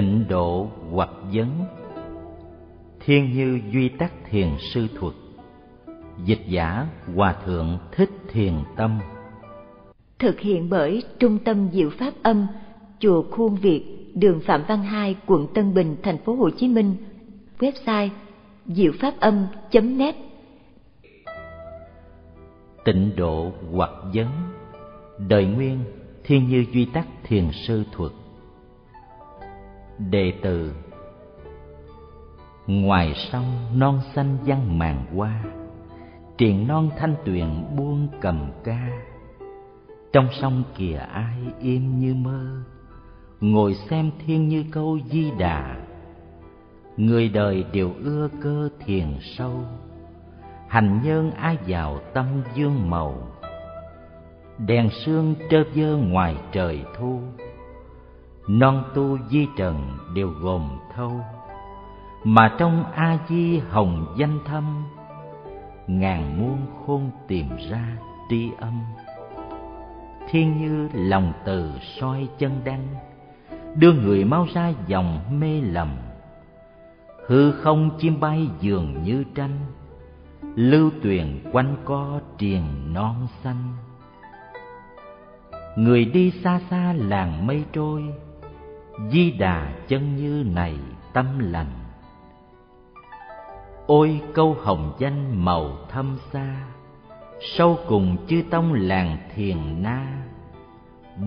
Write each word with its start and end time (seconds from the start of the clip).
Tịnh 0.00 0.24
độ 0.28 0.68
hoặc 0.90 1.10
vấn. 1.32 1.48
Thiên 3.00 3.32
như 3.32 3.60
duy 3.72 3.88
tắc 3.88 4.12
thiền 4.30 4.48
sư 4.74 4.86
thuật. 4.98 5.14
Dịch 6.24 6.40
giả 6.48 6.86
Hòa 7.16 7.36
Thượng 7.44 7.78
Thích 7.92 8.10
Thiền 8.32 8.54
Tâm. 8.76 8.98
Thực 10.18 10.40
hiện 10.40 10.70
bởi 10.70 11.02
Trung 11.18 11.38
tâm 11.44 11.68
Diệu 11.72 11.90
Pháp 11.90 12.14
Âm, 12.22 12.46
Chùa 12.98 13.22
Khuôn 13.30 13.54
Việt, 13.54 14.12
đường 14.14 14.40
Phạm 14.40 14.62
Văn 14.68 14.82
Hai, 14.82 15.16
quận 15.26 15.46
Tân 15.54 15.74
Bình, 15.74 15.96
thành 16.02 16.18
phố 16.18 16.34
Hồ 16.34 16.50
Chí 16.50 16.68
Minh. 16.68 16.96
Website 17.58 18.08
diệu 18.66 18.92
pháp 19.00 19.20
âm.net 19.20 20.16
Tịnh 22.84 23.16
độ 23.16 23.52
hoặc 23.72 23.90
vấn. 24.14 24.28
Đời 25.28 25.44
nguyên 25.44 25.78
Thiên 26.24 26.48
như 26.48 26.64
duy 26.72 26.84
tắc 26.84 27.06
thiền 27.24 27.50
sư 27.66 27.84
thuật 27.92 28.12
Đệ 30.08 30.32
tử. 30.42 30.74
Ngoài 32.66 33.14
sông 33.14 33.44
non 33.74 34.00
xanh 34.14 34.36
văng 34.44 34.78
màn 34.78 35.16
hoa 35.16 35.44
Triền 36.38 36.68
non 36.68 36.90
thanh 36.98 37.14
tuyền 37.24 37.46
buông 37.76 38.08
cầm 38.20 38.50
ca. 38.64 38.88
Trong 40.12 40.28
sông 40.40 40.62
kìa 40.76 40.96
ai 41.12 41.36
im 41.60 41.98
như 41.98 42.14
mơ, 42.14 42.62
Ngồi 43.40 43.74
xem 43.74 44.10
thiên 44.26 44.48
như 44.48 44.64
câu 44.72 44.98
di 45.10 45.30
đà. 45.38 45.76
Người 46.96 47.28
đời 47.28 47.64
đều 47.72 47.92
ưa 48.04 48.28
cơ 48.42 48.68
thiền 48.78 49.06
sâu, 49.20 49.64
Hành 50.68 51.00
nhân 51.04 51.30
ai 51.30 51.58
vào 51.66 51.98
tâm 52.14 52.26
dương 52.54 52.90
màu. 52.90 53.28
Đèn 54.58 54.90
sương 54.90 55.34
trơ 55.50 55.64
vơ 55.74 55.96
ngoài 55.96 56.36
trời 56.52 56.84
thu 56.98 57.20
Non 58.48 58.84
tu 58.94 59.18
di 59.30 59.48
trần 59.56 59.98
đều 60.14 60.28
gồm 60.28 60.78
thâu, 60.94 61.20
Mà 62.24 62.54
trong 62.58 62.84
A-di 62.92 63.58
hồng 63.58 64.14
danh 64.18 64.38
thâm, 64.44 64.84
Ngàn 65.86 66.40
muôn 66.40 66.58
khôn 66.86 67.10
tìm 67.28 67.46
ra 67.70 67.96
tri 68.30 68.50
âm. 68.58 68.80
Thiên 70.30 70.58
như 70.58 70.88
lòng 70.92 71.32
từ 71.44 71.72
soi 71.80 72.28
chân 72.38 72.60
đăng 72.64 72.86
Đưa 73.74 73.92
người 73.92 74.24
mau 74.24 74.46
ra 74.54 74.72
dòng 74.86 75.40
mê 75.40 75.60
lầm. 75.60 75.88
Hư 77.26 77.52
không 77.52 77.90
chim 77.98 78.20
bay 78.20 78.48
dường 78.60 79.02
như 79.02 79.24
tranh, 79.34 79.58
lưu 80.54 80.90
tuyền 81.02 81.40
quanh 81.52 81.76
co 81.84 82.20
triền 82.38 82.92
non 82.92 83.26
xanh. 83.42 83.76
Người 85.76 86.04
đi 86.04 86.30
xa 86.44 86.60
xa 86.70 86.92
làng 86.92 87.46
mây 87.46 87.64
trôi 87.72 88.02
di 89.08 89.30
đà 89.30 89.72
chân 89.88 90.16
như 90.16 90.44
này 90.46 90.78
tâm 91.12 91.38
lành. 91.38 91.72
Ôi 93.86 94.20
câu 94.34 94.56
hồng 94.62 94.92
danh 94.98 95.44
màu 95.44 95.78
thâm 95.88 96.18
xa 96.32 96.66
sâu 97.40 97.78
cùng 97.88 98.16
chư 98.26 98.42
tông 98.50 98.72
làng 98.72 99.18
thiền 99.34 99.82
na. 99.82 100.22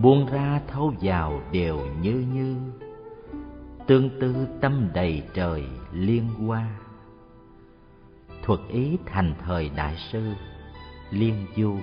Buông 0.02 0.26
ra 0.26 0.62
thâu 0.68 0.94
vào 1.02 1.42
đều 1.52 1.80
như 2.02 2.26
như, 2.34 2.58
tương 3.88 4.10
tư 4.20 4.48
tâm 4.62 4.90
đầy 4.94 5.24
trời 5.34 5.64
liên 5.92 6.28
hoa. 6.28 6.68
Thuật 8.44 8.60
ý 8.70 8.98
thành 9.06 9.34
thời 9.46 9.70
đại 9.76 9.96
sư, 10.12 10.34
liên 11.10 11.46
du 11.56 11.78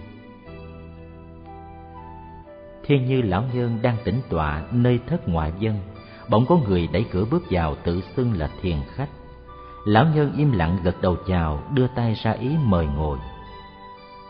thiên 2.84 3.06
như 3.06 3.22
lão 3.22 3.44
nhân 3.52 3.78
đang 3.82 3.96
tĩnh 4.04 4.20
tọa 4.28 4.62
nơi 4.72 5.00
thất 5.06 5.28
ngoại 5.28 5.52
dân. 5.58 5.78
Bỗng 6.28 6.46
có 6.46 6.56
người 6.56 6.88
đẩy 6.92 7.04
cửa 7.10 7.24
bước 7.30 7.42
vào 7.50 7.74
tự 7.84 8.02
xưng 8.16 8.38
là 8.38 8.50
thiền 8.62 8.76
khách. 8.94 9.08
Lão 9.84 10.06
nhân 10.14 10.32
im 10.36 10.52
lặng 10.52 10.78
gật 10.82 11.02
đầu 11.02 11.16
chào, 11.26 11.62
đưa 11.74 11.86
tay 11.86 12.14
ra 12.14 12.30
ý 12.30 12.56
mời 12.64 12.86
ngồi. 12.86 13.18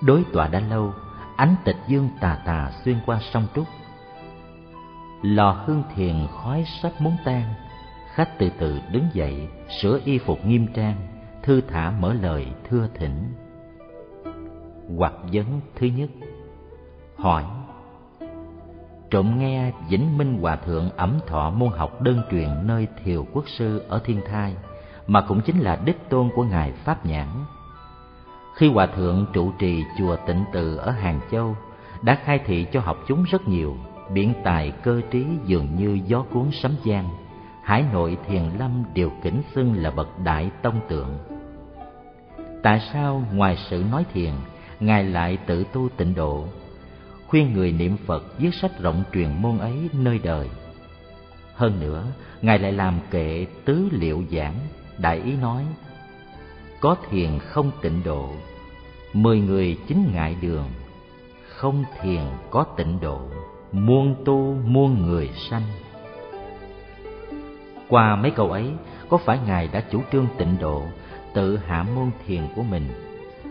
Đối 0.03 0.25
tọa 0.33 0.49
đã 0.49 0.61
lâu, 0.61 0.95
ánh 1.37 1.55
tịch 1.65 1.77
dương 1.89 2.09
tà 2.21 2.39
tà 2.47 2.71
xuyên 2.85 2.97
qua 3.07 3.21
sông 3.33 3.47
trúc. 3.55 3.65
Lò 5.23 5.63
hương 5.67 5.83
thiền 5.95 6.27
khói 6.27 6.65
sắp 6.83 6.93
muốn 6.99 7.17
tan. 7.25 7.55
Khách 8.15 8.39
từ 8.39 8.51
từ 8.59 8.81
đứng 8.93 9.07
dậy, 9.13 9.49
sửa 9.81 10.01
y 10.05 10.19
phục 10.19 10.47
nghiêm 10.47 10.67
trang, 10.75 10.97
thư 11.43 11.61
thả 11.61 11.91
mở 11.91 12.13
lời 12.13 12.47
thưa 12.71 12.89
thỉnh. 12.95 13.33
Hoặc 14.99 15.13
vấn 15.33 15.61
thứ 15.77 15.87
nhất, 15.87 16.11
hỏi 17.17 17.45
trộm 19.11 19.39
nghe 19.39 19.73
vĩnh 19.89 20.19
minh 20.19 20.39
hòa 20.41 20.57
thượng 20.57 20.91
ẩm 20.97 21.19
thọ 21.27 21.51
môn 21.51 21.71
học 21.73 22.03
đơn 22.03 22.23
truyền 22.31 22.49
nơi 22.63 22.87
thiều 23.05 23.27
quốc 23.33 23.45
sư 23.49 23.83
ở 23.89 24.01
thiên 24.05 24.21
thai, 24.31 24.55
mà 25.07 25.21
cũng 25.21 25.41
chính 25.41 25.59
là 25.59 25.81
đích 25.85 26.09
tôn 26.09 26.31
của 26.35 26.45
ngài 26.45 26.73
pháp 26.73 27.07
nhãn. 27.07 27.29
Khi 28.57 28.69
hòa 28.69 28.87
thượng 28.87 29.27
trụ 29.33 29.53
trì 29.59 29.85
chùa 29.99 30.17
tịnh 30.27 30.45
từ 30.53 30.77
ở 30.77 30.91
hàng 30.91 31.21
châu, 31.31 31.57
đã 32.03 32.19
khai 32.25 32.41
thị 32.47 32.67
cho 32.73 32.81
học 32.81 32.97
chúng 33.09 33.25
rất 33.25 33.49
nhiều, 33.49 33.77
biện 34.13 34.35
tài 34.45 34.71
cơ 34.71 35.01
trí 35.11 35.27
dường 35.45 35.77
như 35.77 35.99
gió 36.07 36.23
cuốn 36.33 36.51
sấm 36.53 36.77
giang, 36.85 37.09
hải 37.63 37.85
nội 37.93 38.17
thiền 38.29 38.43
lâm 38.59 38.85
đều 38.95 39.11
kính 39.23 39.43
xưng 39.55 39.75
là 39.83 39.91
bậc 39.91 40.19
đại 40.25 40.51
tông 40.63 40.81
tượng. 40.89 41.19
Tại 42.63 42.81
sao 42.93 43.23
ngoài 43.33 43.57
sự 43.71 43.85
nói 43.91 44.05
thiền, 44.13 44.33
ngài 44.81 45.05
lại 45.05 45.39
tự 45.47 45.65
tu 45.73 45.89
tịnh 45.97 46.15
độ? 46.15 46.45
Khuyên 47.31 47.53
người 47.53 47.73
niệm 47.73 47.97
phật 48.07 48.39
viết 48.39 48.55
sách 48.55 48.81
rộng 48.81 49.03
truyền 49.15 49.43
môn 49.43 49.59
ấy 49.59 49.89
nơi 49.93 50.21
đời. 50.23 50.49
Hơn 51.55 51.81
nữa, 51.81 52.05
ngài 52.43 52.59
lại 52.59 52.73
làm 52.73 52.99
kệ 53.11 53.47
tứ 53.65 53.89
liệu 53.93 54.25
giảng, 54.31 54.55
đại 54.99 55.21
ý 55.21 55.37
nói, 55.37 55.65
có 56.81 56.97
thiền 57.11 57.39
không 57.39 57.71
tịnh 57.83 58.03
độ, 58.05 58.31
mười 59.13 59.41
người 59.41 59.79
chính 59.89 60.13
ngại 60.13 60.37
đường, 60.41 60.69
không 61.49 61.85
thiền 62.01 62.23
có 62.51 62.65
tịnh 62.77 63.01
độ, 63.01 63.21
muôn 63.73 64.15
tu 64.25 64.55
muôn 64.67 65.07
người 65.07 65.31
sanh. 65.51 65.63
Qua 67.89 68.17
mấy 68.17 68.31
câu 68.31 68.51
ấy, 68.51 68.71
có 69.09 69.17
phải 69.17 69.39
ngài 69.47 69.69
đã 69.69 69.85
chủ 69.91 70.03
trương 70.13 70.27
tịnh 70.39 70.57
độ, 70.61 70.83
tự 71.35 71.57
hạ 71.57 71.87
môn 71.95 72.11
thiền 72.27 72.43
của 72.57 72.63
mình? 72.63 72.85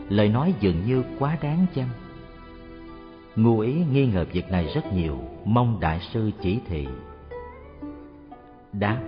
Lời 0.09 0.27
nói 0.27 0.53
dường 0.59 0.85
như 0.85 1.03
quá 1.19 1.37
đáng 1.41 1.65
chăng? 1.75 1.89
Ngụ 3.43 3.59
ý 3.59 3.73
nghi 3.91 4.05
ngờ 4.05 4.25
việc 4.31 4.51
này 4.51 4.67
rất 4.75 4.93
nhiều, 4.93 5.17
mong 5.45 5.79
đại 5.79 5.99
sư 5.99 6.31
chỉ 6.41 6.59
thị. 6.67 6.87
Đáp. 8.73 9.01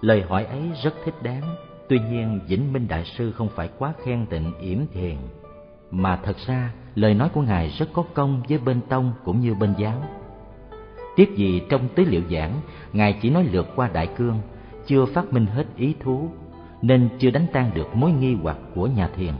Lời 0.00 0.22
hỏi 0.22 0.44
ấy 0.44 0.62
rất 0.84 0.94
thích 1.04 1.14
đáng, 1.22 1.42
tuy 1.88 1.98
nhiên 2.10 2.40
vĩnh 2.48 2.72
minh 2.72 2.88
đại 2.88 3.04
sư 3.04 3.32
không 3.32 3.48
phải 3.48 3.68
quá 3.78 3.92
khen 4.04 4.26
tịnh 4.26 4.52
yểm 4.60 4.78
thiền. 4.92 5.16
Mà 5.90 6.20
thật 6.24 6.36
ra, 6.46 6.72
lời 6.94 7.14
nói 7.14 7.28
của 7.28 7.42
ngài 7.42 7.68
rất 7.68 7.88
có 7.92 8.04
công 8.14 8.42
với 8.48 8.58
bên 8.58 8.80
tông 8.88 9.12
cũng 9.24 9.40
như 9.40 9.54
bên 9.54 9.74
giáo. 9.78 10.02
Tiếc 11.16 11.36
gì 11.36 11.62
trong 11.68 11.88
tứ 11.94 12.04
liệu 12.04 12.22
giảng, 12.30 12.60
ngài 12.92 13.18
chỉ 13.22 13.30
nói 13.30 13.44
lượt 13.44 13.66
qua 13.76 13.88
đại 13.88 14.06
cương, 14.16 14.40
chưa 14.86 15.04
phát 15.04 15.32
minh 15.32 15.46
hết 15.46 15.66
ý 15.76 15.94
thú, 16.00 16.28
nên 16.82 17.08
chưa 17.18 17.30
đánh 17.30 17.46
tan 17.52 17.70
được 17.74 17.96
mối 17.96 18.12
nghi 18.12 18.34
hoặc 18.42 18.56
của 18.74 18.86
nhà 18.86 19.08
thiền 19.16 19.32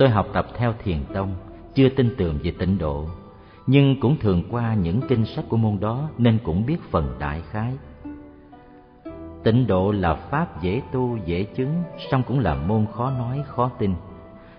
tôi 0.00 0.08
học 0.08 0.26
tập 0.32 0.46
theo 0.56 0.74
thiền 0.84 1.04
tông, 1.14 1.34
chưa 1.74 1.88
tin 1.88 2.14
tưởng 2.18 2.38
về 2.42 2.52
tịnh 2.58 2.78
độ, 2.78 3.06
nhưng 3.66 4.00
cũng 4.00 4.16
thường 4.20 4.42
qua 4.50 4.74
những 4.74 5.00
kinh 5.08 5.24
sách 5.24 5.44
của 5.48 5.56
môn 5.56 5.80
đó 5.80 6.08
nên 6.18 6.38
cũng 6.44 6.66
biết 6.66 6.76
phần 6.90 7.16
đại 7.18 7.42
khái. 7.50 7.72
Tịnh 9.42 9.66
độ 9.66 9.92
là 9.92 10.14
pháp 10.14 10.62
dễ 10.62 10.82
tu, 10.92 11.16
dễ 11.24 11.42
chứng, 11.42 11.82
song 12.10 12.22
cũng 12.26 12.38
là 12.38 12.54
môn 12.54 12.86
khó 12.92 13.10
nói, 13.10 13.42
khó 13.46 13.70
tin. 13.78 13.94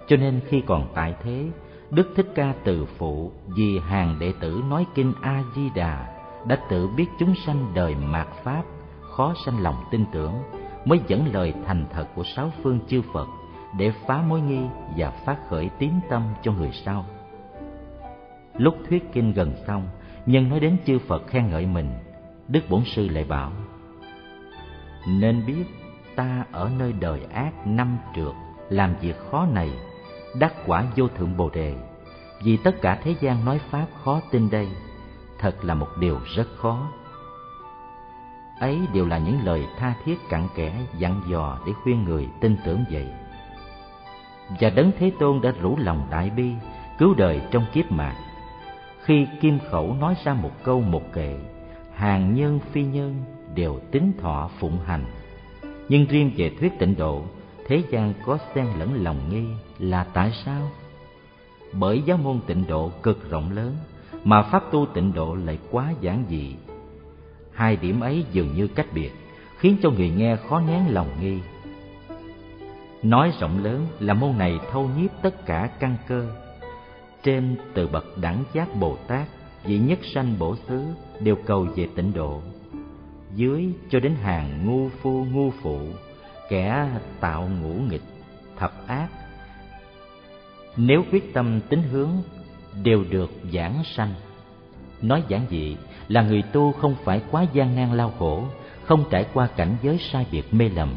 Cho 0.08 0.16
nên 0.18 0.40
khi 0.48 0.62
còn 0.68 0.88
tại 0.96 1.16
thế, 1.24 1.46
Đức 1.92 2.14
Thích 2.16 2.28
Ca 2.36 2.54
từ 2.64 2.86
phụ 2.86 3.32
vì 3.48 3.80
hàng 3.80 4.20
đệ 4.20 4.34
tử 4.40 4.62
nói 4.70 4.86
kinh 4.96 5.14
A 5.22 5.44
Di 5.56 5.70
Đà 5.76 6.08
đã 6.48 6.58
tự 6.70 6.88
biết 6.88 7.06
chúng 7.20 7.36
sanh 7.46 7.72
đời 7.74 7.96
mạt 7.96 8.28
pháp, 8.44 8.64
khó 9.02 9.34
sanh 9.46 9.64
lòng 9.64 9.84
tin 9.92 10.06
tưởng, 10.14 10.34
mới 10.86 11.00
dẫn 11.08 11.34
lời 11.34 11.54
thành 11.66 11.86
thật 11.94 12.06
của 12.16 12.24
sáu 12.24 12.52
phương 12.64 12.80
chư 12.88 13.02
Phật 13.14 13.28
để 13.78 13.92
phá 14.06 14.22
mối 14.22 14.42
nghi 14.42 14.62
và 14.98 15.12
phát 15.12 15.38
khởi 15.50 15.70
tín 15.80 15.92
tâm 16.10 16.24
cho 16.42 16.52
người 16.52 16.72
sau. 16.86 17.06
Lúc 18.58 18.76
thuyết 18.90 19.14
kinh 19.14 19.34
gần 19.34 19.54
xong, 19.68 19.90
nhân 20.26 20.50
nói 20.50 20.60
đến 20.60 20.78
chư 20.86 21.00
Phật 21.00 21.28
khen 21.28 21.50
ngợi 21.50 21.66
mình, 21.66 21.92
Đức 22.48 22.62
Bổn 22.70 22.84
Sư 22.86 23.10
lại 23.10 23.24
bảo: 23.24 23.52
Nên 25.08 25.46
biết 25.46 25.64
ta 26.16 26.46
ở 26.52 26.72
nơi 26.80 26.94
đời 26.94 27.20
ác 27.34 27.68
năm 27.68 27.98
trượt, 28.16 28.34
làm 28.70 28.96
việc 29.02 29.16
khó 29.32 29.46
này 29.46 29.72
đắc 30.40 30.54
quả 30.66 30.86
vô 30.96 31.08
thượng 31.08 31.38
bồ 31.38 31.50
đề. 31.50 31.76
Vì 32.44 32.58
tất 32.58 32.82
cả 32.82 33.00
thế 33.04 33.16
gian 33.22 33.46
nói 33.46 33.60
pháp 33.70 33.86
khó 34.04 34.22
tin 34.32 34.50
đây 34.50 34.68
thật 35.40 35.66
là 35.66 35.74
một 35.74 35.88
điều 36.00 36.20
rất 36.36 36.48
khó. 36.58 36.92
Ấy 38.60 38.80
đều 38.94 39.06
là 39.06 39.18
những 39.18 39.40
lời 39.44 39.68
tha 39.78 39.94
thiết 40.04 40.18
cặn 40.30 40.48
kẽ 40.56 40.86
dặn 40.98 41.22
dò 41.28 41.60
để 41.66 41.74
khuyên 41.84 42.04
người 42.04 42.30
tin 42.42 42.58
tưởng 42.66 42.84
vậy 42.92 43.08
và 44.60 44.70
đấng 44.70 44.92
thế 45.00 45.12
tôn 45.20 45.42
đã 45.42 45.54
rủ 45.62 45.78
lòng 45.78 46.08
đại 46.12 46.30
bi, 46.30 46.52
cứu 46.98 47.14
đời 47.14 47.42
trong 47.52 47.66
kiếp 47.74 47.92
mạng 47.92 48.16
khi 49.04 49.28
kim 49.42 49.60
khẩu 49.60 49.94
nói 49.94 50.16
ra 50.24 50.34
một 50.34 50.52
câu 50.64 50.82
một 50.82 51.14
kệ, 51.14 51.36
hàng 51.96 52.34
nhân 52.34 52.60
phi 52.72 52.84
nhân 52.84 53.24
đều 53.56 53.80
tính 53.92 54.12
thọ 54.22 54.50
phụng 54.60 54.80
hành. 54.86 55.06
Nhưng 55.90 56.06
riêng 56.06 56.32
về 56.38 56.52
thuyết 56.60 56.80
tịnh 56.80 56.96
độ, 56.98 57.24
thế 57.68 57.84
gian 57.90 58.14
có 58.26 58.38
xen 58.56 58.68
lẫn 58.80 59.04
lòng 59.04 59.18
nghi 59.30 59.46
là 59.80 60.04
tại 60.04 60.32
sao? 60.46 60.72
Bởi 61.74 62.02
giáo 62.06 62.18
môn 62.18 62.40
tịnh 62.48 62.68
độ 62.68 62.92
cực 63.04 63.30
rộng 63.30 63.52
lớn, 63.52 63.76
mà 64.24 64.42
pháp 64.42 64.64
tu 64.72 64.86
tịnh 64.86 65.14
độ 65.14 65.36
lại 65.36 65.58
quá 65.72 65.94
giản 66.02 66.24
dị. 66.30 66.56
Hai 67.54 67.76
điểm 67.76 68.00
ấy 68.00 68.26
dường 68.32 68.54
như 68.54 68.68
cách 68.68 68.88
biệt, 68.94 69.12
khiến 69.58 69.78
cho 69.84 69.90
người 69.90 70.10
nghe 70.10 70.36
khó 70.36 70.60
nén 70.60 70.94
lòng 70.94 71.08
nghi 71.22 71.40
nói 73.04 73.32
rộng 73.40 73.64
lớn 73.64 73.88
là 74.00 74.14
môn 74.14 74.38
này 74.38 74.60
thâu 74.72 74.90
nhiếp 74.98 75.12
tất 75.22 75.46
cả 75.46 75.70
căn 75.80 75.98
cơ. 76.08 76.28
Trên 77.24 77.56
từ 77.74 77.88
bậc 77.88 78.06
đẳng 78.18 78.44
giác 78.54 78.76
bồ 78.80 78.98
tát, 79.08 79.28
vị 79.64 79.80
nhất 79.80 80.00
sanh 80.14 80.36
bổ 80.40 80.56
xứ 80.68 80.84
đều 81.20 81.36
cầu 81.46 81.68
về 81.76 81.88
tịnh 81.96 82.14
độ. 82.14 82.42
Dưới 83.36 83.74
cho 83.90 84.00
đến 84.00 84.16
hàng 84.16 84.66
ngu 84.66 84.90
phu 84.90 85.26
ngu 85.26 85.52
phụ, 85.52 85.80
kẻ 86.50 86.90
tạo 87.20 87.50
ngũ 87.62 87.74
nghịch, 87.74 88.02
thập 88.58 88.88
ác, 88.88 89.08
nếu 90.78 91.04
quyết 91.12 91.34
tâm 91.34 91.60
tính 91.70 91.84
hướng 91.84 92.12
đều 92.84 93.04
được 93.10 93.32
giảng 93.54 93.84
sanh. 93.96 94.14
Nói 95.02 95.24
giản 95.28 95.46
dị 95.50 95.78
là 96.08 96.22
người 96.22 96.42
tu 96.42 96.72
không 96.72 96.96
phải 97.04 97.22
quá 97.32 97.46
gian 97.54 97.76
nan 97.76 97.98
lao 97.98 98.14
khổ, 98.20 98.44
không 98.84 99.04
trải 99.10 99.26
qua 99.34 99.48
cảnh 99.48 99.76
giới 99.82 99.98
sai 100.12 100.26
biệt 100.32 100.54
mê 100.54 100.70
lầm 100.70 100.96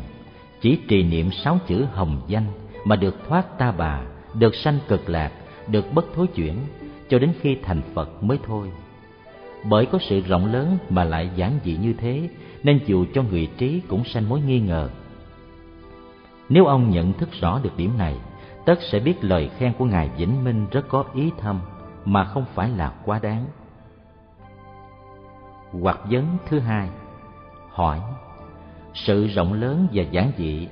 chỉ 0.64 0.78
trì 0.88 1.02
niệm 1.02 1.30
sáu 1.32 1.58
chữ 1.66 1.86
hồng 1.92 2.20
danh 2.26 2.46
mà 2.84 2.96
được 2.96 3.14
thoát 3.28 3.58
ta 3.58 3.72
bà, 3.72 4.00
được 4.34 4.54
sanh 4.54 4.78
cực 4.88 5.08
lạc, 5.08 5.32
được 5.68 5.84
bất 5.94 6.04
thối 6.14 6.26
chuyển, 6.26 6.56
cho 7.08 7.18
đến 7.18 7.32
khi 7.40 7.56
thành 7.62 7.82
phật 7.94 8.22
mới 8.22 8.38
thôi. 8.46 8.70
Bởi 9.64 9.86
có 9.86 9.98
sự 10.08 10.20
rộng 10.20 10.52
lớn 10.52 10.78
mà 10.90 11.04
lại 11.04 11.30
giản 11.36 11.58
dị 11.64 11.76
như 11.76 11.92
thế, 11.92 12.28
nên 12.62 12.80
dù 12.86 13.04
cho 13.14 13.22
người 13.22 13.48
trí 13.58 13.80
cũng 13.88 14.04
sanh 14.04 14.28
mối 14.28 14.40
nghi 14.40 14.60
ngờ. 14.60 14.90
Nếu 16.48 16.64
ông 16.64 16.90
nhận 16.90 17.12
thức 17.12 17.28
rõ 17.40 17.60
được 17.62 17.76
điểm 17.76 17.98
này, 17.98 18.16
tất 18.66 18.78
sẽ 18.90 19.00
biết 19.00 19.24
lời 19.24 19.50
khen 19.58 19.72
của 19.78 19.84
ngài 19.84 20.10
vĩnh 20.16 20.44
minh 20.44 20.66
rất 20.70 20.88
có 20.88 21.04
ý 21.14 21.30
thâm, 21.38 21.60
mà 22.04 22.24
không 22.24 22.44
phải 22.54 22.70
là 22.70 22.92
quá 23.04 23.18
đáng. 23.22 23.46
Hoặc 25.82 26.00
vấn 26.10 26.24
thứ 26.48 26.58
hai, 26.58 26.88
hỏi 27.70 28.00
sự 28.94 29.26
rộng 29.26 29.52
lớn 29.52 29.86
và 29.92 30.02
giản 30.10 30.32
dị, 30.36 30.68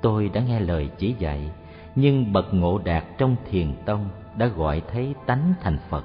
tôi 0.00 0.28
đã 0.28 0.40
nghe 0.40 0.60
lời 0.60 0.90
chỉ 0.98 1.14
dạy, 1.18 1.50
nhưng 1.94 2.32
bậc 2.32 2.54
ngộ 2.54 2.78
đạt 2.84 3.04
trong 3.18 3.36
thiền 3.50 3.74
tông 3.84 4.08
đã 4.36 4.46
gọi 4.46 4.82
thấy 4.92 5.14
tánh 5.26 5.54
thành 5.60 5.78
phật, 5.88 6.04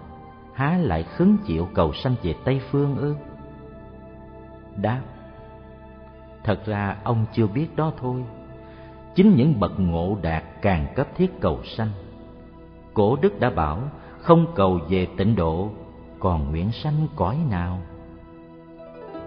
há 0.53 0.77
lại 0.77 1.03
khứng 1.03 1.37
chịu 1.45 1.67
cầu 1.73 1.93
sanh 1.93 2.15
về 2.23 2.35
tây 2.45 2.61
phương 2.71 2.97
ư? 2.97 3.15
Đáp, 4.75 5.01
thật 6.43 6.65
ra 6.65 6.97
ông 7.03 7.25
chưa 7.33 7.47
biết 7.47 7.75
đó 7.75 7.91
thôi. 7.97 8.23
Chính 9.15 9.35
những 9.35 9.59
bậc 9.59 9.79
ngộ 9.79 10.17
đạt 10.21 10.43
càng 10.61 10.93
cấp 10.95 11.07
thiết 11.15 11.39
cầu 11.41 11.59
sanh. 11.63 11.89
Cổ 12.93 13.17
đức 13.21 13.39
đã 13.39 13.49
bảo, 13.49 13.79
không 14.19 14.45
cầu 14.55 14.79
về 14.89 15.07
tịnh 15.17 15.35
độ, 15.35 15.69
còn 16.19 16.51
nguyện 16.51 16.71
sanh 16.71 17.07
cõi 17.15 17.37
nào? 17.49 17.79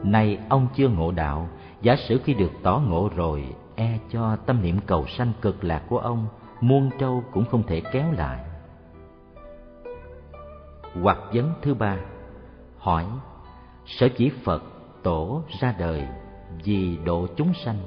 Nay 0.02 0.38
ông 0.48 0.66
chưa 0.74 0.88
ngộ 0.88 1.12
đạo 1.12 1.48
giả 1.82 1.96
sử 1.96 2.20
khi 2.24 2.34
được 2.34 2.52
tỏ 2.62 2.82
ngộ 2.86 3.10
rồi 3.16 3.44
e 3.74 3.98
cho 4.10 4.36
tâm 4.36 4.62
niệm 4.62 4.78
cầu 4.86 5.06
sanh 5.06 5.32
cực 5.40 5.64
lạc 5.64 5.82
của 5.88 5.98
ông, 5.98 6.26
muôn 6.60 6.90
trâu 6.98 7.24
cũng 7.32 7.44
không 7.44 7.62
thể 7.62 7.82
kéo 7.92 8.12
lại. 8.12 8.44
Hoặc 11.02 11.18
vấn 11.32 11.52
thứ 11.62 11.74
ba, 11.74 11.96
hỏi, 12.78 13.04
sở 13.86 14.08
chỉ 14.08 14.30
phật 14.44 14.62
tổ 15.02 15.42
ra 15.60 15.74
đời 15.78 16.08
vì 16.64 16.98
độ 17.04 17.26
chúng 17.36 17.52
sanh? 17.64 17.78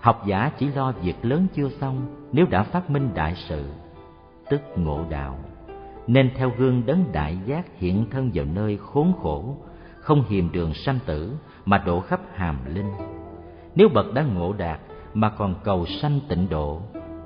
Học 0.00 0.22
giả 0.26 0.50
chỉ 0.58 0.66
lo 0.66 0.92
việc 0.92 1.16
lớn 1.22 1.46
chưa 1.54 1.68
xong, 1.68 2.28
nếu 2.32 2.46
đã 2.50 2.62
phát 2.62 2.90
minh 2.90 3.10
đại 3.14 3.34
sự, 3.48 3.64
tức 4.50 4.60
ngộ 4.76 5.04
đạo, 5.10 5.38
nên 6.06 6.30
theo 6.36 6.52
gương 6.58 6.86
đấng 6.86 7.12
đại 7.12 7.38
giác 7.46 7.66
hiện 7.78 8.06
thân 8.10 8.30
vào 8.34 8.44
nơi 8.44 8.76
khốn 8.76 9.12
khổ, 9.22 9.56
không 9.98 10.24
hiềm 10.28 10.52
đường 10.52 10.74
sanh 10.74 10.98
tử 11.06 11.36
mà 11.66 11.78
độ 11.78 12.00
khắp 12.00 12.20
hàm 12.34 12.74
linh. 12.74 12.92
Nếu 13.74 13.88
bậc 13.88 14.14
đã 14.14 14.22
ngộ 14.22 14.52
đạt 14.52 14.80
mà 15.14 15.30
còn 15.30 15.54
cầu 15.64 15.86
sanh 15.86 16.20
tịnh 16.28 16.48
độ, 16.48 16.80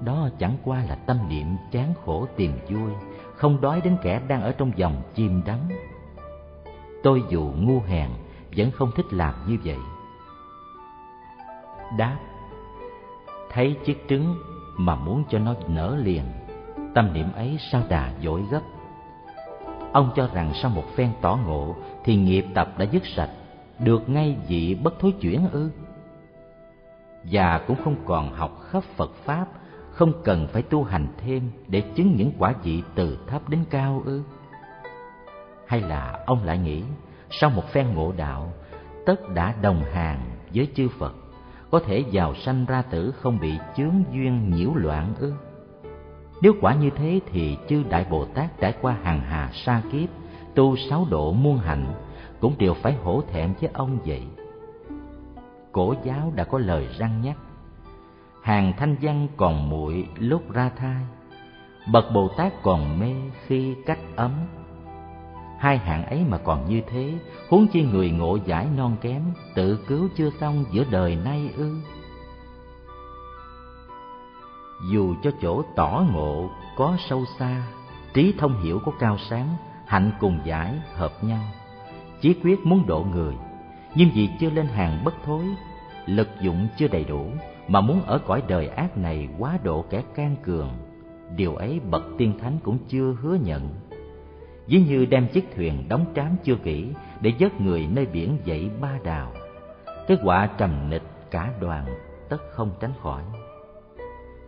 đó 0.05 0.29
chẳng 0.39 0.57
qua 0.65 0.85
là 0.89 0.95
tâm 0.95 1.17
niệm 1.29 1.47
chán 1.71 1.95
khổ 2.05 2.27
tìm 2.37 2.53
vui, 2.69 2.91
không 3.37 3.61
đói 3.61 3.81
đến 3.81 3.97
kẻ 4.03 4.21
đang 4.29 4.43
ở 4.43 4.53
trong 4.53 4.73
dòng 4.77 5.03
chim 5.15 5.43
đắm. 5.47 5.59
Tôi 7.03 7.23
dù 7.29 7.53
ngu 7.57 7.81
hèn 7.81 8.11
vẫn 8.57 8.71
không 8.71 8.91
thích 8.97 9.07
làm 9.11 9.35
như 9.47 9.59
vậy. 9.65 9.79
Đáp, 11.99 12.17
thấy 13.53 13.77
chiếc 13.85 14.05
trứng 14.09 14.37
mà 14.77 14.95
muốn 14.95 15.25
cho 15.31 15.39
nó 15.39 15.55
nở 15.69 15.97
liền, 16.03 16.23
tâm 16.95 17.13
niệm 17.13 17.33
ấy 17.33 17.59
sao 17.73 17.83
đà 17.89 18.13
dỗi 18.23 18.43
gấp? 18.51 18.61
Ông 19.93 20.11
cho 20.17 20.29
rằng 20.35 20.53
sau 20.63 20.71
một 20.71 20.85
phen 20.97 21.13
tỏ 21.21 21.39
ngộ 21.47 21.77
thì 22.05 22.17
nghiệp 22.17 22.47
tập 22.55 22.79
đã 22.79 22.85
dứt 22.85 23.03
sạch 23.07 23.31
được 23.85 24.09
ngay 24.09 24.37
vị 24.49 24.75
bất 24.75 25.01
thối 25.01 25.13
chuyển 25.21 25.49
ư? 25.53 25.71
Và 27.25 27.61
cũng 27.67 27.77
không 27.85 27.97
còn 28.07 28.35
học 28.35 28.61
khắp 28.71 28.83
phật 28.83 29.11
pháp, 29.25 29.47
không 29.91 30.13
cần 30.25 30.47
phải 30.53 30.63
tu 30.63 30.85
hành 30.85 31.07
thêm 31.19 31.51
để 31.69 31.81
chứng 31.95 32.17
những 32.17 32.33
quả 32.39 32.55
vị 32.63 32.83
từ 32.95 33.19
thấp 33.27 33.49
đến 33.49 33.61
cao 33.71 34.03
ư? 34.05 34.23
Hay 35.67 35.81
là 35.81 36.25
ông 36.27 36.45
lại 36.45 36.59
nghĩ, 36.59 36.83
sau 37.31 37.51
một 37.51 37.65
phen 37.73 37.95
ngộ 37.95 38.13
đạo, 38.17 38.53
tất 39.07 39.29
đã 39.35 39.55
đồng 39.63 39.83
hàng 39.93 40.21
với 40.55 40.69
chư 40.75 40.89
phật, 40.99 41.15
có 41.71 41.81
thể 41.87 42.05
vào 42.13 42.35
sanh 42.35 42.67
ra 42.67 42.83
tử 42.83 43.15
không 43.21 43.39
bị 43.41 43.59
chướng 43.77 44.05
duyên 44.13 44.51
nhiễu 44.51 44.75
loạn 44.75 45.15
ư? 45.19 45.33
Nếu 46.43 46.53
quả 46.61 46.75
như 46.75 46.91
thế 46.91 47.21
thì 47.33 47.57
chư 47.69 47.83
đại 47.91 48.07
bồ 48.11 48.25
tát 48.25 48.61
trải 48.61 48.75
qua 48.81 48.97
hàng 49.03 49.21
hà 49.21 49.51
sa 49.53 49.83
kiếp, 49.93 50.09
tu 50.55 50.77
sáu 50.77 51.07
độ 51.11 51.33
muôn 51.33 51.59
hạnh 51.59 51.95
cũng 52.41 52.55
đều 52.59 52.75
phải 52.75 52.95
hổ 52.95 53.23
thẹn 53.33 53.55
với 53.61 53.71
ông 53.73 53.99
vậy. 54.05 54.23
Cổ 55.73 55.95
giáo 56.05 56.33
đã 56.35 56.45
có 56.45 56.59
lời 56.59 56.89
răng 56.99 57.23
nhắc, 57.23 57.37
hàng 58.43 58.73
thanh 58.79 58.97
văn 59.03 59.29
còn 59.37 59.71
muội 59.71 60.09
lúc 60.19 60.53
ra 60.53 60.71
thai, 60.77 61.03
bậc 61.93 62.05
bồ 62.15 62.29
tát 62.29 62.63
còn 62.63 63.01
mê 63.01 63.15
khi 63.47 63.75
cách 63.87 63.99
ấm. 64.17 64.33
Hai 65.59 65.79
hạng 65.79 66.05
ấy 66.07 66.25
mà 66.29 66.39
còn 66.39 66.69
như 66.69 66.83
thế, 66.89 67.19
huống 67.49 67.67
chi 67.69 67.83
người 67.83 68.11
ngộ 68.11 68.39
giải 68.47 68.67
non 68.77 68.97
kém, 69.01 69.23
tự 69.55 69.85
cứu 69.89 70.09
chưa 70.17 70.31
xong 70.41 70.65
giữa 70.71 70.85
đời 70.91 71.17
nay 71.17 71.51
ư. 71.57 71.77
Dù 74.93 75.15
cho 75.23 75.31
chỗ 75.43 75.63
tỏ 75.77 76.05
ngộ 76.13 76.51
có 76.77 76.97
sâu 77.09 77.25
xa, 77.39 77.63
trí 78.15 78.35
thông 78.39 78.63
hiểu 78.63 78.81
có 78.85 78.93
cao 78.99 79.19
sáng, 79.19 79.57
hạnh 79.87 80.13
cùng 80.21 80.41
giải 80.45 80.75
hợp 80.95 81.25
nhau 81.25 81.43
chí 82.21 82.35
quyết 82.45 82.67
muốn 82.67 82.87
độ 82.87 83.07
người. 83.13 83.35
Nhưng 83.95 84.09
vì 84.15 84.29
chưa 84.41 84.51
lên 84.51 84.67
hàng 84.67 85.05
bất 85.05 85.15
thối, 85.25 85.45
lực 86.07 86.29
dụng 86.41 86.69
chưa 86.77 86.89
đầy 86.89 87.05
đủ, 87.05 87.27
mà 87.69 87.81
muốn 87.81 88.03
ở 88.03 88.19
cõi 88.19 88.43
đời 88.49 88.69
ác 88.69 88.99
này 88.99 89.29
quá 89.39 89.59
độ 89.63 89.85
kẻ 89.91 90.03
can 90.15 90.37
cường, 90.43 90.71
điều 91.37 91.55
ấy 91.55 91.81
bậc 91.91 92.03
tiên 92.19 92.39
thánh 92.39 92.59
cũng 92.63 92.79
chưa 92.89 93.17
hứa 93.21 93.35
nhận. 93.35 93.69
Ví 94.67 94.81
như 94.81 95.07
đem 95.07 95.29
chiếc 95.29 95.55
thuyền 95.57 95.89
đóng 95.89 96.05
trám 96.15 96.37
chưa 96.45 96.57
kỹ 96.57 96.89
để 97.21 97.33
dớt 97.41 97.61
người 97.61 97.89
nơi 97.93 98.07
biển 98.07 98.39
dậy 98.45 98.71
ba 98.81 98.99
đào, 99.05 99.33
kết 100.09 100.21
quả 100.25 100.49
trầm 100.59 100.91
nịch 100.91 101.03
cả 101.31 101.53
đoàn, 101.61 101.87
tất 102.29 102.39
không 102.53 102.71
tránh 102.81 102.93
khỏi. 103.03 103.23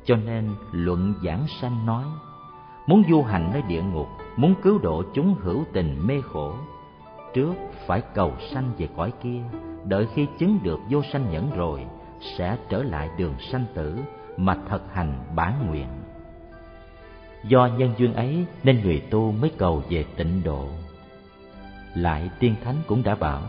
Cho 0.05 0.17
nên 0.17 0.51
luận 0.73 1.15
giảng 1.25 1.47
sanh 1.61 1.87
nói, 1.87 2.05
muốn 2.87 3.03
du 3.11 3.23
hành 3.23 3.51
nơi 3.53 3.63
địa 3.69 3.83
ngục, 3.83 4.07
muốn 4.37 4.55
cứu 4.63 4.79
độ 4.79 5.03
chúng 5.15 5.35
hữu 5.41 5.65
tình 5.73 6.07
mê 6.07 6.21
khổ 6.21 6.55
trước 7.35 7.55
phải 7.87 8.03
cầu 8.15 8.35
sanh 8.53 8.73
về 8.79 8.89
cõi 8.97 9.13
kia, 9.23 9.41
đợi 9.85 10.07
khi 10.15 10.27
chứng 10.39 10.59
được 10.63 10.79
vô 10.91 11.03
sanh 11.13 11.33
nhẫn 11.33 11.51
rồi, 11.57 11.81
sẽ 12.37 12.57
trở 12.69 12.83
lại 12.83 13.09
đường 13.19 13.35
sanh 13.53 13.65
tử 13.75 13.99
mà 14.37 14.57
thật 14.69 14.81
hành 14.93 15.25
bản 15.37 15.67
nguyện. 15.67 15.89
Do 17.45 17.67
nhân 17.67 17.95
duyên 17.99 18.15
ấy 18.15 18.45
nên 18.63 18.81
người 18.81 19.01
tu 19.11 19.33
mới 19.33 19.51
cầu 19.59 19.83
về 19.91 20.05
tịnh 20.17 20.43
độ. 20.45 20.69
Lại 21.95 22.31
tiên 22.39 22.55
thánh 22.65 22.77
cũng 22.87 23.03
đã 23.03 23.15
bảo, 23.15 23.43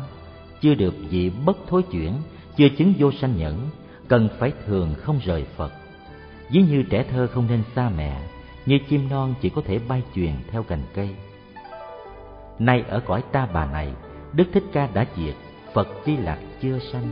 chưa 0.61 0.75
được 0.75 0.93
vị 1.09 1.31
bất 1.45 1.57
thối 1.67 1.83
chuyển, 1.83 2.13
chưa 2.55 2.69
chứng 2.69 2.93
vô 2.97 3.11
sanh 3.11 3.37
nhẫn, 3.37 3.69
cần 4.07 4.29
phải 4.39 4.51
thường 4.65 4.93
không 4.97 5.19
rời 5.25 5.43
phật. 5.43 5.71
Ví 6.49 6.61
như 6.61 6.83
trẻ 6.83 7.05
thơ 7.11 7.27
không 7.27 7.47
nên 7.49 7.63
xa 7.75 7.89
mẹ, 7.97 8.21
như 8.65 8.79
chim 8.89 9.09
non 9.09 9.33
chỉ 9.41 9.49
có 9.49 9.61
thể 9.65 9.79
bay 9.87 10.03
chuyền 10.15 10.33
theo 10.51 10.63
cành 10.63 10.81
cây 10.93 11.09
nay 12.59 12.83
ở 12.89 12.99
cõi 12.99 13.23
ta 13.31 13.47
bà 13.53 13.65
này, 13.65 13.93
đức 14.33 14.45
thích 14.53 14.63
ca 14.73 14.89
đã 14.93 15.05
diệt, 15.15 15.35
phật 15.73 15.87
di 16.05 16.17
lạc 16.17 16.39
chưa 16.61 16.79
sanh. 16.79 17.09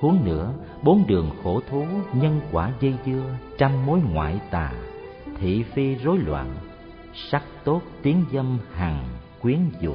Huống 0.00 0.24
nữa, 0.24 0.52
bốn 0.82 1.06
đường 1.06 1.30
khổ 1.42 1.60
thú, 1.70 1.86
nhân 2.12 2.40
quả 2.52 2.70
dây 2.80 2.94
dưa, 3.06 3.24
trăm 3.58 3.86
mối 3.86 4.00
ngoại 4.12 4.40
tà, 4.50 4.72
thị 5.38 5.62
phi 5.62 5.94
rối 5.94 6.18
loạn, 6.18 6.54
sắc 7.14 7.42
tốt 7.64 7.82
tiếng 8.02 8.24
dâm 8.32 8.58
hằng 8.72 9.04
quyến 9.40 9.58
dụ. 9.80 9.94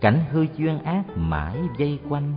Cảnh 0.00 0.24
hư 0.30 0.46
duyên 0.56 0.78
ác 0.78 1.02
mãi 1.16 1.56
dây 1.78 1.98
quanh. 2.08 2.34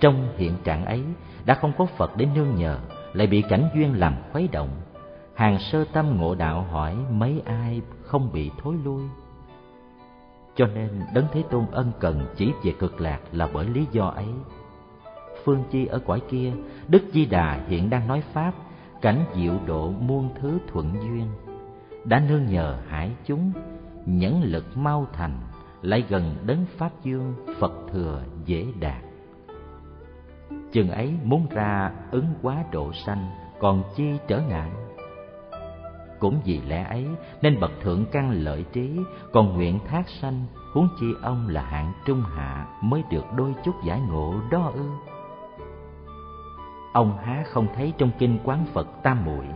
Trong 0.00 0.28
hiện 0.36 0.52
trạng 0.64 0.84
ấy, 0.84 1.02
đã 1.44 1.54
không 1.54 1.72
có 1.78 1.86
phật 1.86 2.16
để 2.16 2.26
nương 2.34 2.54
nhờ, 2.54 2.78
lại 3.12 3.26
bị 3.26 3.42
cảnh 3.48 3.68
duyên 3.74 4.00
làm 4.00 4.14
khuấy 4.32 4.48
động. 4.52 4.70
Hàng 5.34 5.58
sơ 5.58 5.84
tâm 5.92 6.16
ngộ 6.16 6.34
đạo 6.34 6.62
hỏi, 6.62 6.96
mấy 7.10 7.42
ai 7.44 7.80
không 8.02 8.32
bị 8.32 8.50
thối 8.62 8.74
lui? 8.84 9.02
Cho 10.56 10.66
nên 10.66 10.88
đấng 11.14 11.26
thế 11.32 11.42
tôn 11.50 11.66
ân 11.72 11.92
cần 12.00 12.26
chỉ 12.36 12.52
về 12.64 12.72
cực 12.78 13.00
lạc 13.00 13.20
là 13.32 13.48
bởi 13.52 13.66
lý 13.66 13.86
do 13.92 14.06
ấy. 14.06 14.28
Phương 15.44 15.64
chi 15.70 15.86
ở 15.86 15.98
cõi 15.98 16.20
kia, 16.28 16.52
đức 16.88 17.02
di 17.12 17.26
đà 17.26 17.60
hiện 17.68 17.90
đang 17.90 18.08
nói 18.08 18.22
pháp, 18.32 18.52
cảnh 19.02 19.24
diệu 19.34 19.54
độ 19.66 19.90
muôn 19.90 20.28
thứ 20.40 20.58
thuận 20.72 20.92
duyên. 20.92 21.26
Đã 22.04 22.22
nương 22.28 22.46
nhờ 22.46 22.78
hải 22.88 23.10
chúng, 23.24 23.52
nhẫn 24.06 24.42
lực 24.42 24.76
mau 24.76 25.06
thành, 25.12 25.40
lại 25.82 26.04
gần 26.08 26.36
đấng 26.46 26.64
pháp 26.76 26.90
dương, 27.04 27.34
phật 27.58 27.72
thừa 27.92 28.22
dễ 28.44 28.66
đạt. 28.80 29.02
Chừng 30.72 30.90
ấy 30.90 31.14
muốn 31.24 31.46
ra 31.50 31.92
ứng 32.10 32.34
quá 32.42 32.64
độ 32.72 32.92
sanh, 33.06 33.30
còn 33.60 33.82
chi 33.96 34.04
trở 34.28 34.40
ngại? 34.40 34.70
Cũng 36.18 36.40
vì 36.44 36.60
lẽ 36.60 36.84
ấy, 36.84 37.06
nên 37.42 37.60
bậc 37.60 37.70
thượng 37.82 38.04
căn 38.12 38.30
lợi 38.30 38.64
trí, 38.72 39.00
còn 39.32 39.54
nguyện 39.54 39.78
thác 39.86 40.08
sanh, 40.08 40.44
huống 40.72 40.88
chi 41.00 41.06
ông 41.22 41.48
là 41.48 41.62
hạng 41.62 41.92
trung 42.06 42.22
hạ, 42.34 42.66
mới 42.82 43.02
được 43.10 43.24
đôi 43.36 43.54
chút 43.64 43.74
giải 43.84 44.00
ngộ 44.00 44.34
đó 44.50 44.70
ư. 44.74 44.88
Ông 46.92 47.18
há 47.18 47.44
không 47.46 47.66
thấy 47.76 47.92
trong 47.98 48.10
kinh 48.18 48.38
quán 48.44 48.66
phật 48.72 48.86
tam 49.02 49.24
muội, 49.24 49.46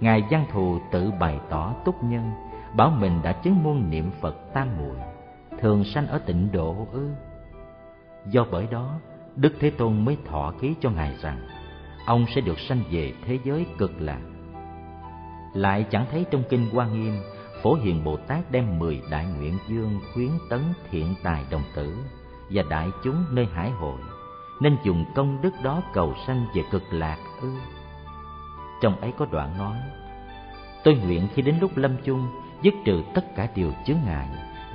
ngài 0.00 0.24
văn 0.30 0.46
thù 0.52 0.78
tự 0.92 1.10
bày 1.20 1.40
tỏ 1.50 1.74
túc 1.84 2.04
nhân, 2.04 2.30
bảo 2.76 2.90
mình 2.90 3.20
đã 3.22 3.32
chứng 3.32 3.62
muôn 3.62 3.90
niệm 3.90 4.10
phật 4.20 4.36
tam 4.54 4.68
muội, 4.78 4.96
thường 5.60 5.84
sanh 5.84 6.06
ở 6.06 6.18
tịnh 6.18 6.52
độ 6.52 6.86
ư. 6.92 7.08
Do 8.26 8.46
bởi 8.50 8.66
đó, 8.70 8.94
đức 9.36 9.54
thế 9.60 9.70
tôn 9.70 10.04
mới 10.04 10.16
thọ 10.26 10.52
ký 10.60 10.74
cho 10.80 10.90
ngài 10.90 11.16
rằng, 11.20 11.40
ông 12.06 12.26
sẽ 12.34 12.40
được 12.40 12.58
sanh 12.58 12.80
về 12.90 13.12
thế 13.24 13.38
giới 13.44 13.66
cực 13.78 14.00
lạc 14.00 14.20
lại 15.54 15.86
chẳng 15.90 16.06
thấy 16.10 16.26
trong 16.30 16.42
kinh 16.48 16.70
hoa 16.70 16.86
nghiêm, 16.86 17.14
phổ 17.62 17.74
hiền 17.74 18.04
bồ 18.04 18.16
tát 18.16 18.50
đem 18.50 18.78
mười 18.78 19.02
đại 19.10 19.26
nguyện 19.26 19.58
dương 19.68 20.00
khuyến 20.14 20.30
tấn 20.50 20.60
thiện 20.90 21.14
tài 21.22 21.44
đồng 21.50 21.62
tử 21.74 21.96
và 22.50 22.62
đại 22.70 22.88
chúng 23.04 23.24
nơi 23.30 23.46
hải 23.46 23.70
hội, 23.70 23.98
nên 24.60 24.76
dùng 24.84 25.04
công 25.14 25.42
đức 25.42 25.50
đó 25.62 25.82
cầu 25.92 26.14
sanh 26.26 26.46
về 26.54 26.62
cực 26.70 26.82
lạc 26.90 27.18
ư. 27.40 27.50
Trong 28.80 29.00
ấy 29.00 29.12
có 29.18 29.26
đoạn 29.30 29.58
nói, 29.58 29.76
tôi 30.84 30.94
nguyện 30.94 31.28
khi 31.34 31.42
đến 31.42 31.54
lúc 31.60 31.76
lâm 31.76 31.96
chung, 32.04 32.28
dứt 32.62 32.74
trừ 32.84 33.02
tất 33.14 33.34
cả 33.36 33.48
điều 33.54 33.72
chướng 33.86 33.98
ngại, 34.06 34.28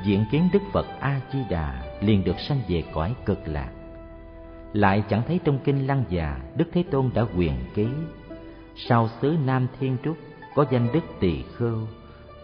diện 0.06 0.26
kiến 0.32 0.50
đức 0.54 0.62
phật 0.72 0.86
a 1.00 1.22
di 1.34 1.40
đà 1.50 1.98
liền 2.02 2.24
được 2.24 2.40
sanh 2.40 2.62
về 2.68 2.84
cõi 2.94 3.16
cực 3.26 3.48
lạc. 3.48 3.70
Lại 4.74 5.04
chẳng 5.10 5.22
thấy 5.28 5.40
trong 5.44 5.60
kinh 5.64 5.88
lăng 5.88 6.04
già, 6.10 6.40
đức 6.56 6.66
thế 6.74 6.84
tôn 6.92 7.10
đã 7.14 7.26
quyền 7.38 7.54
ký, 7.74 7.88
sau 8.76 9.10
xứ 9.22 9.36
nam 9.46 9.68
thiên 9.80 9.98
trúc 10.04 10.18
có 10.56 10.66
danh 10.72 10.88
đức 10.94 11.04
tỳ 11.20 11.44
khưu, 11.58 11.78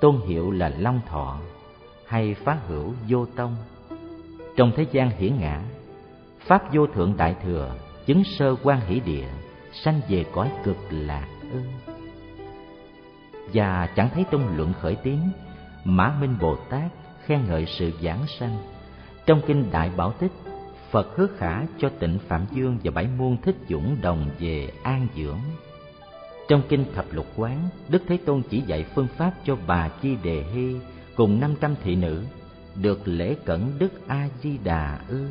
tôn 0.01 0.15
hiệu 0.27 0.51
là 0.51 0.69
long 0.69 1.01
thọ, 1.07 1.39
hay 2.07 2.33
phá 2.33 2.57
hữu 2.67 2.93
vô 3.07 3.25
tông. 3.25 3.55
Trong 4.55 4.71
thế 4.75 4.85
gian 4.91 5.09
hiển 5.09 5.37
ngã, 5.39 5.61
pháp 6.39 6.73
vô 6.73 6.87
thượng 6.87 7.17
đại 7.17 7.35
thừa 7.43 7.75
chứng 8.05 8.23
sơ 8.23 8.55
quan 8.63 8.79
hỷ 8.87 8.99
địa, 8.99 9.27
sanh 9.73 10.01
về 10.09 10.25
cõi 10.33 10.51
cực 10.63 10.77
lạc 10.89 11.27
ư. 11.51 11.59
Và 13.53 13.89
chẳng 13.95 14.09
thấy 14.13 14.25
trong 14.31 14.57
luận 14.57 14.73
khởi 14.81 14.95
tiếng, 14.95 15.21
mã 15.83 16.15
minh 16.21 16.37
bồ 16.41 16.55
tát 16.55 16.91
khen 17.25 17.45
ngợi 17.47 17.65
sự 17.65 17.91
giảng 18.01 18.27
sanh. 18.39 18.57
Trong 19.25 19.41
kinh 19.47 19.71
đại 19.71 19.91
bảo 19.97 20.11
tích 20.11 20.31
phật 20.91 21.15
hứa 21.15 21.27
khả 21.37 21.65
cho 21.77 21.89
tịnh 21.99 22.19
phạm 22.27 22.45
dương 22.51 22.77
và 22.83 22.91
bảy 22.91 23.07
muôn 23.17 23.37
thích 23.41 23.55
dũng 23.69 23.97
đồng 24.01 24.29
về 24.39 24.71
an 24.83 25.07
dưỡng 25.15 25.39
trong 26.49 26.61
kinh 26.69 26.85
thập 26.95 27.05
lục 27.11 27.25
quán, 27.35 27.69
đức 27.89 28.03
thế 28.07 28.17
tôn 28.25 28.41
chỉ 28.49 28.61
dạy 28.61 28.85
phương 28.95 29.07
pháp 29.17 29.31
cho 29.45 29.57
bà 29.67 29.89
chi 29.89 30.15
đề 30.23 30.43
hy 30.53 30.75
cùng 31.15 31.39
năm 31.39 31.55
trăm 31.61 31.75
thị 31.83 31.95
nữ, 31.95 32.23
được 32.75 33.01
lễ 33.05 33.35
cẩn 33.45 33.71
đức 33.79 34.07
a 34.07 34.29
di 34.41 34.57
đà 34.63 34.99
ư. 35.07 35.27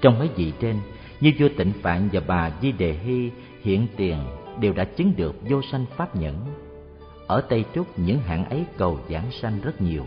Trong 0.00 0.18
mấy 0.18 0.28
vị 0.36 0.52
trên, 0.60 0.76
như 1.20 1.32
vua 1.38 1.48
tịnh 1.56 1.72
phạn 1.82 2.08
và 2.12 2.20
bà 2.26 2.50
di 2.62 2.72
đề 2.72 2.92
hy 2.92 3.30
hiện 3.62 3.86
tiền 3.96 4.18
đều 4.60 4.72
đã 4.72 4.84
chứng 4.84 5.12
được 5.16 5.34
vô 5.48 5.60
sanh 5.72 5.84
pháp 5.96 6.16
nhẫn. 6.16 6.36
Ở 7.26 7.40
tây 7.40 7.64
trúc, 7.74 7.98
những 7.98 8.18
hạng 8.18 8.50
ấy 8.50 8.64
cầu 8.76 9.00
giảng 9.10 9.30
sanh 9.40 9.60
rất 9.62 9.80
nhiều. 9.80 10.06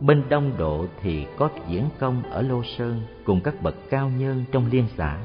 Bên 0.00 0.22
đông 0.28 0.52
độ 0.58 0.86
thì 1.02 1.26
có 1.36 1.48
diễn 1.68 1.84
công 1.98 2.22
ở 2.22 2.42
lô 2.42 2.62
sơn 2.78 3.02
cùng 3.24 3.40
các 3.40 3.62
bậc 3.62 3.74
cao 3.90 4.10
nhân 4.18 4.44
trong 4.52 4.70
liên 4.70 4.86
xã 4.96 5.18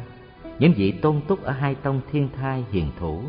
những 0.60 0.74
vị 0.74 0.92
tôn 0.92 1.22
túc 1.28 1.44
ở 1.44 1.51
hai 1.51 1.75
tông 1.75 2.01
thiên 2.12 2.30
thai 2.38 2.66
hiền 2.72 2.92
thủ, 3.00 3.22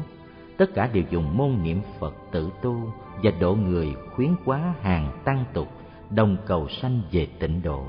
tất 0.56 0.74
cả 0.74 0.88
đều 0.92 1.04
dùng 1.10 1.36
môn 1.36 1.62
niệm 1.62 1.80
phật 1.98 2.14
tự 2.30 2.50
tu 2.62 2.92
và 3.22 3.30
độ 3.40 3.54
người 3.54 3.94
khuyến 4.14 4.30
quá 4.44 4.74
hàng 4.82 5.12
tăng 5.24 5.44
tục, 5.52 5.68
đồng 6.10 6.36
cầu 6.46 6.68
sanh 6.68 7.02
về 7.12 7.26
tịnh 7.38 7.62
độ. 7.62 7.86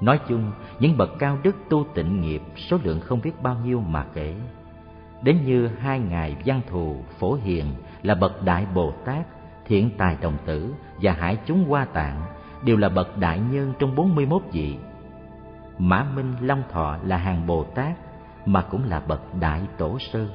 Nói 0.00 0.20
chung, 0.28 0.52
những 0.80 0.96
bậc 0.96 1.10
cao 1.18 1.38
đức 1.42 1.56
tu 1.70 1.86
tịnh 1.94 2.20
nghiệp 2.20 2.42
số 2.56 2.78
lượng 2.82 3.00
không 3.00 3.20
biết 3.20 3.42
bao 3.42 3.56
nhiêu 3.64 3.80
mà 3.80 4.04
kể. 4.14 4.34
Đến 5.22 5.38
như 5.44 5.66
hai 5.66 6.00
ngài 6.00 6.36
văn 6.44 6.60
thù 6.70 6.96
phổ 7.18 7.34
hiền 7.34 7.66
là 8.02 8.14
bậc 8.14 8.42
đại 8.42 8.66
bồ 8.74 8.92
tát, 9.04 9.26
thiện 9.66 9.90
tài 9.98 10.16
đồng 10.20 10.36
tử 10.44 10.74
và 11.02 11.12
hải 11.12 11.38
chúng 11.46 11.64
hoa 11.64 11.84
tạng 11.84 12.22
đều 12.64 12.76
là 12.76 12.88
bậc 12.88 13.18
đại 13.18 13.40
nhân 13.52 13.72
trong 13.78 13.94
bốn 13.94 14.14
mươi 14.14 14.26
41 14.26 14.52
vị. 14.52 14.76
Mã 15.78 16.06
Minh 16.14 16.34
Long 16.40 16.62
Thọ 16.70 16.96
là 17.04 17.16
hàng 17.16 17.46
Bồ 17.46 17.64
Tát 17.64 17.96
mà 18.46 18.62
cũng 18.62 18.84
là 18.84 19.00
bậc 19.00 19.34
đại 19.40 19.60
tổ 19.78 19.98
sư. 19.98 20.28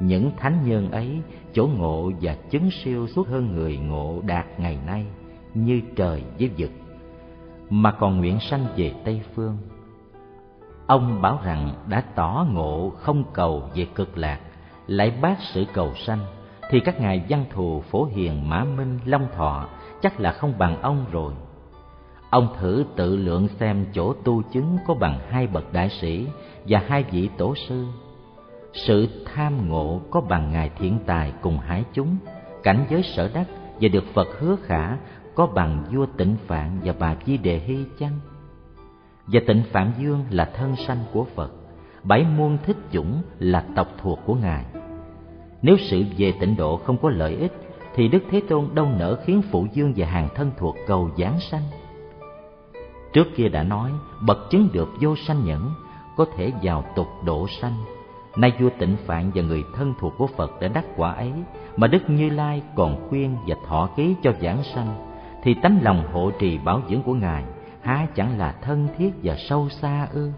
Những 0.00 0.30
thánh 0.36 0.58
nhân 0.64 0.90
ấy 0.90 1.20
chỗ 1.52 1.66
ngộ 1.66 2.10
và 2.20 2.36
chứng 2.50 2.70
siêu 2.70 3.06
suốt 3.06 3.28
hơn 3.28 3.54
người 3.54 3.76
ngộ 3.76 4.20
đạt 4.26 4.46
ngày 4.58 4.78
nay 4.86 5.06
như 5.54 5.80
trời 5.96 6.24
với 6.38 6.50
vực 6.58 6.70
mà 7.70 7.92
còn 7.92 8.18
nguyện 8.18 8.38
sanh 8.40 8.66
về 8.76 8.94
Tây 9.04 9.22
phương. 9.34 9.58
Ông 10.86 11.22
bảo 11.22 11.40
rằng 11.44 11.74
đã 11.88 12.00
tỏ 12.14 12.46
ngộ 12.50 12.92
không 12.96 13.24
cầu 13.32 13.62
về 13.74 13.86
cực 13.94 14.18
lạc, 14.18 14.40
lại 14.86 15.18
bác 15.22 15.36
sự 15.40 15.64
cầu 15.72 15.94
sanh, 15.94 16.20
thì 16.70 16.80
các 16.80 17.00
ngài 17.00 17.24
văn 17.28 17.44
thù 17.50 17.82
phổ 17.90 18.04
hiền 18.04 18.48
mã 18.48 18.64
minh 18.76 18.98
long 19.04 19.26
thọ 19.36 19.68
chắc 20.02 20.20
là 20.20 20.32
không 20.32 20.58
bằng 20.58 20.82
ông 20.82 21.04
rồi 21.12 21.32
Ông 22.36 22.48
thử 22.58 22.84
tự 22.96 23.16
lượng 23.16 23.48
xem 23.60 23.86
chỗ 23.92 24.12
tu 24.12 24.42
chứng 24.42 24.78
có 24.86 24.94
bằng 24.94 25.18
hai 25.28 25.46
bậc 25.46 25.72
đại 25.72 25.88
sĩ 25.88 26.26
và 26.68 26.82
hai 26.86 27.04
vị 27.10 27.28
tổ 27.38 27.54
sư. 27.68 27.86
Sự 28.72 29.08
tham 29.24 29.68
ngộ 29.68 30.00
có 30.10 30.20
bằng 30.20 30.52
Ngài 30.52 30.70
Thiện 30.78 30.98
Tài 31.06 31.32
cùng 31.40 31.58
hải 31.58 31.84
chúng, 31.92 32.16
cảnh 32.62 32.86
giới 32.90 33.02
sở 33.02 33.30
đắc 33.34 33.46
và 33.80 33.88
được 33.88 34.04
Phật 34.14 34.28
hứa 34.38 34.56
khả 34.62 34.96
có 35.34 35.46
bằng 35.46 35.84
vua 35.92 36.06
tịnh 36.16 36.36
Phạn 36.46 36.80
và 36.84 36.94
bà 36.98 37.16
Di 37.26 37.36
Đề 37.36 37.58
Hy 37.58 37.84
chăng? 37.98 38.20
Và 39.26 39.40
tịnh 39.46 39.62
Phạm 39.72 39.92
Dương 39.98 40.24
là 40.30 40.44
thân 40.44 40.76
sanh 40.76 41.04
của 41.12 41.24
Phật, 41.34 41.52
bảy 42.02 42.26
muôn 42.36 42.58
thích 42.66 42.78
chủng 42.92 43.22
là 43.38 43.64
tộc 43.76 43.88
thuộc 43.98 44.18
của 44.26 44.34
Ngài. 44.34 44.64
Nếu 45.62 45.76
sự 45.90 46.04
về 46.18 46.32
tịnh 46.40 46.56
độ 46.56 46.76
không 46.76 46.96
có 47.02 47.10
lợi 47.10 47.36
ích, 47.36 47.52
thì 47.94 48.08
Đức 48.08 48.22
Thế 48.30 48.40
Tôn 48.48 48.68
đâu 48.74 48.88
nỡ 48.98 49.16
khiến 49.24 49.42
Phụ 49.50 49.66
Dương 49.72 49.92
và 49.96 50.06
hàng 50.06 50.28
thân 50.34 50.50
thuộc 50.58 50.76
cầu 50.86 51.10
giáng 51.18 51.40
sanh 51.40 51.62
Trước 53.12 53.26
kia 53.36 53.48
đã 53.48 53.62
nói, 53.62 53.90
bậc 54.20 54.38
chứng 54.50 54.68
được 54.72 54.88
vô 55.00 55.16
sanh 55.16 55.44
nhẫn, 55.44 55.70
có 56.16 56.26
thể 56.36 56.52
vào 56.62 56.84
tục 56.96 57.08
độ 57.24 57.46
sanh. 57.60 57.74
Nay 58.36 58.52
vua 58.60 58.70
tịnh 58.78 58.96
Phạn 59.06 59.30
và 59.34 59.42
người 59.42 59.64
thân 59.74 59.94
thuộc 59.98 60.14
của 60.18 60.26
Phật 60.26 60.60
đã 60.60 60.68
đắc 60.68 60.84
quả 60.96 61.12
ấy, 61.12 61.32
mà 61.76 61.86
Đức 61.86 62.10
Như 62.10 62.30
Lai 62.30 62.62
còn 62.74 63.08
khuyên 63.08 63.36
và 63.46 63.56
thọ 63.66 63.88
ký 63.96 64.14
cho 64.22 64.32
giảng 64.40 64.62
sanh, 64.74 65.12
thì 65.42 65.54
tấm 65.62 65.78
lòng 65.82 66.04
hộ 66.12 66.30
trì 66.38 66.58
bảo 66.58 66.82
dưỡng 66.88 67.02
của 67.02 67.14
Ngài 67.14 67.44
há 67.86 68.06
chẳng 68.14 68.38
là 68.38 68.52
thân 68.62 68.88
thiết 68.98 69.10
và 69.22 69.36
sâu 69.48 69.68
xa 69.68 70.08
ư? 70.12 70.32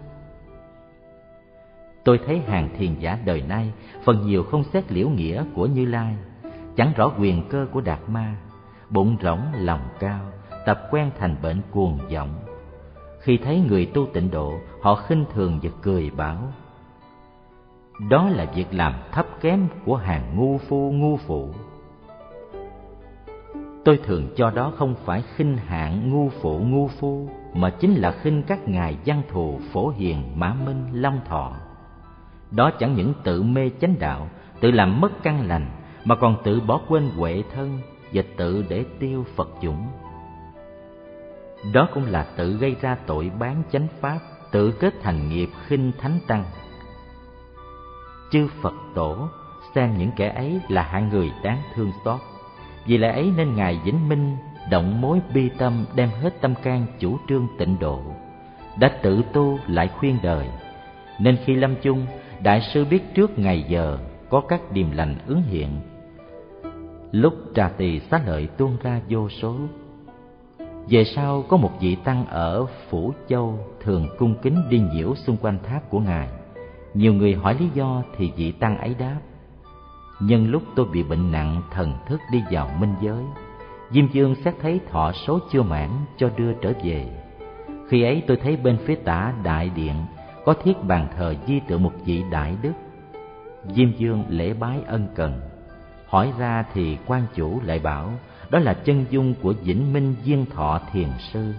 Tôi 2.03 2.19
thấy 2.27 2.39
hàng 2.47 2.69
thiền 2.77 2.99
giả 2.99 3.19
đời 3.25 3.41
nay 3.41 3.73
phần 4.03 4.27
nhiều 4.27 4.43
không 4.43 4.63
xét 4.63 4.91
liễu 4.91 5.09
nghĩa 5.09 5.43
của 5.55 5.65
Như 5.65 5.85
Lai, 5.85 6.15
chẳng 6.75 6.93
rõ 6.95 7.11
quyền 7.19 7.49
cơ 7.49 7.67
của 7.71 7.81
Đạt 7.81 7.99
Ma, 8.07 8.35
bụng 8.89 9.17
rỗng 9.21 9.41
lòng 9.53 9.87
cao, 9.99 10.19
tập 10.65 10.81
quen 10.91 11.11
thành 11.19 11.35
bệnh 11.41 11.61
cuồng 11.71 11.99
vọng, 12.13 12.29
khi 13.19 13.37
thấy 13.37 13.59
người 13.59 13.85
tu 13.85 14.05
tịnh 14.13 14.31
độ, 14.31 14.53
họ 14.81 14.95
khinh 14.95 15.25
thường 15.33 15.59
và 15.63 15.69
cười 15.81 16.09
bảo, 16.09 16.53
đó 18.09 18.29
là 18.29 18.45
việc 18.55 18.67
làm 18.71 18.93
thấp 19.11 19.25
kém 19.41 19.67
của 19.85 19.95
hàng 19.95 20.35
ngu 20.35 20.57
phu, 20.57 20.91
ngu 20.91 21.17
phụ. 21.17 21.49
Tôi 23.85 23.99
thường 24.03 24.27
cho 24.35 24.51
đó 24.51 24.73
không 24.77 24.95
phải 25.05 25.23
khinh 25.35 25.57
hạng 25.57 26.11
ngu 26.11 26.29
phụ, 26.29 26.59
ngu 26.59 26.87
phu, 26.87 27.29
mà 27.53 27.69
chính 27.69 27.95
là 27.95 28.11
khinh 28.11 28.43
các 28.43 28.67
ngài 28.67 28.97
văn 29.05 29.21
thù, 29.29 29.59
phổ 29.71 29.89
hiền, 29.89 30.23
mã 30.35 30.55
minh, 30.65 30.85
long 30.93 31.19
thọ. 31.25 31.53
Đó 32.51 32.71
chẳng 32.79 32.95
những 32.95 33.13
tự 33.23 33.43
mê 33.43 33.69
chánh 33.81 33.95
đạo, 33.99 34.29
tự 34.59 34.71
làm 34.71 35.01
mất 35.01 35.23
căn 35.23 35.47
lành, 35.47 35.65
mà 36.05 36.15
còn 36.15 36.35
tự 36.43 36.59
bỏ 36.59 36.81
quên 36.87 37.09
huệ 37.09 37.43
thân 37.53 37.79
và 38.13 38.23
tự 38.37 38.65
để 38.69 38.85
tiêu 38.99 39.25
phật 39.35 39.49
dũng 39.61 39.87
đó 41.73 41.87
cũng 41.93 42.05
là 42.05 42.23
tự 42.35 42.57
gây 42.57 42.75
ra 42.81 42.97
tội 43.05 43.31
bán 43.39 43.63
chánh 43.71 43.87
pháp, 43.99 44.19
tự 44.51 44.71
kết 44.71 44.93
thành 45.01 45.29
nghiệp 45.29 45.49
khinh 45.67 45.91
thánh 45.99 46.19
tăng. 46.27 46.43
Chư 48.31 48.47
phật 48.61 48.73
tổ, 48.95 49.27
xem 49.75 49.97
những 49.97 50.11
kẻ 50.15 50.29
ấy 50.29 50.59
là 50.69 50.81
hạng 50.81 51.09
người 51.09 51.31
đáng 51.43 51.61
thương 51.75 51.91
xót. 52.05 52.19
Vì 52.85 52.97
lẽ 52.97 53.11
ấy 53.11 53.31
nên 53.37 53.55
ngài 53.55 53.79
vĩnh 53.85 54.09
minh 54.09 54.37
động 54.71 55.01
mối 55.01 55.19
bi 55.33 55.49
tâm 55.57 55.85
đem 55.95 56.09
hết 56.21 56.41
tâm 56.41 56.55
can 56.63 56.85
chủ 56.99 57.17
trương 57.27 57.47
tịnh 57.57 57.79
độ, 57.79 58.01
đã 58.79 58.91
tự 59.01 59.21
tu 59.33 59.59
lại 59.67 59.87
khuyên 59.87 60.17
đời. 60.23 60.47
Nên 61.19 61.37
khi 61.45 61.55
lâm 61.55 61.75
chung, 61.81 62.05
đại 62.39 62.61
sư 62.73 62.85
biết 62.85 63.13
trước 63.15 63.39
ngày 63.39 63.65
giờ 63.69 63.97
có 64.29 64.41
các 64.47 64.71
điềm 64.71 64.91
lành 64.91 65.15
ứng 65.27 65.41
hiện. 65.41 65.69
Lúc 67.11 67.33
trà 67.55 67.69
tỳ 67.69 67.99
xá 67.99 68.21
lợi 68.25 68.47
tuôn 68.57 68.77
ra 68.83 69.01
vô 69.09 69.29
số 69.29 69.57
về 70.89 71.03
sau 71.03 71.45
có 71.47 71.57
một 71.57 71.71
vị 71.79 71.95
tăng 71.95 72.25
ở 72.25 72.65
phủ 72.89 73.13
châu 73.27 73.59
thường 73.81 74.07
cung 74.17 74.35
kính 74.41 74.61
đi 74.69 74.79
nhiễu 74.93 75.15
xung 75.15 75.37
quanh 75.37 75.57
tháp 75.63 75.89
của 75.89 75.99
ngài. 75.99 76.27
Nhiều 76.93 77.13
người 77.13 77.33
hỏi 77.33 77.55
lý 77.59 77.69
do 77.73 78.03
thì 78.17 78.31
vị 78.35 78.51
tăng 78.51 78.77
ấy 78.77 78.95
đáp, 78.99 79.19
nhân 80.19 80.51
lúc 80.51 80.63
tôi 80.75 80.85
bị 80.93 81.03
bệnh 81.03 81.31
nặng, 81.31 81.61
thần 81.71 81.93
thức 82.07 82.19
đi 82.31 82.43
vào 82.51 82.69
minh 82.79 82.93
giới. 83.01 83.23
Diêm 83.91 84.07
dương 84.11 84.35
xét 84.45 84.55
thấy 84.61 84.79
thọ 84.91 85.11
số 85.11 85.39
chưa 85.51 85.61
mãn, 85.61 85.89
cho 86.17 86.29
đưa 86.37 86.53
trở 86.53 86.73
về. 86.83 87.05
Khi 87.89 88.03
ấy 88.03 88.23
tôi 88.27 88.37
thấy 88.37 88.57
bên 88.57 88.77
phía 88.85 88.95
tả 88.95 89.33
đại 89.43 89.69
điện 89.75 89.95
có 90.45 90.53
thiết 90.53 90.83
bàn 90.83 91.07
thờ 91.17 91.35
di 91.47 91.59
tượng 91.59 91.83
một 91.83 91.93
vị 92.05 92.23
đại 92.31 92.55
đức. 92.61 92.73
Diêm 93.65 93.91
dương 93.97 94.23
lễ 94.29 94.53
bái 94.53 94.77
ân 94.87 95.07
cần, 95.15 95.39
hỏi 96.07 96.33
ra 96.39 96.65
thì 96.73 96.97
quan 97.05 97.23
chủ 97.35 97.59
lại 97.63 97.79
bảo 97.79 98.11
đó 98.49 98.59
là 98.59 98.73
chân 98.73 99.05
dung 99.09 99.33
của 99.41 99.53
vĩnh 99.63 99.93
minh 99.93 100.15
diên 100.25 100.45
thọ 100.45 100.81
thiền 100.93 101.07
sư. 101.33 101.53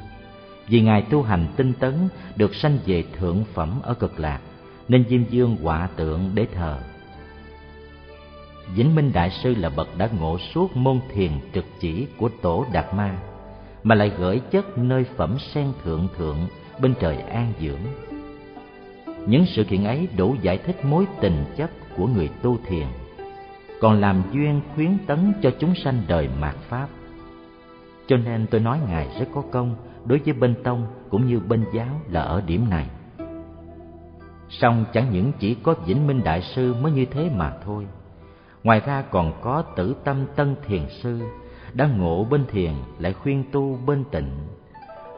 Vì 0.69 0.81
ngài 0.81 1.03
tu 1.03 1.23
hành 1.23 1.47
tinh 1.57 1.73
tấn, 1.73 2.09
được 2.37 2.55
sanh 2.55 2.79
về 2.87 3.05
thượng 3.19 3.45
phẩm 3.55 3.81
ở 3.83 3.95
cực 3.95 4.21
lạc, 4.21 4.41
nên 4.89 5.05
diêm 5.09 5.25
dương 5.31 5.57
họa 5.63 5.89
tượng 5.97 6.31
để 6.35 6.47
thờ. 6.55 6.79
Vĩnh 8.75 8.95
minh 8.95 9.11
đại 9.15 9.31
sư 9.31 9.55
là 9.55 9.69
bậc 9.69 9.99
đã 9.99 10.09
ngộ 10.21 10.39
suốt 10.39 10.77
môn 10.77 11.01
thiền 11.13 11.31
trực 11.55 11.65
chỉ 11.81 12.07
của 12.17 12.31
tổ 12.43 12.67
đạt 12.73 12.95
ma, 12.95 13.19
mà 13.83 13.95
lại 13.95 14.13
gửi 14.19 14.41
chất 14.51 14.79
nơi 14.79 15.05
phẩm 15.17 15.37
sen 15.39 15.73
thượng 15.85 16.09
thượng 16.17 16.39
bên 16.81 16.95
trời 17.01 17.17
an 17.17 17.53
dưỡng. 17.61 18.15
Những 19.27 19.47
sự 19.47 19.65
kiện 19.65 19.85
ấy 19.85 20.09
đủ 20.17 20.37
giải 20.43 20.59
thích 20.59 20.85
mối 20.85 21.05
tình 21.21 21.45
chấp 21.57 21.71
của 21.97 22.07
người 22.07 22.29
tu 22.43 22.59
thiền 22.67 22.87
còn 23.81 24.01
làm 24.01 24.23
duyên 24.33 24.61
khuyến 24.75 24.99
tấn 25.07 25.33
cho 25.43 25.51
chúng 25.59 25.75
sanh 25.75 26.03
đời 26.09 26.29
mạt 26.41 26.55
pháp. 26.55 26.89
Cho 28.07 28.17
nên 28.17 28.47
tôi 28.51 28.61
nói 28.61 28.79
ngài 28.89 29.09
rất 29.19 29.27
có 29.35 29.43
công 29.53 29.77
đối 30.05 30.19
với 30.19 30.33
bên 30.33 30.55
tông 30.63 30.87
cũng 31.11 31.27
như 31.27 31.41
bên 31.41 31.65
giáo 31.75 32.01
là 32.09 32.21
ở 32.21 32.43
điểm 32.47 32.71
này. 32.71 32.87
Song 34.49 34.85
chẳng 34.93 35.11
những 35.13 35.33
chỉ 35.39 35.55
có 35.55 35.75
vĩnh 35.87 36.07
minh 36.07 36.21
đại 36.25 36.43
sư 36.43 36.75
mới 36.75 36.93
như 36.93 37.05
thế 37.05 37.31
mà 37.37 37.53
thôi. 37.65 37.87
Ngoài 38.65 38.81
ra 38.87 39.03
còn 39.03 39.33
có 39.41 39.63
tử 39.63 39.97
tâm 40.05 40.27
tân 40.37 40.57
thiền 40.67 40.83
sư 41.03 41.21
đã 41.75 41.87
ngộ 41.87 42.25
bên 42.25 42.47
thiền 42.47 42.73
lại 42.99 43.13
khuyên 43.13 43.45
tu 43.53 43.79
bên 43.87 44.05
tịnh. 44.11 44.31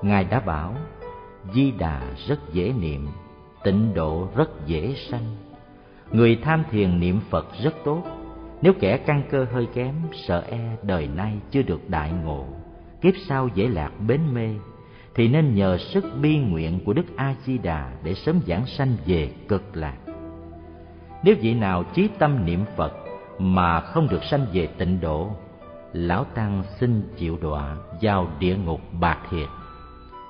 Ngài 0.03 0.25
đã 0.25 0.41
bảo, 0.41 0.75
di 1.55 1.71
đà 1.71 2.03
rất 2.27 2.53
dễ 2.53 2.73
niệm, 2.81 3.09
tịnh 3.65 3.95
độ 3.95 4.29
rất 4.37 4.67
dễ 4.67 4.95
sanh. 4.95 5.37
Người 6.13 6.39
tham 6.43 6.65
thiền 6.71 7.01
niệm 7.01 7.21
phật 7.31 7.47
rất 7.63 7.75
tốt 7.85 8.03
nếu 8.63 8.73
kẻ 8.81 8.97
căn 8.97 9.23
cơ 9.31 9.47
hơi 9.53 9.67
kém, 9.75 9.95
sợ 10.13 10.45
e 10.51 10.77
đời 10.83 11.09
nay 11.17 11.39
chưa 11.51 11.63
được 11.63 11.91
đại 11.91 12.13
ngộ, 12.25 12.45
kiếp 13.01 13.15
sau 13.29 13.49
dễ 13.55 13.69
lạc 13.69 13.91
bến 14.07 14.21
mê, 14.33 14.49
thì 15.15 15.29
nên 15.29 15.55
nhờ 15.55 15.79
sức 15.79 16.05
bi 16.21 16.39
nguyện 16.39 16.81
của 16.85 16.93
đức 16.93 17.17
a 17.17 17.35
di 17.45 17.59
đà 17.59 17.93
để 18.05 18.15
sớm 18.15 18.41
giảng 18.47 18.67
sanh 18.67 18.97
về 19.07 19.31
cực 19.49 19.77
lạc. 19.77 19.97
Nếu 21.23 21.37
vị 21.41 21.55
nào 21.55 21.85
chí 21.95 22.09
tâm 22.19 22.47
niệm 22.47 22.65
phật 22.77 22.93
mà 23.39 23.81
không 23.81 24.09
được 24.09 24.25
sanh 24.25 24.47
về 24.53 24.67
tịnh 24.67 25.01
độ, 25.01 25.31
lão 25.93 26.25
tăng 26.25 26.63
xin 26.81 27.03
chịu 27.17 27.39
đọa 27.43 27.77
vào 28.01 28.29
địa 28.39 28.57
ngục 28.57 28.81
bạc 29.01 29.19
thiệt 29.31 29.49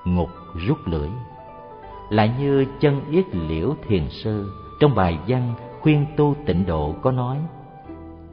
ngục 0.04 0.28
rút 0.66 0.78
lưỡi. 0.86 1.08
Lại 2.10 2.34
như 2.38 2.66
chân 2.80 3.00
yết 3.10 3.24
liễu 3.34 3.74
thiền 3.88 4.08
sư 4.10 4.52
trong 4.80 4.94
bài 4.94 5.18
văn 5.28 5.54
khuyên 5.80 6.06
tu 6.16 6.36
tịnh 6.46 6.66
độ 6.66 6.94
có 7.02 7.12
nói 7.12 7.38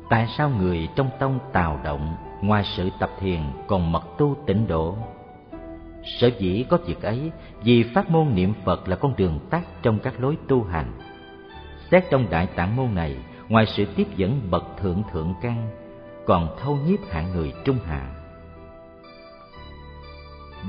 tại 0.10 0.28
sao 0.38 0.50
người 0.50 0.90
trong 0.96 1.10
tông 1.20 1.40
tào 1.54 1.80
động, 1.84 2.16
ngoài 2.42 2.64
sự 2.64 2.90
tập 3.00 3.10
thiền 3.20 3.40
còn 3.68 3.92
mật 3.92 4.04
tu 4.18 4.36
tịnh 4.46 4.68
độ? 4.68 4.98
Sở 6.04 6.30
dĩ 6.40 6.66
có 6.70 6.78
việc 6.78 7.02
ấy, 7.02 7.32
vì 7.64 7.84
pháp 7.84 8.10
môn 8.10 8.36
niệm 8.36 8.54
phật 8.66 8.88
là 8.88 8.96
con 8.96 9.14
đường 9.18 9.40
tắt 9.50 9.62
trong 9.82 10.00
các 10.00 10.14
lối 10.20 10.38
tu 10.48 10.64
hành. 10.64 10.92
Xét 11.92 12.04
trong 12.10 12.30
đại 12.30 12.48
tạng 12.48 12.76
môn 12.76 12.96
này, 12.96 13.18
ngoài 13.50 13.66
sự 13.66 13.86
tiếp 13.96 14.08
dẫn 14.16 14.42
bậc 14.52 14.64
thượng 14.78 15.04
thượng 15.12 15.34
căn, 15.42 15.70
còn 16.26 16.56
thâu 16.62 16.76
nhiếp 16.76 17.00
hạng 17.12 17.32
người 17.32 17.54
trung 17.66 17.78
hạ. 17.86 18.16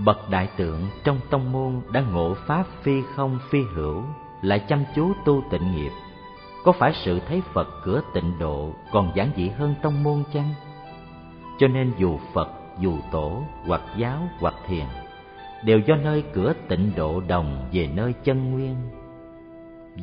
Bậc 0.05 0.31
đại 0.31 0.49
tượng 0.57 0.87
trong 1.05 1.19
tông 1.31 1.53
môn 1.53 1.81
đã 1.93 2.01
ngộ 2.01 2.35
pháp 2.35 2.67
phi 2.83 3.03
không 3.17 3.39
phi 3.51 3.59
hữu, 3.75 4.03
lại 4.43 4.59
chăm 4.69 4.85
chú 4.95 5.13
tu 5.25 5.43
tịnh 5.51 5.73
nghiệp 5.73 5.91
có 6.65 6.73
phải 6.73 6.93
sự 7.05 7.21
thấy 7.29 7.43
phật 7.53 7.69
cửa 7.85 8.01
tịnh 8.15 8.39
độ 8.39 8.75
còn 8.93 9.13
giản 9.15 9.31
dị 9.37 9.49
hơn 9.49 9.75
tông 9.83 10.03
môn 10.03 10.23
chăng? 10.33 10.55
Cho 11.59 11.69
nên 11.69 11.93
dù 11.99 12.19
phật, 12.33 12.49
dù 12.81 12.99
tổ, 13.13 13.43
hoặc 13.67 13.83
giáo, 13.97 14.29
hoặc 14.39 14.55
thiền, 14.67 14.85
đều 15.65 15.79
do 15.79 15.97
nơi 15.97 16.25
cửa 16.33 16.53
tịnh 16.69 16.93
độ 16.97 17.21
đồng 17.29 17.69
về 17.73 17.89
nơi 17.95 18.15
chân 18.25 18.51
nguyên. 18.51 18.77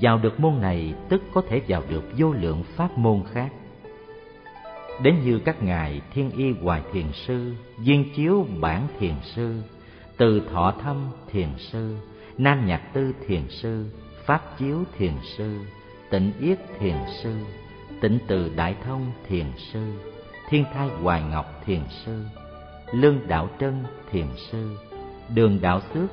Vào 0.02 0.18
được 0.18 0.40
môn 0.40 0.62
này, 0.62 0.94
tức 1.10 1.24
có 1.34 1.42
thể 1.50 1.62
vào 1.68 1.84
được 1.90 2.04
vô 2.18 2.32
lượng 2.32 2.64
pháp 2.64 2.98
môn 2.98 3.24
khác. 3.32 3.50
Đến 5.02 5.16
như 5.26 5.40
các 5.40 5.64
ngài 5.64 6.02
thiên 6.14 6.32
y 6.32 6.52
hoài 6.52 6.82
thiền 6.92 7.12
sư, 7.12 7.54
viên 7.78 8.14
chiếu 8.16 8.46
bản 8.62 8.88
thiền 9.00 9.14
sư, 9.24 9.62
từ 10.18 10.42
thọ 10.52 10.74
thâm 10.82 11.08
thiền 11.32 11.50
sư, 11.58 11.98
nam 12.38 12.66
nhạc 12.66 12.94
tư 12.94 13.14
thiền 13.28 13.50
sư, 13.50 13.86
pháp 14.26 14.58
chiếu 14.58 14.84
thiền 14.98 15.14
sư 15.38 15.60
tịnh 16.10 16.32
yết 16.40 16.60
thiền 16.80 16.96
sư, 17.24 17.34
tịnh 18.02 18.20
từ 18.28 18.52
đại 18.56 18.76
thông 18.86 19.12
thiền 19.28 19.46
sư, 19.58 19.80
thiên 20.50 20.66
thai 20.74 20.88
hoài 20.88 21.22
ngọc 21.22 21.62
thiền 21.66 21.82
sư, 22.06 22.24
lương 22.92 23.28
đạo 23.28 23.50
trân 23.60 23.84
thiền 24.12 24.28
sư, 24.52 24.78
đường 25.36 25.62
đạo 25.62 25.82
xước 25.94 26.10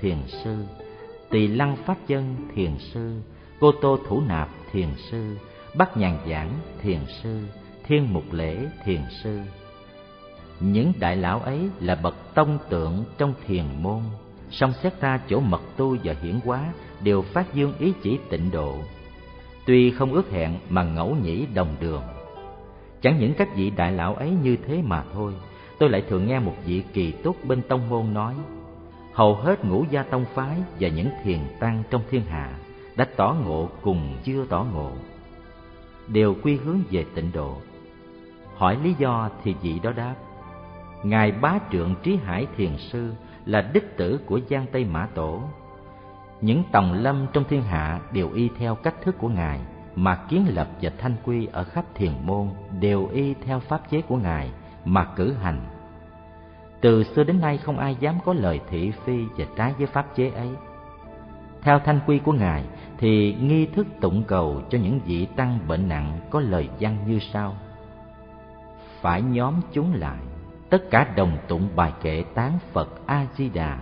thiền 0.00 0.18
sư, 0.26 0.64
tỳ 1.30 1.46
lăng 1.46 1.76
pháp 1.76 1.96
chân 2.06 2.36
thiền 2.54 2.78
sư, 2.78 3.20
cô 3.60 3.72
tô 3.72 3.98
thủ 4.08 4.20
nạp 4.20 4.48
thiền 4.72 4.88
sư 5.10 5.36
bắc 5.76 5.96
nhàn 5.96 6.18
giảng 6.30 6.50
thiền 6.82 7.00
sư, 7.22 7.40
thiên 7.84 8.12
mục 8.12 8.32
lễ 8.32 8.66
thiền 8.84 9.00
sư. 9.22 9.40
Những 10.60 10.92
đại 10.98 11.16
lão 11.16 11.40
ấy 11.40 11.68
là 11.80 11.94
bậc 11.94 12.34
tông 12.34 12.58
tượng 12.68 13.04
trong 13.18 13.34
thiền 13.46 13.64
môn, 13.82 14.02
song 14.50 14.72
xét 14.82 15.00
ra 15.00 15.20
chỗ 15.28 15.40
mật 15.40 15.62
tu 15.76 15.96
và 16.04 16.14
hiển 16.22 16.40
hóa 16.44 16.72
đều 17.00 17.22
phát 17.22 17.54
dương 17.54 17.72
ý 17.78 17.92
chỉ 18.02 18.18
tịnh 18.30 18.50
độ 18.50 18.78
tuy 19.66 19.90
không 19.90 20.12
ước 20.12 20.30
hẹn 20.30 20.54
mà 20.68 20.82
ngẫu 20.82 21.16
nhĩ 21.22 21.46
đồng 21.54 21.76
đường. 21.80 22.02
Chẳng 23.00 23.18
những 23.18 23.34
các 23.34 23.56
vị 23.56 23.70
đại 23.70 23.92
lão 23.92 24.14
ấy 24.14 24.30
như 24.42 24.56
thế 24.66 24.82
mà 24.84 25.04
thôi, 25.12 25.34
tôi 25.78 25.90
lại 25.90 26.02
thường 26.08 26.26
nghe 26.26 26.38
một 26.38 26.54
vị 26.64 26.82
kỳ 26.92 27.12
túc 27.12 27.44
bên 27.44 27.62
tông 27.62 27.88
môn 27.88 28.14
nói, 28.14 28.34
hầu 29.12 29.34
hết 29.34 29.64
ngũ 29.64 29.84
gia 29.90 30.02
tông 30.02 30.24
phái 30.34 30.56
và 30.80 30.88
những 30.88 31.08
thiền 31.24 31.38
tăng 31.60 31.82
trong 31.90 32.02
thiên 32.10 32.22
hạ 32.22 32.58
đã 32.96 33.06
tỏ 33.16 33.36
ngộ 33.44 33.68
cùng 33.82 34.16
chưa 34.24 34.44
tỏ 34.48 34.66
ngộ. 34.74 34.90
Đều 36.08 36.34
quy 36.42 36.56
hướng 36.56 36.78
về 36.90 37.04
tịnh 37.14 37.32
độ. 37.32 37.56
Hỏi 38.56 38.78
lý 38.84 38.94
do 38.98 39.30
thì 39.44 39.54
vị 39.62 39.78
đó 39.82 39.92
đáp, 39.92 40.14
ngài 41.02 41.32
bá 41.32 41.58
trượng 41.72 41.94
trí 42.02 42.16
hải 42.16 42.46
thiền 42.56 42.76
sư 42.78 43.12
là 43.46 43.70
đích 43.74 43.96
tử 43.96 44.20
của 44.26 44.40
giang 44.50 44.66
tây 44.72 44.84
mã 44.84 45.08
tổ 45.14 45.42
những 46.40 46.62
tòng 46.72 46.92
lâm 46.92 47.26
trong 47.32 47.44
thiên 47.48 47.62
hạ 47.62 48.00
đều 48.12 48.30
y 48.30 48.50
theo 48.58 48.74
cách 48.74 48.94
thức 49.02 49.14
của 49.18 49.28
ngài, 49.28 49.60
mà 49.94 50.16
kiến 50.28 50.46
lập 50.48 50.68
và 50.82 50.90
thanh 50.98 51.16
quy 51.24 51.48
ở 51.52 51.64
khắp 51.64 51.84
thiền 51.94 52.12
môn 52.22 52.48
đều 52.80 53.08
y 53.12 53.34
theo 53.34 53.60
pháp 53.60 53.90
chế 53.90 54.02
của 54.02 54.16
ngài 54.16 54.50
mà 54.84 55.04
cử 55.04 55.32
hành. 55.32 55.60
Từ 56.80 57.04
xưa 57.04 57.24
đến 57.24 57.40
nay 57.40 57.58
không 57.58 57.78
ai 57.78 57.96
dám 58.00 58.14
có 58.24 58.32
lời 58.32 58.60
thị 58.70 58.92
phi 59.04 59.24
và 59.38 59.44
trái 59.56 59.74
với 59.78 59.86
pháp 59.86 60.06
chế 60.14 60.30
ấy. 60.30 60.48
Theo 61.62 61.78
thanh 61.78 62.00
quy 62.06 62.18
của 62.18 62.32
ngài 62.32 62.64
thì 62.98 63.36
nghi 63.40 63.66
thức 63.66 63.86
tụng 64.00 64.24
cầu 64.26 64.62
cho 64.70 64.78
những 64.78 65.00
vị 65.06 65.26
tăng 65.36 65.58
bệnh 65.68 65.88
nặng 65.88 66.20
có 66.30 66.40
lời 66.40 66.68
văn 66.80 66.96
như 67.06 67.18
sau. 67.32 67.56
Phải 69.00 69.22
nhóm 69.22 69.54
chúng 69.72 69.94
lại, 69.94 70.18
tất 70.70 70.90
cả 70.90 71.12
đồng 71.16 71.36
tụng 71.48 71.68
bài 71.76 71.92
kệ 72.02 72.24
tán 72.34 72.58
phật 72.72 73.06
a 73.06 73.26
di 73.36 73.48
đà 73.48 73.78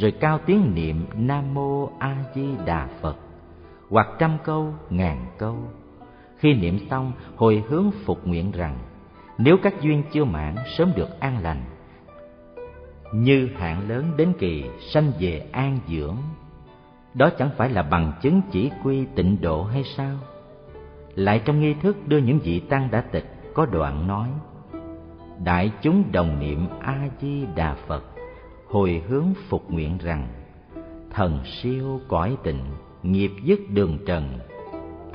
rồi 0.00 0.10
cao 0.10 0.38
tiếng 0.46 0.74
niệm 0.74 1.06
nam 1.14 1.54
mô 1.54 1.90
a 1.98 2.16
di 2.34 2.46
đà 2.66 2.88
phật, 3.00 3.16
hoặc 3.90 4.08
trăm 4.18 4.38
câu, 4.44 4.74
ngàn 4.90 5.26
câu. 5.38 5.56
Khi 6.36 6.54
niệm 6.54 6.78
xong, 6.90 7.12
hồi 7.36 7.64
hướng 7.68 7.90
phục 8.04 8.26
nguyện 8.26 8.50
rằng, 8.50 8.78
nếu 9.38 9.56
các 9.62 9.80
duyên 9.80 10.02
chưa 10.12 10.24
mãn, 10.24 10.54
sớm 10.76 10.92
được 10.96 11.20
an 11.20 11.42
lành, 11.42 11.64
như 13.14 13.48
hạn 13.56 13.88
lớn 13.88 14.12
đến 14.16 14.32
kỳ 14.38 14.64
sanh 14.80 15.12
về 15.20 15.46
an 15.52 15.78
dưỡng, 15.88 16.16
đó 17.14 17.30
chẳng 17.38 17.50
phải 17.56 17.70
là 17.70 17.82
bằng 17.82 18.12
chứng 18.22 18.40
chỉ 18.50 18.70
quy 18.84 19.06
tịnh 19.14 19.40
độ 19.40 19.64
hay 19.64 19.84
sao? 19.96 20.16
Lại 21.14 21.42
trong 21.44 21.60
nghi 21.60 21.74
thức 21.74 21.96
đưa 22.08 22.18
những 22.18 22.38
vị 22.38 22.60
tăng 22.60 22.90
đã 22.90 23.00
tịch 23.00 23.24
có 23.54 23.66
đoạn 23.66 24.06
nói, 24.06 24.28
đại 25.44 25.72
chúng 25.82 26.12
đồng 26.12 26.40
niệm 26.40 26.66
a 26.80 27.08
di 27.20 27.46
đà 27.56 27.74
phật 27.86 28.04
hồi 28.70 29.02
hướng 29.08 29.34
phục 29.48 29.70
nguyện 29.70 29.98
rằng, 29.98 30.28
thần 31.10 31.40
siêu 31.44 32.00
cõi 32.08 32.36
tịnh, 32.42 32.64
nghiệp 33.02 33.30
dứt 33.44 33.60
đường 33.70 33.98
trần, 34.06 34.38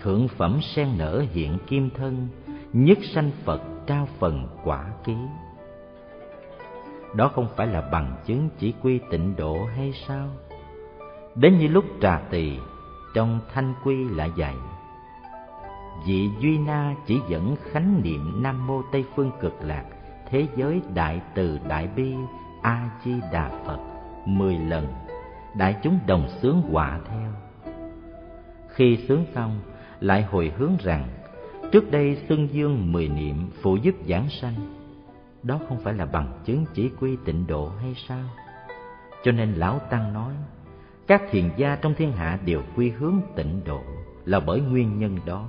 thượng 0.02 0.28
phẩm 0.28 0.60
sen 0.62 0.88
nở 0.98 1.26
hiện 1.32 1.58
kim 1.68 1.90
thân, 1.90 2.28
nhất 2.74 2.98
sanh 3.14 3.32
phật 3.44 3.62
trao 3.88 4.08
phần 4.20 4.48
quả 4.64 4.86
ký. 5.04 5.16
Đó 7.16 7.28
không 7.28 7.48
phải 7.56 7.68
là 7.68 7.90
bằng 7.92 8.16
chứng 8.26 8.50
chỉ 8.60 8.74
quy 8.82 9.00
tịnh 9.12 9.36
độ 9.36 9.66
hay 9.76 9.94
sao? 10.08 10.28
Đến 11.36 11.58
như 11.58 11.68
lúc 11.68 11.86
trà 12.02 12.22
tỳ, 12.30 12.58
trong 13.14 13.40
thanh 13.54 13.74
quy 13.84 14.10
lại 14.10 14.32
dạy, 14.38 14.56
vị 16.08 16.30
duy 16.40 16.58
na 16.58 16.96
chỉ 17.06 17.20
dẫn 17.30 17.56
khánh 17.72 18.02
niệm 18.04 18.44
nam 18.44 18.68
mô 18.68 18.82
tây 18.92 19.06
phương 19.16 19.32
cực 19.42 19.54
lạc, 19.62 19.86
thế 20.30 20.48
giới 20.56 20.82
đại 20.94 21.22
từ 21.36 21.60
đại 21.68 21.88
bi 21.96 22.16
a 22.66 22.90
di 23.04 23.14
đà 23.32 23.50
phật 23.66 23.80
mười 24.26 24.58
lần 24.58 24.88
đại 25.58 25.76
chúng 25.84 26.00
đồng 26.08 26.28
sướng 26.42 26.70
quả 26.72 27.00
theo. 27.10 27.32
Khi 28.68 28.98
sướng 29.08 29.26
xong, 29.36 29.60
lại 30.00 30.24
hồi 30.24 30.52
hướng 30.58 30.72
rằng, 30.80 31.08
trước 31.72 31.92
đây 31.92 32.18
xuân 32.30 32.48
dương 32.52 32.92
mười 32.92 33.10
niệm 33.10 33.50
phụ 33.62 33.76
giúp 33.76 33.96
giảng 34.08 34.30
sanh, 34.30 34.56
đó 35.44 35.60
không 35.68 35.80
phải 35.80 35.94
là 35.94 36.06
bằng 36.06 36.40
chứng 36.46 36.66
chỉ 36.74 36.92
quy 37.00 37.18
tịnh 37.26 37.48
độ 37.48 37.70
hay 37.70 37.96
sao? 38.08 38.24
Cho 39.24 39.32
nên 39.32 39.54
lão 39.54 39.80
tăng 39.80 40.14
nói, 40.14 40.34
các 41.08 41.22
thiền 41.32 41.50
gia 41.58 41.76
trong 41.76 41.94
thiên 41.94 42.12
hạ 42.12 42.40
đều 42.46 42.62
quy 42.76 42.90
hướng 42.90 43.22
tịnh 43.36 43.62
độ 43.66 43.82
là 44.26 44.40
bởi 44.40 44.62
nguyên 44.62 45.00
nhân 45.00 45.20
đó. 45.26 45.48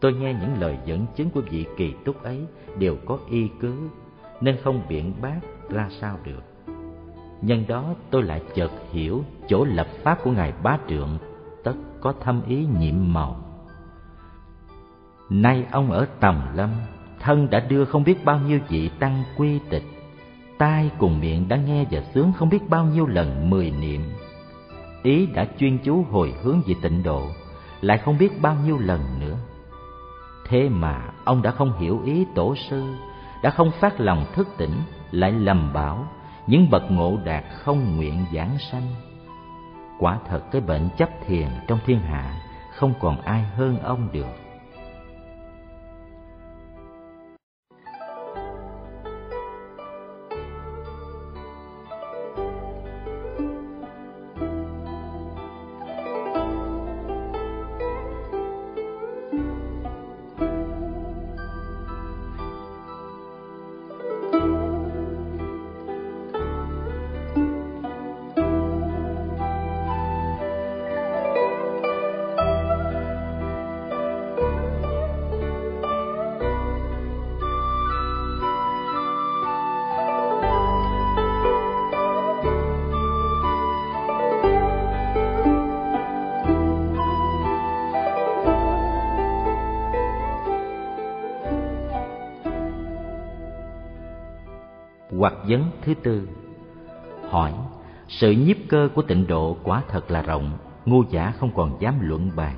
Tôi 0.00 0.12
nghe 0.12 0.34
những 0.40 0.60
lời 0.60 0.78
dẫn 0.84 1.06
chứng 1.16 1.30
của 1.30 1.40
vị 1.50 1.66
kỳ 1.76 1.94
túc 2.04 2.22
ấy 2.22 2.46
đều 2.78 2.96
có 3.06 3.18
y 3.30 3.48
cứ, 3.60 3.88
nên 4.40 4.56
không 4.62 4.82
biện 4.88 5.14
bác 5.22 5.40
ra 5.70 5.88
sao 6.00 6.18
được. 6.24 6.42
Nhân 7.42 7.64
đó 7.68 7.94
tôi 8.10 8.22
lại 8.22 8.42
chợt 8.54 8.70
hiểu 8.90 9.24
chỗ 9.48 9.64
lập 9.64 9.86
pháp 10.02 10.18
của 10.24 10.30
ngài 10.30 10.52
bá 10.62 10.78
trượng, 10.88 11.18
tất 11.64 11.74
có 12.00 12.14
thâm 12.20 12.42
ý 12.46 12.66
nhiệm 12.78 12.94
màu. 13.12 13.36
Nay 15.30 15.66
ông 15.70 15.90
ở 15.90 16.06
tầm 16.20 16.42
lâm, 16.54 16.70
thân 17.20 17.50
đã 17.50 17.60
đưa 17.60 17.84
không 17.84 18.04
biết 18.04 18.24
bao 18.24 18.38
nhiêu 18.38 18.58
vị 18.68 18.88
tăng 18.88 19.22
quy 19.36 19.60
tịch, 19.70 19.84
tai 20.58 20.90
cùng 20.98 21.20
miệng 21.20 21.48
đã 21.48 21.56
nghe 21.56 21.84
và 21.90 22.02
sướng 22.14 22.32
không 22.32 22.48
biết 22.48 22.68
bao 22.68 22.84
nhiêu 22.84 23.06
lần 23.06 23.50
mười 23.50 23.70
niệm. 23.70 24.00
Ý 25.02 25.26
đã 25.26 25.46
chuyên 25.58 25.78
chú 25.78 26.04
hồi 26.10 26.34
hướng 26.42 26.60
về 26.66 26.74
tịnh 26.82 27.02
độ, 27.02 27.28
lại 27.80 27.98
không 27.98 28.18
biết 28.18 28.42
bao 28.42 28.56
nhiêu 28.64 28.78
lần 28.78 29.00
nữa. 29.20 29.36
Thế 30.48 30.68
mà 30.68 31.12
ông 31.24 31.42
đã 31.42 31.50
không 31.50 31.78
hiểu 31.78 32.00
ý 32.04 32.26
tổ 32.34 32.54
sư, 32.70 32.82
đã 33.42 33.50
không 33.50 33.70
phát 33.80 34.00
lòng 34.00 34.26
thức 34.34 34.48
tỉnh 34.56 34.74
lại 35.14 35.32
lầm 35.32 35.72
bảo, 35.72 36.06
những 36.46 36.70
bậc 36.70 36.90
ngộ 36.90 37.18
đạt 37.24 37.44
không 37.52 37.96
nguyện 37.96 38.24
giảng 38.34 38.58
sanh. 38.58 38.94
Quả 39.98 40.18
thật 40.28 40.40
cái 40.50 40.60
bệnh 40.60 40.88
chấp 40.96 41.08
thiền 41.26 41.48
trong 41.66 41.78
thiên 41.86 42.00
hạ 42.00 42.40
không 42.74 42.94
còn 43.00 43.20
ai 43.20 43.42
hơn 43.42 43.78
ông 43.78 44.08
được. 44.12 44.43
Thứ 95.84 95.94
tư. 95.94 96.28
Hỏi, 97.30 97.52
Sự 98.08 98.30
nhiếp 98.30 98.56
cơ 98.68 98.88
của 98.94 99.02
tịnh 99.02 99.26
độ 99.26 99.56
quả 99.62 99.82
thật 99.88 100.10
là 100.10 100.22
rộng, 100.22 100.58
Ngu 100.84 101.04
giả 101.10 101.32
không 101.38 101.50
còn 101.54 101.76
dám 101.80 101.94
luận 102.00 102.30
bàn. 102.36 102.56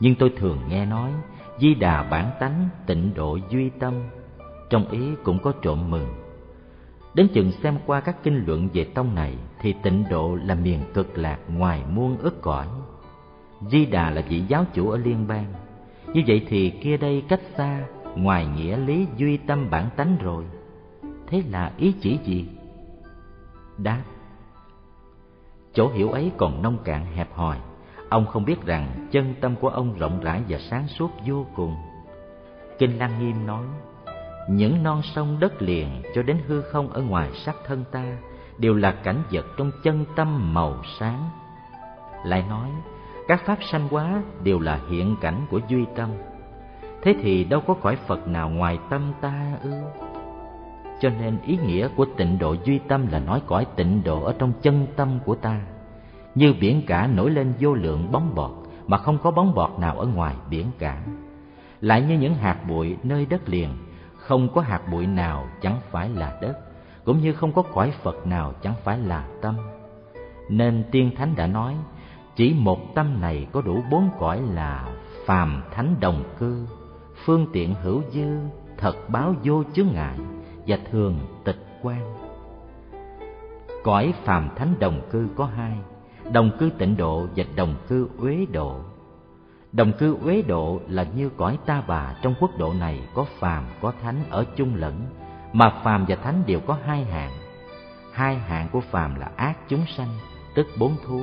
Nhưng 0.00 0.14
tôi 0.14 0.32
thường 0.36 0.58
nghe 0.68 0.86
nói, 0.86 1.10
Di 1.58 1.74
đà 1.74 2.02
bản 2.02 2.30
tánh 2.40 2.68
tịnh 2.86 3.14
độ 3.14 3.38
duy 3.50 3.70
tâm, 3.70 3.94
Trong 4.70 4.88
ý 4.90 5.00
cũng 5.22 5.38
có 5.38 5.52
trộm 5.62 5.90
mừng. 5.90 6.06
Đến 7.14 7.28
chừng 7.34 7.52
xem 7.52 7.78
qua 7.86 8.00
các 8.00 8.16
kinh 8.22 8.44
luận 8.46 8.68
về 8.72 8.84
tông 8.84 9.14
này, 9.14 9.34
Thì 9.60 9.74
tịnh 9.82 10.04
độ 10.10 10.38
là 10.44 10.54
miền 10.54 10.80
cực 10.94 11.18
lạc 11.18 11.38
ngoài 11.48 11.82
muôn 11.94 12.18
ức 12.18 12.42
cõi. 12.42 12.66
Di 13.70 13.86
Đà 13.86 14.10
là 14.10 14.22
vị 14.28 14.42
giáo 14.48 14.64
chủ 14.74 14.90
ở 14.90 14.98
liên 14.98 15.28
bang. 15.28 15.52
Như 16.14 16.22
vậy 16.26 16.46
thì 16.48 16.70
kia 16.70 16.96
đây 16.96 17.22
cách 17.28 17.40
xa, 17.56 17.84
Ngoài 18.16 18.46
nghĩa 18.46 18.76
lý 18.76 19.06
duy 19.16 19.36
tâm 19.36 19.70
bản 19.70 19.88
tánh 19.96 20.16
rồi 20.20 20.44
thế 21.26 21.42
là 21.50 21.72
ý 21.76 21.94
chỉ 22.00 22.18
gì? 22.24 22.48
Đáp, 23.78 24.02
chỗ 25.72 25.88
hiểu 25.88 26.10
ấy 26.10 26.32
còn 26.36 26.62
nông 26.62 26.78
cạn 26.84 27.06
hẹp 27.06 27.34
hòi. 27.34 27.58
Ông 28.08 28.26
không 28.26 28.44
biết 28.44 28.66
rằng 28.66 29.08
chân 29.10 29.34
tâm 29.40 29.56
của 29.56 29.68
ông 29.68 29.98
rộng 29.98 30.20
rãi 30.20 30.42
và 30.48 30.58
sáng 30.58 30.88
suốt 30.88 31.10
vô 31.26 31.46
cùng. 31.56 31.76
Kinh 32.78 32.98
lăng 32.98 33.18
nghiêm 33.18 33.46
nói, 33.46 33.64
những 34.48 34.82
non 34.82 35.02
sông 35.02 35.40
đất 35.40 35.62
liền 35.62 36.02
cho 36.14 36.22
đến 36.22 36.38
hư 36.46 36.62
không 36.62 36.88
ở 36.88 37.02
ngoài 37.02 37.30
sắc 37.32 37.56
thân 37.66 37.84
ta 37.92 38.16
đều 38.58 38.74
là 38.74 38.92
cảnh 38.92 39.22
vật 39.30 39.46
trong 39.56 39.70
chân 39.82 40.04
tâm 40.16 40.54
màu 40.54 40.82
sáng. 40.98 41.30
Lại 42.24 42.44
nói, 42.48 42.70
các 43.28 43.42
pháp 43.46 43.58
sanh 43.70 43.88
hóa 43.88 44.22
đều 44.42 44.60
là 44.60 44.80
hiện 44.90 45.16
cảnh 45.20 45.46
của 45.50 45.60
duy 45.68 45.84
tâm. 45.96 46.10
Thế 47.02 47.14
thì 47.22 47.44
đâu 47.44 47.60
có 47.66 47.74
cõi 47.74 47.96
phật 48.06 48.28
nào 48.28 48.50
ngoài 48.50 48.78
tâm 48.90 49.12
ta 49.20 49.58
ư? 49.62 49.70
Cho 51.00 51.10
nên 51.10 51.38
ý 51.46 51.58
nghĩa 51.66 51.88
của 51.96 52.06
tịnh 52.16 52.38
độ 52.38 52.56
duy 52.64 52.78
tâm 52.78 53.06
là 53.06 53.18
nói 53.18 53.42
cõi 53.46 53.66
tịnh 53.76 54.02
độ 54.04 54.22
ở 54.24 54.34
trong 54.38 54.52
chân 54.62 54.86
tâm 54.96 55.18
của 55.24 55.34
ta. 55.34 55.60
Như 56.34 56.54
biển 56.60 56.82
cả 56.86 57.06
nổi 57.06 57.30
lên 57.30 57.52
vô 57.60 57.74
lượng 57.74 58.12
bóng 58.12 58.34
bọt, 58.34 58.50
mà 58.86 58.98
không 58.98 59.18
có 59.18 59.30
bóng 59.30 59.54
bọt 59.54 59.70
nào 59.78 59.98
ở 59.98 60.06
ngoài 60.06 60.34
biển 60.50 60.66
cả. 60.78 61.02
Lại 61.80 62.02
như 62.02 62.18
những 62.18 62.34
hạt 62.34 62.58
bụi 62.68 62.96
nơi 63.02 63.26
đất 63.26 63.48
liền, 63.48 63.68
không 64.16 64.48
có 64.54 64.60
hạt 64.60 64.80
bụi 64.92 65.06
nào 65.06 65.46
chẳng 65.62 65.76
phải 65.90 66.08
là 66.08 66.38
đất, 66.42 66.58
cũng 67.04 67.20
như 67.20 67.32
không 67.32 67.52
có 67.52 67.62
cõi 67.62 67.92
phật 68.02 68.26
nào 68.26 68.52
chẳng 68.62 68.74
phải 68.84 68.98
là 68.98 69.28
tâm. 69.42 69.56
Nên 70.48 70.84
tiên 70.90 71.10
thánh 71.16 71.34
đã 71.36 71.46
nói, 71.46 71.76
chỉ 72.36 72.54
một 72.58 72.94
tâm 72.94 73.20
này 73.20 73.46
có 73.52 73.60
đủ 73.60 73.82
bốn 73.90 74.10
cõi 74.18 74.42
là 74.52 74.88
phàm 75.26 75.62
thánh 75.70 75.94
đồng 76.00 76.24
cư, 76.38 76.66
phương 77.24 77.46
tiện 77.52 77.74
hữu 77.82 78.02
dư, 78.10 78.38
thật 78.78 79.08
báo 79.08 79.34
vô 79.44 79.64
chướng 79.74 79.88
ngại 79.92 80.18
và 80.66 80.78
thường 80.90 81.18
tịch 81.44 81.78
quan. 81.82 82.14
Cõi 83.84 84.14
phàm 84.24 84.48
thánh 84.56 84.74
đồng 84.78 85.00
cư 85.10 85.28
có 85.36 85.44
hai, 85.44 85.78
đồng 86.32 86.50
cư 86.58 86.70
tịnh 86.78 86.96
độ 86.96 87.26
và 87.36 87.44
đồng 87.56 87.74
cư 87.88 88.08
uế 88.18 88.46
độ. 88.52 88.80
Đồng 89.72 89.92
cư 89.92 90.16
uế 90.24 90.42
độ 90.42 90.80
là 90.88 91.06
như 91.16 91.30
cõi 91.36 91.58
ta 91.66 91.82
bà 91.86 92.14
trong 92.22 92.34
quốc 92.40 92.50
độ 92.58 92.72
này 92.72 93.08
có 93.14 93.24
phàm, 93.38 93.64
có 93.80 93.92
thánh 94.02 94.24
ở 94.30 94.44
chung 94.56 94.74
lẫn, 94.74 95.06
mà 95.52 95.80
phàm 95.84 96.04
và 96.08 96.16
thánh 96.16 96.42
đều 96.46 96.60
có 96.60 96.78
hai 96.86 97.04
hạng. 97.04 97.32
Hai 98.12 98.38
hạng 98.38 98.68
của 98.68 98.80
phàm 98.80 99.14
là 99.14 99.30
ác 99.36 99.58
chúng 99.68 99.84
sanh, 99.96 100.08
tức 100.54 100.66
bốn 100.78 100.96
thú, 101.06 101.22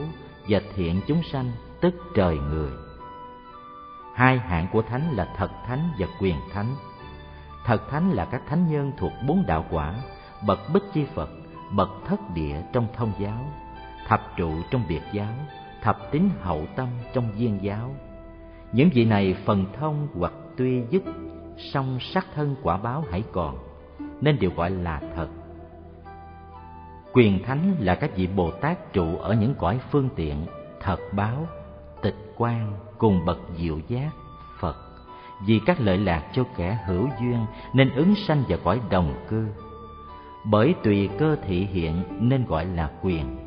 và 0.49 0.61
thiện 0.75 1.01
chúng 1.07 1.21
sanh, 1.31 1.51
tức 1.81 1.93
trời 2.15 2.37
người. 2.37 2.71
Hai 4.15 4.37
hạng 4.37 4.67
của 4.73 4.81
thánh 4.81 5.11
là 5.11 5.33
thật 5.37 5.51
thánh 5.67 5.91
và 5.99 6.07
quyền 6.19 6.35
thánh. 6.53 6.75
Thật 7.65 7.89
thánh 7.89 8.11
là 8.11 8.25
các 8.25 8.41
thánh 8.47 8.67
nhân 8.71 8.91
thuộc 8.97 9.11
bốn 9.27 9.43
đạo 9.47 9.65
quả, 9.69 9.95
bậc 10.47 10.59
bích 10.73 10.83
chi 10.93 11.05
Phật, 11.15 11.29
bậc 11.75 11.89
thất 12.05 12.19
địa 12.33 12.61
trong 12.73 12.87
thông 12.95 13.11
giáo, 13.19 13.45
thập 14.07 14.21
trụ 14.37 14.51
trong 14.71 14.83
biệt 14.89 15.01
giáo, 15.13 15.33
thập 15.81 16.11
tín 16.11 16.29
hậu 16.41 16.65
tâm 16.75 16.87
trong 17.13 17.31
viên 17.31 17.63
giáo. 17.63 17.95
Những 18.71 18.89
vị 18.93 19.05
này 19.05 19.35
phần 19.45 19.65
thông 19.79 20.07
hoặc 20.19 20.33
tuy 20.57 20.83
dứt, 20.89 21.03
song 21.57 21.97
sắc 21.99 22.27
thân 22.35 22.55
quả 22.63 22.77
báo 22.77 23.03
hãy 23.11 23.23
còn, 23.31 23.57
nên 24.21 24.39
đều 24.39 24.51
gọi 24.55 24.69
là 24.69 25.01
thật. 25.15 25.27
Quyền 27.13 27.43
thánh 27.43 27.75
là 27.79 27.95
các 27.95 28.15
vị 28.15 28.27
Bồ 28.27 28.51
Tát 28.51 28.93
trụ 28.93 29.17
ở 29.17 29.33
những 29.33 29.55
cõi 29.55 29.79
phương 29.91 30.09
tiện, 30.15 30.45
thật 30.81 30.99
báo, 31.11 31.47
tịch 32.01 32.15
quan 32.37 32.73
cùng 32.97 33.25
bậc 33.25 33.39
diệu 33.57 33.79
giác, 33.87 34.11
vì 35.45 35.59
các 35.65 35.79
lợi 35.79 35.97
lạc 35.97 36.23
cho 36.33 36.43
kẻ 36.57 36.77
hữu 36.85 37.07
duyên 37.21 37.45
nên 37.73 37.89
ứng 37.95 38.15
sanh 38.15 38.43
vào 38.47 38.59
cõi 38.63 38.79
đồng 38.89 39.13
cư. 39.29 39.47
Bởi 40.45 40.75
tùy 40.83 41.09
cơ 41.17 41.35
thị 41.47 41.65
hiện 41.65 42.03
nên 42.19 42.45
gọi 42.45 42.65
là 42.65 42.91
quyền. 43.01 43.37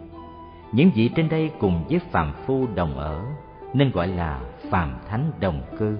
Những 0.72 0.90
vị 0.94 1.10
trên 1.16 1.28
đây 1.28 1.50
cùng 1.58 1.84
với 1.88 1.98
phàm 1.98 2.32
phu 2.46 2.66
đồng 2.74 2.98
ở 2.98 3.24
nên 3.72 3.90
gọi 3.90 4.08
là 4.08 4.40
phàm 4.70 4.98
thánh 5.08 5.32
đồng 5.40 5.62
cư. 5.78 5.96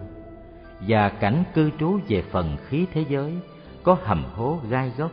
Và 0.88 1.08
cảnh 1.08 1.44
cư 1.54 1.70
trú 1.80 1.98
về 2.08 2.22
phần 2.22 2.56
khí 2.68 2.86
thế 2.92 3.04
giới 3.08 3.32
có 3.82 3.96
hầm 4.04 4.24
hố 4.34 4.58
gai 4.68 4.92
góc, 4.96 5.10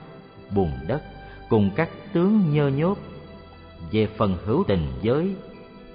bùn 0.55 0.71
đất 0.87 1.01
cùng 1.49 1.71
các 1.75 1.89
tướng 2.13 2.53
nhơ 2.53 2.67
nhốt. 2.67 2.97
Về 3.91 4.07
phần 4.17 4.37
hữu 4.45 4.63
tình 4.67 4.87
giới 5.01 5.35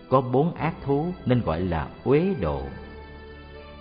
có 0.08 0.20
bốn 0.20 0.54
ác 0.54 0.74
thú 0.84 1.06
nên 1.26 1.40
gọi 1.40 1.60
là 1.60 1.88
uế 2.04 2.34
độ. 2.40 2.62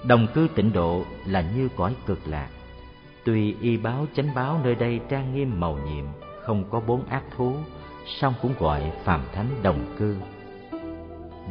Đồng 0.08 0.28
cư 0.34 0.48
tịnh 0.56 0.74
độ 0.74 1.04
là 1.26 1.42
như 1.42 1.70
cõi 1.76 1.96
cực 2.06 2.20
lạc. 2.28 2.50
Tuy 3.24 3.56
y 3.62 3.78
báo 3.78 4.06
chánh 4.16 4.36
báo 4.36 4.60
nơi 4.64 4.76
đây 4.76 5.00
trang 5.10 5.36
nghiêm 5.36 5.60
màu 5.60 5.80
nhiệm, 5.86 6.06
không 6.42 6.64
có 6.70 6.80
bốn 6.80 7.06
ác 7.06 7.24
thú, 7.38 7.54
song 8.20 8.34
cũng 8.42 8.54
gọi 8.60 8.92
phàm 9.04 9.22
thánh 9.34 9.48
đồng 9.64 9.96
cư. 9.98 10.16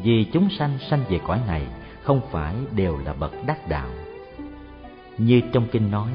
Vì 0.02 0.24
chúng 0.32 0.48
sanh 0.58 0.78
sanh 0.90 1.04
về 1.08 1.20
cõi 1.26 1.40
này 1.46 1.66
không 2.02 2.20
phải 2.30 2.54
đều 2.76 2.98
là 3.04 3.12
bậc 3.12 3.32
đắc 3.46 3.68
đạo. 3.68 3.88
Như 5.18 5.40
trong 5.52 5.66
kinh 5.72 5.90
nói, 5.90 6.10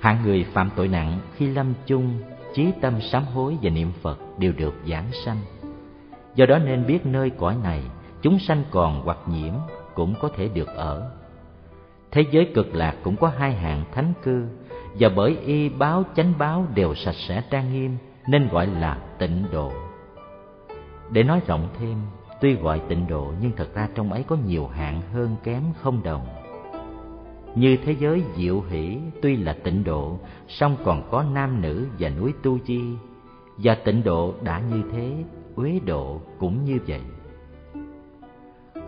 hạng 0.00 0.22
người 0.22 0.46
phạm 0.52 0.70
tội 0.76 0.88
nặng 0.88 1.18
khi 1.36 1.46
lâm 1.46 1.74
chung, 1.86 2.22
chí 2.54 2.66
tâm 2.80 3.00
sám 3.00 3.24
hối 3.24 3.56
và 3.62 3.70
niệm 3.70 3.92
Phật 4.02 4.18
đều 4.38 4.52
được 4.52 4.74
giảng 4.88 5.10
sanh. 5.24 5.38
Do 6.34 6.46
đó 6.46 6.58
nên 6.58 6.86
biết 6.86 7.06
nơi 7.06 7.30
cõi 7.30 7.56
này 7.62 7.82
chúng 8.22 8.38
sanh 8.38 8.64
còn 8.70 9.00
hoặc 9.04 9.18
nhiễm 9.26 9.54
cũng 9.94 10.14
có 10.20 10.28
thể 10.36 10.48
được 10.48 10.68
ở. 10.68 11.19
Thế 12.12 12.24
giới 12.30 12.50
cực 12.54 12.74
lạc 12.74 12.96
cũng 13.02 13.16
có 13.16 13.28
hai 13.28 13.52
hạng 13.52 13.84
thánh 13.92 14.12
cư 14.22 14.46
và 14.98 15.08
bởi 15.16 15.36
y 15.44 15.68
báo 15.68 16.04
chánh 16.16 16.32
báo 16.38 16.66
đều 16.74 16.94
sạch 16.94 17.14
sẽ 17.28 17.42
trang 17.50 17.72
nghiêm 17.72 17.96
nên 18.28 18.48
gọi 18.48 18.66
là 18.66 18.98
tịnh 19.18 19.44
độ. 19.52 19.72
Để 21.10 21.22
nói 21.22 21.40
rộng 21.46 21.68
thêm, 21.78 21.96
tuy 22.40 22.54
gọi 22.54 22.80
tịnh 22.88 23.06
độ 23.08 23.32
nhưng 23.40 23.52
thật 23.56 23.74
ra 23.74 23.88
trong 23.94 24.12
ấy 24.12 24.22
có 24.22 24.36
nhiều 24.46 24.66
hạng 24.66 25.00
hơn 25.12 25.36
kém 25.42 25.62
không 25.80 26.02
đồng. 26.02 26.26
Như 27.54 27.76
thế 27.84 27.96
giới 28.00 28.22
diệu 28.36 28.60
hỷ 28.60 28.98
tuy 29.22 29.36
là 29.36 29.56
tịnh 29.64 29.84
độ, 29.84 30.18
song 30.48 30.76
còn 30.84 31.08
có 31.10 31.24
nam 31.34 31.62
nữ 31.62 31.86
và 31.98 32.08
núi 32.08 32.32
tu 32.42 32.58
chi, 32.58 32.80
và 33.56 33.74
tịnh 33.74 34.04
độ 34.04 34.34
đã 34.42 34.60
như 34.70 34.82
thế, 34.92 35.24
uế 35.56 35.80
độ 35.86 36.20
cũng 36.38 36.64
như 36.64 36.78
vậy. 36.86 37.00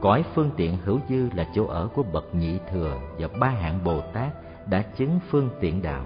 Cõi 0.02 0.24
phương 0.34 0.50
tiện 0.56 0.78
hữu 0.84 1.00
dư 1.08 1.28
là 1.34 1.46
chỗ 1.54 1.66
ở 1.66 1.88
của 1.94 2.02
bậc 2.02 2.34
nhị 2.34 2.58
thừa 2.70 2.98
và 3.18 3.28
ba 3.40 3.48
hạng 3.48 3.84
Bồ 3.84 4.00
Tát 4.00 4.32
đã 4.68 4.82
chứng 4.82 5.18
phương 5.30 5.48
tiện 5.60 5.82
đạo. 5.82 6.04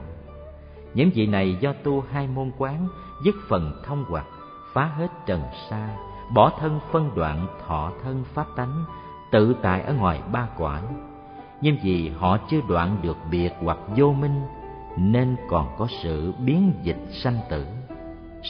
Những 0.94 1.11
vị 1.14 1.26
này 1.26 1.56
do 1.61 1.72
tu 1.72 2.04
hai 2.11 2.26
môn 2.26 2.50
quán, 2.59 2.88
dứt 3.24 3.35
phần 3.48 3.82
thông 3.85 4.04
hoặc, 4.09 4.26
phá 4.72 4.85
hết 4.85 5.09
trần 5.26 5.42
sa, 5.70 5.96
bỏ 6.35 6.52
thân 6.61 6.80
phân 6.92 7.11
đoạn 7.14 7.46
thọ 7.66 7.92
thân 8.02 8.24
pháp 8.24 8.46
tánh, 8.56 8.85
tự 9.32 9.56
tại 9.62 9.80
ở 9.82 9.94
ngoài 9.94 10.22
ba 10.32 10.48
cõi. 10.59 10.82
Nhưng 11.61 11.76
vì 11.82 12.09
họ 12.09 12.38
chưa 12.50 12.61
đoạn 12.68 12.96
được 13.02 13.16
biệt 13.30 13.52
hoặc 13.62 13.78
vô 13.96 14.12
minh, 14.12 14.42
nên 14.96 15.37
còn 15.48 15.68
có 15.78 15.87
sự 16.02 16.32
biến 16.38 16.72
dịch 16.82 17.00
sanh 17.22 17.38
tử. 17.50 17.66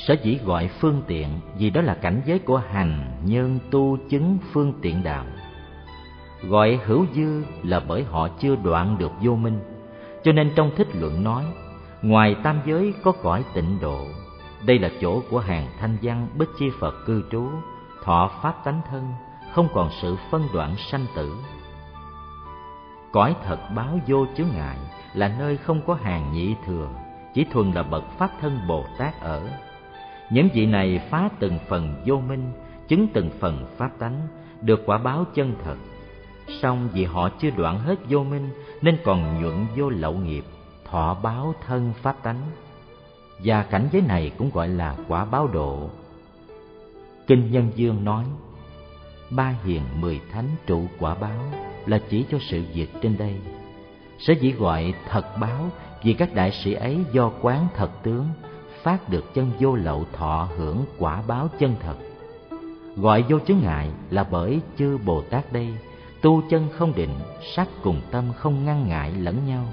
Sở 0.05 0.15
dĩ 0.23 0.39
gọi 0.45 0.69
phương 0.69 1.03
tiện 1.07 1.29
vì 1.59 1.71
đó 1.71 1.81
là 1.81 1.95
cảnh 1.95 2.23
giới 2.25 2.39
của 2.39 2.57
hành 2.57 3.23
nhân 3.25 3.59
tu 3.71 3.99
chứng 4.09 4.39
phương 4.53 4.73
tiện 4.83 5.03
đạo. 5.03 5.25
Gọi 6.49 6.81
hữu 6.87 7.07
dư 7.15 7.43
là 7.63 7.81
bởi 7.81 8.05
họ 8.05 8.29
chưa 8.29 8.57
đoạn 8.57 8.99
được 8.99 9.13
vô 9.21 9.37
minh. 9.37 9.59
Cho 10.25 10.33
nên 10.33 10.53
trong 10.57 10.71
thích 10.77 10.89
luận 10.95 11.25
nói, 11.25 11.45
ngoài 12.03 12.37
tam 12.43 12.61
giới 12.67 12.95
có 13.03 13.13
cõi 13.13 13.45
tịnh 13.55 13.81
độ. 13.81 14.07
Đây 14.67 14.79
là 14.79 14.91
chỗ 15.01 15.23
của 15.31 15.39
hàng 15.39 15.67
thanh 15.81 15.97
văn 16.03 16.29
bích 16.39 16.49
chi 16.59 16.67
Phật 16.81 16.95
cư 17.07 17.23
trú, 17.31 17.49
thọ 18.05 18.31
pháp 18.43 18.65
tánh 18.65 18.81
thân, 18.91 19.13
không 19.53 19.69
còn 19.75 19.91
sự 20.03 20.17
phân 20.31 20.43
đoạn 20.55 20.75
sanh 20.91 21.07
tử. 21.15 21.37
Cõi 23.13 23.35
thật 23.45 23.59
báo 23.75 23.99
vô 24.07 24.27
chướng 24.37 24.49
ngại 24.55 24.79
là 25.15 25.35
nơi 25.39 25.57
không 25.57 25.81
có 25.87 25.95
hàng 25.95 26.33
nhị 26.33 26.55
thừa, 26.67 26.89
chỉ 27.35 27.47
thuần 27.53 27.73
là 27.73 27.83
bậc 27.83 28.05
pháp 28.19 28.31
thân 28.41 28.61
Bồ 28.69 28.85
Tát 28.99 29.21
ở 29.21 29.49
những 30.31 30.49
vị 30.55 30.67
này 30.67 31.01
phá 31.11 31.29
từng 31.39 31.59
phần 31.69 31.95
vô 32.07 32.17
minh, 32.29 32.53
chứng 32.89 33.07
từng 33.13 33.31
phần 33.41 33.67
pháp 33.77 33.99
tánh, 33.99 34.21
được 34.61 34.83
quả 34.87 34.99
báo 34.99 35.25
chân 35.35 35.55
thật. 35.65 35.77
Song 36.63 36.89
vì 36.93 37.05
họ 37.05 37.29
chưa 37.29 37.51
đoạn 37.51 37.79
hết 37.79 37.99
vô 38.09 38.25
minh 38.25 38.49
nên 38.83 38.99
còn 39.05 39.43
nhuận 39.43 39.67
vô 39.77 39.89
lậu 39.89 40.15
nghiệp, 40.15 40.45
thọ 40.85 41.15
báo 41.23 41.55
thân 41.67 41.93
pháp 42.03 42.23
tánh. 42.23 42.41
Và 43.39 43.63
cảnh 43.63 43.89
giới 43.93 44.03
này 44.03 44.33
cũng 44.39 44.51
gọi 44.55 44.69
là 44.69 44.97
quả 45.09 45.25
báo 45.25 45.47
độ. 45.47 45.91
Kinh 47.27 47.53
Nhân 47.53 47.71
Dương 47.75 48.05
nói, 48.05 48.25
ba 49.31 49.55
hiền 49.65 49.83
mười 50.01 50.21
thánh 50.33 50.49
trụ 50.67 50.87
quả 50.99 51.15
báo 51.15 51.41
là 51.87 52.01
chỉ 52.09 52.25
cho 52.31 52.39
sự 52.41 52.65
việc 52.75 52.89
trên 53.03 53.19
đây. 53.19 53.37
sẽ 54.19 54.35
chỉ 54.35 54.53
gọi 54.53 54.95
thật 55.09 55.39
báo 55.41 55.71
vì 56.03 56.13
các 56.13 56.35
đại 56.35 56.53
sĩ 56.53 56.73
ấy 56.73 57.05
do 57.13 57.33
quán 57.41 57.67
thật 57.75 57.91
tướng 58.03 58.27
phát 58.87 59.09
được 59.09 59.35
chân 59.35 59.51
vô 59.61 59.77
lậu 59.77 60.07
thọ 60.13 60.49
hưởng 60.57 60.85
quả 60.99 61.23
báo 61.27 61.49
chân 61.59 61.75
thật. 61.81 61.97
Gọi 62.97 63.25
vô 63.29 63.39
chứng 63.39 63.61
ngại 63.63 63.91
là 64.11 64.25
bởi 64.31 64.61
chư 64.79 64.99
Bồ 64.99 65.23
Tát 65.23 65.53
đây 65.53 65.69
tu 66.23 66.43
chân 66.51 66.69
không 66.73 66.93
định, 66.97 67.15
sắc 67.57 67.69
cùng 67.83 68.01
tâm 68.11 68.33
không 68.37 68.65
ngăn 68.65 68.89
ngại 68.89 69.13
lẫn 69.13 69.47
nhau. 69.47 69.69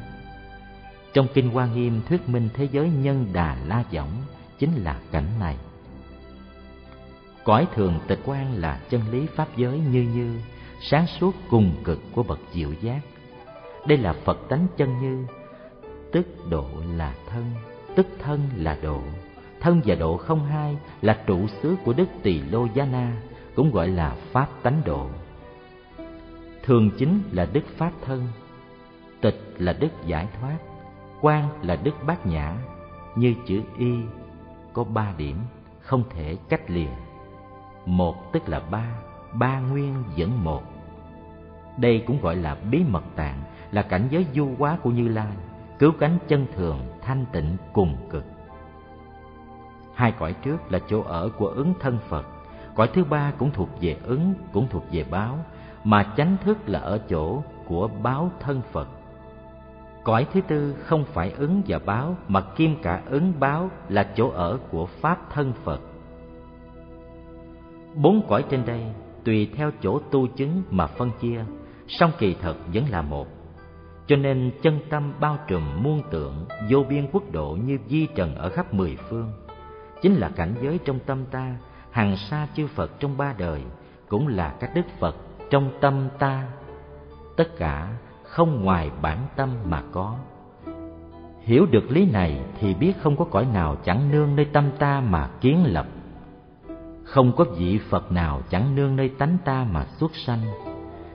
Trong 1.14 1.28
kinh 1.34 1.50
Hoa 1.50 1.66
Nghiêm 1.66 2.02
thuyết 2.10 2.30
minh 2.30 2.50
thế 2.54 2.68
giới 2.72 2.90
nhân 2.90 3.28
đà 3.34 3.58
la 3.66 3.84
võng 3.92 4.12
chính 4.60 4.84
là 4.84 5.00
cảnh 5.12 5.40
này. 5.40 5.58
Cõi 7.44 7.68
thường 7.76 8.00
tịch 8.08 8.20
quan 8.26 8.54
là 8.54 8.80
chân 8.90 9.02
lý 9.12 9.26
pháp 9.36 9.48
giới 9.58 9.80
như 9.80 10.02
như, 10.02 10.40
sáng 10.82 11.08
suốt 11.08 11.36
cùng 11.50 11.76
cực 11.84 12.00
của 12.16 12.24
bậc 12.24 12.40
diệu 12.54 12.70
giác. 12.82 13.00
Đây 13.88 13.98
là 13.98 14.14
Phật 14.14 14.38
tánh 14.50 14.68
chân 14.78 15.02
như, 15.02 15.26
tức 16.12 16.26
độ 16.50 16.68
là 16.98 17.14
thân, 17.30 17.44
tức 17.96 18.08
thân 18.20 18.40
là 18.56 18.78
độ. 18.82 19.02
Thân 19.60 19.82
và 19.86 19.96
độ 19.96 20.18
không 20.18 20.46
hai 20.46 20.78
là 21.02 21.20
trụ 21.28 21.48
xứ 21.48 21.76
của 21.86 21.94
đức 21.94 22.08
tỳ 22.24 22.42
lô 22.42 22.68
gia 22.74 22.86
na, 22.86 23.12
cũng 23.56 23.72
gọi 23.72 23.88
là 23.88 24.16
pháp 24.32 24.48
tánh 24.64 24.82
độ. 24.86 25.08
Thường 26.64 26.92
chính 26.98 27.20
là 27.32 27.48
đức 27.54 27.64
pháp 27.78 27.92
thân, 28.06 28.28
tịch 29.22 29.42
là 29.58 29.74
đức 29.74 29.90
giải 30.06 30.28
thoát 30.40 30.58
quan 31.22 31.50
là 31.62 31.76
đức 31.76 31.94
bát 32.06 32.26
nhã. 32.26 32.56
Như 33.16 33.34
chữ 33.46 33.62
y 33.78 33.94
có 34.74 34.84
ba 34.84 35.14
điểm, 35.18 35.38
không 35.80 36.04
thể 36.10 36.38
cách 36.50 36.72
lìa. 36.72 36.96
Một 37.86 38.34
tức 38.34 38.50
là 38.50 38.60
ba 38.60 38.88
ba 39.34 39.60
nguyên 39.60 40.04
dẫn 40.16 40.44
một. 40.44 40.64
Đây 41.78 42.04
cũng 42.08 42.22
gọi 42.22 42.36
là 42.36 42.56
bí 42.72 42.84
mật 42.90 43.04
tạng, 43.16 43.42
là 43.72 43.82
cảnh 43.82 44.08
giới 44.10 44.26
du 44.34 44.50
hóa 44.60 44.78
của 44.84 44.90
như 44.90 45.08
lai, 45.08 45.34
cứu 45.80 45.92
cánh 46.00 46.18
chân 46.28 46.46
thường 46.56 46.80
thanh 47.06 47.26
tịnh 47.32 47.58
cùng 47.74 47.96
cực. 48.10 48.24
Hai 49.94 50.12
cõi 50.12 50.34
trước 50.34 50.72
là 50.72 50.80
chỗ 50.88 51.02
ở 51.02 51.30
của 51.38 51.48
ứng 51.48 51.74
thân 51.80 51.98
phật, 52.10 52.26
cõi 52.76 52.90
thứ 52.94 53.04
ba 53.04 53.32
cũng 53.38 53.52
thuộc 53.52 53.70
về 53.82 53.98
ứng, 54.04 54.34
cũng 54.54 54.68
thuộc 54.70 54.84
về 54.92 55.06
báo, 55.12 55.40
mà 55.84 56.14
chánh 56.18 56.38
thức 56.44 56.58
là 56.66 56.80
ở 56.80 57.00
chỗ 57.10 57.44
của 57.66 57.90
báo 58.04 58.32
thân 58.40 58.62
phật. 58.72 58.88
Cõi 60.04 60.28
thứ 60.34 60.42
tư 60.42 60.76
không 60.84 61.04
phải 61.04 61.32
ứng 61.32 61.62
và 61.68 61.80
báo, 61.86 62.16
mà 62.28 62.42
kim 62.42 62.76
cả 62.82 63.02
ứng 63.06 63.34
báo 63.40 63.70
là 63.90 64.08
chỗ 64.16 64.30
ở 64.30 64.60
của 64.72 64.86
pháp 64.86 65.30
thân 65.30 65.54
phật. 65.64 65.80
Bốn 67.96 68.28
cõi 68.28 68.46
trên 68.50 68.66
đây 68.66 68.86
tùy 69.24 69.50
theo 69.56 69.72
chỗ 69.82 70.00
tu 70.12 70.28
chứng 70.28 70.64
mà 70.70 70.88
phân 70.88 71.12
chia, 71.22 71.46
song 71.88 72.12
kỳ 72.18 72.36
thật 72.42 72.56
vẫn 72.74 72.84
là 72.90 73.02
một 73.02 73.28
cho 74.08 74.16
nên 74.16 74.52
chân 74.62 74.80
tâm 74.90 75.14
bao 75.20 75.38
trùm 75.48 75.84
muôn 75.84 76.02
tượng, 76.12 76.46
vô 76.70 76.84
biên 76.90 77.08
quốc 77.12 77.24
độ 77.32 77.58
như 77.66 77.78
di 77.88 78.08
trần 78.16 78.36
ở 78.36 78.50
khắp 78.50 78.74
mười 78.74 78.98
phương. 79.10 79.32
Chính 80.02 80.14
là 80.14 80.30
cảnh 80.30 80.56
giới 80.62 80.80
trong 80.86 81.00
tâm 81.06 81.26
ta, 81.32 81.56
hằng 81.92 82.18
xa 82.18 82.48
chư 82.56 82.68
phật 82.68 82.92
trong 83.00 83.18
ba 83.18 83.34
đời, 83.38 83.62
cũng 84.08 84.28
là 84.28 84.56
các 84.60 84.72
đức 84.76 84.86
phật 85.00 85.16
trong 85.50 85.72
tâm 85.82 86.10
ta. 86.20 86.48
Tất 87.38 87.58
cả 87.58 87.94
không 88.24 88.64
ngoài 88.64 88.92
bản 89.02 89.18
tâm 89.36 89.50
mà 89.70 89.84
có. 89.92 90.18
Hiểu 91.42 91.66
được 91.66 91.92
lý 91.92 92.06
này 92.12 92.42
thì 92.60 92.74
biết 92.74 92.94
không 93.02 93.18
có 93.18 93.26
cõi 93.26 93.46
nào 93.54 93.78
chẳng 93.84 94.12
nương 94.12 94.36
nơi 94.36 94.46
tâm 94.46 94.72
ta 94.80 95.02
mà 95.02 95.30
kiến 95.42 95.64
lập. 95.66 95.88
Không 97.04 97.36
có 97.36 97.46
vị 97.58 97.80
phật 97.90 98.12
nào 98.12 98.42
chẳng 98.50 98.76
nương 98.76 98.96
nơi 98.96 99.10
tánh 99.10 99.38
ta 99.46 99.68
mà 99.72 99.86
xuất 99.86 100.16
sanh. 100.16 100.40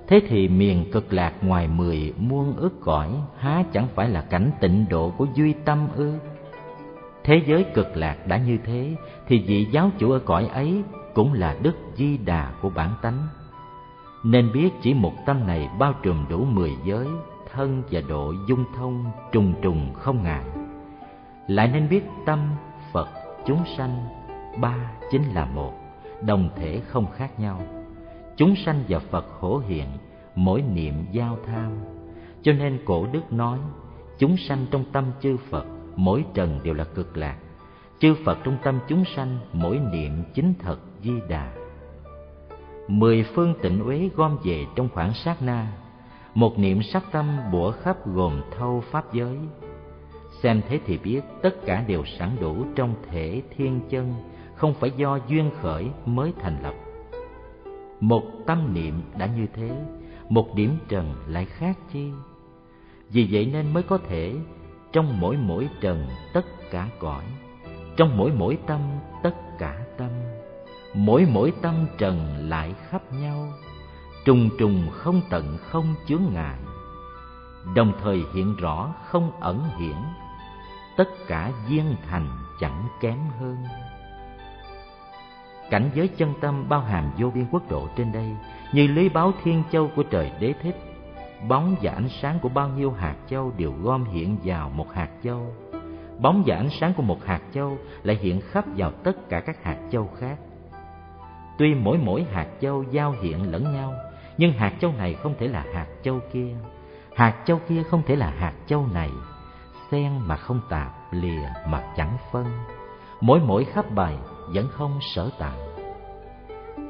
Thế 0.09 0.21
thì 0.29 0.49
miền 0.49 0.91
cực 0.93 1.13
lạc 1.13 1.33
ngoài 1.43 1.69
mười 1.69 2.13
muôn 2.19 2.57
ước 2.57 2.81
cõi, 2.81 3.11
Há 3.39 3.65
chẳng 3.73 3.89
phải 3.95 4.09
là 4.09 4.21
cảnh 4.21 4.51
tịnh 4.61 4.87
độ 4.91 5.13
của 5.17 5.27
duy 5.35 5.53
tâm 5.53 5.89
ư? 5.97 6.13
Thế 7.25 7.43
giới 7.47 7.65
cực 7.75 7.97
lạc 7.97 8.27
đã 8.27 8.37
như 8.37 8.59
thế, 8.65 8.97
thì 9.27 9.39
vị 9.47 9.67
giáo 9.73 9.91
chủ 9.99 10.11
ở 10.11 10.19
cõi 10.19 10.47
ấy 10.47 10.83
cũng 11.15 11.33
là 11.33 11.57
đức 11.63 11.77
di 11.95 12.19
đà 12.19 12.53
của 12.63 12.71
bản 12.71 12.91
tánh. 13.03 13.27
Nên 14.25 14.53
biết 14.53 14.71
chỉ 14.83 14.95
một 14.95 15.13
tâm 15.27 15.47
này 15.47 15.69
bao 15.79 15.95
trùm 16.03 16.27
đủ 16.29 16.45
mười 16.45 16.73
giới, 16.85 17.07
thân 17.53 17.83
và 17.91 18.01
độ 18.09 18.33
dung 18.49 18.65
thông 18.77 19.05
trùng 19.33 19.55
trùng 19.63 19.95
không 19.95 20.23
ngại. 20.23 20.45
Lại 21.49 21.71
nên 21.73 21.89
biết 21.89 22.05
tâm, 22.27 22.39
phật, 22.93 23.09
chúng 23.47 23.65
sanh, 23.77 24.07
ba 24.61 24.77
chính 25.11 25.23
là 25.35 25.45
một, 25.45 25.73
đồng 26.27 26.49
thể 26.57 26.81
không 26.87 27.07
khác 27.17 27.41
nhau 27.41 27.61
chúng 28.39 28.57
sanh 28.57 28.85
và 28.89 28.99
phật 28.99 29.27
hổ 29.41 29.63
hiện, 29.69 29.87
mỗi 30.35 30.63
niệm 30.63 30.95
giao 31.13 31.39
tham. 31.47 31.73
Cho 32.43 32.53
nên 32.53 32.79
cổ 32.85 33.07
đức 33.13 33.33
nói, 33.33 33.59
chúng 34.19 34.37
sanh 34.37 34.67
trong 34.71 34.85
tâm 34.93 35.05
chư 35.21 35.37
phật, 35.51 35.67
mỗi 35.97 36.25
trần 36.35 36.61
đều 36.63 36.75
là 36.75 36.85
cực 36.85 37.17
lạc. 37.17 37.37
Chư 37.99 38.15
phật 38.25 38.39
trong 38.45 38.59
tâm 38.63 38.79
chúng 38.89 39.05
sanh, 39.17 39.39
mỗi 39.53 39.81
niệm 39.93 40.23
chính 40.35 40.55
thật 40.59 40.79
di 41.03 41.13
đà. 41.29 41.53
Mười 42.89 43.23
phương 43.35 43.55
tịnh 43.63 43.85
uế 43.85 44.09
gom 44.17 44.39
về 44.45 44.67
trong 44.77 44.89
khoảng 44.95 45.15
sát 45.15 45.43
na. 45.43 45.73
Một 46.35 46.59
niệm 46.59 46.83
sắc 46.83 47.05
tâm 47.13 47.39
bủa 47.53 47.71
khắp 47.71 48.07
gồm 48.07 48.43
thâu 48.59 48.83
pháp 48.91 49.13
giới. 49.13 49.39
Xem 50.43 50.61
thế 50.69 50.81
thì 50.87 50.99
biết 50.99 51.21
tất 51.43 51.67
cả 51.67 51.85
đều 51.89 52.05
sẵn 52.19 52.31
đủ 52.41 52.65
trong 52.75 52.95
thể 53.11 53.43
thiên 53.57 53.81
chân, 53.91 54.15
không 54.55 54.75
phải 54.75 54.91
do 54.97 55.19
duyên 55.29 55.51
khởi 55.61 55.87
mới 56.07 56.33
thành 56.43 56.63
lập 56.63 56.75
một 58.01 58.23
tâm 58.47 58.75
niệm 58.75 59.03
đã 59.19 59.27
như 59.27 59.47
thế, 59.55 59.71
một 60.29 60.55
điểm 60.55 60.79
trần 60.89 61.15
lại 61.27 61.45
khác 61.45 61.79
chi? 61.93 62.11
Vì 63.11 63.29
vậy 63.31 63.47
nên 63.53 63.75
mới 63.75 63.83
có 63.83 63.99
thể, 64.09 64.35
trong 64.93 65.21
mỗi 65.21 65.37
mỗi 65.37 65.69
trần 65.81 66.09
tất 66.33 66.47
cả 66.71 66.89
cõi, 66.99 67.25
trong 67.97 68.17
mỗi 68.17 68.33
mỗi 68.33 68.59
tâm 68.67 68.81
tất 69.23 69.35
cả 69.59 69.79
tâm, 69.99 70.11
mỗi 70.95 71.27
mỗi 71.31 71.53
tâm 71.63 71.87
trần 71.99 72.49
lại 72.49 72.75
khắp 72.89 73.13
nhau, 73.13 73.53
trùng 74.25 74.49
trùng 74.59 74.91
không 74.91 75.21
tận 75.31 75.59
không 75.61 75.95
chướng 76.07 76.23
ngại. 76.33 76.59
Đồng 77.75 77.93
thời 78.03 78.25
hiện 78.35 78.57
rõ 78.57 78.95
không 79.05 79.41
ẩn 79.41 79.69
hiển 79.79 79.97
tất 80.99 81.09
cả 81.27 81.53
viên 81.69 81.97
thành 82.09 82.29
chẳng 82.61 82.89
kém 83.01 83.19
hơn 83.41 83.57
cảnh 85.71 85.91
giới 85.95 86.09
chân 86.09 86.35
tâm 86.41 86.69
bao 86.69 86.81
hàm 86.81 87.11
vô 87.19 87.31
biên 87.31 87.47
quốc 87.51 87.71
độ 87.71 87.89
trên 87.97 88.13
đây, 88.13 88.29
như 88.73 88.87
lưới 88.87 89.09
báo 89.09 89.33
thiên 89.43 89.63
châu 89.73 89.91
của 89.97 90.03
trời 90.03 90.33
đế 90.41 90.55
thích. 90.63 90.77
Bóng 91.49 91.77
và 91.83 91.93
ánh 91.93 92.09
sáng 92.09 92.39
của 92.43 92.49
bao 92.49 92.69
nhiêu 92.69 92.91
hạt 92.91 93.17
châu 93.29 93.53
đều 93.57 93.73
gom 93.83 94.05
hiện 94.05 94.39
vào 94.45 94.71
một 94.71 94.93
hạt 94.93 95.09
châu. 95.25 95.55
Bóng 96.19 96.43
và 96.47 96.57
ánh 96.57 96.71
sáng 96.71 96.95
của 96.95 97.03
một 97.03 97.25
hạt 97.25 97.41
châu 97.55 97.79
lại 98.03 98.19
hiện 98.21 98.41
khắp 98.51 98.65
vào 98.77 98.91
tất 98.91 99.29
cả 99.29 99.41
các 99.41 99.65
hạt 99.65 99.79
châu 99.91 100.11
khác. 100.19 100.39
Tuy 101.59 101.75
mỗi 101.75 101.99
mỗi 101.99 102.27
hạt 102.33 102.47
châu 102.61 102.83
giao 102.91 103.15
hiện 103.23 103.53
lẫn 103.53 103.73
nhau, 103.73 103.95
nhưng 104.39 104.53
hạt 104.53 104.73
châu 104.81 104.93
này 104.93 105.15
không 105.15 105.35
thể 105.39 105.49
là 105.49 105.65
hạt 105.75 105.87
châu 106.03 106.21
kia. 106.33 106.55
Hạt 107.17 107.43
châu 107.45 107.61
kia 107.69 107.83
không 107.83 108.03
thể 108.07 108.17
là 108.17 108.31
hạt 108.31 108.53
châu 108.67 108.87
này. 108.95 109.11
Xen 109.91 110.13
mà 110.19 110.37
không 110.37 110.61
tạp, 110.69 111.13
lìa 111.13 111.49
mà 111.69 111.83
chẳng 111.97 112.17
phân. 112.33 112.47
Mỗi 113.21 113.41
mỗi 113.41 113.65
khắp 113.65 113.85
bài 113.95 114.17
vẫn 114.55 114.69
không 114.69 114.99
sở 115.15 115.31
tại 115.39 115.59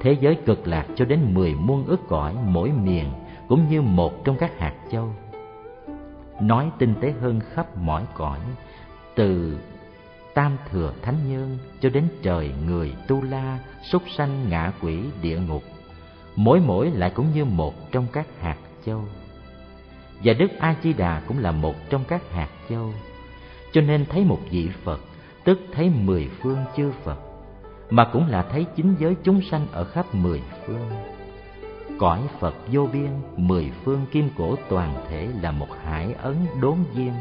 thế 0.01 0.17
giới 0.21 0.35
cực 0.47 0.67
lạc 0.67 0.87
cho 0.97 1.05
đến 1.05 1.35
mười 1.35 1.55
muôn 1.55 1.87
ức 1.87 2.01
cõi 2.09 2.35
mỗi 2.45 2.71
miền, 2.71 3.13
cũng 3.49 3.69
như 3.69 3.83
một 3.83 4.25
trong 4.25 4.37
các 4.37 4.59
hạt 4.59 4.75
châu. 4.91 5.13
Nói 6.41 6.71
tinh 6.79 6.95
tế 7.01 7.15
hơn 7.21 7.41
khắp 7.55 7.77
mọi 7.77 8.03
cõi, 8.15 8.39
từ 9.15 9.59
tam 10.35 10.57
thừa 10.71 10.93
thánh 11.03 11.17
nhân 11.29 11.59
cho 11.81 11.89
đến 11.89 12.09
trời 12.23 12.51
người 12.67 12.95
tu 13.09 13.23
la, 13.23 13.59
súc 13.91 14.03
sanh, 14.17 14.49
ngạ 14.49 14.73
quỷ, 14.83 14.99
địa 15.23 15.39
ngục, 15.39 15.63
mỗi 16.37 16.61
mỗi 16.61 16.91
lại 16.91 17.11
cũng 17.15 17.27
như 17.35 17.45
một 17.45 17.93
trong 17.93 18.07
các 18.13 18.27
hạt 18.41 18.57
châu. 18.87 19.05
Và 20.25 20.33
đức 20.33 20.51
a 20.59 20.75
di 20.83 20.93
đà 20.93 21.23
cũng 21.29 21.39
là 21.39 21.53
một 21.53 21.75
trong 21.91 22.05
các 22.09 22.31
hạt 22.31 22.49
châu. 22.69 22.93
Cho 23.73 23.81
nên 23.81 24.07
thấy 24.07 24.25
một 24.25 24.39
vị 24.51 24.69
phật, 24.85 25.01
tức 25.45 25.59
thấy 25.73 25.91
mười 26.05 26.29
phương 26.41 26.59
chư 26.77 26.91
phật 27.05 27.28
mà 27.91 28.05
cũng 28.13 28.27
là 28.27 28.43
thấy 28.43 28.67
chính 28.77 28.95
giới 28.99 29.17
chúng 29.23 29.41
sanh 29.51 29.67
ở 29.73 29.85
khắp 29.85 30.15
mười 30.15 30.43
phương. 30.67 30.91
Cõi 31.99 32.21
phật 32.41 32.55
vô 32.73 32.89
biên, 32.93 33.11
mười 33.37 33.71
phương 33.85 34.07
kim 34.11 34.29
cổ 34.39 34.57
toàn 34.69 34.95
thể 35.09 35.29
là 35.43 35.51
một 35.51 35.69
hải 35.85 36.13
ấn 36.13 36.37
đốn 36.61 36.77
viên, 36.95 37.13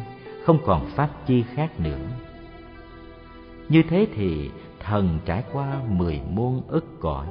không 0.45 0.59
còn 0.65 0.85
pháp 0.85 1.09
chi 1.25 1.43
khác 1.53 1.79
nữa. 1.79 2.07
Như 3.69 3.83
thế 3.89 4.07
thì 4.15 4.51
thần 4.79 5.19
trải 5.25 5.43
qua 5.53 5.81
mười 5.89 6.21
muôn 6.29 6.61
ức 6.67 6.85
cõi, 6.99 7.27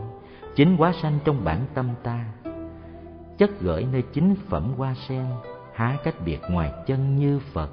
chính 0.55 0.77
quá 0.77 0.93
sanh 1.03 1.19
trong 1.25 1.45
bản 1.45 1.61
tâm 1.75 1.89
ta, 2.03 2.25
chất 3.39 3.61
gửi 3.61 3.87
nơi 3.93 4.03
chính 4.13 4.35
phẩm 4.49 4.73
hoa 4.77 4.95
sen, 5.09 5.27
há 5.75 5.97
cách 6.05 6.15
biệt 6.25 6.41
ngoài 6.51 6.73
chân 6.87 7.17
như 7.17 7.41
phật. 7.53 7.71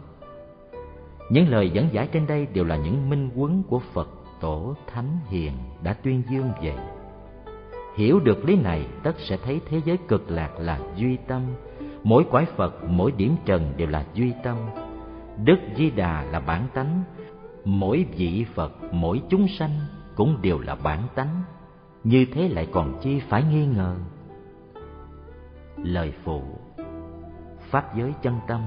Những 1.30 1.48
lời 1.48 1.70
dẫn 1.70 1.90
giải 1.92 2.08
trên 2.12 2.28
đây 2.28 2.46
đều 2.46 2.66
là 2.66 2.76
những 2.76 3.10
minh 3.10 3.30
quấn 3.36 3.64
của 3.70 3.80
phật 3.80 4.10
tổ 4.44 4.76
thánh 4.88 5.18
hiền 5.28 5.52
đã 5.84 5.94
tuyên 5.94 6.24
dương 6.30 6.52
vậy. 6.62 6.76
Hiểu 7.96 8.20
được 8.20 8.46
lý 8.46 8.56
này, 8.56 8.88
tất 9.04 9.16
sẽ 9.18 9.38
thấy 9.38 9.62
thế 9.70 9.82
giới 9.86 9.98
cực 10.08 10.32
lạc 10.32 10.52
là 10.58 10.80
duy 10.96 11.18
tâm. 11.28 11.42
Mỗi 12.04 12.24
quái 12.32 12.46
phật 12.46 12.84
mỗi 12.88 13.12
điểm 13.12 13.36
trần 13.46 13.74
đều 13.78 13.88
là 13.88 14.06
duy 14.14 14.34
tâm. 14.44 14.58
Đức 15.44 15.58
di 15.76 15.90
đà 15.90 16.24
là 16.24 16.40
bản 16.40 16.68
tánh. 16.74 17.04
Mỗi 17.66 18.06
vị 18.18 18.46
phật, 18.54 18.72
mỗi 18.92 19.22
chúng 19.30 19.48
sanh 19.48 19.80
cũng 20.16 20.42
đều 20.42 20.60
là 20.60 20.76
bản 20.76 21.08
tánh. 21.16 21.42
Như 22.04 22.26
thế 22.34 22.50
lại 22.50 22.68
còn 22.72 23.00
chi 23.02 23.20
phải 23.30 23.44
nghi 23.44 23.66
ngờ? 23.66 23.96
Lời 25.78 26.14
phụ. 26.24 26.44
Pháp 27.70 27.96
giới 27.98 28.14
chân 28.22 28.40
tâm 28.48 28.62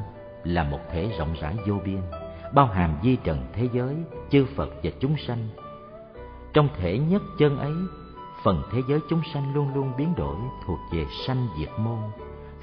là 0.45 0.65
một 0.65 0.81
thể 0.91 1.11
rộng 1.19 1.35
rãi 1.41 1.57
vô 1.67 1.75
biên, 1.85 2.01
bao 2.55 2.67
hàm 2.67 2.97
di 3.03 3.17
trần 3.17 3.39
thế 3.53 3.69
giới, 3.73 3.97
chư 4.31 4.47
phật 4.57 4.69
và 4.83 4.91
chúng 5.01 5.17
sanh 5.17 5.49
trong 6.57 6.69
thể 6.79 6.99
nhất 6.99 7.23
chân 7.39 7.59
ấy, 7.59 7.75
phần 8.43 8.63
thế 8.73 8.81
giới 8.89 9.01
chúng 9.09 9.21
sanh 9.35 9.55
luôn 9.55 9.75
luôn 9.75 9.93
biến 9.97 10.15
đổi 10.17 10.37
thuộc 10.67 10.79
về 10.93 11.05
sanh 11.27 11.49
diệt 11.59 11.69
môn. 11.79 11.99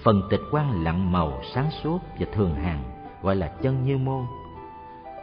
Phần 0.04 0.22
tịch 0.30 0.40
quan 0.52 0.84
lặng 0.84 1.12
màu 1.12 1.42
sáng 1.54 1.72
suốt 1.84 2.00
và 2.20 2.28
thường 2.34 2.56
hàng 2.56 2.84
gọi 3.22 3.36
là 3.36 3.48
chân 3.48 3.86
như 3.86 3.98
môn. 3.98 4.26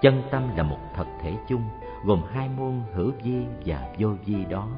Chân 0.02 0.22
tâm 0.30 0.56
là 0.56 0.62
một 0.62 0.78
thật 0.94 1.04
thể 1.22 1.36
chung, 1.48 1.62
gồm 2.04 2.22
hai 2.32 2.48
môn 2.48 2.82
hữu 2.94 3.12
vi 3.22 3.44
và 3.66 3.94
vô 3.98 4.08
vi 4.26 4.44
đó. 4.44 4.68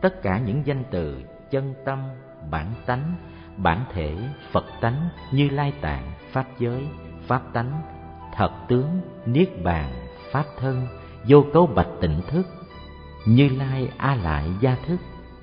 Tất 0.00 0.22
cả 0.22 0.38
những 0.38 0.66
danh 0.66 0.84
từ 0.90 1.22
chân 1.50 1.74
tâm, 1.84 2.02
bản 2.50 2.74
tánh, 2.86 3.14
bản 3.56 3.84
thể, 3.92 4.16
phật 4.52 4.64
tánh 4.80 5.08
như 5.32 5.48
lai 5.48 5.72
tạng, 5.80 6.12
pháp 6.32 6.46
giới, 6.58 6.88
pháp 7.26 7.42
tánh 7.52 7.82
thật 8.32 8.50
tướng, 8.68 9.00
niết 9.26 9.48
bàn, 9.64 9.92
pháp 10.32 10.44
thân, 10.58 10.86
vô 11.28 11.44
cấu 11.52 11.66
bạch 11.66 11.88
tịnh 12.00 12.20
thức 12.30 12.46
như 13.26 13.48
lai 13.48 13.88
a 13.96 14.14
lại 14.14 14.50
gia 14.60 14.74
thức, 14.86 14.96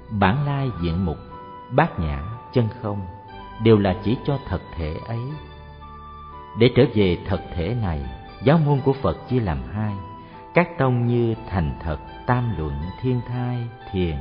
bản 0.09 0.45
lai 0.45 0.69
diện 0.81 1.05
mục, 1.05 1.17
bát 1.71 1.99
nhã 1.99 2.23
chân 2.53 2.67
không 2.81 3.05
đều 3.63 3.77
là 3.77 3.95
chỉ 4.03 4.17
cho 4.25 4.39
thật 4.47 4.61
thể 4.75 4.95
ấy. 5.07 5.19
Để 6.59 6.69
trở 6.75 6.83
về 6.93 7.17
thật 7.27 7.41
thể 7.55 7.75
này, 7.81 8.05
giáo 8.43 8.57
môn 8.57 8.79
của 8.85 8.93
phật 8.93 9.29
chia 9.29 9.39
làm 9.39 9.57
hai. 9.73 9.93
Các 10.53 10.77
tông 10.77 11.07
như 11.07 11.35
thành 11.49 11.73
thật, 11.83 11.97
tam 12.25 12.55
luận, 12.57 12.73
thiên 13.01 13.21
thai, 13.27 13.67
thiền, 13.91 14.15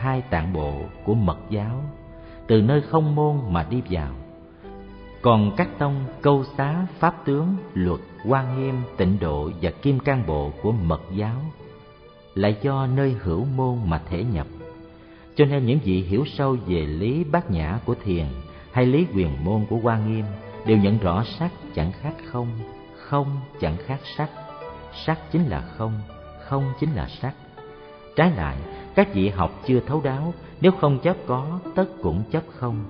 thai 0.00 0.22
tạng 0.22 0.52
bộ 0.52 0.72
của 1.04 1.14
mật 1.14 1.38
giáo, 1.50 1.82
từ 2.46 2.62
nơi 2.62 2.80
không 2.80 3.14
môn 3.14 3.36
mà 3.48 3.66
đi 3.70 3.82
vào. 3.90 4.12
Còn 5.22 5.56
các 5.56 5.68
tông 5.78 6.04
câu 6.22 6.44
xá, 6.56 6.86
pháp 6.98 7.14
tướng, 7.24 7.56
luật 7.74 8.00
quan 8.28 8.60
nghiêm, 8.60 8.82
tịnh 8.96 9.18
độ 9.20 9.50
và 9.62 9.70
kim 9.70 9.98
cang 9.98 10.26
bộ 10.26 10.52
của 10.62 10.72
mật 10.72 11.00
giáo 11.14 11.36
lại 12.40 12.56
do 12.62 12.86
nơi 12.86 13.16
hữu 13.22 13.44
môn 13.44 13.78
mà 13.84 14.00
thể 14.10 14.24
nhập. 14.24 14.46
Cho 15.34 15.44
nên 15.44 15.66
những 15.66 15.78
vị 15.84 16.02
hiểu 16.02 16.24
sâu 16.26 16.56
về 16.66 16.86
lý 16.86 17.24
bát 17.24 17.50
nhã 17.50 17.78
của 17.84 17.94
thiền 18.04 18.26
hay 18.72 18.86
lý 18.86 19.06
quyền 19.14 19.44
môn 19.44 19.66
của 19.70 19.76
quan 19.82 20.12
nghiêm 20.12 20.24
đều 20.66 20.78
nhận 20.78 20.98
rõ 20.98 21.24
sắc 21.38 21.50
chẳng 21.74 21.92
khác 21.92 22.14
không 22.24 22.48
không 22.96 23.40
chẳng 23.60 23.76
khác 23.86 24.00
sắc. 24.16 24.30
Sắc 25.06 25.18
chính 25.32 25.44
là 25.46 25.60
không 25.60 26.00
không 26.44 26.72
chính 26.80 26.92
là 26.92 27.08
sắc. 27.08 27.34
Trái 28.16 28.32
lại, 28.36 28.56
các 28.94 29.14
vị 29.14 29.28
học 29.28 29.50
chưa 29.66 29.80
thấu 29.80 30.00
đáo, 30.04 30.34
nếu 30.60 30.72
không 30.80 30.98
chấp 30.98 31.16
có, 31.26 31.60
tất 31.74 31.86
cũng 32.02 32.22
chấp 32.30 32.42
không. 32.54 32.84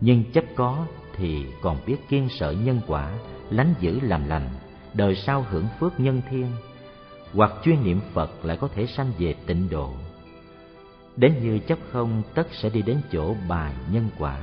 Nhưng 0.00 0.24
chấp 0.32 0.44
có 0.56 0.86
thì 1.16 1.46
còn 1.62 1.76
biết 1.86 1.96
kiên 2.08 2.28
sợ 2.28 2.50
nhân 2.50 2.80
quả, 2.86 3.12
lánh 3.50 3.74
giữ 3.80 4.00
làm 4.00 4.28
lành, 4.28 4.48
đời 4.94 5.14
sau 5.14 5.44
hưởng 5.50 5.66
phước 5.80 6.00
nhân 6.00 6.22
thiên 6.30 6.46
hoặc 7.34 7.52
chuyên 7.64 7.84
niệm 7.84 8.00
phật 8.12 8.44
lại 8.44 8.56
có 8.56 8.68
thể 8.68 8.86
sanh 8.86 9.12
về 9.18 9.34
tịnh 9.46 9.70
độ. 9.70 9.92
Đến 11.16 11.34
như 11.42 11.58
chấp 11.58 11.78
không, 11.92 12.22
tất 12.34 12.46
sẽ 12.52 12.70
đi 12.70 12.82
đến 12.82 13.00
chỗ 13.12 13.34
bài 13.48 13.74
nhân 13.92 14.08
quả 14.18 14.40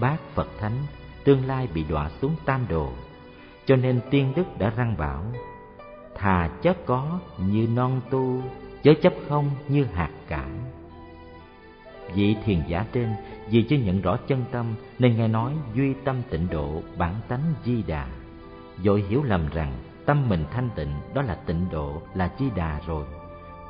bát 0.00 0.16
phật 0.34 0.48
thánh, 0.58 0.76
tương 1.24 1.46
lai 1.46 1.68
bị 1.74 1.84
đọa 1.88 2.10
xuống 2.20 2.34
tam 2.44 2.66
đồ. 2.68 2.92
Cho 3.66 3.76
nên 3.76 4.00
tiên 4.10 4.32
đức 4.36 4.58
đã 4.58 4.70
răng 4.76 4.96
bảo, 4.98 5.24
thà 6.14 6.50
chấp 6.62 6.76
có 6.86 7.20
như 7.38 7.68
non 7.74 8.00
tu, 8.10 8.42
chớ 8.82 8.94
chấp 9.02 9.12
không 9.28 9.50
như 9.68 9.84
hạt 9.84 10.10
cải. 10.28 10.50
Vị 12.14 12.36
thiền 12.44 12.62
giả 12.68 12.86
trên, 12.92 13.08
vì 13.50 13.62
chưa 13.62 13.76
nhận 13.76 14.02
rõ 14.02 14.16
chân 14.26 14.44
tâm, 14.50 14.66
nên 14.98 15.16
nghe 15.16 15.28
nói 15.28 15.52
duy 15.74 15.94
tâm 16.04 16.16
tịnh 16.30 16.48
độ 16.50 16.82
bản 16.98 17.14
tánh 17.28 17.54
di 17.64 17.82
đà. 17.82 18.08
Rồi 18.84 19.04
hiểu 19.08 19.22
lầm 19.22 19.48
rằng 19.52 19.72
tâm 20.06 20.28
mình 20.28 20.44
thanh 20.50 20.70
tịnh, 20.74 20.94
đó 21.14 21.22
là 21.22 21.34
tịnh 21.34 21.66
độ, 21.70 22.02
là 22.14 22.30
di 22.38 22.50
đà 22.50 22.80
rồi. 22.86 23.06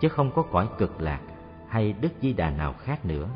Chứ 0.01 0.09
không 0.09 0.31
có 0.31 0.43
cõi 0.43 0.69
cực 0.79 1.01
lạc 1.01 1.21
hay 1.69 1.93
đức 1.93 2.13
di 2.21 2.33
đà 2.33 2.51
nào 2.51 2.73
khác 2.73 3.05
nữa. 3.05 3.29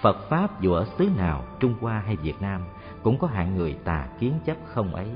Phật 0.00 0.28
pháp 0.28 0.60
dù 0.60 0.72
ở 0.72 0.86
xứ 0.98 1.08
nào, 1.16 1.44
trung 1.60 1.74
hoa 1.80 2.02
hay 2.06 2.16
việt 2.16 2.42
nam, 2.42 2.64
cũng 3.02 3.18
có 3.18 3.26
hạng 3.26 3.56
người 3.56 3.78
tà 3.84 4.08
kiến 4.18 4.32
chấp 4.44 4.56
không 4.64 4.94
ấy. 4.94 5.10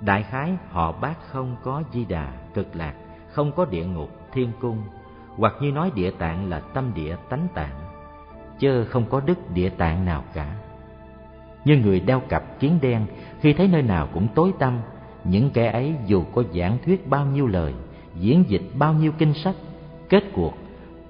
Đại 0.00 0.22
khái, 0.22 0.56
họ 0.70 0.92
bác 0.92 1.14
không 1.28 1.56
có 1.62 1.82
di 1.92 2.04
đà, 2.04 2.32
cực 2.54 2.76
lạc, 2.76 2.94
không 3.32 3.52
có 3.52 3.64
địa 3.64 3.84
ngục, 3.84 4.10
thiên 4.32 4.52
cung, 4.60 4.82
hoặc 5.36 5.54
như 5.60 5.72
nói 5.72 5.90
địa 5.94 6.10
tạng 6.10 6.50
là 6.50 6.60
tâm 6.60 6.92
địa 6.94 7.16
tánh 7.28 7.48
tạng 7.54 7.94
chớ 8.58 8.84
không 8.84 9.04
có 9.10 9.20
đức 9.20 9.50
địa 9.50 9.68
tạng 9.68 10.04
nào 10.04 10.24
cả. 10.34 10.54
Như 11.64 11.76
người 11.76 12.00
đeo 12.00 12.20
cặp 12.20 12.60
kiến 12.60 12.78
đen, 12.82 13.06
khi 13.40 13.52
thấy 13.52 13.68
nơi 13.68 13.82
nào 13.82 14.08
cũng 14.14 14.28
tối 14.34 14.52
tăm 14.58 14.78
những 15.24 15.50
kẻ 15.50 15.70
ấy 15.72 15.94
dù 16.06 16.24
có 16.34 16.42
giảng 16.54 16.78
thuyết 16.84 17.08
bao 17.08 17.26
nhiêu 17.26 17.46
lời, 17.46 17.74
diễn 18.14 18.44
dịch 18.48 18.62
bao 18.78 18.94
nhiêu 18.94 19.12
kinh 19.18 19.34
sách, 19.34 19.56
kết 20.08 20.24
cuộc 20.32 20.54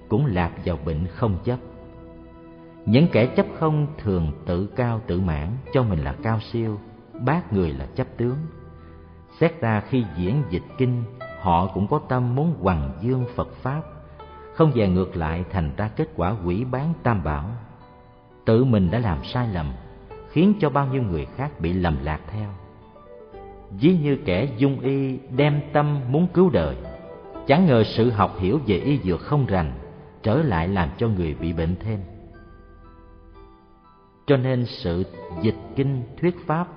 cũng 0.08 0.26
lạc 0.26 0.50
vào 0.64 0.78
bệnh 0.84 1.06
không 1.06 1.38
chấp. 1.44 1.58
Những 2.86 3.06
kẻ 3.12 3.26
chấp 3.26 3.46
không 3.58 3.86
thường 3.98 4.32
tự 4.46 4.66
cao 4.66 5.00
tự 5.06 5.20
mãn, 5.20 5.48
cho 5.72 5.82
mình 5.82 5.98
là 5.98 6.14
cao 6.22 6.40
siêu, 6.52 6.78
bác 7.20 7.52
người 7.52 7.72
là 7.72 7.86
chấp 7.86 8.06
tướng. 8.16 8.36
Xét 9.40 9.60
ra 9.60 9.80
khi 9.80 10.04
diễn 10.16 10.42
dịch 10.50 10.62
kinh, 10.78 11.02
họ 11.40 11.66
cũng 11.66 11.86
có 11.86 12.00
tâm 12.08 12.34
muốn 12.34 12.54
hoằng 12.60 12.92
dương 13.00 13.24
phật 13.34 13.48
pháp, 13.62 13.82
không 14.54 14.72
về 14.74 14.88
ngược 14.88 15.16
lại 15.16 15.44
thành 15.50 15.70
ra 15.76 15.88
kết 15.88 16.08
quả 16.16 16.36
quỷ 16.44 16.64
bán 16.64 16.92
tam 17.02 17.24
bảo. 17.24 17.50
Tự 18.44 18.64
mình 18.64 18.90
đã 18.90 18.98
làm 18.98 19.24
sai 19.24 19.48
lầm, 19.48 19.72
khiến 20.30 20.54
cho 20.60 20.70
bao 20.70 20.86
nhiêu 20.86 21.02
người 21.02 21.26
khác 21.36 21.60
bị 21.60 21.72
lầm 21.72 22.04
lạc 22.04 22.20
theo 22.28 22.48
ví 23.70 23.98
như 24.02 24.18
kẻ 24.24 24.48
dung 24.56 24.80
y 24.80 25.18
đem 25.36 25.60
tâm 25.72 26.00
muốn 26.08 26.26
cứu 26.34 26.50
đời, 26.50 26.76
chẳng 27.46 27.66
ngờ 27.66 27.84
sự 27.84 28.10
học 28.10 28.36
hiểu 28.38 28.60
về 28.66 28.76
y 28.76 28.98
dược 28.98 29.20
không 29.20 29.46
rành, 29.46 29.72
trở 30.22 30.36
lại 30.36 30.68
làm 30.68 30.88
cho 30.96 31.08
người 31.08 31.34
bị 31.34 31.52
bệnh 31.52 31.76
thêm. 31.80 32.00
Cho 34.26 34.36
nên 34.36 34.66
sự 34.66 35.04
dịch 35.42 35.56
kinh 35.76 36.02
thuyết 36.20 36.46
pháp 36.46 36.68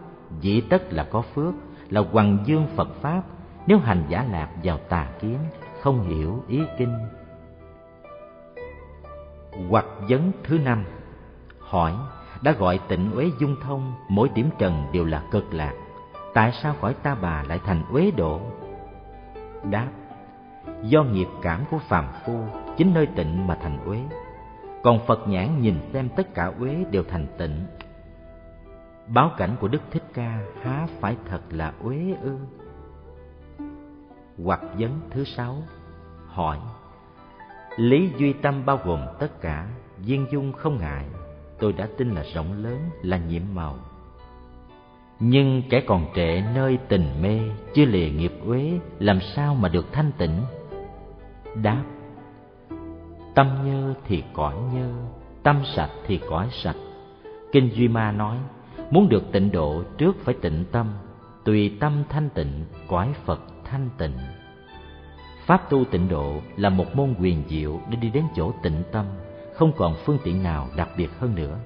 dĩ 0.42 0.62
tất 0.62 0.94
là 0.94 1.04
có 1.04 1.22
phước, 1.22 1.54
là 1.90 2.02
hoằng 2.12 2.38
dương 2.46 2.68
phật 2.76 2.90
pháp, 3.02 3.24
nếu 3.68 3.78
hành 3.78 4.04
giả 4.10 4.26
lạc 4.32 4.50
vào 4.64 4.78
tà 4.78 5.10
kiến, 5.22 5.38
không 5.82 6.10
hiểu 6.10 6.44
ý 6.48 6.62
kinh. 6.78 6.94
Hoặc 9.70 9.86
vấn 10.10 10.32
thứ 10.44 10.58
năm, 10.58 10.84
hỏi, 11.60 11.94
đã 12.42 12.52
gọi 12.52 12.80
tịnh 12.88 13.12
uế 13.12 13.32
dung 13.40 13.56
thông, 13.64 13.94
mỗi 14.10 14.30
điểm 14.30 14.50
trần 14.60 14.84
đều 14.94 15.06
là 15.06 15.24
cực 15.32 15.54
lạc 15.54 15.74
tại 16.34 16.52
sao 16.64 16.76
khỏi 16.82 16.94
ta 16.94 17.16
bà 17.16 17.44
lại 17.44 17.60
thành 17.66 17.84
uế 17.92 18.12
độ? 18.12 18.42
Đáp, 19.64 19.88
do 20.84 21.04
nghiệp 21.04 21.28
cảm 21.42 21.64
của 21.72 21.80
phàm 21.90 22.06
phu 22.26 22.40
chính 22.78 22.94
nơi 22.94 23.08
tịnh 23.16 23.48
mà 23.48 23.58
thành 23.62 23.86
uế. 23.86 24.00
Còn 24.84 25.00
phật 25.08 25.28
nhãn 25.28 25.62
nhìn 25.62 25.76
xem 25.94 26.10
tất 26.16 26.34
cả 26.34 26.52
uế 26.60 26.84
đều 26.92 27.04
thành 27.04 27.28
tịnh. 27.38 27.66
Báo 29.08 29.32
cảnh 29.38 29.56
của 29.60 29.68
đức 29.68 29.82
thích 29.92 30.04
ca 30.14 30.40
há 30.62 30.88
phải 31.00 31.16
thật 31.30 31.42
là 31.50 31.74
uế 31.84 32.16
ư? 32.22 32.38
Hoặc 34.44 34.62
vấn 34.78 35.00
thứ 35.10 35.24
sáu, 35.24 35.56
hỏi, 36.28 36.58
lý 37.78 38.12
duy 38.18 38.34
tâm 38.34 38.66
bao 38.66 38.80
gồm 38.86 39.06
tất 39.20 39.42
cả, 39.42 39.68
viên 39.98 40.26
dung 40.32 40.54
không 40.54 40.78
ngại, 40.78 41.06
tôi 41.60 41.74
đã 41.74 41.88
tin 41.98 42.16
là 42.16 42.24
rộng 42.34 42.64
lớn, 42.64 42.80
là 43.02 43.18
nhiệm 43.18 43.42
màu 43.54 43.76
nhưng 45.20 45.62
kẻ 45.70 45.82
còn 45.88 46.06
trẻ 46.14 46.52
nơi 46.56 46.78
tình 46.88 47.22
mê, 47.22 47.40
chưa 47.74 47.86
lìa 47.86 48.10
nghiệp 48.10 48.34
uế, 48.46 48.80
làm 49.00 49.20
sao 49.36 49.56
mà 49.56 49.70
được 49.70 49.92
thanh 49.92 50.12
tịnh? 50.18 50.42
Đáp, 51.56 51.84
tâm 53.36 53.48
nhơ 53.66 53.94
thì 54.08 54.24
cõi 54.34 54.56
nhơ, 54.74 54.94
tâm 55.44 55.62
sạch 55.76 55.92
thì 56.08 56.20
cõi 56.30 56.48
sạch. 56.52 56.76
Kinh 57.52 57.70
duy 57.74 57.88
ma 57.88 58.12
nói, 58.12 58.38
muốn 58.92 59.10
được 59.10 59.32
tịnh 59.32 59.52
độ 59.52 59.84
trước 59.98 60.16
phải 60.24 60.36
tịnh 60.42 60.66
tâm, 60.72 60.94
tùy 61.46 61.78
tâm 61.80 62.04
thanh 62.10 62.30
tịnh, 62.30 62.66
cõi 62.88 63.14
phật 63.26 63.42
thanh 63.64 63.90
tịnh. 63.98 64.18
Pháp 65.46 65.70
tu 65.70 65.86
tịnh 65.86 66.10
độ 66.10 66.42
là 66.58 66.70
một 66.70 66.96
môn 66.96 67.16
quyền 67.20 67.44
diệu 67.48 67.80
để 67.90 67.96
đi 67.96 68.10
đến 68.10 68.24
chỗ 68.36 68.52
tịnh 68.64 68.84
tâm, 68.92 69.06
không 69.54 69.72
còn 69.78 69.96
phương 70.06 70.18
tiện 70.24 70.44
nào 70.44 70.68
đặc 70.76 70.90
biệt 70.98 71.10
hơn 71.20 71.36
nữa. 71.36 71.60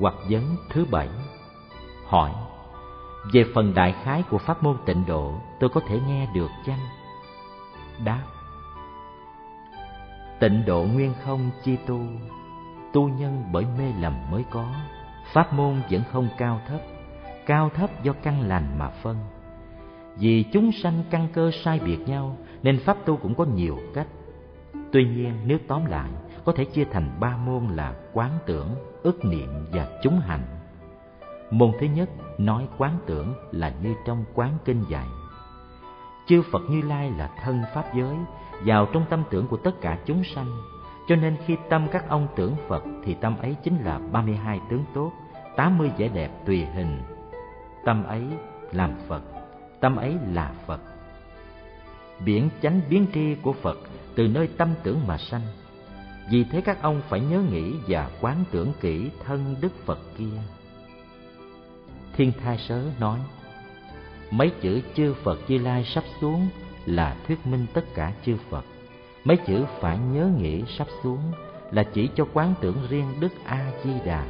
Hoặc 0.00 0.14
vấn 0.30 0.42
thứ 0.70 0.84
bảy 0.90 1.08
hỏi, 2.06 2.30
về 3.32 3.44
phần 3.54 3.74
đại 3.74 3.94
khái 4.02 4.22
của 4.30 4.38
pháp 4.38 4.62
môn 4.62 4.76
tịnh 4.86 5.06
độ, 5.06 5.34
tôi 5.60 5.70
có 5.70 5.80
thể 5.88 6.00
nghe 6.08 6.28
được 6.34 6.50
chăng? 6.66 6.80
Đáp, 8.04 8.22
tịnh 10.40 10.64
độ 10.66 10.82
nguyên 10.82 11.14
không 11.24 11.50
chi 11.64 11.76
tu 11.86 12.00
tu 12.92 13.08
nhân 13.08 13.44
bởi 13.52 13.64
mê 13.78 13.92
lầm 14.00 14.30
mới 14.30 14.44
có. 14.50 14.66
Pháp 15.32 15.52
môn 15.52 15.82
vẫn 15.90 16.02
không 16.12 16.28
cao 16.38 16.60
thấp 16.68 16.80
cao 17.46 17.70
thấp 17.74 17.90
do 18.02 18.12
căn 18.22 18.48
lành 18.48 18.78
mà 18.78 18.88
phân. 18.88 19.16
Vì 20.18 20.44
chúng 20.52 20.72
sanh 20.72 21.04
căn 21.10 21.28
cơ 21.32 21.50
sai 21.64 21.80
biệt 21.84 21.98
nhau, 22.06 22.36
nên 22.62 22.78
pháp 22.78 22.96
tu 23.04 23.16
cũng 23.16 23.34
có 23.34 23.44
nhiều 23.44 23.78
cách. 23.94 24.06
Tuy 24.92 25.04
nhiên, 25.04 25.32
nếu 25.46 25.58
tóm 25.68 25.86
lại, 25.86 26.10
có 26.44 26.52
thể 26.52 26.64
chia 26.64 26.84
thành 26.84 27.10
ba 27.20 27.36
môn 27.36 27.66
là 27.66 27.94
quán 28.12 28.30
tưởng 28.46 28.68
ức 29.02 29.24
niệm 29.24 29.48
và 29.72 29.88
chúng 30.02 30.20
hành 30.20 30.42
môn 31.50 31.72
thứ 31.80 31.86
nhất 31.86 32.10
nói 32.38 32.68
quán 32.78 32.98
tưởng 33.06 33.34
là 33.52 33.74
như 33.82 33.94
trong 34.06 34.24
quán 34.34 34.58
kinh 34.64 34.84
dạy. 34.88 35.06
Chư 36.26 36.42
phật 36.52 36.62
như 36.68 36.82
lai 36.82 37.10
là 37.10 37.30
thân 37.42 37.62
pháp 37.74 37.94
giới, 37.94 38.16
vào 38.64 38.86
trong 38.92 39.04
tâm 39.10 39.22
tưởng 39.30 39.46
của 39.46 39.56
tất 39.56 39.80
cả 39.80 39.98
chúng 40.06 40.24
sanh. 40.34 40.56
Cho 41.08 41.16
nên 41.16 41.36
khi 41.46 41.56
tâm 41.70 41.88
các 41.92 42.08
ông 42.08 42.28
tưởng 42.36 42.56
phật 42.68 42.84
thì 43.04 43.14
tâm 43.14 43.38
ấy 43.38 43.56
chính 43.64 43.84
là 43.84 43.98
ba 43.98 44.22
mươi 44.22 44.36
hai 44.36 44.60
tướng 44.70 44.84
tốt, 44.94 45.12
tám 45.56 45.78
mươi 45.78 45.90
vẻ 45.98 46.08
đẹp 46.08 46.30
tùy 46.46 46.64
hình. 46.64 47.02
Tâm 47.84 48.04
ấy 48.04 48.22
làm 48.72 48.94
phật, 49.08 49.22
tâm 49.80 49.96
ấy 49.96 50.16
là 50.32 50.52
phật. 50.66 50.80
Biển 52.24 52.48
chánh 52.62 52.80
biến 52.90 53.06
tri 53.14 53.34
của 53.34 53.52
phật 53.52 53.78
từ 54.14 54.28
nơi 54.28 54.48
tâm 54.58 54.68
tưởng 54.82 55.06
mà 55.06 55.18
sanh. 55.18 55.42
Vì 56.30 56.44
thế 56.44 56.60
các 56.60 56.82
ông 56.82 57.00
phải 57.08 57.20
nhớ 57.20 57.42
nghĩ 57.50 57.74
và 57.88 58.10
quán 58.20 58.44
tưởng 58.50 58.72
kỹ 58.80 59.10
thân 59.24 59.56
đức 59.60 59.72
phật 59.84 59.98
kia 60.18 60.38
thiên 62.16 62.32
thai 62.44 62.58
sớ 62.58 62.82
nói, 63.00 63.18
mấy 64.30 64.50
chữ 64.60 64.80
chư 64.94 65.14
phật 65.14 65.38
di 65.48 65.58
lai 65.58 65.84
sắp 65.84 66.04
xuống 66.20 66.48
là 66.86 67.16
thuyết 67.26 67.46
minh 67.46 67.66
tất 67.74 67.84
cả 67.94 68.12
chư 68.26 68.36
phật. 68.50 68.64
Mấy 69.24 69.36
chữ 69.36 69.64
phải 69.80 69.98
nhớ 69.98 70.30
nghĩ 70.38 70.62
sắp 70.78 70.86
xuống 71.02 71.32
là 71.70 71.82
chỉ 71.82 72.08
cho 72.14 72.26
quán 72.32 72.54
tưởng 72.60 72.76
riêng 72.88 73.14
đức 73.20 73.32
a 73.44 73.72
di 73.84 73.90
đà 74.04 74.24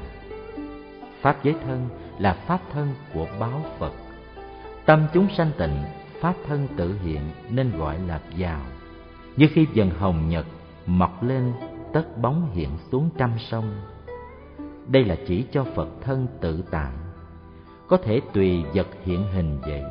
pháp 1.26 1.45
giới 1.45 1.55
thân 1.64 1.89
là 2.18 2.32
pháp 2.32 2.61
thân 2.72 2.95
của 3.14 3.26
báo 3.41 3.62
phật. 3.78 3.93
Tâm 4.84 5.07
chúng 5.12 5.28
sanh 5.37 5.51
tịnh, 5.59 5.84
pháp 6.20 6.34
thân 6.47 6.68
tự 6.76 6.99
hiện 7.05 7.20
nên 7.51 7.78
gọi 7.78 7.99
là 7.99 8.20
giàu. 8.37 8.61
Như 9.37 9.49
khi 9.53 9.66
dần 9.74 9.91
hồng 9.91 10.28
nhật 10.28 10.47
mọc 10.87 11.22
lên, 11.22 11.53
tất 11.93 12.18
bóng 12.22 12.51
hiện 12.53 12.70
xuống 12.93 13.11
trăm 13.18 13.30
sông. 13.39 13.80
Đây 14.87 15.05
là 15.05 15.16
chỉ 15.26 15.45
cho 15.53 15.64
phật 15.64 15.89
thân 16.01 16.26
tự 16.41 16.64
tại 16.70 16.93
có 17.89 17.97
thể 17.97 18.20
tùy 18.32 18.64
vật 18.74 18.87
hiện 19.05 19.24
hình 19.32 19.59
vậy. 19.61 19.82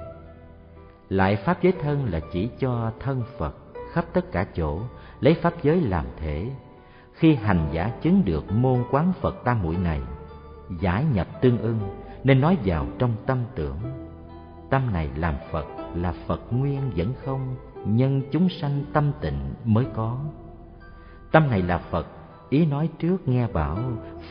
Lại 1.10 1.36
pháp 1.36 1.64
giới 1.64 1.74
thân 1.82 2.06
là 2.12 2.20
chỉ 2.34 2.50
cho 2.60 2.92
thân 3.00 3.24
phật 3.38 3.56
khắp 3.92 4.06
tất 4.14 4.32
cả 4.32 4.46
chỗ, 4.56 4.80
lấy 5.20 5.34
pháp 5.34 5.54
giới 5.64 5.82
làm 5.82 6.06
thể. 6.18 6.52
Khi 7.14 7.36
hành 7.36 7.70
giả 7.72 7.92
chứng 8.02 8.26
được 8.26 8.52
môn 8.52 8.84
quán 8.92 9.14
phật 9.22 9.36
tam 9.44 9.64
muội 9.64 9.78
này, 9.78 10.02
giải 10.80 11.06
nhập 11.14 11.28
tương 11.42 11.58
ưng, 11.58 11.80
nên 12.24 12.42
nói 12.42 12.58
vào 12.66 12.88
trong 13.00 13.14
tâm 13.26 13.38
tưởng, 13.56 13.80
tâm 14.70 14.94
này 14.94 15.10
làm 15.16 15.36
phật 15.52 15.66
là 15.96 16.14
phật 16.28 16.42
nguyên 16.54 16.92
vẫn 16.96 17.14
không, 17.26 17.56
nhân 17.86 18.22
chúng 18.32 18.50
sanh 18.50 18.86
tâm 18.94 19.12
tịnh 19.22 19.54
mới 19.64 19.86
có. 19.94 20.18
Tâm 21.32 21.50
này 21.50 21.62
là 21.62 21.78
phật, 21.78 22.08
ý 22.50 22.66
nói 22.66 22.90
trước 23.00 23.28
nghe 23.28 23.48
bảo, 23.48 23.78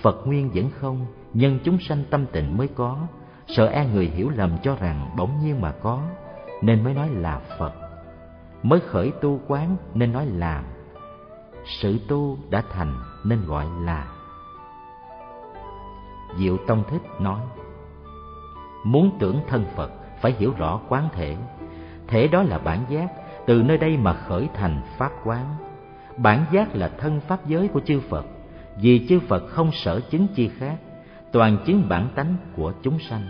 phật 0.02 0.26
nguyên 0.26 0.50
vẫn 0.54 0.70
không, 0.80 1.06
nhân 1.34 1.58
chúng 1.64 1.78
sanh 1.80 2.04
tâm 2.10 2.26
tịnh 2.32 2.56
mới 2.56 2.68
có 2.68 3.06
sợ 3.47 3.66
e 3.66 3.86
người 3.86 4.07
hiểu 4.07 4.30
lầm 4.30 4.59
cho 4.62 4.76
rằng 4.80 5.11
bỗng 5.16 5.30
nhiên 5.45 5.61
mà 5.61 5.72
có, 5.82 6.03
nên 6.62 6.84
mới 6.84 6.95
nói 6.95 7.09
là 7.09 7.40
phật. 7.59 7.72
Mới 8.62 8.80
khởi 8.80 9.12
tu 9.20 9.40
quán 9.47 9.76
nên 9.95 10.12
nói 10.12 10.26
làm 10.26 10.64
sự 11.64 11.99
tu 12.09 12.38
đã 12.51 12.62
thành 12.72 12.95
nên 13.24 13.45
gọi 13.47 13.66
là. 13.80 14.07
Diệu 16.38 16.57
tông 16.66 16.84
thích 16.90 17.03
nói, 17.20 17.40
muốn 18.84 19.16
tưởng 19.20 19.40
thân 19.49 19.64
phật, 19.76 19.90
phải 20.20 20.32
hiểu 20.32 20.53
rõ 20.59 20.80
quán 20.88 21.09
thể. 21.12 21.36
Thể 22.09 22.28
đó 22.28 22.42
là 22.42 22.59
bản 22.59 22.84
giác, 22.88 23.09
từ 23.47 23.62
nơi 23.62 23.78
đây 23.78 23.97
mà 23.97 24.14
khởi 24.14 24.49
thành 24.55 24.82
pháp 24.99 25.12
quán. 25.24 25.57
Bản 26.16 26.45
giác 26.53 26.74
là 26.74 26.88
thân 26.88 27.20
pháp 27.20 27.47
giới 27.47 27.68
của 27.68 27.80
chư 27.80 28.01
phật. 28.01 28.26
Vì 28.76 29.07
chư 29.09 29.20
phật 29.28 29.42
không 29.49 29.72
sở 29.72 30.01
chứng 30.01 30.26
chi 30.34 30.51
khác 30.59 30.76
toàn 31.35 31.59
chứng 31.66 31.89
bản 31.89 32.09
tánh 32.14 32.37
của 32.57 32.72
chúng 32.82 32.99
sanh. 32.99 33.22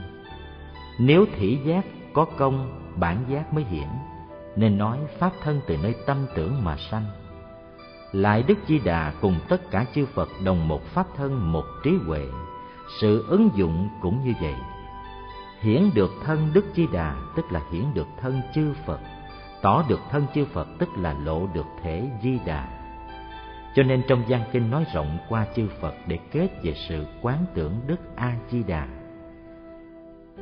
Nếu 0.98 1.24
thỉ 1.36 1.58
giác 1.64 1.84
có 2.12 2.24
công, 2.24 2.80
bản 2.96 3.24
giác 3.28 3.54
mới 3.54 3.64
hiển, 3.64 3.88
nên 4.56 4.78
nói 4.78 4.98
pháp 5.18 5.32
thân 5.42 5.60
từ 5.66 5.76
nơi 5.76 5.94
tâm 6.06 6.26
tưởng 6.34 6.64
mà 6.64 6.76
sanh. 6.76 7.04
Lại 8.12 8.42
đức 8.42 8.58
di 8.66 8.78
đà 8.78 9.12
cùng 9.20 9.36
tất 9.48 9.70
cả 9.70 9.86
chư 9.94 10.06
phật 10.06 10.28
đồng 10.44 10.68
một 10.68 10.84
pháp 10.84 11.06
thân, 11.16 11.52
một 11.52 11.64
trí 11.84 11.90
huệ. 12.06 12.26
Sự 13.00 13.24
ứng 13.28 13.50
dụng 13.54 13.88
cũng 14.02 14.24
như 14.24 14.32
vậy. 14.40 14.54
Hiển 15.60 15.90
được 15.94 16.10
thân 16.24 16.50
đức 16.52 16.64
di 16.74 16.86
đà, 16.92 17.16
tức 17.36 17.52
là 17.52 17.60
hiển 17.72 17.84
được 17.94 18.06
thân 18.20 18.42
chư 18.54 18.72
phật. 18.86 19.00
Tỏ 19.62 19.84
được 19.88 20.00
thân 20.10 20.26
chư 20.34 20.44
phật, 20.44 20.68
tức 20.78 20.88
là 20.96 21.14
lộ 21.24 21.46
được 21.54 21.66
thể 21.82 22.10
di 22.22 22.38
đà 22.46 22.83
cho 23.74 23.82
nên 23.82 24.02
trong 24.08 24.22
gian 24.28 24.42
kinh 24.52 24.70
nói 24.70 24.84
rộng 24.94 25.18
qua 25.28 25.46
chư 25.56 25.68
phật 25.80 25.94
để 26.06 26.18
kết 26.32 26.48
về 26.62 26.74
sự 26.88 27.04
quán 27.22 27.44
tưởng 27.54 27.80
đức 27.86 28.16
a 28.16 28.36
di 28.50 28.62
đà 28.62 28.88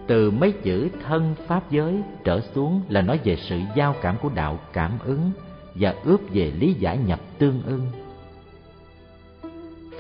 từ 0.06 0.30
mấy 0.30 0.52
chữ 0.52 0.88
thân 1.04 1.34
pháp 1.46 1.70
giới 1.70 2.02
trở 2.24 2.40
xuống 2.40 2.82
là 2.88 3.00
nói 3.00 3.20
về 3.24 3.36
sự 3.36 3.60
giao 3.76 3.94
cảm 4.02 4.16
của 4.22 4.30
đạo 4.34 4.58
cảm 4.72 4.92
ứng 5.04 5.30
và 5.74 5.94
ướp 6.04 6.20
về 6.32 6.52
lý 6.58 6.72
giải 6.72 6.98
nhập 6.98 7.20
tương 7.38 7.62
ưng. 7.62 7.86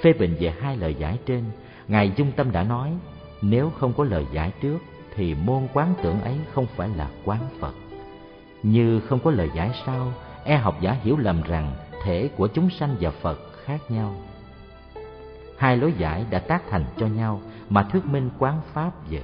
Phê 0.02 0.12
bình 0.12 0.36
về 0.40 0.54
hai 0.60 0.76
lời 0.76 0.94
giải 0.98 1.18
trên, 1.26 1.44
ngài 1.88 2.12
dung 2.16 2.32
tâm 2.32 2.52
đã 2.52 2.62
nói, 2.62 2.92
nếu 3.42 3.70
không 3.70 3.92
có 3.92 4.04
lời 4.04 4.26
giải 4.32 4.52
trước, 4.60 4.78
thì 5.14 5.34
môn 5.34 5.68
quán 5.72 5.94
tưởng 6.02 6.20
ấy 6.20 6.36
không 6.52 6.66
phải 6.76 6.88
là 6.96 7.08
quán 7.24 7.40
phật. 7.60 7.74
Như 8.62 9.00
không 9.00 9.18
có 9.18 9.30
lời 9.30 9.50
giải 9.54 9.70
sau 9.86 10.12
e 10.44 10.56
học 10.56 10.76
giả 10.80 10.96
hiểu 11.02 11.16
lầm 11.16 11.42
rằng 11.42 11.74
thể 12.04 12.30
của 12.36 12.48
chúng 12.48 12.70
sanh 12.70 12.96
và 13.00 13.10
phật 13.10 13.38
khác 13.64 13.78
nhau. 13.88 14.14
Hai 15.56 15.76
lối 15.76 15.92
giải 15.98 16.26
đã 16.30 16.38
tác 16.38 16.62
thành 16.70 16.84
cho 16.96 17.06
nhau 17.06 17.40
mà 17.68 17.82
thuyết 17.82 18.06
minh 18.06 18.30
quán 18.38 18.60
pháp 18.72 18.92
vậy. 19.10 19.22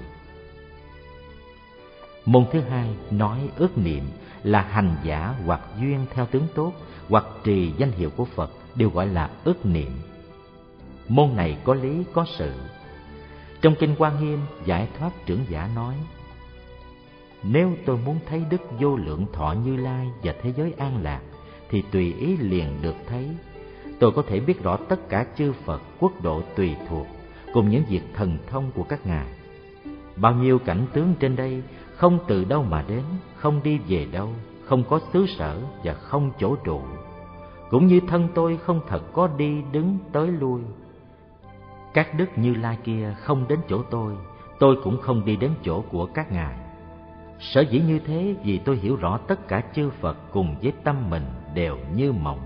Môn 2.24 2.44
thứ 2.52 2.60
hai 2.60 2.88
nói 3.10 3.50
ước 3.56 3.78
niệm 3.78 4.04
là 4.42 4.62
hành 4.62 4.96
giả 5.04 5.34
hoặc 5.46 5.60
duyên 5.80 6.06
theo 6.10 6.26
tướng 6.26 6.46
tốt 6.54 6.72
hoặc 7.08 7.24
trì 7.44 7.72
danh 7.78 7.92
hiệu 7.92 8.10
của 8.10 8.24
phật 8.24 8.50
đều 8.74 8.90
gọi 8.90 9.06
là 9.06 9.30
ước 9.44 9.66
niệm. 9.66 9.90
Môn 11.08 11.36
này 11.36 11.58
có 11.64 11.74
lý, 11.74 12.04
có 12.12 12.24
sự. 12.38 12.52
Trong 13.60 13.74
kinh 13.78 13.94
quan 13.98 14.24
nghiêm 14.24 14.40
giải 14.64 14.88
thoát 14.98 15.10
trưởng 15.26 15.44
giả 15.48 15.70
nói, 15.74 15.94
nếu 17.42 17.72
tôi 17.86 17.96
muốn 17.96 18.18
thấy 18.28 18.42
đức 18.50 18.60
vô 18.80 18.96
lượng 18.96 19.26
thọ 19.32 19.52
như 19.64 19.76
lai 19.76 20.08
và 20.22 20.34
thế 20.42 20.52
giới 20.56 20.72
an 20.78 21.02
lạc 21.02 21.20
thì 21.70 21.82
tùy 21.90 22.14
ý 22.18 22.36
liền 22.36 22.82
được 22.82 22.94
thấy. 23.06 23.28
Tôi 23.98 24.12
có 24.12 24.22
thể 24.28 24.40
biết 24.40 24.62
rõ 24.62 24.76
tất 24.76 25.08
cả 25.08 25.26
chư 25.36 25.52
phật 25.52 25.82
quốc 25.98 26.22
độ 26.22 26.42
tùy 26.56 26.76
thuộc 26.88 27.06
cùng 27.52 27.68
những 27.68 27.82
việc 27.88 28.02
thần 28.14 28.38
thông 28.46 28.70
của 28.74 28.82
các 28.82 29.06
ngài. 29.06 29.26
Bao 30.16 30.34
nhiêu 30.34 30.58
cảnh 30.58 30.86
tướng 30.92 31.14
trên 31.20 31.36
đây 31.36 31.62
không 31.96 32.18
từ 32.28 32.44
đâu 32.44 32.62
mà 32.62 32.84
đến, 32.88 33.02
không 33.36 33.60
đi 33.62 33.78
về 33.88 34.06
đâu, 34.12 34.28
không 34.64 34.84
có 34.84 35.00
xứ 35.12 35.26
sở 35.38 35.60
và 35.84 35.94
không 35.94 36.32
chỗ 36.38 36.56
trụ. 36.64 36.80
Cũng 37.70 37.86
như 37.86 38.00
thân 38.08 38.28
tôi 38.34 38.56
không 38.56 38.80
thật 38.88 39.12
có 39.12 39.28
đi 39.36 39.62
đứng 39.72 39.98
tới 40.12 40.26
lui. 40.26 40.60
Các 41.94 42.14
đức 42.14 42.26
như 42.36 42.54
lai 42.54 42.78
kia 42.84 43.14
không 43.20 43.48
đến 43.48 43.58
chỗ 43.68 43.82
tôi 43.82 44.16
tôi 44.58 44.76
cũng 44.84 45.00
không 45.00 45.24
đi 45.24 45.36
đến 45.36 45.50
chỗ 45.62 45.80
của 45.80 46.06
các 46.06 46.32
ngài. 46.32 46.58
Sở 47.40 47.60
dĩ 47.60 47.80
như 47.80 47.98
thế 47.98 48.34
vì 48.44 48.58
tôi 48.58 48.76
hiểu 48.76 48.96
rõ 48.96 49.18
tất 49.28 49.48
cả 49.48 49.62
chư 49.74 49.90
phật 49.90 50.16
cùng 50.32 50.56
với 50.62 50.72
tâm 50.84 51.10
mình 51.10 51.24
đều 51.58 51.78
như 51.94 52.12
mộng. 52.12 52.40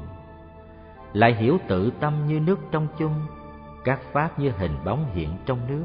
Lại 1.13 1.35
hiểu 1.35 1.59
tự 1.69 1.93
tâm 2.01 2.27
như 2.27 2.41
nước 2.41 2.59
trong 2.71 2.87
chung, 2.99 3.15
các 3.85 4.01
pháp 4.13 4.39
như 4.39 4.51
hình 4.51 4.77
bóng 4.85 5.05
hiện 5.15 5.31
trong 5.47 5.59
nước. 5.69 5.85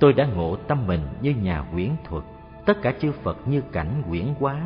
Tôi 0.00 0.12
đã 0.12 0.26
ngộ 0.26 0.56
tâm 0.56 0.86
mình 0.86 1.00
như 1.22 1.34
nhà 1.34 1.64
quyển 1.72 1.90
thuật, 2.04 2.24
tất 2.66 2.82
cả 2.82 2.92
chư 3.00 3.12
phật 3.12 3.48
như 3.48 3.60
cảnh 3.72 4.02
quyển 4.08 4.26
quá 4.40 4.60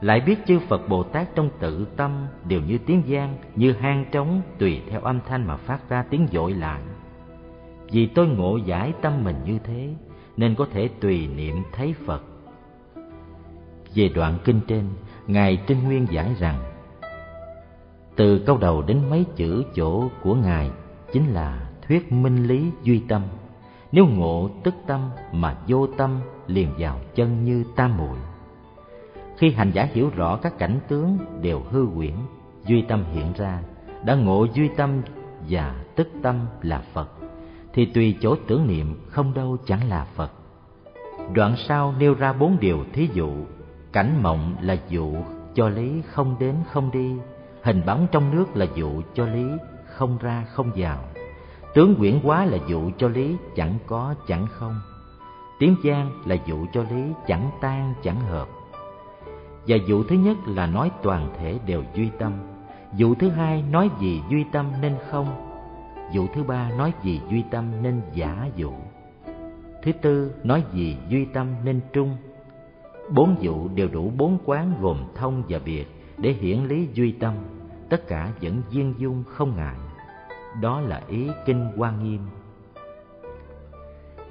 lại 0.00 0.20
biết 0.20 0.36
chư 0.46 0.58
phật 0.58 0.88
bồ 0.88 1.02
tát 1.02 1.34
trong 1.34 1.50
tự 1.58 1.86
tâm 1.96 2.26
đều 2.44 2.60
như 2.60 2.78
tiếng 2.86 3.02
giang 3.08 3.36
như 3.54 3.72
hang 3.72 4.04
trống, 4.12 4.42
tùy 4.58 4.80
theo 4.90 5.00
âm 5.00 5.20
thanh 5.28 5.46
mà 5.46 5.56
phát 5.56 5.88
ra 5.88 6.04
tiếng 6.10 6.26
dội 6.32 6.52
lại 6.52 6.80
vì 7.90 8.06
tôi 8.06 8.28
ngộ 8.28 8.56
giải 8.56 8.92
tâm 9.02 9.24
mình 9.24 9.36
như 9.44 9.58
thế, 9.64 9.94
nên 10.36 10.54
có 10.54 10.66
thể 10.72 10.88
tùy 11.00 11.26
niệm 11.26 11.62
thấy 11.72 11.94
phật. 12.06 12.22
Về 13.94 14.08
đoạn 14.14 14.38
kinh 14.44 14.60
trên, 14.68 14.84
ngài 15.26 15.58
trinh 15.66 15.84
nguyên 15.84 16.06
giải 16.10 16.34
rằng 16.38 16.75
từ 18.16 18.38
câu 18.46 18.58
đầu 18.58 18.82
đến 18.82 19.10
mấy 19.10 19.24
chữ 19.36 19.64
chỗ 19.74 20.08
của 20.22 20.34
ngài 20.34 20.70
chính 21.12 21.26
là 21.26 21.68
thuyết 21.88 22.12
minh 22.12 22.46
lý 22.46 22.70
duy 22.82 23.02
tâm. 23.08 23.22
Nếu 23.92 24.06
ngộ 24.06 24.50
tức 24.64 24.74
tâm 24.86 25.10
mà 25.32 25.56
vô 25.66 25.86
tâm, 25.86 26.20
liền 26.46 26.68
vào 26.78 27.00
chân 27.14 27.44
như 27.44 27.64
tam 27.76 27.96
muội. 27.96 28.18
Khi 29.36 29.50
hành 29.50 29.70
giả 29.74 29.88
hiểu 29.92 30.10
rõ 30.16 30.36
các 30.36 30.58
cảnh 30.58 30.80
tướng 30.88 31.18
đều 31.42 31.62
hư 31.70 31.86
quyển, 31.96 32.14
duy 32.66 32.82
tâm 32.82 33.04
hiện 33.12 33.32
ra, 33.36 33.60
đã 34.04 34.14
ngộ 34.14 34.46
duy 34.54 34.68
tâm 34.76 35.02
và 35.48 35.84
tức 35.96 36.08
tâm 36.22 36.46
là 36.62 36.82
phật, 36.92 37.10
thì 37.72 37.86
tùy 37.86 38.16
chỗ 38.20 38.36
tưởng 38.46 38.66
niệm 38.66 39.00
không 39.08 39.34
đâu 39.34 39.56
chẳng 39.66 39.88
là 39.88 40.06
phật. 40.14 40.32
Đoạn 41.34 41.54
sau 41.68 41.94
nêu 41.98 42.14
ra 42.14 42.32
bốn 42.32 42.56
điều 42.60 42.84
thí 42.92 43.08
dụ, 43.12 43.30
cảnh 43.92 44.22
mộng 44.22 44.56
là 44.60 44.76
dụ 44.88 45.14
cho 45.54 45.68
lý 45.68 46.02
không 46.06 46.36
đến 46.40 46.54
không 46.72 46.90
đi 46.90 47.14
hình 47.66 47.82
bóng 47.86 48.06
trong 48.12 48.36
nước 48.36 48.56
là 48.56 48.66
dụ 48.74 49.02
cho 49.14 49.26
lý, 49.26 49.46
không 49.84 50.18
ra 50.20 50.44
không 50.48 50.70
vào. 50.76 50.98
Tướng 51.74 51.94
quyển 51.96 52.20
quá 52.22 52.44
là 52.44 52.58
dụ 52.68 52.90
cho 52.98 53.08
lý, 53.08 53.36
chẳng 53.56 53.74
có 53.86 54.14
chẳng 54.26 54.46
không. 54.50 54.80
Tiếng 55.58 55.76
giang 55.84 56.10
là 56.26 56.36
dụ 56.46 56.66
cho 56.72 56.82
lý, 56.82 57.02
chẳng 57.26 57.50
tan 57.60 57.94
chẳng 58.02 58.20
hợp. 58.20 58.48
Và 59.66 59.76
dụ 59.88 60.04
thứ 60.04 60.16
nhất 60.16 60.36
là 60.46 60.66
nói 60.66 60.90
toàn 61.02 61.34
thể 61.38 61.58
đều 61.66 61.82
duy 61.94 62.10
tâm. 62.18 62.32
Dụ 62.94 63.14
thứ 63.14 63.28
hai 63.28 63.62
nói 63.70 63.90
gì 64.00 64.22
duy 64.30 64.44
tâm 64.52 64.72
nên 64.80 64.96
không. 65.10 65.26
Dụ 66.12 66.26
thứ 66.34 66.42
ba 66.42 66.70
nói 66.70 66.92
gì 67.02 67.20
duy 67.30 67.44
tâm 67.50 67.82
nên 67.82 68.00
giả 68.14 68.48
dụ. 68.56 68.72
Thứ 69.82 69.92
tư 69.92 70.32
nói 70.44 70.64
gì 70.72 70.96
duy 71.08 71.24
tâm 71.24 71.46
nên 71.64 71.80
trung. 71.92 72.16
Bốn 73.14 73.36
dụ 73.40 73.68
đều 73.68 73.88
đủ 73.88 74.12
bốn 74.16 74.38
quán 74.44 74.74
gồm 74.80 74.96
thông 75.14 75.42
và 75.48 75.58
biệt 75.64 75.86
để 76.18 76.32
hiển 76.32 76.64
lý 76.64 76.88
duy 76.94 77.12
tâm 77.12 77.34
tất 77.88 78.08
cả 78.08 78.32
vẫn 78.42 78.62
viên 78.70 78.94
dung 78.98 79.24
không 79.28 79.56
ngại. 79.56 79.76
Đó 80.60 80.80
là 80.80 81.02
ý 81.08 81.28
kinh 81.46 81.72
quan 81.76 82.04
nghiêm. 82.04 82.20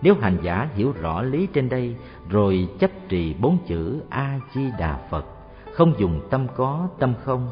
Nếu 0.01 0.15
hành 0.21 0.37
giả 0.43 0.69
hiểu 0.75 0.93
rõ 1.01 1.21
lý 1.21 1.47
trên 1.53 1.69
đây, 1.69 1.95
rồi 2.29 2.69
chấp 2.79 2.91
trì 3.09 3.33
bốn 3.33 3.57
chữ 3.67 4.01
a 4.09 4.39
di 4.53 4.71
đà 4.79 4.97
phật, 5.09 5.25
không 5.73 5.93
dùng 5.97 6.21
tâm 6.29 6.47
có, 6.55 6.87
tâm 6.99 7.13
không. 7.23 7.49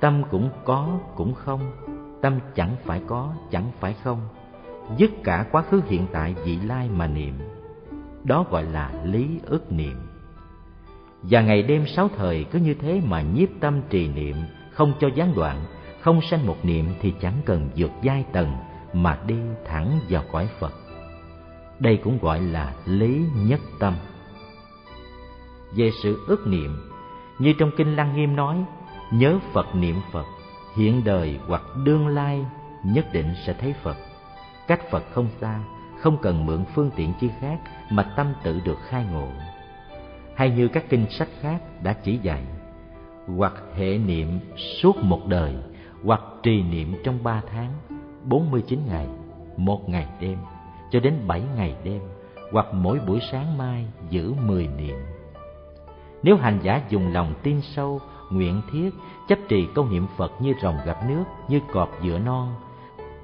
Tâm 0.00 0.22
cũng 0.30 0.50
có, 0.64 0.98
cũng 1.14 1.34
không. 1.34 1.60
Tâm 2.22 2.38
chẳng 2.54 2.76
phải 2.84 3.02
có, 3.06 3.34
chẳng 3.50 3.70
phải 3.80 3.94
không. 4.04 4.20
Dứt 4.96 5.10
cả 5.24 5.46
quá 5.52 5.62
khứ 5.62 5.80
hiện 5.86 6.06
tại 6.12 6.34
vị 6.44 6.56
lai 6.56 6.90
mà 6.96 7.06
niệm. 7.06 7.34
Đó 8.24 8.44
gọi 8.50 8.64
là 8.64 8.92
lý 9.04 9.40
ức 9.46 9.72
niệm. 9.72 9.96
Và 11.22 11.40
ngày 11.40 11.62
đêm 11.62 11.86
sáu 11.86 12.08
thời 12.16 12.44
cứ 12.44 12.58
như 12.58 12.74
thế 12.74 13.00
mà 13.04 13.22
nhiếp 13.22 13.48
tâm 13.60 13.80
trì 13.90 14.08
niệm 14.08 14.36
không 14.72 14.92
cho 15.00 15.08
gián 15.14 15.34
đoạn, 15.34 15.64
không 16.00 16.20
sanh 16.20 16.46
một 16.46 16.56
niệm 16.62 16.94
thì 17.00 17.14
chẳng 17.20 17.36
cần 17.44 17.70
vượt 17.76 17.90
giai 18.02 18.24
tầng 18.32 18.56
mà 18.92 19.18
đi 19.26 19.38
thẳng 19.66 20.00
vào 20.08 20.24
cõi 20.32 20.48
phật. 20.58 20.72
Đây 21.78 21.96
cũng 22.04 22.18
gọi 22.22 22.40
là 22.40 22.74
lý 22.86 23.24
nhất 23.34 23.60
tâm. 23.78 23.94
Về 25.76 25.90
sự 26.02 26.24
ức 26.28 26.46
niệm, 26.46 26.90
như 27.38 27.52
trong 27.58 27.70
kinh 27.76 27.96
lăng 27.96 28.16
nghiêm 28.16 28.36
nói, 28.36 28.64
nhớ 29.12 29.38
phật 29.52 29.74
niệm 29.74 29.96
phật, 30.12 30.26
hiện 30.76 31.04
đời 31.04 31.38
hoặc 31.46 31.62
đương 31.84 32.08
lai 32.08 32.46
nhất 32.84 33.06
định 33.12 33.34
sẽ 33.46 33.52
thấy 33.52 33.74
phật. 33.82 33.96
Cách 34.66 34.80
phật 34.90 35.04
không 35.12 35.28
xa, 35.40 35.60
không 36.00 36.16
cần 36.22 36.46
mượn 36.46 36.64
phương 36.74 36.90
tiện 36.96 37.12
chi 37.20 37.30
khác 37.40 37.58
mà 37.90 38.02
tâm 38.16 38.34
tự 38.42 38.60
được 38.64 38.78
khai 38.88 39.04
ngộ. 39.12 39.28
Hay 40.36 40.50
như 40.50 40.68
các 40.68 40.84
kinh 40.88 41.06
sách 41.10 41.28
khác 41.40 41.60
đã 41.82 41.92
chỉ 41.92 42.18
dạy 42.22 42.42
hoặc 43.26 43.54
hệ 43.74 43.98
niệm 43.98 44.38
suốt 44.56 44.96
một 44.96 45.20
đời, 45.26 45.54
hoặc 46.04 46.20
trì 46.42 46.62
niệm 46.62 46.94
trong 47.04 47.22
ba 47.22 47.42
tháng, 47.52 47.72
bốn 48.24 48.50
mươi 48.50 48.62
chín 48.66 48.78
ngày, 48.88 49.06
một 49.56 49.88
ngày 49.88 50.06
đêm, 50.20 50.38
cho 50.90 51.00
đến 51.00 51.14
bảy 51.26 51.42
ngày 51.56 51.76
đêm, 51.84 52.02
hoặc 52.52 52.66
mỗi 52.72 52.98
buổi 53.06 53.20
sáng 53.32 53.58
mai 53.58 53.86
giữ 54.10 54.34
mười 54.46 54.68
niệm. 54.78 54.96
Nếu 56.22 56.36
hành 56.36 56.58
giả 56.62 56.82
dùng 56.88 57.12
lòng 57.12 57.34
tin 57.42 57.60
sâu, 57.60 58.00
nguyện 58.30 58.62
thiết, 58.72 58.90
chấp 59.28 59.38
trì 59.48 59.66
câu 59.74 59.86
niệm 59.90 60.06
phật 60.16 60.32
như 60.40 60.52
rồng 60.62 60.76
gặp 60.86 60.96
nước, 61.08 61.24
như 61.48 61.60
cọp 61.72 61.88
giữa 62.02 62.18
non, 62.18 62.54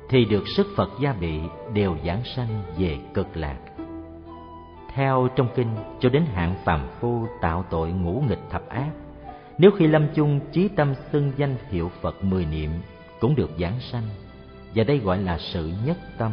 thì 0.09 0.25
được 0.25 0.49
sức 0.57 0.67
phật 0.77 0.91
gia 1.01 1.13
bị 1.13 1.41
đều 1.73 1.97
giảng 2.07 2.23
sanh 2.37 2.63
về 2.79 2.99
cực 3.15 3.37
lạc. 3.37 3.59
Theo 4.95 5.29
trong 5.37 5.49
kinh, 5.55 5.77
cho 6.01 6.09
đến 6.09 6.25
hạng 6.25 6.55
phàm 6.65 6.89
phu 7.01 7.27
tạo 7.41 7.65
tội 7.71 7.91
ngũ 7.91 8.23
nghịch 8.29 8.43
thập 8.51 8.69
ác 8.69 8.91
nếu 9.59 9.71
khi 9.71 9.87
lâm 9.87 10.07
chung 10.15 10.41
chí 10.53 10.69
tâm 10.69 10.95
xưng 11.13 11.33
danh 11.37 11.57
hiệu 11.71 11.91
phật 12.01 12.25
mười 12.25 12.45
niệm 12.45 12.71
cũng 13.21 13.35
được 13.35 13.51
giảng 13.61 13.81
sanh, 13.81 14.09
và 14.75 14.85
đây 14.85 14.99
gọi 14.99 15.19
là 15.19 15.39
sự 15.39 15.73
nhất 15.87 15.99
tâm. 16.19 16.33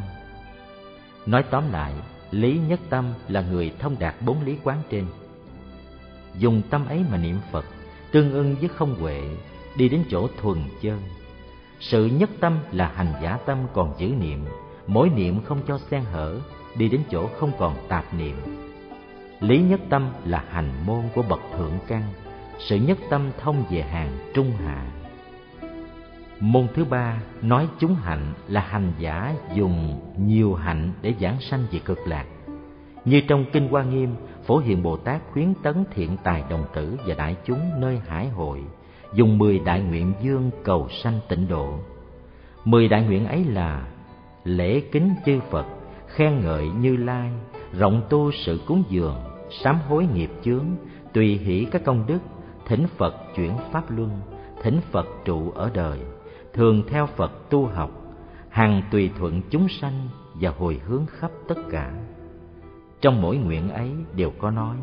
Nói 1.25 1.43
tóm 1.49 1.71
lại, 1.71 1.93
lý 2.31 2.59
nhất 2.67 2.79
tâm 2.89 3.13
là 3.27 3.41
người 3.41 3.73
thông 3.79 3.95
đạt 3.99 4.15
bốn 4.25 4.41
lý 4.41 4.57
quán 4.63 4.81
trên. 4.89 5.05
Dùng 6.39 6.61
tâm 6.69 6.85
ấy 6.85 7.05
mà 7.11 7.17
niệm 7.17 7.35
phật 7.51 7.65
tương 8.11 8.33
ưng 8.33 8.55
với 8.55 8.69
không 8.69 8.95
huệ, 8.95 9.21
đi 9.77 9.89
đến 9.89 10.03
chỗ 10.09 10.27
thuần 10.41 10.57
chân. 10.81 10.99
Sự 11.79 12.05
nhất 12.05 12.29
tâm 12.39 12.57
là 12.71 12.91
hành 12.95 13.13
giả 13.23 13.37
tâm 13.45 13.57
còn 13.73 13.93
giữ 13.97 14.07
niệm, 14.07 14.45
mỗi 14.87 15.09
niệm 15.09 15.43
không 15.43 15.61
cho 15.67 15.77
xen 15.77 16.03
hở, 16.03 16.39
đi 16.77 16.89
đến 16.89 17.01
chỗ 17.11 17.27
không 17.27 17.51
còn 17.59 17.75
tạp 17.87 18.13
niệm. 18.13 18.35
Lý 19.39 19.57
nhất 19.57 19.81
tâm 19.89 20.09
là 20.25 20.43
hành 20.49 20.71
môn 20.85 21.03
của 21.15 21.21
bậc 21.21 21.39
thượng 21.57 21.79
căn 21.87 22.03
sự 22.59 22.75
nhất 22.75 22.97
tâm 23.09 23.31
thông 23.39 23.63
về 23.69 23.81
hàng 23.81 24.17
trung 24.33 24.51
hạ. 24.51 24.85
Môn 26.39 26.67
thứ 26.73 26.85
ba 26.85 27.21
nói 27.41 27.67
chúng 27.79 27.95
hạnh 27.95 28.33
là 28.47 28.61
hành 28.61 28.93
giả 28.99 29.35
dùng 29.53 30.01
nhiều 30.17 30.55
hạnh 30.55 30.91
để 31.01 31.13
giảng 31.19 31.41
sanh 31.41 31.65
về 31.71 31.79
cực 31.79 31.99
lạc. 32.07 32.25
Như 33.05 33.21
trong 33.21 33.45
kinh 33.53 33.67
hoa 33.67 33.83
nghiêm, 33.83 34.15
phổ 34.45 34.57
hiền 34.57 34.83
bồ 34.83 34.97
tát 34.97 35.21
khuyến 35.31 35.53
tấn 35.63 35.83
thiện 35.91 36.17
tài 36.23 36.43
đồng 36.49 36.65
tử 36.73 36.97
và 37.05 37.15
đại 37.15 37.35
chúng 37.45 37.59
nơi 37.77 37.99
hải 38.07 38.29
hội, 38.29 38.63
dùng 39.13 39.37
mười 39.37 39.59
đại 39.59 39.81
nguyện 39.81 40.13
dương 40.21 40.51
cầu 40.63 40.87
sanh 41.03 41.19
tịnh 41.29 41.47
độ. 41.47 41.79
Mười 42.65 42.87
đại 42.87 43.03
nguyện 43.03 43.27
ấy 43.27 43.43
là 43.43 43.87
lễ 44.43 44.79
kính 44.91 45.15
chư 45.25 45.39
phật, 45.51 45.65
khen 46.07 46.39
ngợi 46.39 46.67
như 46.67 46.97
lai, 46.97 47.31
rộng 47.77 48.01
tu 48.09 48.31
sự 48.31 48.59
cúng 48.67 48.83
dường, 48.89 49.19
sám 49.63 49.79
hối 49.87 50.07
nghiệp 50.13 50.29
chướng, 50.43 50.65
tùy 51.13 51.37
hỷ 51.37 51.67
các 51.71 51.83
công 51.83 52.05
đức 52.07 52.19
thỉnh 52.65 52.87
phật 52.97 53.15
chuyển 53.35 53.57
pháp 53.71 53.91
luân, 53.91 54.21
thỉnh 54.61 54.81
phật 54.91 55.07
trụ 55.25 55.51
ở 55.51 55.71
đời, 55.73 55.99
thường 56.53 56.83
theo 56.87 57.05
phật 57.05 57.49
tu 57.49 57.65
học, 57.65 57.91
hằng 58.49 58.81
tùy 58.91 59.11
thuận 59.19 59.41
chúng 59.49 59.67
sanh 59.69 60.07
và 60.33 60.53
hồi 60.57 60.81
hướng 60.85 61.05
khắp 61.05 61.31
tất 61.47 61.57
cả. 61.71 61.91
Trong 63.01 63.21
mỗi 63.21 63.37
nguyện 63.37 63.69
ấy 63.69 63.91
đều 64.15 64.31
có 64.39 64.51
nói, 64.51 64.77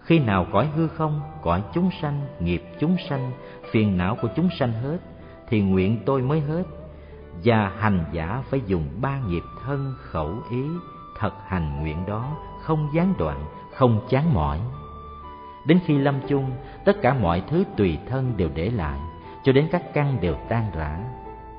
khi 0.00 0.18
nào 0.18 0.46
cõi 0.52 0.68
hư 0.76 0.88
không, 0.88 1.20
cõi 1.42 1.62
chúng 1.74 1.90
sanh, 2.02 2.20
nghiệp 2.40 2.62
chúng 2.80 2.96
sanh, 3.08 3.32
phiền 3.70 3.98
não 3.98 4.16
của 4.22 4.28
chúng 4.36 4.48
sanh 4.58 4.72
hết, 4.72 4.98
thì 5.48 5.60
nguyện 5.60 6.02
tôi 6.06 6.22
mới 6.22 6.40
hết. 6.40 6.62
Và 7.44 7.72
hành 7.78 8.04
giả 8.12 8.42
phải 8.50 8.60
dùng 8.66 8.88
ba 9.00 9.20
nghiệp 9.20 9.42
thân, 9.64 9.94
khẩu 9.98 10.34
ý, 10.50 10.62
thật 11.18 11.32
hành 11.46 11.80
nguyện 11.80 12.06
đó, 12.06 12.36
không 12.62 12.88
gián 12.94 13.14
đoạn, 13.18 13.44
không 13.74 14.06
chán 14.08 14.34
mỏi 14.34 14.60
đến 15.66 15.78
khi 15.86 15.98
lâm 15.98 16.20
chung, 16.28 16.50
tất 16.84 16.96
cả 17.02 17.14
mọi 17.14 17.42
thứ 17.48 17.64
tùy 17.76 17.98
thân 18.08 18.36
đều 18.36 18.48
để 18.54 18.70
lại, 18.70 18.98
cho 19.44 19.52
đến 19.52 19.68
các 19.72 19.82
căn 19.94 20.18
đều 20.20 20.36
tan 20.48 20.70
rã. 20.74 20.98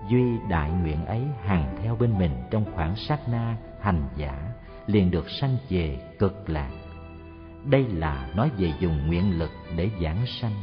Duy 0.09 0.37
đại 0.49 0.71
nguyện 0.71 1.05
ấy 1.05 1.21
hằng 1.45 1.75
theo 1.83 1.95
bên 1.95 2.17
mình 2.17 2.31
trong 2.51 2.65
khoảng 2.75 2.95
sát 2.95 3.19
na, 3.31 3.55
hành 3.81 4.03
giả, 4.15 4.33
liền 4.87 5.11
được 5.11 5.29
sanh 5.29 5.57
về 5.69 5.97
cực 6.19 6.49
lạc. 6.49 6.69
Đây 7.65 7.85
là 7.87 8.29
nói 8.35 8.51
về 8.57 8.73
dùng 8.79 9.07
nguyện 9.07 9.39
lực 9.39 9.51
để 9.77 9.89
giảng 10.01 10.25
sanh. 10.25 10.53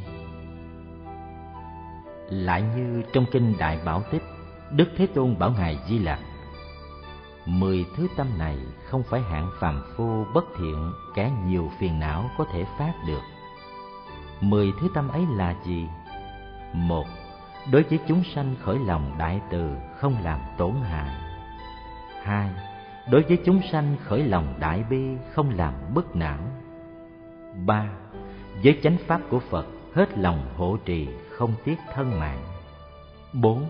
Lại 2.29 2.63
như 2.77 3.03
trong 3.13 3.25
kinh 3.33 3.55
đại 3.59 3.79
bảo 3.85 4.03
tích, 4.13 4.23
đức 4.71 4.89
thế 4.97 5.07
tôn 5.07 5.39
bảo 5.39 5.51
ngài 5.51 5.79
di 5.89 5.99
lặc 5.99 6.19
mười 7.47 7.87
thứ 7.97 8.09
tâm 8.17 8.27
này 8.39 8.59
không 8.85 9.03
phải 9.03 9.21
hạng 9.21 9.51
phàm 9.61 9.83
phu 9.97 10.25
bất 10.35 10.45
thiện 10.59 10.93
kẻ 11.15 11.33
nhiều 11.47 11.71
phiền 11.79 12.01
não 12.01 12.31
có 12.39 12.45
thể 12.53 12.65
phát 12.79 12.93
được. 13.07 13.23
Mười 14.41 14.73
thứ 14.81 14.89
tâm 14.95 15.09
ấy 15.09 15.27
là 15.37 15.55
gì? 15.65 15.89
Một, 16.73 17.07
đối 17.73 17.83
với 17.83 17.99
chúng 18.09 18.23
sanh 18.35 18.55
khởi 18.63 18.79
lòng 18.79 19.19
đại 19.19 19.41
từ 19.51 19.71
không 19.97 20.15
làm 20.25 20.41
tổn 20.59 20.75
hại. 20.83 21.17
Hai, 22.23 22.51
đối 23.11 23.23
với 23.23 23.39
chúng 23.45 23.61
sanh 23.73 23.97
khởi 24.05 24.23
lòng 24.23 24.55
đại 24.59 24.85
bi 24.91 25.17
không 25.33 25.51
làm 25.57 25.75
bất 25.95 26.17
não. 26.17 26.39
Ba, 27.67 27.87
với 28.63 28.79
chánh 28.83 28.97
pháp 29.07 29.21
của 29.31 29.41
phật 29.41 29.67
hết 29.95 30.19
lòng 30.19 30.55
hộ 30.57 30.77
trì 30.85 31.09
không 31.31 31.55
tiếc 31.65 31.79
thân 31.95 32.21
mạng. 32.21 32.43
Bốn, 33.33 33.67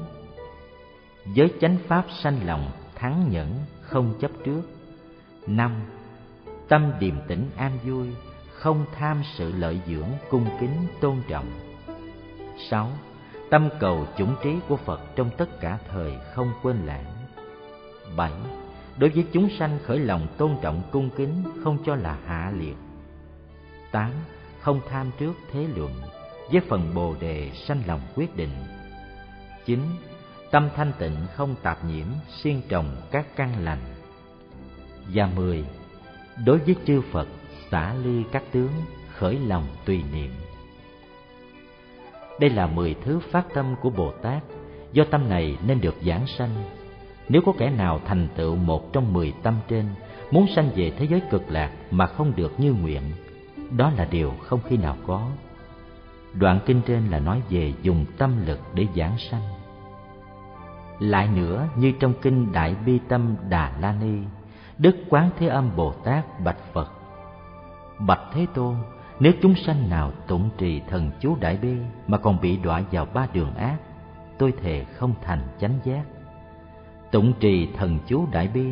với 1.37 1.53
chánh 1.61 1.77
pháp 1.89 2.05
sanh 2.23 2.47
lòng 2.47 2.71
thắng 3.01 3.31
nhẫn 3.31 3.59
không 3.81 4.15
chấp 4.21 4.31
trước. 4.45 4.63
Năm, 5.47 5.75
tâm 6.69 6.93
điềm 7.01 7.15
tĩnh 7.29 7.51
an 7.57 7.79
vui, 7.85 8.07
không 8.53 8.87
tham 8.95 9.23
sự 9.37 9.53
lợi 9.53 9.81
dưỡng 9.87 10.09
cung 10.31 10.47
kính 10.61 10.87
tôn 11.01 11.17
trọng. 11.29 11.47
Sáu, 12.71 12.91
tâm 13.51 13.69
cầu 13.81 14.07
chủng 14.19 14.35
trí 14.43 14.57
của 14.69 14.77
phật 14.77 15.01
trong 15.17 15.31
tất 15.37 15.61
cả 15.61 15.79
thời 15.89 16.13
không 16.35 16.53
quên 16.63 16.77
lãng. 16.87 17.15
Bảy, 18.17 18.33
đối 18.99 19.11
với 19.11 19.27
chúng 19.33 19.49
sanh 19.59 19.79
khởi 19.85 19.99
lòng 19.99 20.27
tôn 20.39 20.57
trọng 20.63 20.83
cung 20.93 21.11
kính 21.17 21.45
không 21.65 21.79
cho 21.87 21.95
là 21.95 22.19
hạ 22.27 22.53
liệt. 22.57 22.77
Tám, 23.93 24.11
không 24.61 24.81
tham 24.91 25.11
trước 25.19 25.33
thế 25.53 25.67
luận, 25.77 25.93
với 26.53 26.61
phần 26.69 26.95
bồ 26.95 27.15
đề 27.21 27.51
sanh 27.55 27.83
lòng 27.87 28.01
quyết 28.15 28.37
định. 28.37 28.53
Chín 29.65 29.81
tâm 30.51 30.69
thanh 30.77 30.93
tịnh 30.99 31.17
không 31.35 31.55
tạp 31.63 31.85
nhiễm, 31.85 32.07
siêng 32.43 32.63
trồng 32.69 32.97
các 33.11 33.27
căn 33.37 33.65
lành. 33.65 33.81
Và 35.15 35.31
mười, 35.37 35.65
đối 36.47 36.59
với 36.59 36.77
chư 36.87 37.01
phật, 37.13 37.29
xả 37.71 37.95
ly 37.95 38.23
các 38.33 38.43
tướng, 38.53 38.73
khởi 39.15 39.39
lòng 39.39 39.67
tùy 39.85 40.03
niệm. 40.13 40.31
Đây 42.41 42.51
là 42.51 42.67
mười 42.67 42.95
thứ 43.05 43.21
phát 43.31 43.47
tâm 43.55 43.75
của 43.81 43.91
bồ 43.91 44.13
tát. 44.23 44.43
Do 44.93 45.05
tâm 45.11 45.29
này 45.29 45.57
nên 45.67 45.81
được 45.81 45.95
giảng 46.07 46.27
sanh. 46.27 46.51
Nếu 47.29 47.43
có 47.47 47.53
kẻ 47.59 47.71
nào 47.71 48.01
thành 48.07 48.29
tựu 48.37 48.57
một 48.57 48.93
trong 48.93 49.13
mười 49.13 49.33
tâm 49.43 49.55
trên, 49.69 49.87
muốn 50.31 50.47
sanh 50.57 50.71
về 50.75 50.93
thế 50.99 51.07
giới 51.11 51.23
cực 51.31 51.51
lạc 51.51 51.73
mà 51.91 52.07
không 52.07 52.33
được 52.37 52.61
như 52.61 52.73
nguyện, 52.73 53.03
đó 53.77 53.93
là 53.97 54.05
điều 54.05 54.35
không 54.43 54.61
khi 54.69 54.77
nào 54.77 54.97
có. 55.07 55.31
Đoạn 56.35 56.61
kinh 56.67 56.83
trên 56.87 57.07
là 57.11 57.19
nói 57.19 57.43
về 57.51 57.73
dùng 57.83 58.05
tâm 58.19 58.47
lực 58.47 58.61
để 58.75 58.87
giảng 58.97 59.19
sanh 59.31 59.43
lại 61.01 61.29
nữa, 61.29 61.69
như 61.77 61.93
trong 62.01 62.13
kinh 62.23 62.53
đại 62.53 62.77
bi 62.87 62.99
tâm 63.09 63.37
đà 63.49 63.73
la 63.81 63.95
ni, 64.01 64.19
đức 64.79 64.97
quán 65.09 65.31
thế 65.39 65.47
âm 65.47 65.71
bồ 65.77 65.93
tát 65.93 66.41
bạch 66.45 66.59
phật. 66.73 66.93
Bạch 67.99 68.21
thế 68.33 68.47
tôn, 68.55 68.75
nếu 69.21 69.33
chúng 69.43 69.55
sanh 69.55 69.91
nào 69.91 70.13
tụng 70.27 70.51
trì 70.59 70.81
thần 70.89 71.11
chú 71.21 71.37
đại 71.41 71.57
bi 71.57 71.77
mà 72.07 72.19
còn 72.19 72.41
bị 72.41 72.57
đọa 72.57 72.83
vào 72.93 73.07
ba 73.15 73.27
đường 73.33 73.55
ác, 73.55 73.77
tôi 74.39 74.53
thề 74.63 74.85
không 74.85 75.15
thành 75.23 75.41
chánh 75.61 75.79
giác. 75.85 76.03
Tụng 77.11 77.33
trì 77.41 77.69
thần 77.77 77.99
chú 78.07 78.27
đại 78.33 78.49
bi, 78.55 78.67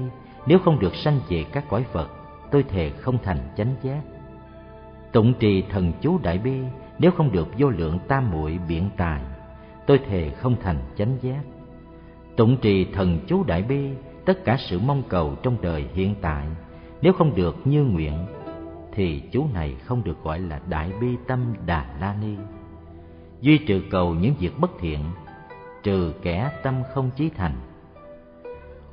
nếu 0.46 0.58
không 0.58 0.78
được 0.78 0.94
sanh 0.94 1.20
về 1.28 1.44
các 1.52 1.64
cõi 1.68 1.84
phật, 1.92 2.10
tôi 2.50 2.62
thề 2.62 2.90
không 2.90 3.18
thành 3.22 3.38
chánh 3.56 3.74
giác. 3.82 4.00
Tụng 5.12 5.34
trì 5.38 5.62
thần 5.62 5.92
chú 6.00 6.18
đại 6.22 6.38
bi, 6.38 6.60
nếu 6.98 7.10
không 7.10 7.32
được 7.32 7.48
vô 7.58 7.68
lượng 7.68 7.98
tam 8.08 8.30
muội 8.30 8.58
biện 8.68 8.90
tài, 8.96 9.22
tôi 9.86 9.98
thề 9.98 10.30
không 10.30 10.56
thành 10.62 10.78
chánh 10.96 11.18
giác 11.20 11.40
tụng 12.38 12.56
trì 12.56 12.84
thần 12.84 13.18
chú 13.26 13.44
đại 13.44 13.62
bi, 13.62 13.90
tất 14.24 14.44
cả 14.44 14.56
sự 14.58 14.78
mong 14.78 15.02
cầu 15.08 15.34
trong 15.42 15.56
đời 15.60 15.86
hiện 15.94 16.14
tại. 16.20 16.46
Nếu 17.02 17.12
không 17.12 17.34
được 17.34 17.56
như 17.64 17.84
nguyện, 17.84 18.26
thì 18.92 19.22
chú 19.32 19.46
này 19.54 19.76
không 19.84 20.04
được 20.04 20.22
gọi 20.22 20.38
là 20.40 20.60
đại 20.68 20.92
bi 21.00 21.08
tâm 21.26 21.54
đà 21.66 21.96
la 22.00 22.16
ni. 22.22 22.34
Duy 23.40 23.58
trừ 23.58 23.82
cầu 23.90 24.14
những 24.14 24.34
việc 24.38 24.58
bất 24.58 24.70
thiện, 24.80 25.00
trừ 25.82 26.12
kẻ 26.22 26.50
tâm 26.62 26.74
không 26.94 27.10
chí 27.16 27.30
thành. 27.36 27.54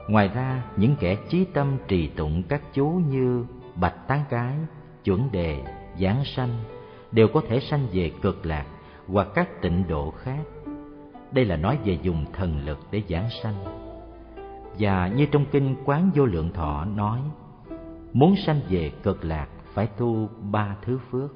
Ngoài 0.10 0.28
ra, 0.28 0.64
những 0.78 0.96
kẻ 1.00 1.16
chí 1.30 1.46
tâm 1.46 1.78
trì 1.88 2.08
tụng 2.08 2.44
các 2.44 2.62
chú 2.74 3.02
như 3.10 3.46
bạch 3.76 4.08
tán 4.08 4.24
cái, 4.30 4.54
chuẩn 5.04 5.32
đề, 5.32 5.64
giảng 6.02 6.26
sanh 6.26 6.64
đều 7.12 7.28
có 7.28 7.42
thể 7.50 7.60
sanh 7.60 7.88
về 7.94 8.12
cực 8.22 8.46
lạc 8.46 8.66
hoặc 9.08 9.28
các 9.36 9.62
tịnh 9.62 9.84
độ 9.88 10.12
khác 10.12 10.44
đây 11.36 11.46
là 11.46 11.56
nói 11.56 11.78
về 11.86 11.98
dùng 12.02 12.26
thần 12.34 12.66
lực 12.66 12.80
để 12.92 13.02
giảng 13.10 13.30
sanh. 13.44 13.56
Và 14.80 15.08
như 15.08 15.26
trong 15.26 15.46
kinh 15.52 15.76
quán 15.86 16.12
vô 16.16 16.26
lượng 16.26 16.54
thọ 16.54 16.86
nói, 16.86 17.20
muốn 18.14 18.36
sanh 18.46 18.62
về 18.70 18.92
cực 19.04 19.26
lạc 19.26 19.48
phải 19.74 19.88
tu 19.88 20.30
ba 20.52 20.76
thứ 20.82 21.00
phước. 21.12 21.32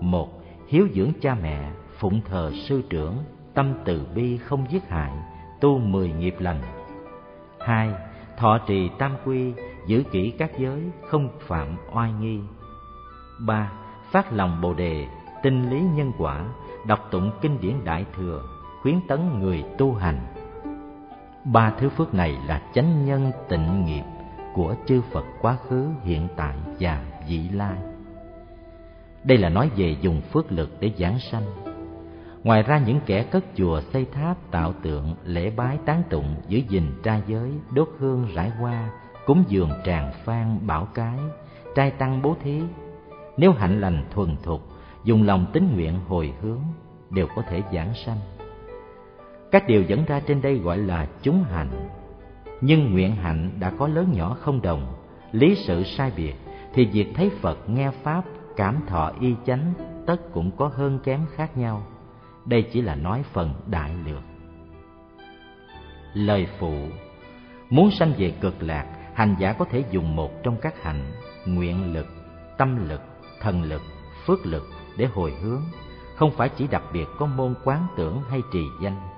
Một, 0.00 0.42
hiếu 0.68 0.88
dưỡng 0.94 1.12
cha 1.20 1.36
mẹ, 1.42 1.72
phụng 1.98 2.20
thờ 2.20 2.52
sư 2.68 2.82
trưởng, 2.90 3.16
tâm 3.54 3.74
từ 3.84 4.06
bi 4.14 4.36
không 4.36 4.66
giết 4.70 4.88
hại, 4.88 5.12
tu 5.60 5.78
mười 5.78 6.12
nghiệp 6.12 6.34
lành. 6.38 6.60
Hai, 7.60 7.90
thọ 8.36 8.58
trì 8.66 8.90
tam 8.98 9.16
quy, 9.24 9.52
giữ 9.86 10.02
kỹ 10.10 10.30
các 10.38 10.58
giới, 10.58 10.82
không 11.08 11.28
phạm 11.40 11.76
oai 11.94 12.12
nghi. 12.12 12.40
Ba, 13.46 13.72
phát 14.10 14.32
lòng 14.32 14.60
bồ 14.60 14.74
đề, 14.74 15.06
tinh 15.42 15.70
lý 15.70 15.80
nhân 15.80 16.12
quả, 16.18 16.44
đọc 16.86 17.08
tụng 17.10 17.30
kinh 17.40 17.60
điển 17.60 17.74
đại 17.84 18.06
thừa 18.16 18.57
khuyến 18.82 19.00
tấn 19.08 19.40
người 19.40 19.64
tu 19.78 19.94
hành 19.94 20.18
ba 21.52 21.72
thứ 21.78 21.88
phước 21.88 22.14
này 22.14 22.38
là 22.46 22.62
chánh 22.74 23.06
nhân 23.06 23.32
tịnh 23.48 23.84
nghiệp 23.84 24.04
của 24.54 24.74
chư 24.86 25.00
phật 25.12 25.24
quá 25.40 25.56
khứ, 25.68 25.86
hiện 26.02 26.28
tại 26.36 26.56
và 26.80 27.04
vị 27.28 27.48
lai. 27.48 27.76
Đây 29.24 29.38
là 29.38 29.48
nói 29.48 29.70
về 29.76 29.96
dùng 30.00 30.20
phước 30.20 30.52
lực 30.52 30.70
để 30.80 30.92
giảng 30.98 31.18
sanh. 31.18 31.42
Ngoài 32.44 32.62
ra 32.62 32.78
những 32.78 33.00
kẻ 33.06 33.22
cất 33.22 33.44
chùa, 33.54 33.80
xây 33.92 34.06
tháp, 34.12 34.50
tạo 34.50 34.72
tượng, 34.82 35.14
lễ 35.24 35.50
bái, 35.50 35.78
tán 35.84 36.02
tụng 36.10 36.34
giữ 36.48 36.58
gìn 36.68 36.92
trai 37.02 37.22
giới, 37.26 37.52
đốt 37.70 37.88
hương, 37.98 38.28
rải 38.34 38.50
hoa, 38.50 38.90
cúng 39.26 39.44
dường 39.48 39.70
tràng 39.84 40.12
phan, 40.24 40.66
bảo 40.66 40.88
cái, 40.94 41.18
trai 41.74 41.90
tăng 41.90 42.22
bố 42.22 42.36
thí, 42.42 42.62
nếu 43.36 43.52
hạnh 43.52 43.80
lành 43.80 44.04
thuần 44.10 44.36
thục, 44.42 44.68
dùng 45.04 45.22
lòng 45.22 45.46
tín 45.52 45.68
nguyện 45.74 46.00
hồi 46.08 46.32
hướng, 46.40 46.62
đều 47.10 47.26
có 47.36 47.42
thể 47.42 47.62
giảng 47.72 47.94
sanh 48.06 48.18
các 49.50 49.66
điều 49.66 49.82
dẫn 49.82 50.04
ra 50.04 50.20
trên 50.20 50.42
đây 50.42 50.58
gọi 50.58 50.78
là 50.78 51.06
chúng 51.22 51.44
hạnh. 51.44 51.88
Nhưng 52.60 52.92
nguyện 52.92 53.16
hạnh 53.16 53.50
đã 53.60 53.72
có 53.78 53.88
lớn 53.88 54.12
nhỏ 54.12 54.36
không 54.40 54.62
đồng. 54.62 54.94
Lý 55.32 55.54
sự 55.66 55.82
sai 55.84 56.12
biệt, 56.16 56.34
thì 56.74 56.84
việc 56.84 57.06
thấy 57.14 57.30
phật 57.40 57.70
nghe 57.70 57.90
pháp, 57.90 58.24
cảm 58.56 58.80
thọ 58.86 59.12
y 59.20 59.34
chánh, 59.46 59.72
tất 60.06 60.16
cũng 60.32 60.50
có 60.56 60.70
hơn 60.74 60.98
kém 61.04 61.20
khác 61.34 61.56
nhau. 61.56 61.82
Đây 62.44 62.62
chỉ 62.72 62.80
là 62.80 62.94
nói 62.94 63.22
phần 63.32 63.54
đại 63.66 63.94
lược. 64.06 64.22
Lời 66.14 66.46
phụ, 66.58 66.74
muốn 67.70 67.90
sanh 67.90 68.12
về 68.18 68.30
cực 68.40 68.62
lạc, 68.62 68.86
hành 69.14 69.36
giả 69.38 69.52
có 69.52 69.64
thể 69.64 69.84
dùng 69.90 70.16
một 70.16 70.42
trong 70.42 70.56
các 70.56 70.82
hạnh, 70.82 71.12
nguyện 71.46 71.92
lực, 71.92 72.06
tâm 72.58 72.88
lực, 72.88 73.00
thần 73.40 73.62
lực, 73.62 73.82
phước 74.26 74.46
lực 74.46 74.62
để 74.96 75.06
hồi 75.06 75.32
hướng. 75.42 75.62
Không 76.16 76.30
phải 76.30 76.48
chỉ 76.48 76.66
đặc 76.66 76.82
biệt 76.92 77.06
có 77.18 77.26
môn 77.26 77.54
quán 77.64 77.86
tưởng 77.96 78.22
hay 78.30 78.40
trì 78.52 78.62
danh 78.82 79.17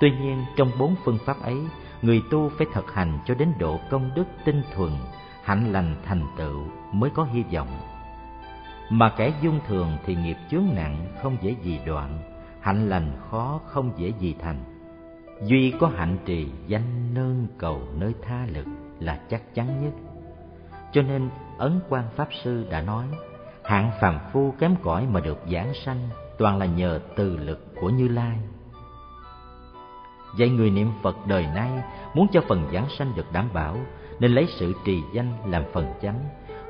tuy 0.00 0.10
nhiên, 0.10 0.44
trong 0.56 0.70
bốn 0.78 0.94
phương 1.04 1.18
pháp 1.24 1.42
ấy, 1.42 1.56
người 2.02 2.22
tu 2.30 2.48
phải 2.48 2.66
thực 2.74 2.94
hành 2.94 3.18
cho 3.26 3.34
đến 3.34 3.52
độ 3.58 3.80
công 3.90 4.10
đức 4.14 4.24
tinh 4.44 4.62
thuần, 4.74 4.92
hạnh 5.42 5.72
lành 5.72 5.96
thành 6.04 6.22
tựu 6.36 6.64
mới 6.92 7.10
có 7.10 7.24
hy 7.24 7.42
vọng. 7.54 7.68
Mà 8.90 9.12
kẻ 9.16 9.32
dung 9.42 9.60
thường 9.66 9.96
thì 10.04 10.14
nghiệp 10.14 10.36
chướng 10.50 10.64
nặng, 10.74 11.06
không 11.22 11.36
dễ 11.40 11.54
gì 11.62 11.80
đoạn, 11.86 12.18
hạnh 12.60 12.88
lành 12.88 13.12
khó 13.30 13.60
không 13.64 13.92
dễ 13.96 14.12
gì 14.18 14.34
thành. 14.40 14.64
Duy 15.42 15.74
có 15.80 15.90
hạnh 15.96 16.18
trì, 16.24 16.48
danh 16.66 17.14
nương 17.14 17.46
cầu 17.58 17.82
nơi 17.94 18.14
tha 18.22 18.46
lực 18.46 18.66
là 19.00 19.20
chắc 19.28 19.54
chắn 19.54 19.84
nhất. 19.84 19.92
Cho 20.92 21.02
nên, 21.02 21.28
ấn 21.58 21.80
quan 21.88 22.04
pháp 22.16 22.28
sư 22.42 22.66
đã 22.70 22.80
nói, 22.80 23.06
hạng 23.64 23.90
phàm 24.00 24.18
phu 24.32 24.54
kém 24.58 24.74
cỏi 24.82 25.06
mà 25.06 25.20
được 25.20 25.38
giảng 25.52 25.74
sanh, 25.84 26.08
toàn 26.38 26.58
là 26.58 26.66
nhờ 26.66 27.00
từ 27.16 27.36
lực 27.36 27.74
của 27.80 27.90
như 27.90 28.08
lai 28.08 28.38
vậy 30.32 30.50
người 30.50 30.70
niệm 30.70 30.90
phật 31.02 31.26
đời 31.26 31.46
nay, 31.54 31.70
muốn 32.14 32.26
cho 32.32 32.40
phần 32.48 32.68
giảng 32.72 32.88
sanh 32.98 33.12
được 33.16 33.32
đảm 33.32 33.48
bảo, 33.52 33.76
nên 34.20 34.30
lấy 34.30 34.46
sự 34.58 34.74
trì 34.84 35.02
danh 35.12 35.32
làm 35.46 35.62
phần 35.72 35.86
chánh. 36.02 36.20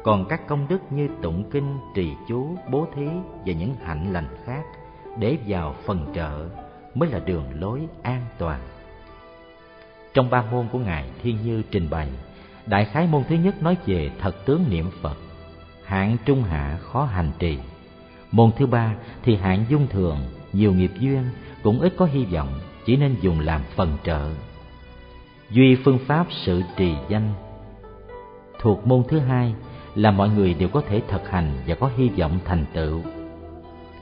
Còn 0.02 0.24
các 0.28 0.46
công 0.46 0.68
đức 0.68 0.78
như 0.90 1.08
tụng 1.22 1.50
kinh, 1.50 1.78
trì 1.94 2.12
chú, 2.28 2.56
bố 2.70 2.86
thí 2.94 3.06
và 3.46 3.52
những 3.52 3.74
hạnh 3.84 4.12
lành 4.12 4.28
khác 4.44 4.62
để 5.18 5.36
vào 5.46 5.74
phần 5.84 6.06
trợ 6.14 6.48
mới 6.94 7.08
là 7.08 7.18
đường 7.18 7.44
lối 7.60 7.86
an 8.02 8.22
toàn. 8.38 8.60
Trong 10.14 10.30
ba 10.30 10.42
môn 10.50 10.68
của 10.72 10.78
ngài 10.78 11.10
thiên 11.22 11.38
như 11.44 11.62
trình 11.70 11.90
bày, 11.90 12.08
đại 12.66 12.84
khái 12.84 13.06
môn 13.06 13.22
thứ 13.28 13.34
nhất 13.34 13.62
nói 13.62 13.76
về 13.86 14.10
thật 14.20 14.46
tướng 14.46 14.64
niệm 14.70 14.90
phật, 15.02 15.16
hạng 15.84 16.16
trung 16.24 16.42
hạ 16.42 16.78
khó 16.82 17.04
hành 17.04 17.30
trì. 17.38 17.58
Môn 18.32 18.50
thứ 18.56 18.66
ba 18.66 18.94
thì 19.22 19.36
hạng 19.36 19.64
dung 19.68 19.86
thường, 19.86 20.18
nhiều 20.52 20.72
nghiệp 20.72 20.92
duyên 20.98 21.24
cũng 21.62 21.80
ít 21.80 21.94
có 21.96 22.04
hy 22.04 22.24
vọng 22.24 22.60
chỉ 22.88 22.96
nên 22.96 23.14
dùng 23.20 23.40
làm 23.40 23.60
phần 23.76 23.96
trợ. 24.04 24.30
Duy 25.50 25.76
phương 25.84 25.98
pháp 25.98 26.26
sự 26.30 26.62
trì 26.76 26.94
danh. 27.08 27.32
Thuộc 28.60 28.86
môn 28.86 29.02
thứ 29.08 29.18
hai 29.18 29.54
là 29.94 30.10
mọi 30.10 30.28
người 30.28 30.54
đều 30.54 30.68
có 30.68 30.82
thể 30.88 31.02
thực 31.08 31.30
hành 31.30 31.52
và 31.66 31.74
có 31.74 31.90
hy 31.96 32.08
vọng 32.08 32.38
thành 32.44 32.64
tựu. 32.74 33.00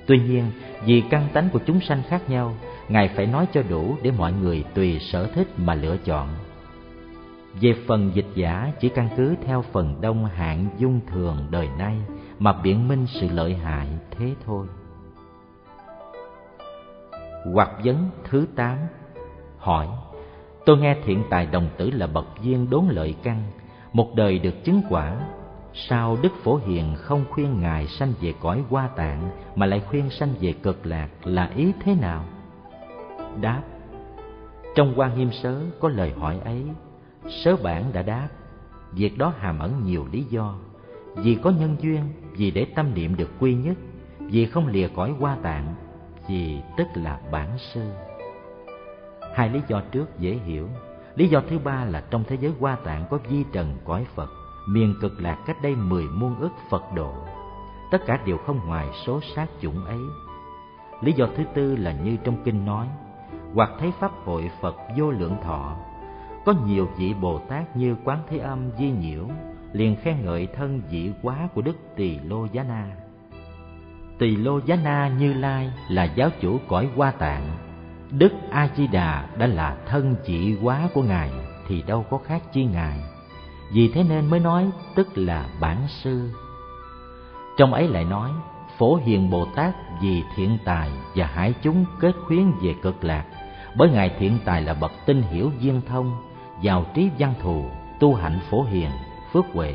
Tuy 0.06 0.18
nhiên, 0.18 0.44
vì 0.84 1.02
căn 1.10 1.28
tánh 1.32 1.48
của 1.52 1.58
chúng 1.66 1.80
sanh 1.80 2.02
khác 2.08 2.30
nhau, 2.30 2.54
ngài 2.88 3.08
phải 3.08 3.26
nói 3.26 3.46
cho 3.52 3.62
đủ 3.62 3.96
để 4.02 4.10
mọi 4.10 4.32
người 4.32 4.64
tùy 4.74 4.98
sở 4.98 5.26
thích 5.26 5.48
mà 5.56 5.74
lựa 5.74 5.96
chọn. 5.96 6.28
Về 7.60 7.74
phần 7.86 8.10
dịch 8.14 8.28
giả, 8.34 8.72
chỉ 8.80 8.88
căn 8.88 9.08
cứ 9.16 9.34
theo 9.46 9.64
phần 9.72 10.00
đông 10.00 10.24
hạng 10.24 10.68
dung 10.78 11.00
thường 11.06 11.46
đời 11.50 11.68
nay 11.78 11.96
mà 12.38 12.52
biện 12.52 12.88
minh 12.88 13.06
sự 13.06 13.28
lợi 13.28 13.54
hại 13.54 13.88
thế 14.10 14.34
thôi 14.46 14.66
hoặc 17.52 17.70
vấn 17.84 18.10
thứ 18.24 18.46
tám, 18.56 18.78
hỏi, 19.58 19.88
tôi 20.66 20.78
nghe 20.78 20.96
thiện 21.04 21.22
tài 21.30 21.46
đồng 21.46 21.68
tử 21.76 21.90
là 21.90 22.06
bậc 22.06 22.26
viên 22.42 22.70
đốn 22.70 22.84
lợi 22.88 23.14
căn, 23.22 23.42
một 23.92 24.14
đời 24.14 24.38
được 24.38 24.64
chứng 24.64 24.82
quả, 24.88 25.16
sao 25.74 26.18
đức 26.22 26.32
phổ 26.42 26.56
hiền 26.56 26.94
không 26.96 27.24
khuyên 27.30 27.60
ngài 27.60 27.86
sanh 27.86 28.12
về 28.20 28.34
cõi 28.40 28.62
hoa 28.68 28.88
tạng 28.88 29.30
mà 29.54 29.66
lại 29.66 29.80
khuyên 29.80 30.10
sanh 30.10 30.34
về 30.40 30.52
cực 30.52 30.86
lạc 30.86 31.08
là 31.24 31.50
ý 31.56 31.72
thế 31.84 31.94
nào? 31.94 32.24
Đáp, 33.40 33.62
trong 34.74 34.92
quan 34.96 35.18
nghiêm 35.18 35.30
sớ 35.32 35.60
có 35.80 35.88
lời 35.88 36.12
hỏi 36.16 36.38
ấy, 36.44 36.64
sớ 37.44 37.56
bản 37.56 37.84
đã 37.92 38.02
đáp, 38.02 38.28
việc 38.92 39.18
đó 39.18 39.32
hàm 39.38 39.58
ẩn 39.58 39.84
nhiều 39.84 40.06
lý 40.12 40.22
do. 40.22 40.54
Vì 41.14 41.34
có 41.34 41.50
nhân 41.50 41.76
duyên, 41.80 42.02
vì 42.32 42.50
để 42.50 42.66
tâm 42.74 42.94
niệm 42.94 43.16
được 43.16 43.30
quy 43.40 43.54
nhất, 43.54 43.76
vì 44.18 44.46
không 44.46 44.66
lìa 44.66 44.88
cõi 44.88 45.14
hoa 45.18 45.36
tạng 45.42 45.74
vì 46.28 46.60
tức 46.76 46.86
là 46.94 47.20
bản 47.30 47.58
sư? 47.58 47.92
Hai 49.34 49.48
lý 49.48 49.60
do 49.68 49.82
trước 49.92 50.18
dễ 50.18 50.32
hiểu. 50.34 50.68
Lý 51.14 51.28
do 51.28 51.42
thứ 51.48 51.58
ba 51.58 51.84
là 51.84 52.02
trong 52.10 52.24
thế 52.28 52.36
giới 52.40 52.52
hoa 52.60 52.76
tạng 52.84 53.04
có 53.10 53.18
di 53.30 53.44
trần 53.52 53.76
cõi 53.84 54.06
phật, 54.14 54.30
miền 54.68 54.94
cực 55.00 55.12
lạc 55.20 55.38
cách 55.46 55.56
đây 55.62 55.74
mười 55.74 56.04
muôn 56.04 56.40
ức 56.40 56.52
phật 56.70 56.82
độ. 56.94 57.14
Tất 57.90 57.98
cả 58.06 58.20
đều 58.26 58.38
không 58.38 58.60
ngoài 58.66 58.88
số 59.06 59.20
sát 59.34 59.46
chủng 59.60 59.84
ấy. 59.84 60.00
Lý 61.00 61.12
do 61.12 61.26
thứ 61.36 61.44
tư 61.54 61.76
là 61.76 61.92
như 61.92 62.16
trong 62.24 62.36
kinh 62.44 62.66
nói, 62.66 62.88
hoặc 63.54 63.70
thấy 63.78 63.92
pháp 64.00 64.12
hội 64.24 64.50
phật 64.60 64.76
vô 64.96 65.10
lượng 65.10 65.36
thọ, 65.42 65.76
có 66.44 66.54
nhiều 66.66 66.88
vị 66.96 67.14
bồ 67.14 67.38
tát 67.38 67.76
như 67.76 67.96
quán 68.04 68.18
thế 68.28 68.38
âm, 68.38 68.70
di 68.78 68.90
nhiễu, 68.90 69.24
liền 69.72 69.96
khen 69.96 70.24
ngợi 70.24 70.46
thân 70.46 70.82
vị 70.90 71.12
quá 71.22 71.48
của 71.54 71.62
đức 71.62 71.76
tỳ 71.96 72.18
lô 72.18 72.44
giá 72.44 72.62
na 72.62 72.96
tỳ 74.18 74.36
lô 74.36 74.60
giá 74.66 74.76
na 74.76 75.08
như 75.18 75.34
lai 75.34 75.72
là 75.88 76.04
giáo 76.04 76.30
chủ 76.40 76.60
cõi 76.68 76.88
hoa 76.96 77.10
tạng. 77.10 77.56
Đức 78.10 78.32
a 78.50 78.68
di 78.76 78.86
đà 78.86 79.26
đã 79.38 79.46
là 79.46 79.76
thân 79.86 80.16
chỉ 80.26 80.56
quá 80.62 80.88
của 80.94 81.02
ngài 81.02 81.30
thì 81.68 81.82
đâu 81.82 82.04
có 82.10 82.18
khác 82.18 82.42
chi 82.52 82.64
ngài. 82.64 83.00
Vì 83.72 83.88
thế 83.88 84.02
nên 84.08 84.30
mới 84.30 84.40
nói 84.40 84.70
tức 84.94 85.08
là 85.14 85.46
bản 85.60 85.76
sư. 85.88 86.30
Trong 87.58 87.72
ấy 87.72 87.88
lại 87.88 88.04
nói, 88.04 88.30
phổ 88.78 88.96
hiền 88.96 89.30
bồ 89.30 89.44
tát 89.44 89.74
vì 90.02 90.22
thiện 90.36 90.58
tài 90.64 90.90
và 91.14 91.26
hải 91.26 91.54
chúng 91.62 91.84
kết 92.00 92.12
khuyến 92.26 92.52
về 92.62 92.74
cực 92.82 93.04
lạc. 93.04 93.24
Bởi 93.76 93.90
ngài 93.90 94.10
thiện 94.18 94.38
tài 94.44 94.62
là 94.62 94.74
bậc 94.74 94.92
tinh 95.06 95.22
hiểu 95.22 95.50
viên 95.60 95.80
thông, 95.88 96.16
giàu 96.62 96.86
trí 96.94 97.10
văn 97.18 97.34
thù, 97.42 97.64
tu 98.00 98.14
hạnh 98.14 98.38
phổ 98.50 98.62
hiền, 98.62 98.90
phước 99.32 99.44
huệ 99.52 99.74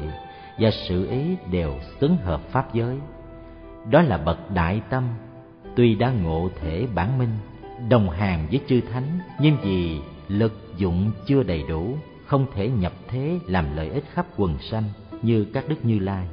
và 0.60 0.70
sự 0.72 1.10
ý 1.10 1.36
đều 1.52 1.74
xứng 2.00 2.18
hợp 2.18 2.42
pháp 2.52 2.74
giới 2.74 2.98
đó 3.90 4.02
là 4.02 4.18
bậc 4.18 4.52
đại 4.52 4.82
tâm. 4.90 5.04
Tuy 5.76 5.96
đã 5.96 6.12
ngộ 6.12 6.50
thể 6.62 6.88
bản 6.96 7.20
minh, 7.20 7.38
đồng 7.90 8.10
hàng 8.10 8.48
với 8.52 8.62
chư 8.68 8.82
thánh, 8.82 9.20
nhưng 9.40 9.58
vì 9.64 10.00
lực 10.28 10.54
dụng 10.78 11.12
chưa 11.26 11.44
đầy 11.44 11.64
đủ, 11.70 11.98
không 12.26 12.46
thể 12.54 12.70
nhập 12.70 12.94
thế 13.08 13.40
làm 13.48 13.76
lợi 13.76 13.90
ích 13.90 14.04
khắp 14.14 14.26
quần 14.38 14.58
sanh 14.60 14.84
như 15.22 15.46
các 15.54 15.70
đức 15.70 15.86
như 15.86 16.00
lai. 16.00 16.28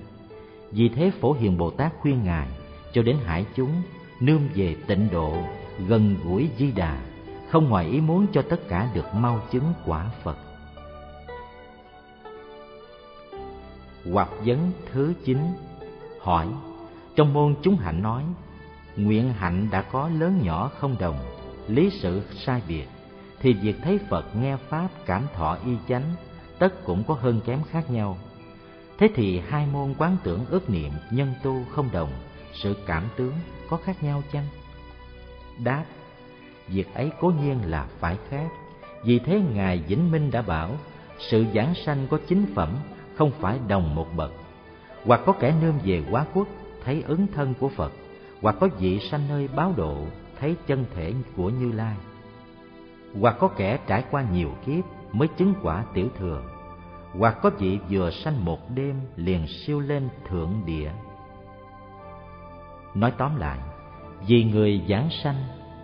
Vì 0.71 0.89
thế 0.89 1.11
phổ 1.21 1.33
hiền 1.33 1.59
bồ 1.59 1.71
tát 1.71 1.93
khuyên 2.01 2.25
ngài, 2.25 2.49
cho 2.93 3.03
đến 3.03 3.17
hải 3.25 3.47
chúng, 3.57 3.71
nương 4.21 4.49
về 4.55 4.77
tịnh 4.87 5.09
độ, 5.13 5.37
gần 5.89 6.17
gũi 6.25 6.49
di 6.59 6.73
đà, 6.73 7.01
không 7.51 7.69
ngoài 7.69 7.87
ý 7.87 8.01
muốn 8.01 8.27
cho 8.33 8.43
tất 8.43 8.69
cả 8.69 8.91
được 8.95 9.15
mau 9.15 9.41
chứng 9.53 9.73
quả 9.87 10.11
phật. 10.23 10.37
Hoặc 14.13 14.29
vấn 14.45 14.71
thứ 14.93 15.15
chín 15.25 15.39
hỏi 16.21 16.47
trong 17.19 17.35
môn 17.35 17.55
chúng 17.63 17.77
hạnh 17.77 18.03
nói, 18.03 18.25
nguyện 18.97 19.33
hạnh 19.33 19.69
đã 19.71 19.83
có 19.83 20.09
lớn 20.09 20.41
nhỏ 20.43 20.71
không 20.79 20.97
đồng, 21.01 21.19
lý 21.69 21.91
sự 21.91 22.23
sai 22.37 22.63
biệt, 22.69 22.87
thì 23.41 23.53
việc 23.53 23.77
thấy 23.83 23.99
phật 24.11 24.37
nghe 24.37 24.57
pháp 24.57 24.89
cảm 25.07 25.27
thọ 25.35 25.59
y 25.67 25.73
chánh, 25.89 26.15
tất 26.59 26.85
cũng 26.85 27.05
có 27.09 27.15
hơn 27.15 27.41
kém 27.47 27.63
khác 27.71 27.91
nhau. 27.91 28.19
Thế 28.99 29.09
thì 29.15 29.41
hai 29.49 29.67
môn 29.67 29.95
quán 29.99 30.17
tưởng 30.23 30.47
ước 30.51 30.71
niệm 30.71 30.93
nhân 31.11 31.35
tu 31.43 31.65
không 31.71 31.89
đồng, 31.93 32.11
sự 32.53 32.77
cảm 32.87 33.09
tướng 33.17 33.33
có 33.71 33.77
khác 33.77 34.03
nhau 34.03 34.23
chăng? 34.33 34.47
Đáp, 35.65 35.85
việc 36.69 36.95
ấy 36.95 37.11
cố 37.21 37.33
nhiên 37.43 37.59
là 37.65 37.87
phải 37.99 38.17
khác 38.31 38.49
vì 39.05 39.19
thế 39.19 39.41
ngài 39.55 39.79
vĩnh 39.79 40.11
minh 40.11 40.31
đã 40.31 40.43
bảo, 40.43 40.71
sự 41.19 41.45
giảng 41.55 41.75
sanh 41.75 42.07
có 42.11 42.19
chính 42.29 42.47
phẩm, 42.55 42.77
không 43.15 43.31
phải 43.41 43.59
đồng 43.69 43.95
một 43.95 44.07
bậc. 44.17 44.33
Hoặc 45.05 45.21
có 45.27 45.33
kẻ 45.33 45.55
nương 45.61 45.79
về 45.85 46.03
quá 46.11 46.27
quốc 46.35 46.49
thấy 46.89 47.05
ứng 47.07 47.27
thân 47.35 47.55
của 47.61 47.69
phật, 47.69 47.93
hoặc 48.43 48.57
có 48.61 48.69
vị 48.79 48.99
sanh 49.11 49.21
nơi 49.29 49.49
báo 49.57 49.73
độ, 49.77 49.97
thấy 50.41 50.57
chân 50.67 50.85
thể 50.95 51.13
của 51.37 51.51
như 51.51 51.73
lai. 51.73 51.97
Hoặc 53.21 53.37
có 53.39 53.49
kẻ 53.49 53.79
trải 53.87 54.05
qua 54.11 54.25
nhiều 54.33 54.51
kiếp 54.67 54.85
mới 55.13 55.29
chứng 55.29 55.55
quả 55.63 55.85
tiểu 55.95 56.09
thừa, 56.19 56.43
hoặc 57.19 57.39
có 57.43 57.51
vị 57.59 57.79
vừa 57.91 58.11
sanh 58.11 58.45
một 58.45 58.71
đêm 58.75 59.01
liền 59.17 59.47
siêu 59.47 59.81
lên 59.81 60.09
thượng 60.29 60.53
địa. 60.67 60.91
Nói 62.95 63.13
tóm 63.19 63.37
lại, 63.37 63.59
vì 64.27 64.45
người 64.45 64.83
giảng 64.89 65.09
sanh, 65.23 65.37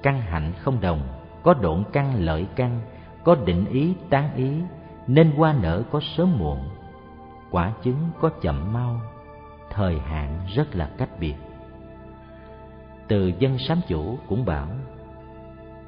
căn 0.02 0.20
hạnh 0.20 0.52
không 0.61 0.80
đồng, 0.80 1.09
có 1.42 1.55
độn 1.55 1.84
căn 1.92 2.24
lợi 2.24 2.46
căn, 2.57 2.80
có 3.24 3.34
định 3.34 3.64
ý 3.70 3.94
tán 4.11 4.36
ý, 4.36 4.52
nên 5.07 5.34
qua 5.36 5.55
nở 5.62 5.82
có 5.92 6.00
sớm 6.16 6.38
muộn, 6.38 6.68
quả 7.50 7.72
chứng 7.82 8.11
có 8.20 8.30
chậm 8.42 8.72
mau 8.72 9.14
thời 9.75 9.99
hạn 9.99 10.41
rất 10.55 10.77
là 10.77 10.91
cách 10.99 11.11
biệt. 11.20 11.35
Từ 13.09 13.33
dân 13.39 13.59
sám 13.59 13.81
chủ 13.89 14.18
cũng 14.29 14.45
bảo, 14.45 14.68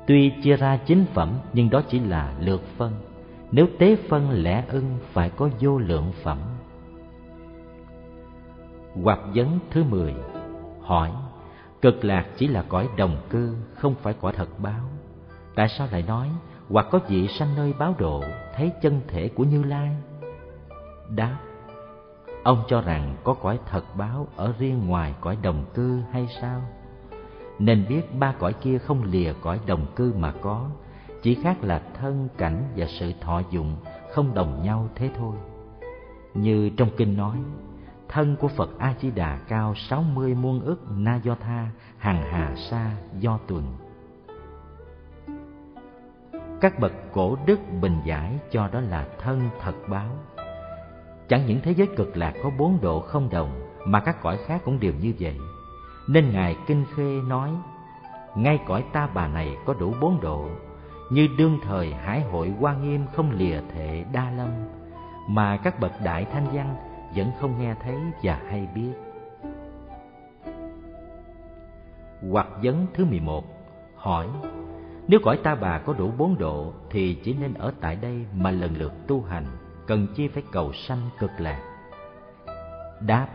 tuy 0.07 0.33
chia 0.43 0.57
ra 0.57 0.77
chính 0.77 1.05
phẩm 1.15 1.39
nhưng 1.53 1.71
đó 1.71 1.83
chỉ 1.89 1.99
là 1.99 2.35
lược 2.41 2.63
phân. 2.77 2.93
Nếu 3.53 3.67
tế 3.79 3.97
phân 4.09 4.31
lẽ 4.31 4.65
ưng 4.69 4.99
phải 5.13 5.31
có 5.31 5.49
vô 5.61 5.79
lượng 5.79 6.13
phẩm. 6.23 6.39
Hoặc 9.03 9.19
vấn 9.35 9.59
thứ 9.71 9.85
mười, 9.85 10.15
hỏi, 10.81 11.11
cực 11.83 12.05
lạc 12.05 12.27
chỉ 12.37 12.49
là 12.49 12.65
cõi 12.69 12.89
đồng 12.97 13.17
cư, 13.31 13.57
không 13.75 13.95
phải 13.95 14.15
cõi 14.21 14.33
thật 14.37 14.49
báo. 14.59 14.85
Tại 15.55 15.69
sao 15.69 15.89
lại 15.93 16.05
nói, 16.09 16.29
hoặc 16.69 16.87
có 16.91 16.99
vị 17.09 17.29
sanh 17.29 17.57
nơi 17.57 17.73
báo 17.79 17.95
độ, 17.99 18.25
thấy 18.55 18.73
chân 18.83 19.01
thể 19.09 19.29
của 19.29 19.45
như 19.45 19.63
lai? 19.63 19.97
Đáp 21.11 21.37
ông 22.47 22.63
cho 22.69 22.81
rằng 22.81 23.17
có 23.25 23.35
cõi 23.35 23.59
thật 23.71 23.85
báo 23.97 24.27
ở 24.37 24.55
riêng 24.59 24.87
ngoài 24.87 25.15
cõi 25.21 25.39
đồng 25.43 25.65
cư 25.75 26.01
hay 26.13 26.29
sao? 26.41 26.63
Nên 27.59 27.85
biết 27.89 28.19
ba 28.19 28.35
cõi 28.39 28.53
kia 28.53 28.79
không 28.79 29.03
lìa 29.03 29.33
cõi 29.43 29.61
đồng 29.67 29.87
cư 29.97 30.15
mà 30.17 30.33
có, 30.41 30.69
chỉ 31.23 31.35
khác 31.35 31.57
là 31.63 31.83
thân 31.95 32.29
cảnh 32.39 32.63
và 32.77 32.87
sự 32.87 33.13
thọ 33.21 33.43
dụng 33.51 33.77
không 34.13 34.35
đồng 34.35 34.63
nhau 34.63 34.89
thế 34.95 35.11
thôi. 35.19 35.37
Như 36.35 36.71
trong 36.77 36.89
kinh 36.97 37.17
nói, 37.17 37.39
thân 38.09 38.37
của 38.37 38.49
phật 38.49 38.79
a 38.79 38.95
di 39.01 39.11
đà 39.11 39.39
cao 39.49 39.75
sáu 39.75 40.03
mươi 40.03 40.35
muôn 40.35 40.61
ức 40.61 40.81
na 40.97 41.17
do 41.17 41.35
tha 41.41 41.71
hằng 41.99 42.23
hà 42.23 42.55
sa, 42.57 42.91
do 43.19 43.39
tuần. 43.47 43.65
Các 46.61 46.81
bậc 46.81 46.93
cổ 47.13 47.37
đức 47.47 47.61
bình 47.81 48.01
giải 48.05 48.39
cho 48.51 48.69
đó 48.69 48.81
là 48.81 49.09
thân 49.19 49.49
thật 49.61 49.75
báo 49.89 50.09
chẳng 51.29 51.47
những 51.47 51.61
thế 51.63 51.75
giới 51.75 51.87
cực 51.97 52.17
lạc 52.17 52.35
có 52.43 52.51
bốn 52.59 52.79
độ 52.81 53.01
không 53.01 53.29
đồng, 53.31 53.51
mà 53.85 54.01
các 54.01 54.23
cõi 54.23 54.39
khác 54.47 54.61
cũng 54.65 54.81
đều 54.81 54.93
như 55.01 55.15
vậy. 55.21 55.37
Nên 56.09 56.33
ngài 56.33 56.57
kinh 56.67 56.85
khê 56.95 57.21
nói, 57.29 57.51
ngay 58.37 58.59
cõi 58.67 58.85
ta 58.93 59.09
bà 59.15 59.29
này 59.29 59.57
có 59.67 59.75
đủ 59.75 59.95
bốn 60.01 60.21
độ, 60.21 60.49
như 61.11 61.29
đương 61.39 61.59
thời 61.63 61.95
hải 61.95 62.21
hội 62.21 62.53
hoa 62.61 62.77
nghiêm 62.77 63.07
không 63.15 63.31
lìa 63.31 63.61
thệ 63.75 64.05
đa 64.13 64.31
lâm, 64.31 64.49
mà 65.29 65.57
các 65.57 65.81
bậc 65.81 65.93
đại 66.05 66.25
thanh 66.25 66.47
văn 66.53 66.77
vẫn 67.17 67.31
không 67.41 67.59
nghe 67.59 67.75
thấy 67.83 67.97
và 68.23 68.41
hay 68.49 68.69
biết. 68.75 68.93
Hoặc 72.31 72.49
vấn 72.63 72.87
thứ 72.95 73.05
mười 73.05 73.21
một 73.21 73.45
hỏi, 73.97 74.29
nếu 75.09 75.21
cõi 75.25 75.39
ta 75.43 75.55
bà 75.55 75.79
có 75.79 75.93
đủ 75.93 76.11
bốn 76.19 76.39
độ 76.39 76.73
thì 76.91 77.15
chỉ 77.15 77.35
nên 77.35 77.55
ở 77.55 77.73
tại 77.81 77.97
đây 77.97 78.27
mà 78.35 78.51
lần 78.51 78.77
lượt 78.77 78.93
tu 79.07 79.23
hành 79.23 79.47
cần 79.87 80.07
chi 80.15 80.29
phải 80.29 80.43
cầu 80.53 80.73
sanh 80.73 81.01
cực 81.19 81.31
lạc. 81.39 81.63
Đáp, 83.01 83.29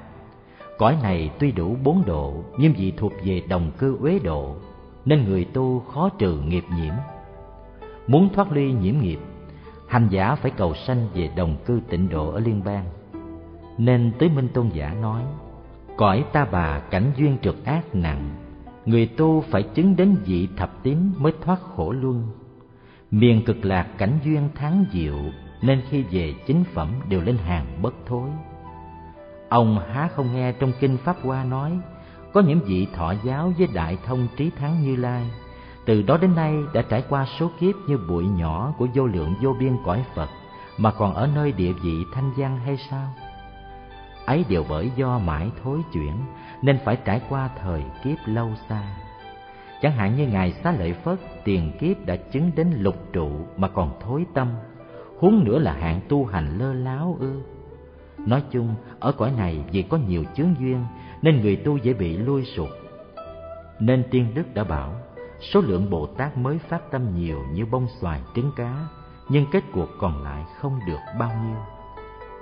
cõi 0.78 0.98
này 1.04 1.32
tuy 1.40 1.52
đủ 1.52 1.76
bốn 1.84 2.04
độ, 2.06 2.44
nhưng 2.58 2.74
vì 2.74 2.92
thuộc 2.92 3.14
về 3.26 3.42
đồng 3.50 3.72
cư 3.78 3.98
uế 4.02 4.20
độ, 4.20 4.56
nên 5.06 5.24
người 5.24 5.46
tu 5.46 5.80
khó 5.80 6.10
trừ 6.10 6.42
nghiệp 6.42 6.64
nhiễm. 6.78 6.94
Muốn 8.08 8.30
thoát 8.34 8.52
ly 8.52 8.72
nhiễm 8.74 8.96
nghiệp, 9.02 9.20
hành 9.88 10.08
giả 10.10 10.36
phải 10.36 10.52
cầu 10.52 10.74
sanh 10.74 11.08
về 11.14 11.30
đồng 11.36 11.56
cư 11.66 11.82
tịnh 11.90 12.10
độ 12.10 12.32
ở 12.32 12.40
liên 12.40 12.62
bang. 12.66 12.86
Nên 13.78 14.12
tứ 14.20 14.30
minh 14.30 14.48
tôn 14.54 14.70
giả 14.70 14.94
nói, 15.02 15.24
cõi 15.98 16.26
ta 16.34 16.46
bà 16.52 16.80
cảnh 16.80 17.12
duyên 17.18 17.38
trượt 17.42 17.56
ác 17.66 17.96
nặng, 17.96 18.30
người 18.86 19.08
tu 19.08 19.42
phải 19.42 19.64
chứng 19.64 19.96
đến 19.96 20.16
vị 20.26 20.48
thập 20.58 20.84
tín 20.84 20.98
mới 21.18 21.34
thoát 21.42 21.62
khổ 21.62 21.92
luân. 21.92 22.28
Miền 23.12 23.46
cực 23.46 23.66
lạc 23.66 23.88
cảnh 23.98 24.20
duyên 24.24 24.50
tháng 24.56 24.86
diệu 24.92 25.18
nên 25.62 25.82
khi 25.90 26.04
về 26.12 26.34
chính 26.48 26.64
phẩm 26.74 26.90
đều 27.10 27.22
lên 27.22 27.38
hàng 27.38 27.66
bất 27.82 27.94
thối. 28.06 28.30
Ông 29.50 29.80
há 29.94 30.10
không 30.16 30.34
nghe 30.34 30.52
trong 30.52 30.72
kinh 30.80 30.98
pháp 30.98 31.16
hoa 31.24 31.44
nói, 31.44 31.80
có 32.34 32.42
những 32.42 32.60
vị 32.60 32.88
thọ 32.94 33.14
giáo 33.24 33.54
với 33.58 33.68
đại 33.74 33.98
thông 34.06 34.28
trí 34.38 34.50
thắng 34.50 34.82
như 34.82 34.96
lai. 34.96 35.32
Từ 35.86 36.02
đó 36.02 36.18
đến 36.18 36.36
nay 36.36 36.56
đã 36.74 36.82
trải 36.82 37.04
qua 37.10 37.26
số 37.40 37.52
kiếp 37.60 37.76
như 37.88 37.98
bụi 38.10 38.26
nhỏ 38.26 38.74
của 38.78 38.88
vô 38.94 39.06
lượng 39.06 39.34
vô 39.42 39.56
biên 39.60 39.78
cõi 39.86 40.06
phật, 40.16 40.30
mà 40.78 40.92
còn 40.92 41.14
ở 41.14 41.30
nơi 41.36 41.52
địa 41.52 41.74
vị 41.74 42.06
thanh 42.14 42.32
văn 42.38 42.60
hay 42.66 42.78
sao? 42.90 43.08
Ấy 44.26 44.46
đều 44.50 44.66
bởi 44.70 44.92
do 44.96 45.20
mãi 45.20 45.52
thối 45.64 45.80
chuyển, 45.94 46.14
nên 46.62 46.80
phải 46.86 46.98
trải 47.06 47.22
qua 47.30 47.50
thời 47.62 47.84
kiếp 48.04 48.18
lâu 48.26 48.50
xa. 48.70 48.84
Chẳng 49.82 49.92
hạn 49.92 50.16
như 50.16 50.28
ngài 50.28 50.52
xá 50.52 50.72
lợi 50.72 50.94
phất, 50.94 51.20
tiền 51.44 51.72
kiếp 51.80 52.06
đã 52.06 52.16
chứng 52.16 52.52
đến 52.56 52.72
lục 52.78 52.96
trụ 53.14 53.30
mà 53.58 53.68
còn 53.68 54.00
thối 54.02 54.26
tâm 54.34 54.48
huống 55.22 55.44
nữa 55.44 55.60
là 55.60 55.74
hạng 55.74 56.02
tu 56.10 56.26
hành 56.26 56.58
lơ 56.58 56.74
láo 56.74 57.18
ư. 57.20 57.42
Nói 58.18 58.44
chung 58.52 58.76
ở 59.00 59.12
cõi 59.12 59.32
này 59.38 59.64
vì 59.72 59.82
có 59.82 59.98
nhiều 59.98 60.24
chướng 60.36 60.56
duyên 60.60 60.86
nên 61.22 61.42
người 61.42 61.56
tu 61.56 61.78
dễ 61.78 61.94
bị 61.94 62.18
lui 62.18 62.46
sụt 62.46 62.70
nên 63.82 64.04
tiên 64.12 64.32
đức 64.36 64.54
đã 64.54 64.64
bảo 64.64 64.94
số 65.40 65.62
lượng 65.62 65.90
bồ 65.90 66.06
tát 66.06 66.38
mới 66.38 66.58
phát 66.58 66.92
tâm 66.92 67.16
nhiều 67.16 67.40
như 67.54 67.66
bông 67.66 67.88
xoài 68.02 68.22
trứng 68.36 68.52
cá 68.56 68.88
nhưng 69.30 69.46
kết 69.52 69.64
cuộc 69.74 69.88
còn 70.00 70.24
lại 70.24 70.46
không 70.60 70.80
được 70.88 71.00
bao 71.20 71.32
nhiêu. 71.46 71.58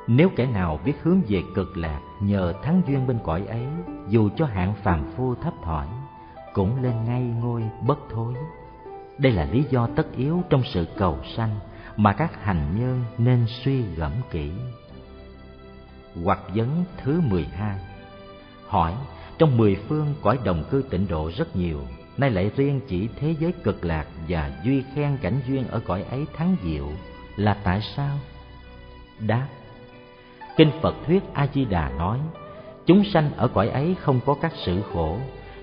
Nếu 0.07 0.29
kẻ 0.35 0.45
nào 0.45 0.79
biết 0.85 0.93
hướng 1.01 1.21
về 1.27 1.43
cực 1.55 1.77
lạc 1.77 2.01
nhờ 2.21 2.53
thắng 2.63 2.81
duyên 2.87 3.07
bên 3.07 3.19
cõi 3.23 3.45
ấy, 3.47 3.65
dù 4.07 4.29
cho 4.35 4.45
hạng 4.45 4.73
phàm 4.83 5.11
phu 5.15 5.35
thấp 5.35 5.53
thỏi, 5.63 5.87
cũng 6.53 6.81
lên 6.83 6.93
ngay 7.05 7.21
ngôi 7.21 7.63
bất 7.87 7.99
thối. 8.09 8.33
Đây 9.17 9.31
là 9.31 9.45
lý 9.51 9.63
do 9.69 9.87
tất 9.95 10.15
yếu 10.15 10.41
trong 10.49 10.61
sự 10.63 10.87
cầu 10.97 11.17
sanh 11.35 11.59
mà 11.99 12.13
các 12.13 12.43
hành 12.43 12.79
nhân 12.79 13.03
nên 13.17 13.45
suy 13.47 13.81
gẫm 13.81 14.11
kỹ. 14.31 14.51
Hoặc 16.23 16.39
vấn 16.55 16.83
thứ 17.03 17.21
mười 17.21 17.45
hai 17.45 17.77
Hỏi, 18.67 18.93
trong 19.37 19.57
mười 19.57 19.75
phương 19.75 20.13
cõi 20.21 20.39
đồng 20.43 20.63
cư 20.69 20.83
tịnh 20.89 21.07
độ 21.07 21.31
rất 21.37 21.55
nhiều, 21.55 21.81
nay 22.17 22.29
lại 22.31 22.51
riêng 22.55 22.81
chỉ 22.87 23.09
thế 23.19 23.35
giới 23.39 23.51
cực 23.63 23.85
lạc 23.85 24.07
và 24.27 24.51
duy 24.63 24.83
khen 24.95 25.17
cảnh 25.21 25.39
duyên 25.47 25.67
ở 25.67 25.81
cõi 25.85 26.03
ấy 26.03 26.25
thắng 26.37 26.55
diệu 26.63 26.89
là 27.35 27.57
tại 27.63 27.81
sao? 27.95 28.17
Đáp, 29.19 29.47
Kinh 30.57 30.71
Phật 30.81 30.95
thuyết 31.05 31.23
A 31.33 31.47
Di 31.53 31.65
Đà 31.65 31.89
nói, 31.89 32.19
chúng 32.85 33.03
sanh 33.13 33.31
ở 33.37 33.47
cõi 33.47 33.69
ấy 33.69 33.95
không 34.01 34.19
có 34.25 34.35
các 34.41 34.53
sự 34.65 34.81
khổ, 34.93 35.17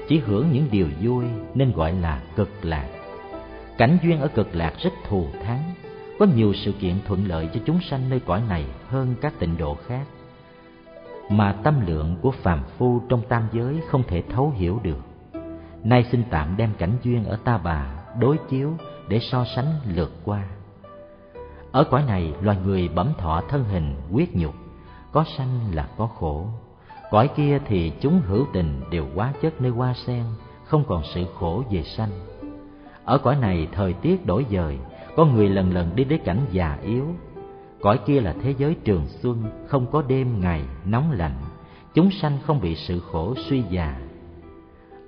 chỉ 0.08 0.18
hưởng 0.18 0.52
những 0.52 0.68
điều 0.70 0.88
vui 1.02 1.24
nên 1.54 1.72
gọi 1.72 1.92
là 1.92 2.22
cực 2.36 2.50
lạc. 2.62 2.88
Cảnh 3.78 3.98
duyên 4.02 4.20
ở 4.20 4.28
cực 4.28 4.54
lạc 4.54 4.74
rất 4.78 4.92
thù 5.08 5.28
thắng, 5.44 5.74
có 6.18 6.26
nhiều 6.26 6.52
sự 6.54 6.72
kiện 6.72 6.94
thuận 7.06 7.28
lợi 7.28 7.48
cho 7.54 7.60
chúng 7.64 7.80
sanh 7.90 8.10
nơi 8.10 8.20
cõi 8.20 8.42
này 8.48 8.64
hơn 8.88 9.14
các 9.20 9.32
tịnh 9.38 9.56
độ 9.58 9.76
khác 9.86 10.06
mà 11.30 11.52
tâm 11.52 11.86
lượng 11.86 12.16
của 12.22 12.30
phàm 12.30 12.62
phu 12.78 13.00
trong 13.08 13.22
tam 13.28 13.48
giới 13.52 13.80
không 13.88 14.02
thể 14.08 14.22
thấu 14.22 14.52
hiểu 14.56 14.80
được. 14.82 15.00
Nay 15.84 16.04
xin 16.12 16.22
tạm 16.30 16.56
đem 16.56 16.70
cảnh 16.78 16.92
duyên 17.02 17.24
ở 17.24 17.36
ta 17.44 17.58
bà 17.58 18.04
đối 18.20 18.36
chiếu 18.50 18.72
để 19.08 19.18
so 19.18 19.44
sánh 19.56 19.66
lượt 19.94 20.12
qua. 20.24 20.44
Ở 21.72 21.84
cõi 21.84 22.02
này, 22.06 22.34
loài 22.40 22.58
người 22.64 22.88
bẩm 22.88 23.12
thọ 23.18 23.42
thân 23.48 23.64
hình, 23.64 23.94
quyết 24.12 24.36
nhục, 24.36 24.54
có 25.12 25.24
sanh 25.36 25.60
là 25.74 25.88
có 25.96 26.06
khổ 26.06 26.46
cõi 27.10 27.30
kia 27.36 27.58
thì 27.66 27.92
chúng 28.00 28.20
hữu 28.26 28.46
tình 28.52 28.80
đều 28.90 29.06
quá 29.14 29.32
chất 29.42 29.60
nơi 29.60 29.70
hoa 29.70 29.94
sen, 30.06 30.24
không 30.64 30.84
còn 30.88 31.02
sự 31.14 31.24
khổ 31.38 31.62
về 31.70 31.82
sanh 31.82 32.10
ở 33.06 33.18
cõi 33.18 33.36
này 33.36 33.68
thời 33.72 33.92
tiết 33.92 34.26
đổi 34.26 34.46
dời 34.50 34.78
có 35.16 35.24
người 35.24 35.48
lần 35.48 35.74
lần 35.74 35.96
đi 35.96 36.04
đến 36.04 36.20
cảnh 36.24 36.40
già 36.50 36.78
yếu 36.82 37.06
cõi 37.80 38.00
kia 38.06 38.20
là 38.20 38.34
thế 38.42 38.54
giới 38.58 38.76
trường 38.84 39.06
xuân 39.06 39.44
không 39.66 39.86
có 39.92 40.02
đêm 40.02 40.40
ngày 40.40 40.62
nóng 40.84 41.10
lạnh 41.10 41.36
chúng 41.94 42.10
sanh 42.10 42.38
không 42.46 42.60
bị 42.60 42.74
sự 42.74 43.00
khổ 43.00 43.34
suy 43.48 43.62
già 43.70 44.00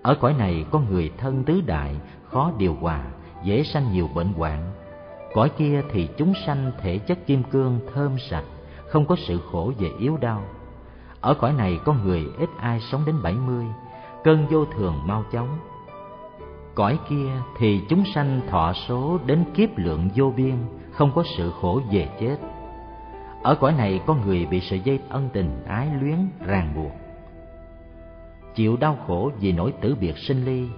ở 0.03 0.15
cõi 0.15 0.35
này 0.39 0.65
có 0.71 0.81
người 0.91 1.11
thân 1.19 1.45
tứ 1.45 1.61
đại 1.67 1.97
khó 2.25 2.53
điều 2.59 2.75
hòa 2.75 3.05
dễ 3.45 3.63
sanh 3.63 3.93
nhiều 3.93 4.09
bệnh 4.15 4.33
hoạn 4.33 4.71
cõi 5.35 5.51
kia 5.59 5.83
thì 5.93 6.09
chúng 6.17 6.33
sanh 6.47 6.73
thể 6.81 6.99
chất 6.99 7.27
kim 7.27 7.43
cương 7.43 7.81
thơm 7.95 8.19
sạch 8.31 8.45
không 8.89 9.07
có 9.07 9.17
sự 9.17 9.41
khổ 9.53 9.73
về 9.79 9.91
yếu 9.99 10.17
đau. 10.17 10.43
Ở 11.21 11.35
cõi 11.35 11.53
này 11.53 11.79
có 11.85 11.93
người 11.93 12.27
ít 12.39 12.49
ai 12.59 12.81
sống 12.81 13.03
đến 13.07 13.23
bảy 13.23 13.35
mươi, 13.35 13.65
cơn 14.25 14.47
vô 14.51 14.65
thường 14.65 14.95
mau 15.07 15.25
chóng. 15.33 15.59
Cõi 16.79 16.99
kia 17.09 17.31
thì 17.59 17.81
chúng 17.89 18.05
sanh 18.15 18.41
thọ 18.51 18.73
số 18.89 19.19
đến 19.27 19.45
kiếp 19.55 19.79
lượng 19.79 20.09
vô 20.15 20.33
biên, 20.37 20.55
không 20.91 21.13
có 21.15 21.25
sự 21.37 21.53
khổ 21.61 21.81
về 21.93 22.09
chết. 22.21 22.37
Ở 23.43 23.55
cõi 23.55 23.73
này 23.73 24.01
có 24.07 24.15
người 24.15 24.47
bị 24.47 24.61
sợi 24.61 24.81
dây 24.81 24.99
ân 25.09 25.29
tình 25.33 25.65
ái 25.67 25.89
luyến 26.01 26.19
ràng 26.47 26.73
buộc. 26.77 26.93
Chịu 28.55 28.77
đau 28.77 28.99
khổ 29.07 29.31
vì 29.41 29.53
nỗi 29.53 29.73
tử 29.81 29.97
biệt 30.01 30.19
sinh 30.19 30.45
ly. 30.45 30.69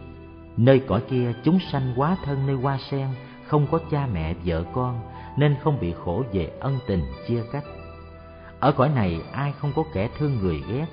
Nơi 0.56 0.78
cõi 0.78 1.02
kia 1.10 1.32
chúng 1.44 1.58
sanh 1.72 1.92
quá 1.96 2.16
thân 2.24 2.46
nơi 2.46 2.56
hoa 2.56 2.78
sen, 2.90 3.08
không 3.46 3.66
có 3.70 3.78
cha 3.90 4.06
mẹ 4.12 4.34
vợ 4.44 4.64
con 4.72 5.00
nên 5.36 5.56
không 5.62 5.80
bị 5.80 5.94
khổ 6.04 6.24
về 6.32 6.52
ân 6.60 6.78
tình 6.86 7.02
chia 7.28 7.42
cách 7.52 7.64
ở 8.60 8.72
cõi 8.72 8.88
này 8.88 9.20
ai 9.32 9.52
không 9.52 9.72
có 9.76 9.84
kẻ 9.92 10.08
thương 10.18 10.38
người 10.38 10.62
ghét 10.68 10.86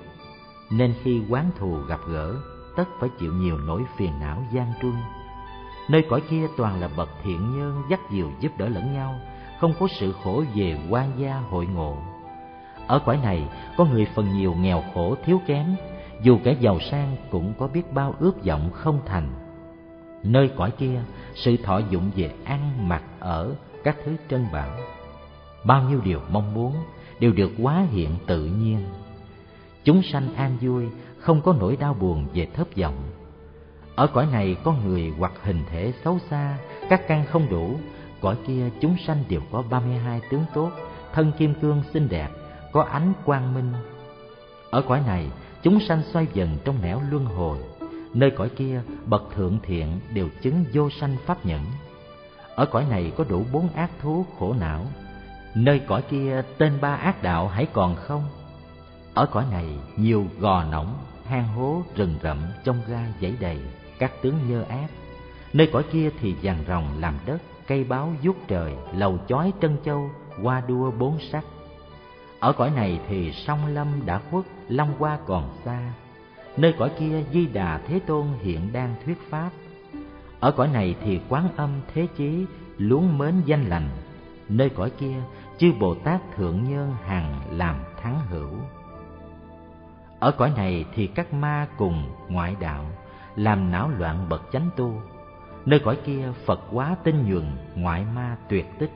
nên 0.71 0.93
khi 1.03 1.21
quán 1.29 1.51
thù 1.59 1.75
gặp 1.87 1.99
gỡ 2.07 2.35
tất 2.77 2.89
phải 2.99 3.09
chịu 3.19 3.33
nhiều 3.33 3.57
nỗi 3.57 3.81
phiền 3.97 4.11
não 4.19 4.43
gian 4.51 4.73
truân. 4.81 4.93
Nơi 5.89 6.05
cõi 6.09 6.21
kia 6.29 6.47
toàn 6.57 6.81
là 6.81 6.89
bậc 6.97 7.09
thiện 7.23 7.57
nhân 7.57 7.83
dắt 7.89 7.99
dìu 8.11 8.31
giúp 8.39 8.51
đỡ 8.57 8.69
lẫn 8.69 8.93
nhau, 8.93 9.19
không 9.59 9.73
có 9.79 9.87
sự 9.99 10.13
khổ 10.23 10.43
về 10.55 10.79
quan 10.89 11.11
gia 11.17 11.35
hội 11.49 11.65
ngộ. 11.65 11.97
Ở 12.87 12.99
cõi 13.05 13.19
này, 13.23 13.49
có 13.77 13.85
người 13.85 14.07
phần 14.15 14.33
nhiều 14.37 14.53
nghèo 14.53 14.83
khổ 14.93 15.15
thiếu 15.25 15.41
kém, 15.47 15.75
dù 16.21 16.39
kẻ 16.43 16.55
giàu 16.59 16.79
sang 16.79 17.15
cũng 17.31 17.53
có 17.59 17.67
biết 17.67 17.93
bao 17.93 18.15
ước 18.19 18.45
vọng 18.45 18.69
không 18.73 19.01
thành. 19.05 19.29
Nơi 20.23 20.51
cõi 20.57 20.71
kia, 20.71 21.01
sự 21.35 21.57
thọ 21.57 21.81
dụng 21.89 22.11
về 22.15 22.33
ăn, 22.45 22.89
mặc, 22.89 23.03
ở, 23.19 23.55
các 23.83 23.95
thứ 24.05 24.15
trân 24.29 24.45
bảo. 24.53 24.77
Bao 25.63 25.83
nhiêu 25.89 26.01
điều 26.03 26.21
mong 26.31 26.53
muốn 26.53 26.75
đều 27.19 27.31
được 27.31 27.51
quá 27.61 27.85
hiện 27.91 28.09
tự 28.27 28.45
nhiên. 28.45 28.79
Chúng 29.83 30.01
sanh 30.03 30.35
an 30.35 30.57
vui 30.61 30.85
không 31.27 31.41
có 31.41 31.55
nỗi 31.59 31.75
đau 31.75 31.93
buồn 31.93 32.27
về 32.33 32.47
thấp 32.53 32.67
vọng 32.77 32.95
ở 33.95 34.07
cõi 34.07 34.27
này 34.31 34.55
có 34.63 34.73
người 34.85 35.13
hoặc 35.17 35.31
hình 35.43 35.63
thể 35.69 35.93
xấu 36.03 36.19
xa, 36.29 36.57
các 36.89 37.07
căn 37.07 37.25
không 37.25 37.49
đủ, 37.49 37.75
cõi 38.21 38.35
kia 38.47 38.69
chúng 38.81 38.95
sanh 39.07 39.23
đều 39.29 39.41
có 39.51 39.63
ba 39.69 39.79
mươi 39.79 39.97
hai 39.97 40.21
tướng 40.31 40.43
tốt, 40.53 40.71
thân 41.13 41.31
kim 41.37 41.53
cương 41.53 41.83
xinh 41.93 42.09
đẹp, 42.09 42.29
có 42.71 42.81
ánh 42.81 43.13
quang 43.25 43.53
minh. 43.53 43.73
Ở 44.69 44.81
cõi 44.81 45.01
này, 45.07 45.29
chúng 45.63 45.79
sanh 45.79 46.01
xoay 46.13 46.27
dần 46.33 46.57
trong 46.65 46.81
nẻo 46.81 47.01
luân 47.11 47.25
hồi, 47.25 47.57
nơi 48.13 48.31
cõi 48.31 48.49
kia 48.49 48.81
bậc 49.05 49.23
thượng 49.35 49.59
thiện 49.63 49.99
đều 50.13 50.29
chứng 50.41 50.65
vô 50.73 50.89
sanh 50.89 51.15
pháp 51.25 51.45
nhẫn. 51.45 51.61
Ở 52.55 52.65
cõi 52.65 52.85
này 52.89 53.11
có 53.17 53.23
đủ 53.29 53.43
bốn 53.51 53.69
ác 53.73 53.91
thú 54.01 54.25
khổ 54.39 54.53
não, 54.59 54.85
nơi 55.55 55.79
cõi 55.79 56.01
kia 56.09 56.41
tên 56.57 56.73
ba 56.81 56.95
ác 56.95 57.23
đạo 57.23 57.47
hãy 57.47 57.67
còn 57.73 57.95
không? 57.95 58.23
Ở 59.13 59.25
cõi 59.25 59.45
này 59.51 59.65
nhiều 59.95 60.25
gò 60.39 60.63
nỏng 60.63 60.93
hang 61.29 61.47
hố 61.47 61.83
rừng 61.95 62.15
rậm 62.23 62.37
trong 62.63 62.81
gai 62.87 63.13
dãy 63.21 63.33
đầy, 63.39 63.59
các 63.99 64.11
tướng 64.21 64.35
nhơ 64.49 64.61
ác. 64.69 64.87
Nơi 65.53 65.69
cõi 65.73 65.83
kia 65.91 66.09
thì 66.19 66.35
vàng 66.41 66.63
rồng 66.67 66.83
làm 66.99 67.13
đất, 67.25 67.37
cây 67.67 67.83
báo 67.83 68.13
vuốt 68.23 68.35
trời, 68.47 68.73
lầu 68.93 69.17
chói 69.27 69.53
trân 69.61 69.77
châu, 69.85 70.09
hoa 70.43 70.61
đua 70.67 70.91
bốn 70.91 71.19
sắc. 71.31 71.45
Ở 72.39 72.53
cõi 72.53 72.71
này 72.75 72.99
thì 73.07 73.31
song 73.31 73.65
lâm 73.65 73.87
đã 74.05 74.21
khuất, 74.31 74.45
long 74.69 74.93
hoa 74.99 75.17
còn 75.25 75.57
xa. 75.65 75.93
Nơi 76.57 76.73
cõi 76.79 76.91
kia 76.99 77.23
di 77.33 77.45
đà 77.45 77.81
thế 77.87 77.99
tôn 77.99 78.27
hiện 78.41 78.73
đang 78.73 78.95
thuyết 79.05 79.17
pháp. 79.29 79.49
Ở 80.39 80.51
cõi 80.51 80.67
này 80.67 80.95
thì 81.03 81.19
quán 81.29 81.49
âm 81.55 81.69
thế 81.93 82.07
chí, 82.17 82.45
luống 82.77 83.17
mến 83.17 83.33
danh 83.45 83.69
lành. 83.69 83.89
Nơi 84.49 84.69
cõi 84.69 84.89
kia, 84.89 85.15
chư 85.57 85.71
bồ 85.79 85.95
tát 85.95 86.21
thượng 86.35 86.63
nhân 86.63 86.95
hằng 87.05 87.41
làm 87.51 87.75
thắng 88.01 88.19
hữu 88.29 88.49
ở 90.19 90.31
cõi 90.31 90.51
này 90.55 90.85
thì 90.95 91.07
các 91.07 91.33
ma 91.33 91.67
cùng 91.77 92.03
ngoại 92.29 92.55
đạo, 92.59 92.85
làm 93.35 93.71
não 93.71 93.89
loạn 93.97 94.29
bậc 94.29 94.41
chánh 94.51 94.69
tu. 94.75 95.01
Nơi 95.65 95.79
cõi 95.79 95.97
kia, 96.05 96.31
phật 96.45 96.59
quá 96.71 96.95
tinh 97.03 97.29
nhuần 97.29 97.45
ngoại 97.75 98.05
ma 98.15 98.37
tuyệt 98.49 98.65
tích. 98.79 98.91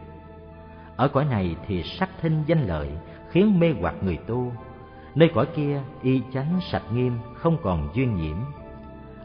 Ở 0.96 1.08
cõi 1.08 1.26
này 1.26 1.56
thì 1.68 1.84
sắc 1.84 2.10
thinh 2.22 2.44
danh 2.48 2.68
lợi, 2.68 2.90
khiến 3.30 3.60
mê 3.60 3.74
hoặc 3.82 3.96
người 4.02 4.18
tu. 4.18 4.52
Nơi 5.16 5.32
cõi 5.36 5.46
kia, 5.56 5.82
y 6.02 6.22
chánh 6.34 6.60
sạch 6.72 6.84
nghiêm, 6.94 7.18
không 7.36 7.58
còn 7.64 7.90
duyên 7.94 8.16
nhiễm. 8.16 8.38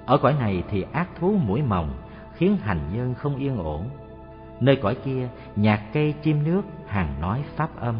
Ở 0.06 0.18
cõi 0.18 0.34
này 0.40 0.62
thì 0.70 0.84
ác 0.92 1.08
thú 1.18 1.36
mũi 1.46 1.62
mồng 1.62 1.90
khiến 2.34 2.56
hành 2.56 2.80
nhân 2.92 3.14
không 3.14 3.36
yên 3.36 3.58
ổn. 3.58 3.90
Nơi 4.60 4.76
cõi 4.76 4.96
kia, 5.04 5.28
nhạc 5.56 5.82
cây 5.92 6.14
chim 6.22 6.44
nước, 6.44 6.62
hàng 6.86 7.20
nói 7.20 7.44
pháp 7.56 7.80
âm 7.80 7.96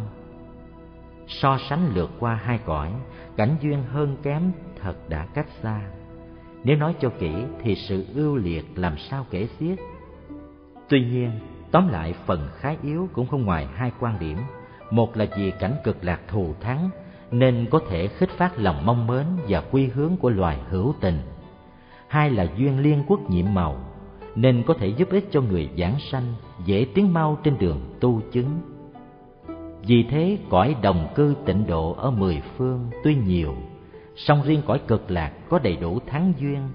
so 1.28 1.58
sánh 1.68 1.94
lượt 1.94 2.10
qua 2.18 2.34
hai 2.34 2.58
cõi, 2.64 2.92
cảnh 3.36 3.56
duyên 3.60 3.82
hơn 3.92 4.16
kém 4.22 4.52
thật 4.82 5.08
đã 5.08 5.26
cách 5.34 5.46
xa. 5.62 5.80
Nếu 6.64 6.76
nói 6.76 6.94
cho 7.00 7.08
kỹ 7.18 7.32
thì 7.62 7.74
sự 7.74 8.06
ưu 8.14 8.36
liệt 8.36 8.64
làm 8.74 8.98
sao 8.98 9.26
kể 9.30 9.48
xiết. 9.58 9.78
Tuy 10.88 11.04
nhiên, 11.04 11.30
tóm 11.70 11.88
lại 11.88 12.14
phần 12.26 12.48
khá 12.58 12.74
yếu 12.82 13.08
cũng 13.12 13.26
không 13.26 13.44
ngoài 13.44 13.66
hai 13.74 13.92
quan 14.00 14.18
điểm. 14.18 14.38
Một 14.90 15.16
là 15.16 15.26
vì 15.36 15.50
cảnh 15.50 15.76
cực 15.84 16.04
lạc 16.04 16.20
thù 16.28 16.54
thắng, 16.60 16.90
nên 17.30 17.66
có 17.70 17.80
thể 17.88 18.06
khích 18.06 18.30
phát 18.30 18.58
lòng 18.58 18.86
mong 18.86 19.06
mến 19.06 19.26
và 19.48 19.60
quy 19.70 19.86
hướng 19.86 20.16
của 20.16 20.30
loài 20.30 20.58
hữu 20.70 20.94
tình. 21.00 21.18
Hai 22.08 22.30
là 22.30 22.46
duyên 22.56 22.80
liên 22.80 23.04
quốc 23.06 23.30
nhiệm 23.30 23.54
màu, 23.54 23.76
nên 24.34 24.62
có 24.66 24.74
thể 24.74 24.86
giúp 24.86 25.08
ích 25.10 25.28
cho 25.30 25.40
người 25.40 25.70
giảng 25.78 25.96
sanh, 26.10 26.34
dễ 26.64 26.86
tiến 26.94 27.12
mau 27.12 27.38
trên 27.42 27.58
đường 27.58 27.80
tu 28.00 28.20
chứng 28.32 28.75
vì 29.87 30.03
thế 30.11 30.39
cõi 30.51 30.76
đồng 30.82 31.09
cư 31.14 31.34
tịnh 31.47 31.66
độ 31.66 31.93
ở 31.93 32.11
mười 32.11 32.43
phương 32.57 32.91
tuy 33.05 33.14
nhiều, 33.14 33.55
song 34.16 34.43
riêng 34.45 34.62
cõi 34.66 34.80
cực 34.89 35.11
lạc 35.11 35.32
có 35.49 35.59
đầy 35.59 35.76
đủ 35.76 35.99
thắng 36.07 36.32
duyên, 36.39 36.68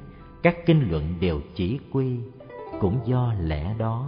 các 0.43 0.55
kinh 0.65 0.91
luận 0.91 1.03
đều 1.19 1.41
chỉ 1.55 1.79
quy 1.91 2.17
cũng 2.79 2.99
do 3.05 3.33
lẽ 3.41 3.75
đó. 3.77 4.07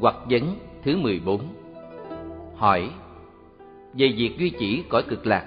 Hoặc 0.00 0.14
vấn 0.30 0.56
thứ 0.82 0.96
14 0.96 1.40
Hỏi 2.54 2.90
Về 3.94 4.12
việc 4.16 4.38
duy 4.38 4.50
chỉ 4.50 4.84
cõi 4.88 5.02
cực 5.08 5.26
lạc 5.26 5.44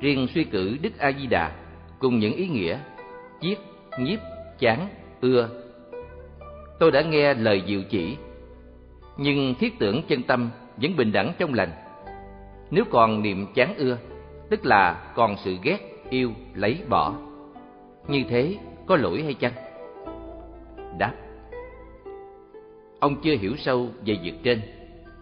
Riêng 0.00 0.26
suy 0.34 0.44
cử 0.44 0.76
Đức 0.82 0.98
A-di-đà 0.98 1.52
Cùng 1.98 2.18
những 2.18 2.32
ý 2.32 2.48
nghĩa 2.48 2.78
Chiết, 3.40 3.58
nhiếp, 3.98 4.18
chán, 4.58 4.88
ưa. 5.20 5.48
Tôi 6.78 6.90
đã 6.90 7.02
nghe 7.02 7.34
lời 7.34 7.62
diệu 7.66 7.82
chỉ 7.90 8.16
Nhưng 9.16 9.54
thiết 9.54 9.78
tưởng 9.78 10.02
chân 10.08 10.22
tâm 10.22 10.50
Vẫn 10.76 10.96
bình 10.96 11.12
đẳng 11.12 11.32
trong 11.38 11.54
lành. 11.54 11.70
Nếu 12.70 12.84
còn 12.90 13.22
niệm 13.22 13.46
chán 13.54 13.74
ưa 13.76 13.98
Tức 14.50 14.66
là 14.66 15.12
còn 15.14 15.36
sự 15.44 15.56
ghét, 15.62 15.78
yêu, 16.10 16.30
lấy, 16.54 16.78
bỏ 16.88 17.14
Như 18.08 18.24
thế 18.28 18.56
có 18.86 18.96
lỗi 18.96 19.22
hay 19.22 19.34
chăng? 19.34 19.52
Đáp. 20.98 21.12
Ông 23.00 23.20
chưa 23.22 23.36
hiểu 23.36 23.56
sâu 23.56 23.88
về 24.06 24.18
việc 24.22 24.34
trên, 24.42 24.60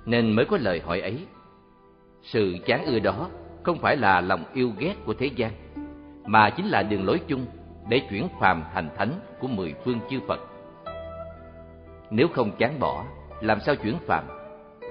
nên 0.07 0.33
mới 0.33 0.45
có 0.45 0.59
lời 0.61 0.81
hỏi 0.81 1.01
ấy. 1.01 1.27
Sự 2.23 2.57
chán 2.67 2.85
ưa 2.85 2.99
đó 2.99 3.29
không 3.63 3.79
phải 3.79 3.97
là 3.97 4.21
lòng 4.21 4.45
yêu 4.55 4.73
ghét 4.79 4.95
của 5.05 5.15
thế 5.15 5.27
gian, 5.27 5.53
mà 6.27 6.51
chính 6.51 6.67
là 6.67 6.83
đường 6.83 7.07
lối 7.07 7.21
chung 7.29 7.47
để 7.89 8.01
chuyển 8.11 8.29
phàm 8.41 8.65
thành 8.75 8.89
thánh 8.97 9.13
của 9.41 9.49
mười 9.49 9.75
phương 9.85 10.01
chư 10.11 10.21
Phật. 10.29 10.41
Nếu 12.11 12.29
không 12.29 12.51
chán 12.59 12.81
bỏ, 12.81 13.05
làm 13.41 13.61
sao 13.61 13.75
chuyển 13.75 13.99
phàm? 14.07 14.25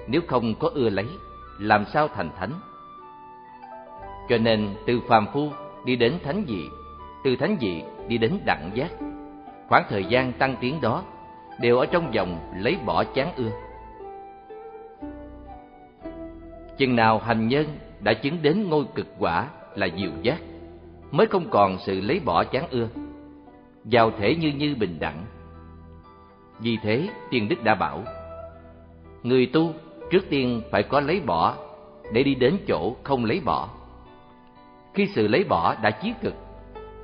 Nếu 0.06 0.20
không 0.26 0.54
có 0.54 0.70
ưa 0.74 0.88
lấy, 0.88 1.06
làm 1.58 1.84
sao 1.92 2.08
thành 2.08 2.30
thánh? 2.38 2.52
Cho 4.28 4.38
nên 4.38 4.68
từ 4.86 5.00
phàm 5.08 5.26
phu 5.32 5.50
đi 5.84 5.96
đến 5.96 6.18
thánh 6.24 6.44
dị, 6.48 6.62
từ 7.24 7.36
thánh 7.36 7.56
dị 7.60 7.82
đi 8.08 8.18
đến 8.18 8.38
đẳng 8.46 8.70
giác. 8.74 8.90
Khoảng 9.68 9.84
thời 9.88 10.04
gian 10.04 10.32
tăng 10.32 10.56
tiến 10.60 10.80
đó 10.80 11.04
đều 11.60 11.78
ở 11.78 11.86
trong 11.86 12.12
vòng 12.16 12.52
lấy 12.56 12.76
bỏ 12.86 13.04
chán 13.04 13.32
ưa. 13.36 13.50
Chừng 16.76 16.96
nào 16.96 17.18
hành 17.18 17.48
nhân 17.48 17.66
đã 18.00 18.14
chứng 18.14 18.42
đến 18.42 18.68
ngôi 18.68 18.84
cực 18.94 19.06
quả 19.18 19.48
là 19.74 19.88
diệu 19.96 20.10
giác, 20.22 20.38
mới 21.10 21.26
không 21.26 21.50
còn 21.50 21.78
sự 21.78 22.00
lấy 22.00 22.20
bỏ 22.24 22.44
chán 22.44 22.68
ưa, 22.70 22.88
vào 23.84 24.10
thể 24.18 24.36
như 24.36 24.52
như 24.52 24.76
bình 24.78 24.96
đẳng. 25.00 25.24
Vì 26.58 26.78
thế, 26.82 27.08
Tiên 27.30 27.48
Đức 27.48 27.64
đã 27.64 27.74
bảo, 27.74 28.02
người 29.22 29.46
tu 29.46 29.72
trước 30.10 30.24
tiên 30.30 30.62
phải 30.70 30.82
có 30.82 31.00
lấy 31.00 31.20
bỏ 31.20 31.54
để 32.12 32.22
đi 32.22 32.34
đến 32.34 32.56
chỗ 32.68 32.96
không 33.02 33.24
lấy 33.24 33.40
bỏ. 33.44 33.68
Khi 34.94 35.06
sự 35.06 35.28
lấy 35.28 35.44
bỏ 35.44 35.74
đã 35.82 35.90
chí 35.90 36.12
cực, 36.22 36.34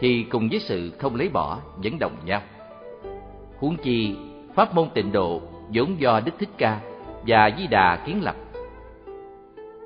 thì 0.00 0.22
cùng 0.30 0.48
với 0.48 0.60
sự 0.60 0.90
không 0.98 1.14
lấy 1.14 1.28
bỏ 1.28 1.58
vẫn 1.76 1.98
đồng 1.98 2.16
nhau. 2.24 2.42
Huống 3.58 3.76
chi 3.76 4.16
Pháp 4.54 4.74
môn 4.74 4.88
tịnh 4.94 5.12
độ 5.12 5.40
vốn 5.74 6.00
do 6.00 6.20
Đức 6.24 6.32
Thích 6.38 6.48
Ca 6.58 6.80
và 7.26 7.50
Di 7.58 7.66
Đà 7.66 7.96
kiến 8.06 8.22
lập. 8.22 8.36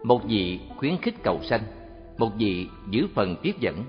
Một 0.02 0.24
vị 0.24 0.60
khuyến 0.76 0.96
khích 0.96 1.22
cầu 1.22 1.40
sanh, 1.42 1.60
một 2.18 2.30
vị 2.38 2.68
giữ 2.90 3.08
phần 3.14 3.36
tiếp 3.42 3.54
dẫn. 3.60 3.84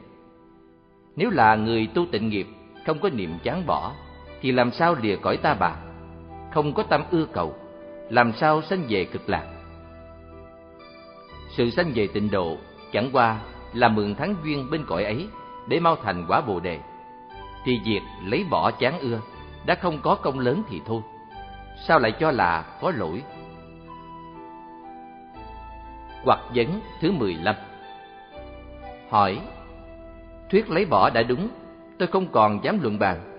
Nếu 1.16 1.30
là 1.30 1.56
người 1.56 1.88
tu 1.94 2.06
tịnh 2.12 2.30
nghiệp, 2.30 2.48
không 2.86 3.00
có 3.00 3.10
niệm 3.10 3.38
chán 3.44 3.66
bỏ, 3.66 3.94
thì 4.42 4.52
làm 4.52 4.72
sao 4.72 4.96
lìa 5.02 5.16
cõi 5.16 5.38
ta 5.38 5.54
bà? 5.54 5.76
Không 6.54 6.74
có 6.74 6.84
tâm 6.84 7.04
ưa 7.12 7.26
cầu, 7.26 7.56
làm 8.10 8.34
sao 8.34 8.62
sanh 8.62 8.84
về 8.90 9.06
cực 9.06 9.30
lạc? 9.30 9.46
Sự 11.58 11.70
sanh 11.70 11.92
về 11.96 12.08
tịnh 12.14 12.32
độ 12.32 12.58
chẳng 12.92 13.10
qua 13.14 13.40
là 13.74 13.88
mượn 13.88 14.16
thắng 14.16 14.36
duyên 14.44 14.70
bên 14.72 14.86
cõi 14.88 15.04
ấy 15.04 15.28
để 15.68 15.80
mau 15.80 15.96
thành 15.96 16.26
quả 16.28 16.42
bồ 16.42 16.60
đề. 16.60 16.80
Thì 17.66 17.80
việc 17.86 18.02
lấy 18.26 18.46
bỏ 18.50 18.72
chán 18.72 19.00
ưa 19.00 19.20
đã 19.66 19.76
không 19.76 20.00
có 20.04 20.16
công 20.16 20.40
lớn 20.40 20.64
thì 20.70 20.82
thôi. 20.86 21.02
Sao 21.88 22.00
lại 22.00 22.12
cho 22.20 22.32
là 22.32 22.66
có 22.82 22.92
lỗi? 22.92 23.24
Hoặc 26.24 26.40
vấn 26.56 26.82
thứ 27.02 27.12
15 27.12 27.56
Hỏi 29.10 29.40
Thuyết 30.50 30.70
lấy 30.70 30.86
bỏ 30.86 31.10
đã 31.10 31.24
đúng, 31.24 31.50
tôi 32.00 32.08
không 32.08 32.28
còn 32.32 32.64
dám 32.64 32.80
luận 32.82 33.00
bàn. 33.00 33.38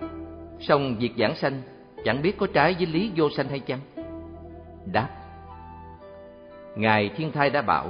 Song 0.59 0.95
việc 0.99 1.11
giảng 1.17 1.35
sanh 1.35 1.61
chẳng 2.05 2.21
biết 2.21 2.37
có 2.37 2.47
trái 2.53 2.73
với 2.73 2.85
lý 2.85 3.11
vô 3.15 3.29
sanh 3.29 3.49
hay 3.49 3.59
chăng? 3.59 3.79
Đáp 4.85 5.09
Ngài 6.75 7.09
Thiên 7.09 7.31
Thai 7.31 7.49
đã 7.49 7.61
bảo 7.61 7.87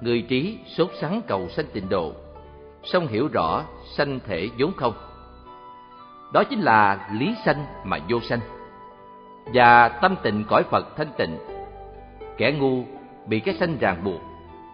Người 0.00 0.22
trí 0.22 0.58
sốt 0.66 0.90
sắng 1.00 1.22
cầu 1.26 1.48
sanh 1.48 1.66
tịnh 1.72 1.88
độ 1.88 2.12
Song 2.82 3.06
hiểu 3.06 3.28
rõ 3.32 3.64
sanh 3.96 4.20
thể 4.26 4.48
vốn 4.58 4.72
không 4.76 4.94
đó 6.34 6.44
chính 6.44 6.60
là 6.60 7.08
lý 7.12 7.34
sanh 7.44 7.66
mà 7.84 7.98
vô 8.08 8.20
sanh. 8.20 8.40
Và 9.44 9.88
tâm 9.88 10.16
tịnh 10.22 10.44
cõi 10.48 10.62
Phật 10.62 10.96
thanh 10.96 11.12
tịnh 11.18 11.38
Kẻ 12.36 12.52
ngu 12.52 12.84
bị 13.26 13.40
cái 13.40 13.54
sanh 13.54 13.78
ràng 13.78 14.04
buộc. 14.04 14.20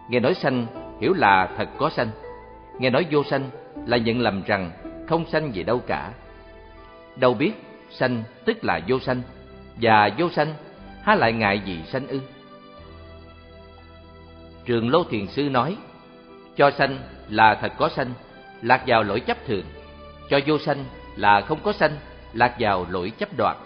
Nghe 0.09 0.19
nói 0.19 0.33
sanh 0.33 0.67
hiểu 1.01 1.13
là 1.13 1.49
thật 1.57 1.69
có 1.77 1.89
sanh. 1.89 2.07
Nghe 2.79 2.89
nói 2.89 3.05
vô 3.11 3.23
sanh 3.23 3.49
là 3.85 3.97
nhận 3.97 4.19
lầm 4.19 4.43
rằng 4.43 4.71
không 5.09 5.25
sanh 5.25 5.55
gì 5.55 5.63
đâu 5.63 5.79
cả. 5.87 6.11
Đâu 7.15 7.33
biết 7.33 7.51
sanh 7.89 8.23
tức 8.45 8.63
là 8.63 8.81
vô 8.87 8.99
sanh 8.99 9.21
Và 9.75 10.09
vô 10.17 10.29
sanh 10.29 10.53
há 11.03 11.15
lại 11.15 11.33
ngại 11.33 11.61
gì 11.65 11.79
sanh 11.91 12.07
ư? 12.07 12.19
Trường 14.65 14.89
Lô 14.89 15.03
Thiền 15.03 15.27
Sư 15.27 15.49
nói, 15.49 15.77
cho 16.55 16.71
sanh 16.71 16.97
là 17.29 17.55
thật 17.55 17.71
có 17.77 17.89
sanh, 17.89 18.13
lạc 18.61 18.83
vào 18.87 19.03
lỗi 19.03 19.19
chấp 19.19 19.37
thường, 19.47 19.65
cho 20.29 20.39
vô 20.47 20.57
sanh 20.57 20.85
là 21.21 21.41
không 21.41 21.59
có 21.63 21.73
sanh, 21.73 21.91
lạc 22.33 22.55
vào 22.59 22.85
lỗi 22.89 23.11
chấp 23.17 23.29
đoạt. 23.37 23.57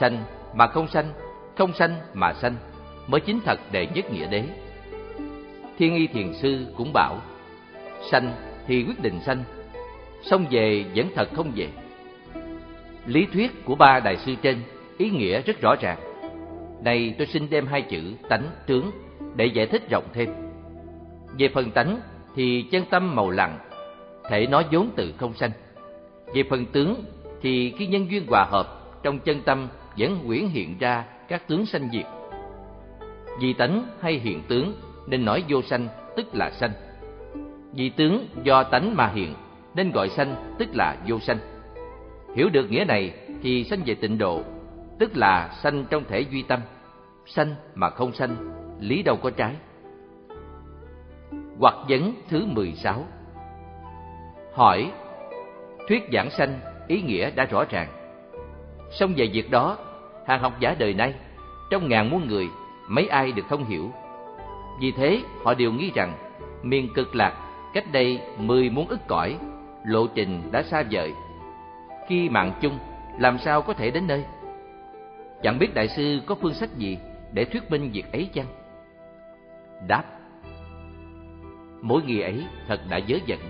Sanh 0.00 0.24
mà 0.54 0.66
không 0.66 0.88
sanh, 0.88 1.12
không 1.56 1.72
sanh 1.72 1.96
mà 2.14 2.32
sanh, 2.32 2.56
mới 3.06 3.20
chính 3.20 3.40
thật 3.44 3.60
đệ 3.72 3.86
nhất 3.86 4.12
nghĩa 4.12 4.26
đế. 4.26 4.44
Thiên 5.78 5.94
Y 5.94 6.06
Thiền 6.06 6.34
Sư 6.34 6.66
cũng 6.76 6.92
bảo, 6.92 7.16
sanh 8.10 8.32
thì 8.66 8.84
quyết 8.84 9.02
định 9.02 9.20
sanh, 9.26 9.44
xong 10.22 10.46
về 10.50 10.84
vẫn 10.94 11.06
thật 11.14 11.28
không 11.34 11.52
về. 11.56 11.68
Lý 13.06 13.26
thuyết 13.32 13.64
của 13.64 13.74
ba 13.74 14.00
đại 14.00 14.16
sư 14.16 14.34
trên 14.42 14.62
ý 14.98 15.10
nghĩa 15.10 15.42
rất 15.42 15.60
rõ 15.60 15.74
ràng. 15.80 15.98
này 16.84 17.14
tôi 17.18 17.26
xin 17.26 17.50
đem 17.50 17.66
hai 17.66 17.82
chữ 17.82 18.14
tánh 18.28 18.42
tướng 18.66 18.90
để 19.36 19.46
giải 19.46 19.66
thích 19.66 19.90
rộng 19.90 20.04
thêm. 20.12 20.28
Về 21.38 21.48
phần 21.54 21.70
tánh 21.70 22.00
thì 22.36 22.64
chân 22.70 22.84
tâm 22.90 23.14
màu 23.16 23.30
lặng, 23.30 23.58
thể 24.28 24.46
nó 24.46 24.62
vốn 24.72 24.90
từ 24.96 25.14
không 25.18 25.34
sanh. 25.34 25.50
Về 26.34 26.42
phần 26.50 26.66
tướng 26.66 27.04
thì 27.42 27.74
khi 27.78 27.86
nhân 27.86 28.10
duyên 28.10 28.26
hòa 28.26 28.44
hợp 28.50 28.66
trong 29.02 29.18
chân 29.18 29.40
tâm 29.44 29.68
vẫn 29.98 30.18
quyển 30.26 30.46
hiện 30.46 30.78
ra 30.78 31.04
các 31.28 31.48
tướng 31.48 31.66
sanh 31.66 31.88
diệt. 31.92 32.06
Vì 33.40 33.52
tánh 33.52 33.84
hay 34.00 34.14
hiện 34.14 34.42
tướng 34.48 34.74
nên 35.06 35.24
nói 35.24 35.44
vô 35.48 35.62
sanh 35.62 35.88
tức 36.16 36.34
là 36.34 36.50
sanh. 36.50 36.70
Vì 37.72 37.88
tướng 37.88 38.26
do 38.42 38.62
tánh 38.62 38.96
mà 38.96 39.06
hiện 39.14 39.34
nên 39.74 39.92
gọi 39.92 40.08
sanh 40.08 40.54
tức 40.58 40.68
là 40.72 40.96
vô 41.08 41.18
sanh. 41.18 41.38
Hiểu 42.36 42.48
được 42.48 42.70
nghĩa 42.70 42.84
này 42.88 43.14
thì 43.42 43.64
sanh 43.64 43.80
về 43.86 43.94
tịnh 43.94 44.18
độ, 44.18 44.42
tức 44.98 45.16
là 45.16 45.50
sanh 45.62 45.84
trong 45.90 46.04
thể 46.08 46.20
duy 46.20 46.42
tâm, 46.42 46.60
sanh 47.26 47.54
mà 47.74 47.90
không 47.90 48.12
sanh 48.12 48.36
lý 48.80 49.02
đâu 49.02 49.16
có 49.22 49.30
trái. 49.30 49.54
Hoặc 51.58 51.74
vấn 51.88 52.14
thứ 52.28 52.46
16 52.46 53.04
Hỏi 54.54 54.92
Thuyết 55.92 56.08
giảng 56.12 56.30
sanh 56.30 56.60
ý 56.88 57.02
nghĩa 57.02 57.30
đã 57.30 57.44
rõ 57.44 57.64
ràng. 57.70 57.88
Xong 58.90 59.14
về 59.16 59.30
việc 59.32 59.50
đó, 59.50 59.78
hàng 60.26 60.40
học 60.40 60.52
giả 60.60 60.74
đời 60.78 60.94
nay, 60.94 61.14
trong 61.70 61.88
ngàn 61.88 62.10
muôn 62.10 62.28
người, 62.28 62.48
mấy 62.88 63.08
ai 63.08 63.32
được 63.32 63.42
thông 63.48 63.64
hiểu. 63.64 63.90
Vì 64.80 64.92
thế, 64.92 65.20
họ 65.44 65.54
đều 65.54 65.72
nghĩ 65.72 65.90
rằng 65.94 66.14
miền 66.62 66.88
cực 66.94 67.14
lạc 67.14 67.34
cách 67.74 67.84
đây 67.92 68.20
mười 68.38 68.70
muôn 68.70 68.88
ức 68.88 69.00
cõi, 69.06 69.38
lộ 69.84 70.06
trình 70.06 70.42
đã 70.52 70.62
xa 70.62 70.84
vời. 70.90 71.12
Khi 72.08 72.28
mạng 72.28 72.52
chung, 72.60 72.78
làm 73.18 73.38
sao 73.38 73.62
có 73.62 73.72
thể 73.72 73.90
đến 73.90 74.06
nơi? 74.06 74.24
Chẳng 75.42 75.58
biết 75.58 75.74
đại 75.74 75.88
sư 75.88 76.20
có 76.26 76.34
phương 76.34 76.54
sách 76.54 76.70
gì 76.76 76.98
để 77.32 77.44
thuyết 77.44 77.70
minh 77.70 77.90
việc 77.92 78.12
ấy 78.12 78.30
chăng? 78.34 78.46
đáp 79.88 80.04
Mỗi 81.82 82.02
nghi 82.02 82.20
ấy 82.20 82.44
thật 82.68 82.80
đã 82.90 83.00
dớ 83.08 83.16
dẫn 83.26 83.40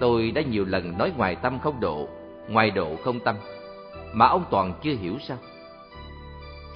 Tôi 0.00 0.30
đã 0.30 0.42
nhiều 0.42 0.64
lần 0.64 0.98
nói 0.98 1.12
ngoài 1.16 1.36
tâm 1.36 1.58
không 1.58 1.80
độ 1.80 2.08
Ngoài 2.48 2.70
độ 2.70 2.96
không 3.04 3.20
tâm 3.20 3.36
Mà 4.12 4.26
ông 4.26 4.44
Toàn 4.50 4.74
chưa 4.82 4.94
hiểu 4.94 5.18
sao? 5.28 5.36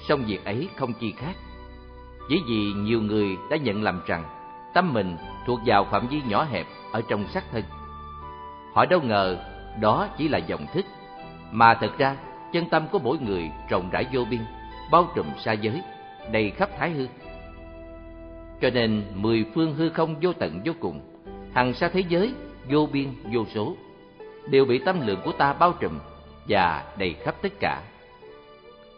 Song 0.07 0.23
việc 0.27 0.45
ấy 0.45 0.69
không 0.75 0.93
chi 0.93 1.13
khác. 1.17 1.33
Chỉ 2.29 2.41
vì 2.47 2.73
nhiều 2.75 3.01
người 3.01 3.37
đã 3.49 3.57
nhận 3.57 3.83
lầm 3.83 4.01
rằng 4.05 4.23
Tâm 4.73 4.93
mình 4.93 5.17
thuộc 5.47 5.59
vào 5.65 5.85
phạm 5.91 6.07
vi 6.07 6.21
nhỏ 6.27 6.43
hẹp 6.43 6.65
Ở 6.91 7.01
trong 7.09 7.27
xác 7.27 7.43
thân. 7.51 7.63
Họ 8.73 8.85
đâu 8.85 9.01
ngờ 9.01 9.37
đó 9.81 10.07
chỉ 10.17 10.27
là 10.27 10.37
dòng 10.37 10.65
thức 10.73 10.85
Mà 11.51 11.73
thật 11.73 11.97
ra 11.97 12.17
chân 12.53 12.69
tâm 12.69 12.87
của 12.91 12.99
mỗi 12.99 13.17
người 13.19 13.51
rộng 13.69 13.89
rãi 13.89 14.05
vô 14.13 14.25
biên 14.29 14.41
Bao 14.91 15.07
trùm 15.15 15.25
xa 15.45 15.51
giới 15.51 15.81
Đầy 16.31 16.51
khắp 16.51 16.69
thái 16.79 16.91
hư. 16.91 17.07
Cho 18.61 18.69
nên 18.69 19.03
mười 19.15 19.45
phương 19.55 19.75
hư 19.75 19.89
không 19.89 20.15
vô 20.21 20.33
tận 20.33 20.61
vô 20.65 20.73
cùng, 20.79 21.01
hằng 21.53 21.73
xa 21.73 21.89
thế 21.89 22.03
giới 22.09 22.33
vô 22.69 22.89
biên 22.91 23.07
vô 23.33 23.45
số, 23.55 23.75
đều 24.49 24.65
bị 24.65 24.79
tâm 24.79 25.07
lượng 25.07 25.19
của 25.25 25.31
ta 25.31 25.53
bao 25.53 25.73
trùm 25.79 25.99
và 26.47 26.93
đầy 26.97 27.13
khắp 27.13 27.35
tất 27.41 27.53
cả. 27.59 27.81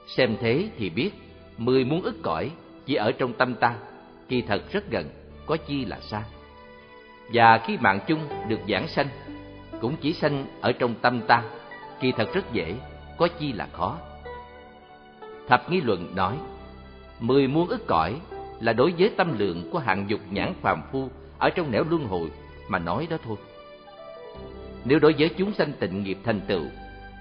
Xem 0.08 0.38
thế 0.40 0.70
thì 0.78 0.90
biết, 0.90 1.12
mười 1.58 1.86
muôn 1.86 2.02
ức 2.02 2.16
cõi 2.22 2.52
chỉ 2.86 2.96
ở 2.96 3.12
trong 3.12 3.34
tâm 3.34 3.56
ta, 3.56 3.76
kỳ 4.28 4.42
thật 4.42 4.72
rất 4.72 4.92
gần, 4.92 5.10
có 5.46 5.58
chi 5.58 5.86
là 5.86 6.00
xa. 6.00 6.24
Và 7.34 7.58
khi 7.58 7.78
mạng 7.78 8.00
chung 8.08 8.20
được 8.48 8.60
giảng 8.70 8.88
sanh, 8.88 9.08
cũng 9.82 9.96
chỉ 10.02 10.14
sanh 10.14 10.46
ở 10.62 10.72
trong 10.72 10.96
tâm 11.02 11.22
ta, 11.28 11.44
kỳ 12.00 12.12
thật 12.12 12.34
rất 12.34 12.54
dễ, 12.54 12.76
có 13.18 13.28
chi 13.28 13.54
là 13.54 13.68
khó. 13.72 13.98
Thập 15.48 15.72
nghi 15.72 15.82
luận 15.82 16.16
nói, 16.16 16.38
mười 17.20 17.48
muôn 17.48 17.68
ức 17.68 17.88
cõi 17.88 18.16
là 18.60 18.74
đối 18.74 18.94
với 18.98 19.12
tâm 19.18 19.40
lượng 19.40 19.70
của 19.72 19.80
hạng 19.80 20.10
dục 20.10 20.20
nhãn 20.30 20.54
phàm 20.62 20.82
phu 20.92 21.10
ở 21.38 21.50
trong 21.50 21.72
nẻo 21.72 21.84
luân 21.90 22.06
hồi 22.06 22.32
mà 22.68 22.80
nói 22.80 23.08
đó 23.10 23.18
thôi. 23.26 23.38
Nếu 24.86 25.00
đối 25.00 25.14
với 25.20 25.30
chúng 25.38 25.54
sanh 25.54 25.72
tịnh 25.80 26.04
nghiệp 26.04 26.18
thành 26.24 26.42
tựu, 26.48 26.64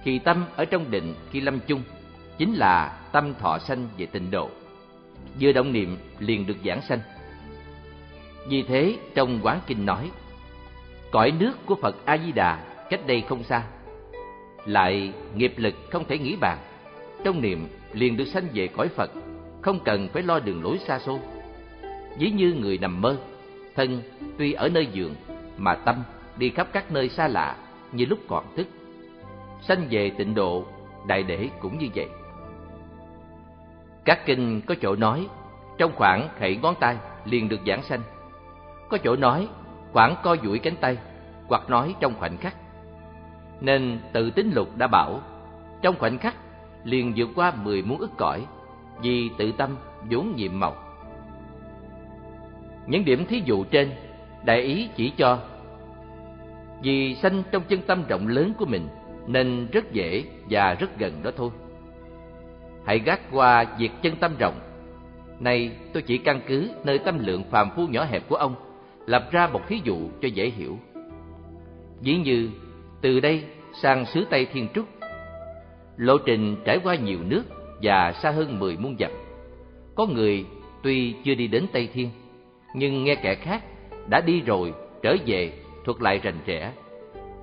thì 0.04 0.18
tâm 0.18 0.44
ở 0.56 0.64
trong 0.64 0.90
định 0.90 1.14
khi 1.30 1.40
lâm 1.40 1.60
chung 1.66 1.82
chính 2.38 2.54
là 2.54 2.98
tâm 3.12 3.34
thọ 3.34 3.58
sanh 3.58 3.88
về 3.98 4.06
tịnh 4.06 4.30
độ. 4.30 4.50
Vừa 5.40 5.52
động 5.52 5.72
niệm 5.72 5.96
liền 6.18 6.46
được 6.46 6.56
giảng 6.64 6.82
sanh. 6.82 7.00
Vì 8.48 8.62
thế 8.62 8.96
trong 9.14 9.40
quán 9.42 9.60
kinh 9.66 9.86
nói, 9.86 10.10
cõi 11.10 11.32
nước 11.38 11.52
của 11.66 11.74
Phật 11.74 11.96
A 12.04 12.18
Di 12.18 12.32
Đà 12.32 12.64
cách 12.90 13.06
đây 13.06 13.24
không 13.28 13.42
xa, 13.42 13.62
lại 14.66 15.12
nghiệp 15.34 15.54
lực 15.56 15.74
không 15.90 16.04
thể 16.08 16.18
nghĩ 16.18 16.36
bàn, 16.36 16.58
trong 17.24 17.40
niệm 17.40 17.68
liền 17.92 18.16
được 18.16 18.24
sanh 18.24 18.48
về 18.54 18.68
cõi 18.68 18.88
Phật 18.88 19.10
không 19.62 19.80
cần 19.84 20.08
phải 20.08 20.22
lo 20.22 20.40
đường 20.40 20.62
lối 20.62 20.78
xa 20.78 20.98
xôi. 20.98 21.18
Ví 22.18 22.30
như 22.30 22.54
người 22.60 22.78
nằm 22.78 23.00
mơ, 23.00 23.16
thân 23.76 24.02
tuy 24.38 24.52
ở 24.52 24.68
nơi 24.68 24.86
giường 24.92 25.14
mà 25.56 25.74
tâm 25.74 25.96
đi 26.38 26.50
khắp 26.50 26.68
các 26.72 26.92
nơi 26.92 27.08
xa 27.08 27.28
lạ 27.28 27.56
như 27.92 28.04
lúc 28.04 28.18
còn 28.28 28.44
thức. 28.56 28.66
Sanh 29.60 29.86
về 29.90 30.10
tịnh 30.10 30.34
độ, 30.34 30.64
đại 31.06 31.22
để 31.22 31.48
cũng 31.60 31.78
như 31.78 31.88
vậy. 31.94 32.08
Các 34.04 34.26
kinh 34.26 34.60
có 34.66 34.74
chỗ 34.82 34.96
nói, 34.96 35.26
trong 35.78 35.92
khoảng 35.94 36.28
khẩy 36.38 36.56
ngón 36.56 36.74
tay 36.80 36.96
liền 37.24 37.48
được 37.48 37.60
giảng 37.66 37.82
sanh. 37.82 38.00
Có 38.88 38.98
chỗ 38.98 39.16
nói, 39.16 39.48
khoảng 39.92 40.16
co 40.22 40.36
duỗi 40.44 40.58
cánh 40.58 40.76
tay, 40.80 40.96
hoặc 41.48 41.70
nói 41.70 41.94
trong 42.00 42.14
khoảnh 42.18 42.36
khắc. 42.36 42.54
Nên 43.60 43.98
tự 44.12 44.30
tính 44.30 44.50
lục 44.54 44.76
đã 44.76 44.86
bảo, 44.86 45.20
trong 45.82 45.98
khoảnh 45.98 46.18
khắc 46.18 46.34
liền 46.84 47.12
vượt 47.16 47.28
qua 47.34 47.52
mười 47.62 47.82
muôn 47.82 47.98
ức 47.98 48.10
cõi 48.16 48.46
vì 49.00 49.30
tự 49.38 49.52
tâm 49.52 49.76
vốn 50.10 50.36
nhiệm 50.36 50.60
màu. 50.60 50.76
Những 52.86 53.04
điểm 53.04 53.26
thí 53.26 53.42
dụ 53.44 53.64
trên, 53.64 53.92
đại 54.44 54.60
ý 54.60 54.88
chỉ 54.96 55.10
cho 55.10 55.38
vì 56.82 57.14
sanh 57.14 57.42
trong 57.52 57.62
chân 57.68 57.80
tâm 57.86 58.02
rộng 58.08 58.28
lớn 58.28 58.52
của 58.58 58.66
mình 58.66 58.88
nên 59.26 59.68
rất 59.72 59.92
dễ 59.92 60.24
và 60.50 60.74
rất 60.74 60.98
gần 60.98 61.22
đó 61.22 61.30
thôi. 61.36 61.50
Hãy 62.84 62.98
gác 62.98 63.20
qua 63.32 63.64
việc 63.78 63.90
chân 64.02 64.16
tâm 64.16 64.32
rộng. 64.38 64.60
Này, 65.40 65.70
tôi 65.92 66.02
chỉ 66.02 66.18
căn 66.18 66.40
cứ 66.46 66.70
nơi 66.84 66.98
tâm 66.98 67.18
lượng 67.26 67.44
phàm 67.50 67.70
phu 67.76 67.86
nhỏ 67.86 68.04
hẹp 68.04 68.28
của 68.28 68.36
ông, 68.36 68.54
lập 69.06 69.28
ra 69.30 69.48
một 69.52 69.60
thí 69.68 69.80
dụ 69.84 69.96
cho 70.22 70.28
dễ 70.28 70.50
hiểu. 70.50 70.78
Ví 72.00 72.16
như 72.16 72.50
từ 73.00 73.20
đây 73.20 73.44
sang 73.82 74.06
xứ 74.06 74.26
Tây 74.30 74.46
Thiên 74.52 74.68
Trúc, 74.74 74.86
lộ 75.96 76.18
trình 76.18 76.56
trải 76.64 76.78
qua 76.84 76.94
nhiều 76.94 77.18
nước 77.26 77.42
và 77.82 78.12
xa 78.12 78.30
hơn 78.30 78.58
mười 78.58 78.76
muôn 78.76 78.96
dặm. 78.98 79.10
Có 79.94 80.06
người 80.06 80.44
tuy 80.82 81.14
chưa 81.24 81.34
đi 81.34 81.46
đến 81.46 81.66
Tây 81.72 81.88
Thiên, 81.92 82.10
nhưng 82.74 83.04
nghe 83.04 83.14
kẻ 83.14 83.34
khác 83.34 83.64
đã 84.08 84.20
đi 84.20 84.40
rồi 84.40 84.72
trở 85.02 85.16
về 85.26 85.52
thuật 85.88 86.02
lại 86.02 86.20
rành 86.22 86.38
rẽ, 86.46 86.72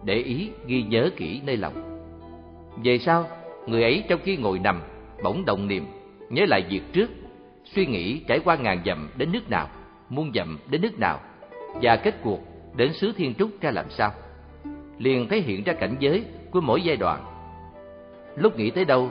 để 0.04 0.16
ý 0.16 0.50
ghi 0.66 0.84
nhớ 0.84 1.10
kỹ 1.16 1.42
nơi 1.46 1.58
lòng. 1.58 1.74
Về 2.84 2.98
sau, 2.98 3.28
người 3.68 3.84
ấy 3.84 4.04
trong 4.10 4.20
khi 4.24 4.38
ngồi 4.38 4.60
nằm, 4.60 4.82
bỗng 5.24 5.46
động 5.46 5.68
niệm, 5.68 5.86
nhớ 6.30 6.46
lại 6.48 6.64
việc 6.70 6.82
trước, 6.94 7.10
suy 7.64 7.86
nghĩ 7.86 8.20
trải 8.28 8.40
qua 8.40 8.56
ngàn 8.56 8.82
dặm 8.86 9.10
đến 9.18 9.32
nước 9.32 9.50
nào, 9.50 9.68
muôn 10.10 10.32
dặm 10.36 10.60
đến 10.70 10.82
nước 10.82 11.00
nào, 11.00 11.20
và 11.82 11.96
kết 11.96 12.16
cuộc 12.24 12.40
đến 12.76 12.94
xứ 12.94 13.12
Thiên 13.18 13.34
Trúc 13.34 13.50
ra 13.62 13.72
làm 13.72 13.90
sao. 13.90 14.12
Liền 14.98 15.28
thấy 15.30 15.42
hiện 15.42 15.64
ra 15.64 15.74
cảnh 15.74 15.96
giới 16.00 16.26
của 16.52 16.62
mỗi 16.62 16.82
giai 16.82 16.98
đoạn. 16.98 17.24
Lúc 18.36 18.58
nghĩ 18.58 18.70
tới 18.70 18.86
đâu, 18.86 19.10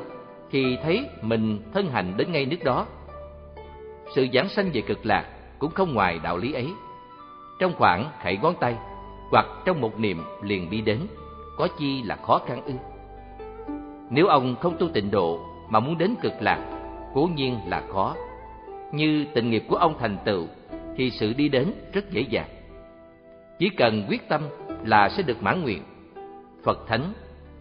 thì 0.50 0.76
thấy 0.82 1.06
mình 1.22 1.58
thân 1.72 1.90
hành 1.90 2.16
đến 2.16 2.32
ngay 2.32 2.46
nước 2.46 2.64
đó. 2.64 2.86
Sự 4.14 4.26
giảng 4.34 4.48
sanh 4.48 4.70
về 4.72 4.80
cực 4.80 5.06
lạc 5.06 5.24
cũng 5.58 5.70
không 5.70 5.94
ngoài 5.94 6.20
đạo 6.22 6.36
lý 6.36 6.52
ấy. 6.52 6.68
Trong 7.58 7.72
khoảng 7.74 8.10
khẩy 8.22 8.38
ngón 8.42 8.54
tay, 8.60 8.76
hoặc 9.30 9.46
trong 9.64 9.80
một 9.80 10.00
niệm 10.00 10.22
liền 10.42 10.70
đi 10.70 10.80
đến, 10.80 11.06
có 11.56 11.68
chi 11.78 12.02
là 12.02 12.16
khó 12.16 12.40
khăn 12.46 12.62
ư? 12.64 12.72
Nếu 14.10 14.26
ông 14.26 14.56
không 14.60 14.76
tu 14.78 14.88
tịnh 14.88 15.10
độ 15.10 15.40
mà 15.68 15.80
muốn 15.80 15.98
đến 15.98 16.14
cực 16.22 16.32
lạc, 16.40 16.80
cố 17.14 17.28
nhiên 17.34 17.58
là 17.66 17.82
khó. 17.92 18.14
Như 18.92 19.26
tình 19.34 19.50
nghiệp 19.50 19.64
của 19.68 19.76
ông 19.76 19.98
thành 19.98 20.16
tựu, 20.24 20.46
thì 20.96 21.10
sự 21.10 21.32
đi 21.32 21.48
đến 21.48 21.72
rất 21.92 22.10
dễ 22.10 22.20
dàng. 22.20 22.48
Chỉ 23.58 23.68
cần 23.68 24.06
quyết 24.08 24.28
tâm 24.28 24.42
là 24.84 25.08
sẽ 25.08 25.22
được 25.22 25.42
mãn 25.42 25.62
nguyện. 25.62 25.82
Phật 26.64 26.86
Thánh 26.86 27.12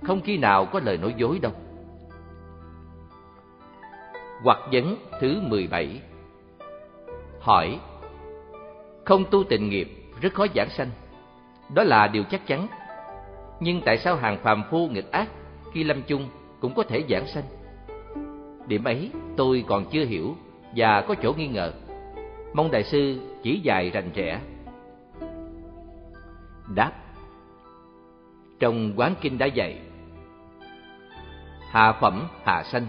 không 0.02 0.22
khi 0.22 0.38
nào 0.38 0.66
có 0.66 0.80
lời 0.84 0.98
nói 0.98 1.14
dối 1.18 1.40
đâu. 1.40 1.52
Hoặc 4.44 4.60
vấn 4.72 4.96
thứ 5.20 5.42
17 5.42 6.02
Hỏi 7.40 7.80
Không 9.06 9.26
tu 9.32 9.44
tịnh 9.44 9.70
nghiệp 9.70 9.88
rất 10.22 10.34
khó 10.34 10.46
giảng 10.56 10.70
sanh 10.70 10.90
đó 11.74 11.84
là 11.84 12.08
điều 12.08 12.24
chắc 12.24 12.48
chắn. 12.48 12.68
Nhưng 13.60 13.82
tại 13.86 13.98
sao 13.98 14.16
hàng 14.16 14.38
phàm 14.44 14.64
phu 14.72 14.88
nghịch 14.88 15.12
ác 15.12 15.28
Khi 15.74 15.84
lâm 15.84 16.02
chung 16.02 16.30
cũng 16.60 16.74
có 16.74 16.84
thể 16.84 17.04
giảng 17.10 17.28
sanh? 17.28 17.44
Điểm 18.68 18.84
ấy 18.84 19.12
tôi 19.38 19.64
còn 19.68 19.86
chưa 19.86 20.06
hiểu 20.06 20.36
Và 20.76 21.02
có 21.02 21.16
chỗ 21.24 21.34
nghi 21.34 21.48
ngờ. 21.48 21.74
Mong 22.54 22.72
Đại 22.72 22.84
sư 22.84 23.20
chỉ 23.44 23.60
dạy 23.60 23.90
rành 23.90 24.10
rẽ. 24.16 24.40
Đáp. 26.76 26.92
Trong 28.60 28.94
quán 28.96 29.16
kinh 29.22 29.38
đã 29.38 29.46
dạy 29.46 29.80
Hạ 31.70 31.92
phẩm 32.02 32.28
hạ 32.44 32.64
sanh 32.64 32.88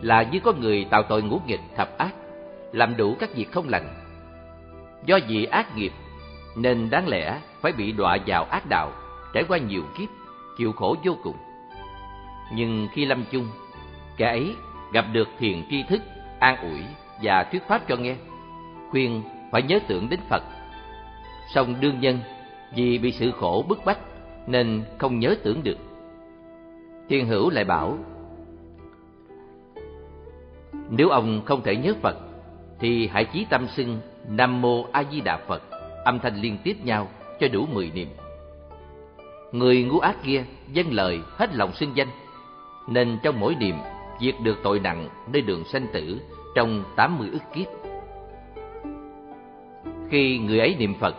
là 0.00 0.22
như 0.22 0.40
có 0.40 0.52
người 0.52 0.86
tạo 0.90 1.02
tội 1.02 1.22
ngũ 1.22 1.40
nghịch 1.46 1.60
thập 1.76 1.98
ác, 1.98 2.14
làm 2.72 2.96
đủ 2.96 3.16
các 3.20 3.34
việc 3.34 3.52
không 3.52 3.68
lành. 3.68 3.88
Do 5.04 5.18
vì 5.28 5.44
ác 5.44 5.76
nghiệp 5.76 5.92
nên 6.56 6.90
đáng 6.90 7.08
lẽ 7.08 7.40
phải 7.60 7.72
bị 7.72 7.92
đọa 7.92 8.18
vào 8.26 8.44
ác 8.44 8.66
đạo, 8.68 8.92
trải 9.34 9.44
qua 9.48 9.58
nhiều 9.58 9.82
kiếp, 9.98 10.08
chịu 10.58 10.72
khổ 10.72 10.96
vô 11.04 11.16
cùng. 11.22 11.36
Nhưng 12.52 12.88
khi 12.92 13.04
lâm 13.04 13.24
chung, 13.30 13.48
kẻ 14.16 14.26
ấy 14.26 14.54
gặp 14.92 15.04
được 15.12 15.28
thiền 15.38 15.64
tri 15.70 15.82
thức, 15.82 16.02
an 16.38 16.56
ủi 16.56 16.80
và 17.22 17.44
thuyết 17.44 17.62
pháp 17.68 17.88
cho 17.88 17.96
nghe, 17.96 18.16
khuyên 18.90 19.22
phải 19.52 19.62
nhớ 19.62 19.78
tưởng 19.88 20.08
đến 20.08 20.20
Phật. 20.28 20.42
Song 21.54 21.74
đương 21.80 22.00
nhân 22.00 22.18
vì 22.74 22.98
bị 22.98 23.12
sự 23.12 23.30
khổ 23.30 23.64
bức 23.68 23.84
bách 23.84 23.98
nên 24.46 24.84
không 24.98 25.18
nhớ 25.18 25.36
tưởng 25.42 25.62
được. 25.62 25.78
Thiên 27.08 27.26
hữu 27.26 27.50
lại 27.50 27.64
bảo 27.64 27.98
nếu 30.90 31.08
ông 31.08 31.42
không 31.44 31.62
thể 31.62 31.76
nhớ 31.76 31.94
Phật, 32.02 32.16
thì 32.78 33.08
hãy 33.08 33.24
chí 33.24 33.46
tâm 33.50 33.68
xưng 33.68 34.00
Nam 34.28 34.62
Mô 34.62 34.86
A 34.92 35.04
Di 35.12 35.20
Đà 35.20 35.36
Phật, 35.36 35.62
âm 36.04 36.18
thanh 36.18 36.36
liên 36.36 36.58
tiếp 36.64 36.76
nhau 36.84 37.08
cho 37.40 37.48
đủ 37.48 37.66
mười 37.66 37.90
niệm. 37.94 38.08
Người 39.52 39.82
ngu 39.82 39.98
ác 39.98 40.16
kia 40.24 40.44
dâng 40.72 40.92
lời 40.92 41.20
hết 41.36 41.54
lòng 41.54 41.72
xưng 41.72 41.96
danh, 41.96 42.08
nên 42.88 43.18
trong 43.22 43.40
mỗi 43.40 43.54
niệm 43.54 43.74
diệt 44.20 44.34
được 44.42 44.56
tội 44.62 44.80
nặng 44.80 45.08
nơi 45.32 45.42
đường 45.42 45.64
sanh 45.64 45.86
tử 45.92 46.20
trong 46.54 46.84
tám 46.96 47.18
mươi 47.18 47.28
ức 47.32 47.42
kiếp. 47.54 47.66
Khi 50.10 50.38
người 50.38 50.58
ấy 50.58 50.76
niệm 50.78 50.94
Phật, 51.00 51.16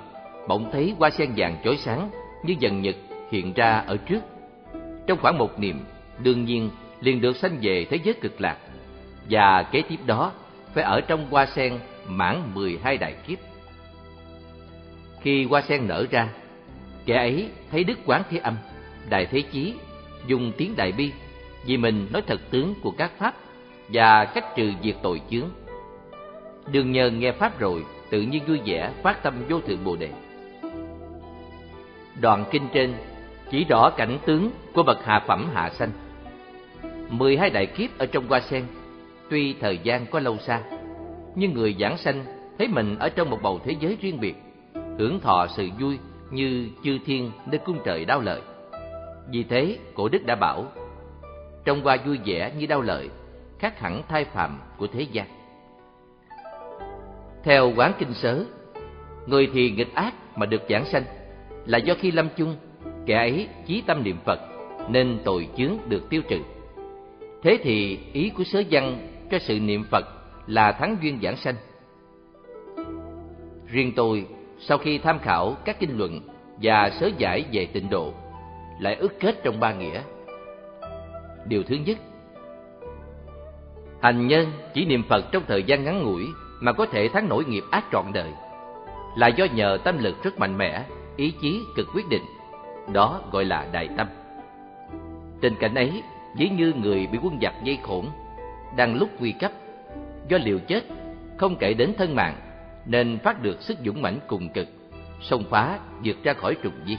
bỗng 0.47 0.69
thấy 0.71 0.95
hoa 0.99 1.09
sen 1.09 1.33
vàng 1.35 1.57
chói 1.63 1.77
sáng 1.77 2.09
như 2.43 2.55
dần 2.59 2.81
nhật 2.81 2.95
hiện 3.31 3.53
ra 3.53 3.83
ở 3.87 3.97
trước. 3.97 4.19
Trong 5.07 5.17
khoảng 5.21 5.37
một 5.37 5.59
niệm, 5.59 5.85
đương 6.23 6.45
nhiên 6.45 6.69
liền 6.99 7.21
được 7.21 7.35
sanh 7.35 7.57
về 7.61 7.85
thế 7.89 7.99
giới 8.03 8.13
cực 8.13 8.41
lạc 8.41 8.57
và 9.29 9.63
kế 9.63 9.81
tiếp 9.81 9.99
đó 10.05 10.31
phải 10.73 10.83
ở 10.83 11.01
trong 11.01 11.29
hoa 11.29 11.45
sen 11.45 11.79
mãn 12.07 12.41
mười 12.53 12.79
hai 12.83 12.97
đại 12.97 13.15
kiếp. 13.27 13.39
Khi 15.21 15.45
hoa 15.45 15.61
sen 15.61 15.87
nở 15.87 16.05
ra, 16.11 16.29
kẻ 17.05 17.17
ấy 17.17 17.49
thấy 17.71 17.83
Đức 17.83 17.99
Quán 18.05 18.21
Thế 18.29 18.37
Âm, 18.37 18.55
Đại 19.09 19.25
Thế 19.25 19.41
Chí 19.41 19.73
dùng 20.27 20.51
tiếng 20.57 20.75
Đại 20.75 20.91
Bi 20.91 21.11
vì 21.65 21.77
mình 21.77 22.07
nói 22.13 22.21
thật 22.27 22.39
tướng 22.49 22.73
của 22.83 22.91
các 22.91 23.11
pháp 23.17 23.35
và 23.87 24.25
cách 24.25 24.45
trừ 24.55 24.71
diệt 24.83 24.95
tội 25.01 25.21
chướng. 25.31 25.49
Đường 26.71 26.91
nhờ 26.91 27.09
nghe 27.09 27.31
pháp 27.31 27.59
rồi, 27.59 27.85
tự 28.09 28.21
nhiên 28.21 28.43
vui 28.47 28.59
vẻ 28.65 28.91
phát 29.03 29.23
tâm 29.23 29.33
vô 29.49 29.59
thượng 29.61 29.83
Bồ 29.83 29.95
đề. 29.95 30.09
Đoạn 32.21 32.45
kinh 32.51 32.67
trên 32.73 32.93
chỉ 33.51 33.63
rõ 33.63 33.89
cảnh 33.89 34.17
tướng 34.25 34.51
của 34.73 34.83
bậc 34.83 35.05
hạ 35.05 35.23
phẩm 35.27 35.49
hạ 35.53 35.69
sanh. 35.69 35.91
Mười 37.09 37.37
hai 37.37 37.49
đại 37.49 37.65
kiếp 37.65 37.97
ở 37.97 38.05
trong 38.05 38.27
hoa 38.27 38.39
sen 38.39 38.63
Tuy 39.29 39.53
thời 39.53 39.79
gian 39.83 40.05
có 40.05 40.19
lâu 40.19 40.37
xa, 40.37 40.61
nhưng 41.35 41.53
người 41.53 41.75
giảng 41.79 41.97
sanh 41.97 42.25
thấy 42.57 42.67
mình 42.67 42.95
ở 42.99 43.09
trong 43.09 43.29
một 43.29 43.39
bầu 43.41 43.59
thế 43.65 43.75
giới 43.79 43.97
riêng 44.01 44.19
biệt, 44.19 44.35
hưởng 44.99 45.19
thọ 45.19 45.47
sự 45.49 45.69
vui 45.80 45.99
như 46.31 46.69
chư 46.84 46.97
thiên 47.05 47.31
nơi 47.45 47.59
cung 47.65 47.80
trời 47.85 48.05
đau 48.05 48.21
lợi. 48.21 48.41
Vì 49.31 49.43
thế, 49.43 49.77
cổ 49.93 50.09
đức 50.09 50.26
đã 50.26 50.35
bảo, 50.35 50.65
trong 51.65 51.81
qua 51.84 51.97
vui 52.05 52.19
vẻ 52.26 52.51
như 52.57 52.65
đau 52.65 52.81
lợi, 52.81 53.09
khác 53.59 53.80
hẳn 53.80 54.01
thai 54.09 54.26
phạm 54.26 54.59
của 54.77 54.88
thế 54.88 55.01
gian. 55.01 55.27
Theo 57.43 57.73
quán 57.76 57.93
kinh 57.99 58.13
sớ, 58.13 58.45
người 59.26 59.49
thì 59.53 59.71
nghịch 59.71 59.93
ác 59.93 60.13
mà 60.38 60.45
được 60.45 60.61
giảng 60.69 60.85
sanh 60.85 61.03
là 61.65 61.77
do 61.77 61.93
khi 61.99 62.11
lâm 62.11 62.27
chung, 62.38 62.55
kẻ 63.05 63.17
ấy 63.17 63.47
chí 63.65 63.81
tâm 63.81 64.03
niệm 64.03 64.17
Phật 64.26 64.39
nên 64.89 65.19
tội 65.23 65.49
chướng 65.57 65.77
được 65.88 66.09
tiêu 66.09 66.21
trừ. 66.30 66.39
Thế 67.43 67.57
thì 67.63 67.99
ý 68.13 68.30
của 68.30 68.43
sớ 68.43 68.63
văn 68.71 69.07
cho 69.31 69.39
sự 69.39 69.59
niệm 69.59 69.84
Phật 69.91 70.05
là 70.47 70.71
thắng 70.71 70.97
duyên 71.01 71.19
giảng 71.21 71.38
sanh. 71.38 71.55
Riêng 73.67 73.91
tôi, 73.95 74.26
sau 74.60 74.77
khi 74.77 74.98
tham 74.98 75.19
khảo 75.19 75.56
các 75.65 75.80
kinh 75.80 75.98
luận 75.98 76.22
và 76.61 76.90
sớ 76.99 77.10
giải 77.18 77.45
về 77.52 77.65
tịnh 77.65 77.90
độ, 77.90 78.14
lại 78.80 78.95
ước 78.95 79.19
kết 79.19 79.44
trong 79.44 79.60
ba 79.60 79.73
nghĩa. 79.73 80.02
Điều 81.45 81.64
thứ 81.64 81.76
nhất, 81.76 81.98
hành 84.02 84.27
nhân 84.27 84.52
chỉ 84.73 84.86
niệm 84.86 85.03
Phật 85.10 85.26
trong 85.31 85.44
thời 85.48 85.64
gian 85.64 85.84
ngắn 85.84 86.03
ngủi 86.03 86.26
mà 86.60 86.73
có 86.73 86.86
thể 86.86 87.07
thắng 87.07 87.30
nổi 87.30 87.45
nghiệp 87.45 87.64
ác 87.72 87.86
trọn 87.91 88.06
đời, 88.14 88.31
là 89.18 89.27
do 89.27 89.45
nhờ 89.45 89.77
tâm 89.84 89.98
lực 89.98 90.23
rất 90.23 90.40
mạnh 90.40 90.57
mẽ, 90.57 90.84
ý 91.15 91.34
chí 91.41 91.61
cực 91.76 91.88
quyết 91.95 92.10
định, 92.10 92.23
đó 92.94 93.22
gọi 93.31 93.45
là 93.45 93.68
đại 93.72 93.90
tâm. 93.98 94.07
Tình 95.41 95.56
cảnh 95.60 95.76
ấy, 95.76 96.03
ví 96.38 96.49
như 96.49 96.73
người 96.81 97.07
bị 97.07 97.19
quân 97.23 97.40
giặc 97.41 97.53
dây 97.64 97.77
khổn 97.84 98.06
đang 98.76 98.95
lúc 98.95 99.10
nguy 99.19 99.31
cấp 99.31 99.52
do 100.27 100.38
liều 100.38 100.60
chết 100.60 100.84
không 101.38 101.56
kể 101.56 101.73
đến 101.73 101.94
thân 101.98 102.15
mạng 102.15 102.36
nên 102.89 103.19
phát 103.23 103.41
được 103.41 103.61
sức 103.61 103.77
dũng 103.85 104.01
mãnh 104.01 104.19
cùng 104.27 104.49
cực 104.49 104.67
xông 105.21 105.43
phá 105.49 105.79
vượt 106.03 106.23
ra 106.23 106.33
khỏi 106.33 106.55
trùng 106.63 106.73
di. 106.85 106.97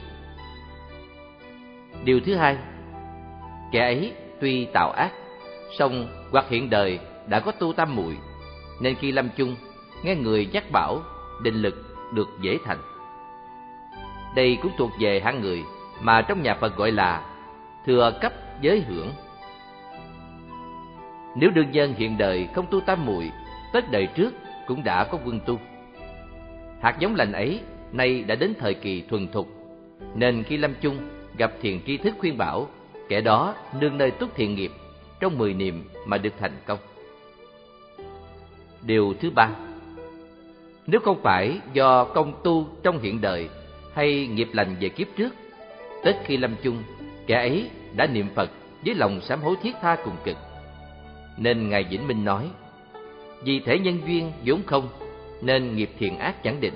Điều 2.04 2.20
thứ 2.20 2.34
hai 2.34 2.56
kẻ 3.72 3.80
ấy 3.84 4.12
tuy 4.40 4.64
tạo 4.64 4.90
ác 4.90 5.12
song 5.78 6.08
hoặc 6.30 6.44
hiện 6.48 6.70
đời 6.70 6.98
đã 7.26 7.40
có 7.40 7.52
tu 7.52 7.72
tam 7.72 7.96
muội 7.96 8.16
nên 8.80 8.94
khi 8.94 9.12
lâm 9.12 9.28
chung 9.36 9.56
nghe 10.02 10.14
người 10.14 10.48
nhắc 10.52 10.64
bảo 10.72 11.02
định 11.42 11.54
lực 11.54 11.96
được 12.14 12.28
dễ 12.40 12.58
thành. 12.64 12.78
Đây 14.36 14.58
cũng 14.62 14.72
thuộc 14.78 14.90
về 15.00 15.20
hạng 15.20 15.40
người 15.40 15.64
mà 16.00 16.22
trong 16.22 16.42
nhà 16.42 16.54
Phật 16.54 16.76
gọi 16.76 16.92
là 16.92 17.22
thừa 17.86 18.12
cấp 18.20 18.32
giới 18.60 18.80
hưởng. 18.80 19.12
Nếu 21.36 21.50
đương 21.50 21.70
nhân 21.70 21.94
hiện 21.96 22.18
đời 22.18 22.48
không 22.54 22.66
tu 22.70 22.80
tam 22.80 23.06
muội, 23.06 23.30
tất 23.72 23.90
đời 23.90 24.06
trước 24.06 24.34
cũng 24.66 24.84
đã 24.84 25.04
có 25.04 25.18
quân 25.24 25.40
tu. 25.46 25.58
Hạt 26.80 26.96
giống 26.98 27.14
lành 27.14 27.32
ấy 27.32 27.60
nay 27.92 28.22
đã 28.22 28.34
đến 28.34 28.54
thời 28.58 28.74
kỳ 28.74 29.02
thuần 29.10 29.28
thục, 29.28 29.48
nên 30.14 30.42
khi 30.42 30.56
lâm 30.56 30.74
chung 30.80 30.96
gặp 31.36 31.52
thiền 31.62 31.80
tri 31.86 31.96
thức 31.96 32.14
khuyên 32.18 32.38
bảo, 32.38 32.68
kẻ 33.08 33.20
đó 33.20 33.54
nương 33.80 33.98
nơi 33.98 34.10
túc 34.10 34.34
thiện 34.34 34.54
nghiệp 34.54 34.72
trong 35.20 35.38
mười 35.38 35.54
niệm 35.54 35.84
mà 36.06 36.18
được 36.18 36.32
thành 36.40 36.56
công. 36.66 36.78
Điều 38.82 39.14
thứ 39.20 39.30
ba 39.30 39.50
Nếu 40.86 41.00
không 41.00 41.22
phải 41.22 41.58
do 41.72 42.04
công 42.04 42.32
tu 42.44 42.68
trong 42.82 42.98
hiện 42.98 43.20
đời 43.20 43.48
hay 43.94 44.26
nghiệp 44.26 44.48
lành 44.52 44.76
về 44.80 44.88
kiếp 44.88 45.06
trước, 45.16 45.34
Tết 46.04 46.16
khi 46.24 46.36
lâm 46.36 46.50
chung, 46.62 46.82
kẻ 47.26 47.34
ấy 47.34 47.70
đã 47.96 48.06
niệm 48.06 48.26
Phật 48.34 48.50
với 48.84 48.94
lòng 48.94 49.20
sám 49.20 49.40
hối 49.40 49.56
thiết 49.62 49.76
tha 49.82 49.96
cùng 50.04 50.16
cực. 50.24 50.36
Nên 51.38 51.68
Ngài 51.68 51.84
Vĩnh 51.84 52.08
Minh 52.08 52.24
nói, 52.24 52.50
vì 53.42 53.60
thể 53.60 53.78
nhân 53.78 53.98
duyên 54.06 54.32
vốn 54.46 54.62
không, 54.66 54.88
nên 55.42 55.76
nghiệp 55.76 55.90
thiện 55.98 56.18
ác 56.18 56.42
chẳng 56.42 56.60
định. 56.60 56.74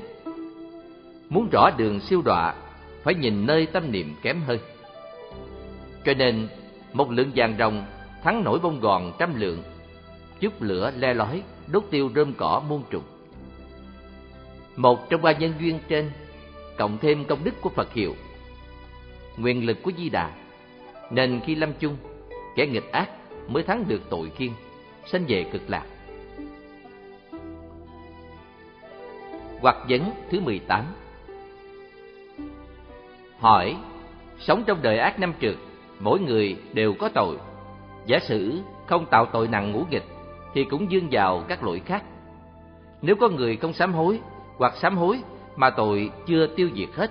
Muốn 1.28 1.48
rõ 1.52 1.70
đường 1.76 2.00
siêu 2.00 2.22
đọa, 2.22 2.54
phải 3.02 3.14
nhìn 3.14 3.46
nơi 3.46 3.66
tâm 3.66 3.92
niệm 3.92 4.14
kém 4.22 4.40
hơi. 4.46 4.58
Cho 6.04 6.14
nên, 6.14 6.48
một 6.92 7.10
lượng 7.10 7.30
vàng 7.34 7.54
rồng 7.58 7.84
thắng 8.22 8.44
nổi 8.44 8.58
bông 8.58 8.80
gòn 8.80 9.12
trăm 9.18 9.40
lượng, 9.40 9.62
chút 10.40 10.62
lửa 10.62 10.92
le 10.98 11.14
lói, 11.14 11.42
đốt 11.66 11.84
tiêu 11.90 12.10
rơm 12.14 12.32
cỏ 12.34 12.62
muôn 12.68 12.82
trùng. 12.90 13.02
Một 14.76 15.10
trong 15.10 15.22
ba 15.22 15.32
nhân 15.32 15.52
duyên 15.60 15.78
trên, 15.88 16.10
cộng 16.78 16.98
thêm 16.98 17.24
công 17.24 17.44
đức 17.44 17.60
của 17.60 17.70
Phật 17.70 17.92
hiệu, 17.92 18.14
nguyện 19.36 19.66
lực 19.66 19.82
của 19.82 19.92
Di 19.98 20.08
Đà, 20.08 20.30
nên 21.10 21.40
khi 21.46 21.54
lâm 21.54 21.72
chung, 21.80 21.96
kẻ 22.56 22.66
nghịch 22.66 22.92
ác 22.92 23.08
mới 23.48 23.62
thắng 23.62 23.84
được 23.88 24.02
tội 24.10 24.30
kiên, 24.38 24.52
sanh 25.06 25.24
về 25.28 25.44
cực 25.52 25.62
lạc. 25.68 25.86
Hoặc 29.64 29.76
vấn 29.88 30.10
thứ 30.30 30.40
18 30.40 30.84
Hỏi, 33.38 33.76
sống 34.38 34.64
trong 34.66 34.82
đời 34.82 34.98
ác 34.98 35.20
năm 35.20 35.32
trượt, 35.40 35.54
mỗi 36.00 36.20
người 36.20 36.56
đều 36.72 36.94
có 36.98 37.08
tội. 37.14 37.36
Giả 38.06 38.18
sử 38.18 38.60
không 38.86 39.06
tạo 39.06 39.26
tội 39.26 39.48
nặng 39.48 39.72
ngũ 39.72 39.84
nghịch, 39.90 40.04
thì 40.54 40.64
cũng 40.64 40.90
dương 40.90 41.08
vào 41.10 41.44
các 41.48 41.64
lỗi 41.64 41.82
khác. 41.86 42.04
Nếu 43.02 43.16
có 43.16 43.28
người 43.28 43.56
không 43.56 43.72
sám 43.72 43.92
hối, 43.92 44.20
hoặc 44.56 44.74
sám 44.76 44.96
hối 44.96 45.20
mà 45.56 45.70
tội 45.70 46.10
chưa 46.26 46.46
tiêu 46.46 46.68
diệt 46.74 46.88
hết, 46.94 47.10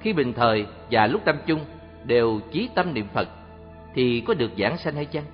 khi 0.00 0.12
bình 0.12 0.32
thời 0.32 0.66
và 0.90 1.06
lúc 1.06 1.22
tâm 1.24 1.36
chung 1.46 1.60
đều 2.04 2.40
chí 2.52 2.68
tâm 2.74 2.94
niệm 2.94 3.06
Phật, 3.14 3.28
thì 3.94 4.22
có 4.26 4.34
được 4.34 4.50
giảng 4.58 4.78
sanh 4.78 4.94
hay 4.94 5.04
chăng? 5.04 5.24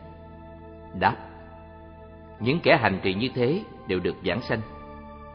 Đáp, 1.01 1.17
những 2.41 2.61
kẻ 2.61 2.77
hành 2.77 2.99
trì 3.03 3.15
như 3.15 3.29
thế 3.35 3.61
đều 3.87 4.01
được 4.01 4.17
giảng 4.27 4.41
sanh, 4.43 4.61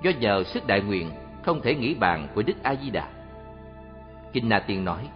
do 0.04 0.12
nhờ 0.20 0.44
sức 0.44 0.68
đại 0.68 0.82
nguyện 0.82 1.12
không 1.44 1.62
thể 1.62 1.76
nghĩ 1.76 1.94
bàn 1.94 2.28
của 2.36 2.42
Đức 2.42 2.64
A 2.64 2.76
Di 2.76 2.90
Đà. 2.90 3.08
Kinh 4.34 4.50
Na 4.50 4.60
Tiên 4.60 4.86
nói: 4.86 5.10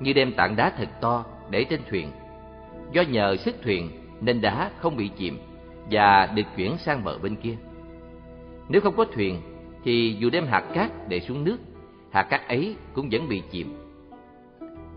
Như 0.00 0.12
đem 0.12 0.32
tảng 0.32 0.56
đá 0.56 0.72
thật 0.76 0.88
to 1.00 1.24
để 1.50 1.64
trên 1.64 1.80
thuyền, 1.90 2.10
do 2.92 3.02
nhờ 3.02 3.36
sức 3.36 3.56
thuyền 3.62 3.90
nên 4.20 4.40
đá 4.40 4.70
không 4.78 4.96
bị 4.96 5.08
chìm 5.08 5.38
và 5.90 6.26
được 6.26 6.42
chuyển 6.56 6.76
sang 6.78 7.04
bờ 7.04 7.18
bên 7.18 7.36
kia. 7.36 7.56
Nếu 8.68 8.80
không 8.80 8.96
có 8.96 9.04
thuyền 9.04 9.40
thì 9.84 10.16
dù 10.18 10.30
đem 10.30 10.46
hạt 10.46 10.64
cát 10.74 11.08
để 11.08 11.20
xuống 11.20 11.44
nước, 11.44 11.56
hạt 12.12 12.22
cát 12.22 12.48
ấy 12.48 12.76
cũng 12.94 13.08
vẫn 13.12 13.28
bị 13.28 13.42
chìm. 13.50 13.76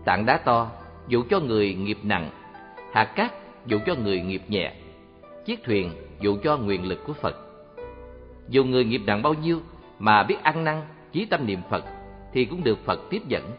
Tảng 0.04 0.26
đá 0.26 0.38
to 0.38 0.70
dụ 1.08 1.22
cho 1.30 1.40
người 1.40 1.74
nghiệp 1.74 1.98
nặng, 2.02 2.30
hạt 2.92 3.04
cát 3.04 3.32
dụ 3.66 3.78
cho 3.86 3.94
người 3.94 4.20
nghiệp 4.20 4.42
nhẹ, 4.48 4.72
chiếc 5.44 5.64
thuyền 5.64 5.92
dụ 6.20 6.38
cho 6.44 6.56
nguyện 6.56 6.84
lực 6.84 7.04
của 7.06 7.12
Phật. 7.12 7.47
Dù 8.48 8.64
người 8.64 8.84
nghiệp 8.84 9.00
nặng 9.06 9.22
bao 9.22 9.34
nhiêu 9.34 9.60
mà 9.98 10.22
biết 10.22 10.42
ăn 10.42 10.64
năn, 10.64 10.80
chí 11.12 11.24
tâm 11.24 11.46
niệm 11.46 11.60
Phật 11.70 11.84
thì 12.32 12.44
cũng 12.44 12.64
được 12.64 12.78
Phật 12.84 13.00
tiếp 13.10 13.22
dẫn. 13.28 13.50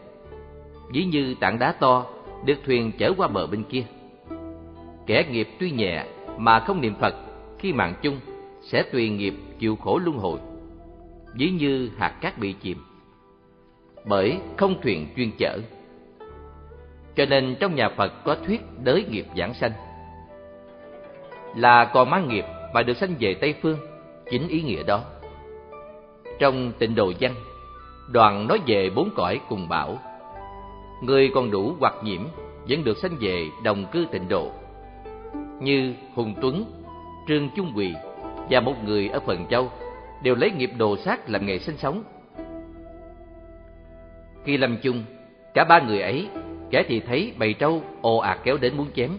Ví 0.92 1.04
như 1.04 1.34
tảng 1.40 1.58
đá 1.58 1.72
to 1.72 2.06
được 2.44 2.58
thuyền 2.64 2.92
chở 2.98 3.12
qua 3.16 3.28
bờ 3.28 3.46
bên 3.46 3.64
kia. 3.64 3.82
Kẻ 5.06 5.24
nghiệp 5.30 5.48
tuy 5.58 5.70
nhẹ 5.70 6.04
mà 6.38 6.60
không 6.60 6.80
niệm 6.80 6.94
Phật 7.00 7.14
khi 7.58 7.72
mạng 7.72 7.94
chung 8.02 8.20
sẽ 8.62 8.82
tùy 8.82 9.08
nghiệp 9.08 9.34
chịu 9.58 9.76
khổ 9.76 9.98
luân 9.98 10.18
hồi. 10.18 10.38
Ví 11.34 11.50
như 11.50 11.90
hạt 11.98 12.14
cát 12.20 12.38
bị 12.38 12.52
chìm. 12.52 12.78
Bởi 14.04 14.38
không 14.56 14.80
thuyền 14.82 15.06
chuyên 15.16 15.30
chở. 15.38 15.58
Cho 17.16 17.26
nên 17.26 17.56
trong 17.60 17.74
nhà 17.74 17.88
Phật 17.88 18.24
có 18.24 18.36
thuyết 18.46 18.60
đới 18.84 19.04
nghiệp 19.10 19.26
giảng 19.36 19.54
sanh. 19.54 19.72
Là 21.56 21.84
còn 21.84 22.10
mang 22.10 22.28
nghiệp 22.28 22.44
mà 22.74 22.82
được 22.82 22.96
sanh 22.96 23.14
về 23.20 23.34
Tây 23.34 23.54
Phương, 23.62 23.78
chính 24.30 24.48
ý 24.48 24.62
nghĩa 24.62 24.82
đó. 24.82 25.00
Trong 26.38 26.72
tịnh 26.78 26.94
độ 26.94 27.12
văn, 27.20 27.34
đoàn 28.12 28.46
nói 28.48 28.60
về 28.66 28.90
bốn 28.90 29.10
cõi 29.16 29.40
cùng 29.48 29.68
bảo. 29.68 29.98
Người 31.02 31.30
còn 31.34 31.50
đủ 31.50 31.74
hoặc 31.80 31.94
nhiễm 32.04 32.20
vẫn 32.68 32.84
được 32.84 32.98
sanh 32.98 33.16
về 33.20 33.48
đồng 33.64 33.86
cư 33.92 34.06
tịnh 34.12 34.28
độ. 34.28 34.50
Như 35.60 35.94
Hùng 36.14 36.34
Tuấn, 36.40 36.64
Trương 37.28 37.48
Trung 37.56 37.72
Quỳ 37.76 37.94
và 38.50 38.60
một 38.60 38.74
người 38.84 39.08
ở 39.08 39.20
Phần 39.20 39.46
Châu 39.50 39.70
đều 40.22 40.34
lấy 40.34 40.50
nghiệp 40.50 40.70
đồ 40.78 40.96
sát 40.96 41.30
làm 41.30 41.46
nghề 41.46 41.58
sinh 41.58 41.76
sống. 41.76 42.02
Khi 44.44 44.56
lâm 44.56 44.76
chung, 44.76 45.04
cả 45.54 45.64
ba 45.64 45.80
người 45.80 46.00
ấy, 46.00 46.28
kẻ 46.70 46.82
thì 46.88 47.00
thấy 47.00 47.32
bầy 47.38 47.52
trâu 47.52 47.82
ồ 48.00 48.16
ạt 48.16 48.38
kéo 48.44 48.56
đến 48.56 48.76
muốn 48.76 48.86
chém, 48.94 49.10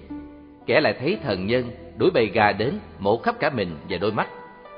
kẻ 0.65 0.81
lại 0.81 0.93
thấy 0.99 1.17
thần 1.23 1.47
nhân 1.47 1.71
đuổi 1.97 2.11
bầy 2.13 2.25
gà 2.25 2.51
đến 2.51 2.79
mổ 2.99 3.17
khắp 3.17 3.35
cả 3.39 3.49
mình 3.49 3.75
và 3.89 3.97
đôi 3.97 4.11
mắt, 4.11 4.27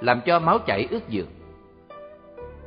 làm 0.03 0.21
cho 0.25 0.39
máu 0.39 0.59
chảy 0.59 0.87
ướt 0.91 1.09
giường. 1.09 1.27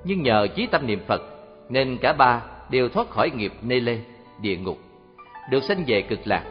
Nhưng 0.05 0.23
nhờ 0.23 0.47
chí 0.55 0.67
tâm 0.67 0.87
niệm 0.87 1.01
Phật 1.07 1.23
nên 1.69 1.99
cả 2.01 2.13
ba 2.13 2.43
đều 2.71 2.89
thoát 2.89 3.11
khỏi 3.11 3.31
nghiệp 3.31 3.53
nê 3.63 3.81
lê, 3.81 3.99
địa 4.41 4.57
ngục, 4.57 4.79
được 5.51 5.63
sanh 5.63 5.85
về 5.87 6.03
cực 6.03 6.21
lạc. 6.25 6.45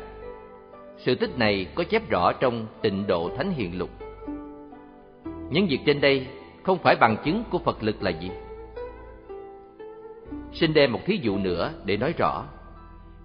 Sự 0.97 1.15
tích 1.15 1.37
này 1.37 1.67
có 1.75 1.83
chép 1.83 2.09
rõ 2.09 2.31
trong 2.31 2.67
Tịnh 2.81 3.07
Độ 3.07 3.29
Thánh 3.37 3.51
Hiền 3.51 3.77
Lục. 3.77 3.89
Những 5.49 5.67
việc 5.67 5.79
trên 5.85 6.01
đây 6.01 6.27
không 6.63 6.77
phải 6.77 6.95
bằng 6.95 7.17
chứng 7.25 7.43
của 7.51 7.59
Phật 7.59 7.83
lực 7.83 8.03
là 8.03 8.11
gì? 8.11 8.31
Xin 10.53 10.73
đem 10.73 10.91
một 10.91 10.99
thí 11.05 11.19
dụ 11.21 11.37
nữa 11.37 11.71
để 11.85 11.97
nói 11.97 12.13
rõ. 12.17 12.43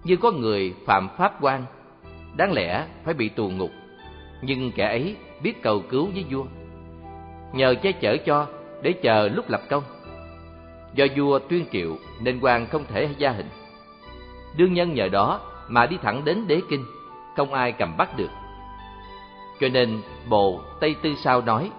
Như 0.03 0.15
có 0.15 0.31
người 0.31 0.73
phạm 0.85 1.09
pháp 1.17 1.37
quan, 1.41 1.65
đáng 2.37 2.53
lẽ 2.53 2.87
phải 3.03 3.13
bị 3.13 3.29
tù 3.29 3.49
ngục, 3.49 3.71
nhưng 4.41 4.71
kẻ 4.71 4.85
ấy 4.85 5.15
biết 5.43 5.61
cầu 5.61 5.83
cứu 5.89 6.07
với 6.13 6.25
vua. 6.31 6.45
Nhờ 7.53 7.75
che 7.81 7.91
chở 7.91 8.17
cho 8.25 8.47
để 8.81 8.93
chờ 8.93 9.29
lúc 9.33 9.49
lập 9.49 9.61
công. 9.69 9.83
Do 10.93 11.05
vua 11.15 11.39
tuyên 11.39 11.65
triệu 11.71 11.97
nên 12.21 12.39
quan 12.41 12.67
không 12.67 12.85
thể 12.87 13.09
gia 13.17 13.31
hình. 13.31 13.49
Đương 14.57 14.73
nhân 14.73 14.93
nhờ 14.93 15.07
đó 15.07 15.39
mà 15.67 15.85
đi 15.85 15.97
thẳng 16.01 16.25
đến 16.25 16.47
đế 16.47 16.61
kinh, 16.69 16.85
không 17.35 17.53
ai 17.53 17.71
cầm 17.71 17.97
bắt 17.97 18.17
được. 18.17 18.29
Cho 19.59 19.67
nên 19.67 20.01
Bồ 20.29 20.61
Tây 20.79 20.95
Tư 21.01 21.15
Sao 21.23 21.41
nói, 21.41 21.71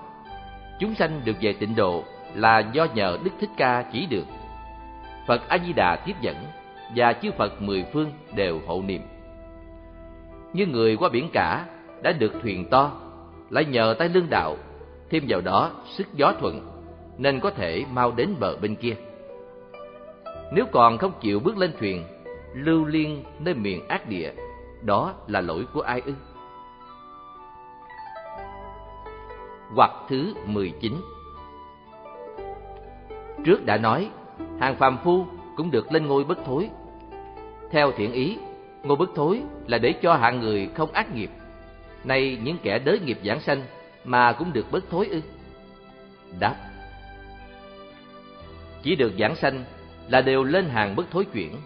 chúng 0.80 0.94
sanh 0.94 1.20
được 1.24 1.36
về 1.40 1.52
tịnh 1.52 1.76
độ 1.76 2.04
là 2.34 2.58
do 2.72 2.86
nhờ 2.94 3.18
Đức 3.24 3.30
Thích 3.40 3.50
Ca 3.56 3.84
chỉ 3.92 4.06
được. 4.06 4.24
Phật 5.26 5.48
A 5.48 5.58
Di 5.66 5.72
Đà 5.72 5.96
tiếp 5.96 6.16
dẫn 6.20 6.36
và 6.96 7.12
chư 7.12 7.30
Phật 7.32 7.62
mười 7.62 7.84
phương 7.92 8.12
đều 8.34 8.60
hộ 8.66 8.82
niệm. 8.86 9.02
Như 10.52 10.66
người 10.66 10.96
qua 10.96 11.08
biển 11.08 11.28
cả 11.32 11.64
đã 12.02 12.12
được 12.12 12.32
thuyền 12.42 12.68
to, 12.70 12.92
lại 13.50 13.64
nhờ 13.64 13.94
tay 13.98 14.08
lương 14.08 14.30
đạo, 14.30 14.56
thêm 15.12 15.24
vào 15.28 15.40
đó 15.40 15.70
sức 15.84 16.06
gió 16.14 16.32
thuận, 16.40 16.60
nên 17.18 17.40
có 17.40 17.50
thể 17.50 17.84
mau 17.92 18.12
đến 18.16 18.34
bờ 18.40 18.56
bên 18.56 18.74
kia. 18.74 18.94
Nếu 20.52 20.64
còn 20.72 20.98
không 20.98 21.12
chịu 21.20 21.40
bước 21.40 21.58
lên 21.58 21.72
thuyền, 21.78 22.04
lưu 22.54 22.84
liên 22.84 23.24
nơi 23.38 23.54
miền 23.54 23.88
ác 23.88 24.08
địa, 24.08 24.32
đó 24.82 25.14
là 25.26 25.40
lỗi 25.40 25.66
của 25.74 25.80
ai 25.80 26.02
ư? 26.04 26.14
Hoặc 29.74 29.90
thứ 30.08 30.34
19 30.46 30.92
Trước 33.44 33.64
đã 33.64 33.76
nói, 33.76 34.10
hàng 34.60 34.76
phàm 34.76 34.98
phu 35.04 35.26
cũng 35.56 35.70
được 35.70 35.92
lên 35.92 36.06
ngôi 36.06 36.24
bất 36.24 36.38
thối. 36.44 36.70
Theo 37.70 37.92
thiện 37.92 38.12
ý, 38.12 38.38
ngôi 38.82 38.96
bất 38.96 39.10
thối 39.14 39.42
là 39.66 39.78
để 39.78 39.94
cho 40.02 40.14
hạng 40.14 40.40
người 40.40 40.68
không 40.74 40.92
ác 40.92 41.14
nghiệp. 41.14 41.30
Nay 42.04 42.38
những 42.42 42.56
kẻ 42.62 42.78
đới 42.78 43.00
nghiệp 43.00 43.18
giảng 43.24 43.40
sanh 43.40 43.62
mà 44.04 44.32
cũng 44.32 44.52
được 44.52 44.66
bất 44.70 44.84
thối 44.90 45.06
ư? 45.06 45.20
Đáp 46.40 46.56
Chỉ 48.82 48.96
được 48.96 49.12
giảng 49.18 49.36
sanh 49.36 49.64
là 50.08 50.20
đều 50.20 50.44
lên 50.44 50.68
hàng 50.68 50.96
bất 50.96 51.10
thối 51.10 51.24
chuyển. 51.24 51.56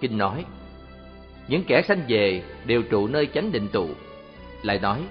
Kinh 0.00 0.18
nói 0.18 0.44
Những 1.48 1.64
kẻ 1.64 1.82
sanh 1.82 2.02
về 2.08 2.42
đều 2.64 2.82
trụ 2.82 3.06
nơi 3.06 3.26
chánh 3.34 3.52
định 3.52 3.68
tụ. 3.68 3.88
Lại 4.62 4.78
nói, 4.78 5.02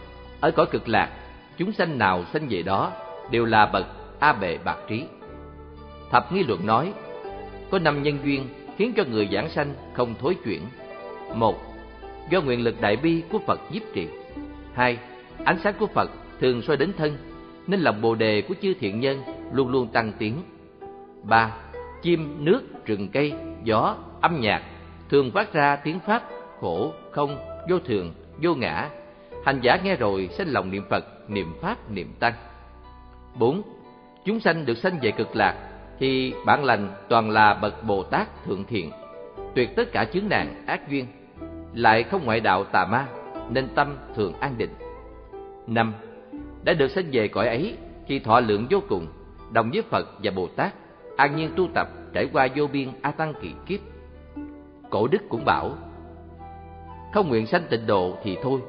ở 0.42 0.52
cõi 0.52 0.66
cực 0.72 0.90
lạc, 0.90 1.10
chúng 1.58 1.72
sanh 1.72 1.98
nào 1.98 2.26
sanh 2.34 2.48
về 2.50 2.62
đó 2.62 2.92
đều 3.32 3.46
là 3.46 3.66
bậc 3.66 3.86
A 4.20 4.34
bệ 4.34 4.58
bạc 4.58 4.78
trí. 4.88 5.04
Thập 6.12 6.34
nghi 6.34 6.44
luận 6.44 6.66
nói, 6.66 6.94
có 7.72 7.80
năm 7.80 8.04
nhân 8.04 8.20
duyên 8.24 8.48
khiến 8.78 8.94
cho 8.98 9.04
người 9.04 9.30
giảng 9.34 9.50
sanh 9.50 9.74
không 9.94 10.14
thối 10.22 10.36
chuyển. 10.46 10.62
Một, 11.36 11.56
do 12.30 12.42
nguyện 12.42 12.64
lực 12.64 12.82
đại 12.82 12.96
bi 12.96 13.24
của 13.32 13.40
Phật 13.48 13.60
giúp 13.72 13.84
trì. 13.94 14.08
Hai, 14.74 14.98
ánh 15.44 15.60
sáng 15.64 15.74
của 15.80 15.88
Phật 15.88 16.12
thường 16.40 16.62
soi 16.62 16.78
đến 16.78 16.92
thân, 16.98 17.18
nên 17.68 17.80
lòng 17.80 18.02
bồ 18.02 18.16
đề 18.16 18.42
của 18.42 18.54
chư 18.62 18.74
thiện 18.80 19.00
nhân 19.00 19.22
luôn 19.52 19.70
luôn 19.70 19.88
tăng 19.88 20.12
tiến. 20.20 20.42
Ba, 21.24 21.52
chim, 22.02 22.46
nước, 22.46 22.86
rừng 22.86 23.10
cây, 23.14 23.34
gió, 23.64 23.96
âm 24.22 24.40
nhạc 24.42 24.64
thường 25.10 25.32
phát 25.32 25.54
ra 25.54 25.76
tiếng 25.76 26.00
pháp 26.00 26.24
khổ, 26.60 26.94
không, 27.12 27.38
vô 27.70 27.80
thường, 27.80 28.14
vô 28.42 28.56
ngã. 28.56 28.90
Hành 29.46 29.60
giả 29.62 29.78
nghe 29.84 29.96
rồi 29.96 30.30
sanh 30.38 30.48
lòng 30.48 30.72
niệm 30.72 30.84
Phật, 30.90 31.30
niệm 31.30 31.54
pháp, 31.62 31.92
niệm 31.92 32.14
tăng. 32.20 32.34
Bốn, 33.40 33.62
chúng 34.26 34.40
sanh 34.40 34.66
được 34.66 34.78
sanh 34.78 35.00
về 35.02 35.12
cực 35.12 35.36
lạc 35.36 35.56
thì 36.00 36.34
bản 36.46 36.64
lành 36.64 36.94
toàn 37.10 37.30
là 37.30 37.54
bậc 37.54 37.84
Bồ 37.84 38.04
Tát 38.04 38.46
thượng 38.46 38.64
thiện. 38.64 38.92
tuyệt 39.56 39.70
tất 39.76 39.92
cả 39.92 40.06
chướng 40.06 40.30
nạn 40.30 40.64
ác 40.68 40.90
duyên, 40.90 41.06
lại 41.74 42.04
không 42.04 42.26
ngoại 42.26 42.40
đạo 42.40 42.64
tà 42.64 42.86
ma, 42.86 43.08
nên 43.50 43.68
tâm 43.76 43.98
thường 44.16 44.34
an 44.40 44.56
định. 44.58 44.74
năm 45.68 45.94
đã 46.66 46.74
được 46.74 46.88
sanh 46.88 47.06
về 47.12 47.28
cõi 47.28 47.48
ấy 47.48 47.78
thì 48.08 48.20
thọ 48.20 48.40
lượng 48.40 48.68
vô 48.70 48.80
cùng, 48.90 49.08
đồng 49.52 49.72
với 49.74 49.82
Phật 49.82 50.08
và 50.24 50.32
Bồ 50.32 50.48
Tát, 50.48 50.74
an 51.18 51.36
nhiên 51.36 51.52
tu 51.56 51.68
tập 51.74 51.88
trải 52.14 52.30
qua 52.34 52.48
vô 52.56 52.68
biên 52.68 52.90
a 53.02 53.12
tăng 53.12 53.34
kỳ 53.42 53.52
kiếp. 53.66 53.80
Cổ 54.90 55.08
đức 55.08 55.22
cũng 55.30 55.46
bảo, 55.46 55.72
không 57.14 57.30
nguyện 57.30 57.48
sanh 57.48 57.64
tịnh 57.70 57.88
độ 57.88 58.18
thì 58.24 58.38
thôi. 58.44 58.62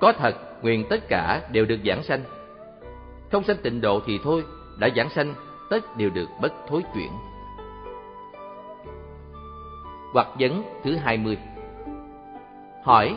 Có 0.00 0.12
thật, 0.12 0.34
nguyện 0.62 0.86
tất 0.90 1.08
cả 1.08 1.48
đều 1.52 1.64
được 1.64 1.78
giảng 1.86 2.02
sanh. 2.02 2.20
Không 3.32 3.44
sanh 3.44 3.56
tịnh 3.62 3.80
độ 3.80 4.00
thì 4.06 4.18
thôi, 4.24 4.44
đã 4.78 4.88
giảng 4.96 5.10
sanh, 5.10 5.34
tất 5.70 5.96
đều 5.96 6.10
được 6.10 6.28
bất 6.40 6.52
thối 6.68 6.82
chuyển. 6.94 7.10
Hoặc 10.12 10.26
vấn 10.38 10.62
thứ 10.84 10.96
hai 10.96 11.18
mươi 11.18 11.38
Hỏi 12.84 13.16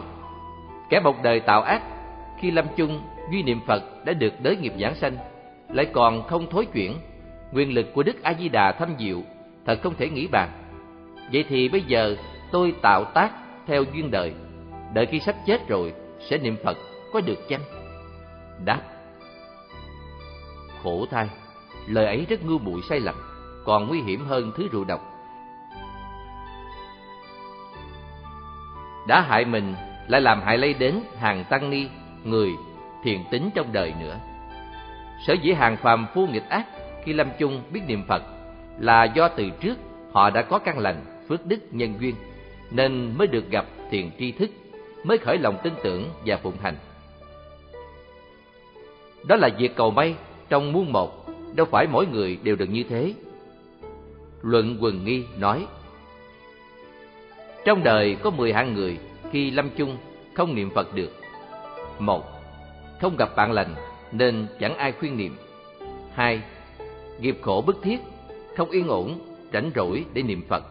Kẻ 0.89 0.99
một 0.99 1.15
đời 1.23 1.39
tạo 1.39 1.61
ác 1.61 1.81
khi 2.39 2.51
lâm 2.51 2.65
chung 2.77 3.01
duy 3.31 3.43
niệm 3.43 3.61
Phật 3.67 4.05
đã 4.05 4.13
được 4.13 4.33
đới 4.41 4.57
nghiệp 4.57 4.73
giảng 4.79 4.95
sanh 4.95 5.17
Lại 5.69 5.85
còn 5.93 6.27
không 6.27 6.49
thối 6.49 6.65
chuyển 6.65 6.97
Nguyên 7.51 7.73
lực 7.73 7.93
của 7.93 8.03
Đức 8.03 8.23
A-di-đà 8.23 8.71
thâm 8.71 8.89
diệu 8.99 9.21
Thật 9.65 9.79
không 9.83 9.95
thể 9.95 10.09
nghĩ 10.09 10.27
bàn 10.27 10.49
Vậy 11.31 11.45
thì 11.49 11.69
bây 11.69 11.81
giờ 11.81 12.15
tôi 12.51 12.73
tạo 12.81 13.03
tác 13.03 13.31
theo 13.67 13.83
duyên 13.93 14.11
đời 14.11 14.33
Đợi 14.93 15.05
khi 15.05 15.19
sắp 15.19 15.35
chết 15.45 15.67
rồi 15.67 15.93
sẽ 16.19 16.37
niệm 16.37 16.55
Phật 16.63 16.77
có 17.13 17.21
được 17.21 17.47
chăng? 17.49 17.61
Đáp 18.65 18.81
Khổ 20.83 21.05
thay, 21.11 21.27
lời 21.87 22.05
ấy 22.05 22.25
rất 22.29 22.45
ngu 22.45 22.57
muội 22.57 22.81
sai 22.89 22.99
lầm 22.99 23.15
Còn 23.65 23.87
nguy 23.87 24.01
hiểm 24.01 24.25
hơn 24.25 24.51
thứ 24.57 24.67
rượu 24.71 24.83
độc 24.83 25.19
đã 29.09 29.21
hại 29.21 29.45
mình 29.45 29.75
lại 30.07 30.21
làm 30.21 30.41
hại 30.41 30.57
lây 30.57 30.73
đến 30.73 30.99
hàng 31.19 31.43
tăng 31.49 31.69
ni 31.69 31.87
người 32.23 32.49
thiền 33.03 33.19
tính 33.31 33.49
trong 33.55 33.73
đời 33.73 33.93
nữa 33.99 34.19
sở 35.27 35.33
dĩ 35.33 35.51
hàng 35.51 35.77
phàm 35.77 36.07
phu 36.13 36.27
nghịch 36.27 36.49
ác 36.49 36.65
khi 37.05 37.13
lâm 37.13 37.27
chung 37.39 37.61
biết 37.71 37.81
niệm 37.87 38.03
phật 38.07 38.23
là 38.79 39.03
do 39.03 39.27
từ 39.27 39.49
trước 39.59 39.77
họ 40.11 40.29
đã 40.29 40.41
có 40.41 40.59
căn 40.59 40.79
lành 40.79 41.25
phước 41.27 41.45
đức 41.45 41.59
nhân 41.71 41.93
duyên, 41.99 42.15
nên 42.71 43.17
mới 43.17 43.27
được 43.27 43.49
gặp 43.49 43.65
thiền 43.91 44.09
tri 44.19 44.31
thức, 44.31 44.49
mới 45.03 45.17
khởi 45.17 45.37
lòng 45.37 45.57
tin 45.63 45.73
tưởng 45.83 46.09
và 46.25 46.37
phụng 46.37 46.57
hành 46.61 46.75
đó 49.23 49.35
là 49.35 49.49
việc 49.57 49.75
cầu 49.75 49.91
may 49.91 50.15
trong 50.49 50.71
muôn 50.71 50.91
một, 50.91 51.29
đâu 51.55 51.67
phải 51.71 51.87
mỗi 51.91 52.05
người 52.07 52.37
đều 52.43 52.55
được 52.55 52.69
như 52.69 52.83
thế 52.89 53.13
luận 54.41 54.77
quần 54.81 55.05
nghi 55.05 55.23
nói, 55.37 55.67
trong 57.65 57.83
đời 57.83 58.15
có 58.23 58.29
mười 58.29 58.53
hạng 58.53 58.73
người 58.73 58.97
khi 59.31 59.51
lâm 59.51 59.69
chung 59.77 59.97
không 60.33 60.55
niệm 60.55 60.69
Phật 60.69 60.95
được. 60.95 61.18
Một, 61.99 62.23
không 63.01 63.15
gặp 63.17 63.35
bạn 63.35 63.51
lành 63.51 63.75
nên 64.11 64.47
chẳng 64.59 64.77
ai 64.77 64.91
khuyên 64.91 65.17
niệm. 65.17 65.37
Hai, 66.13 66.41
nghiệp 67.19 67.37
khổ 67.41 67.63
bức 67.65 67.79
thiết, 67.83 67.99
không 68.57 68.69
yên 68.69 68.87
ổn, 68.87 69.19
rảnh 69.53 69.71
rỗi 69.75 70.05
để 70.13 70.21
niệm 70.21 70.43
Phật. 70.49 70.63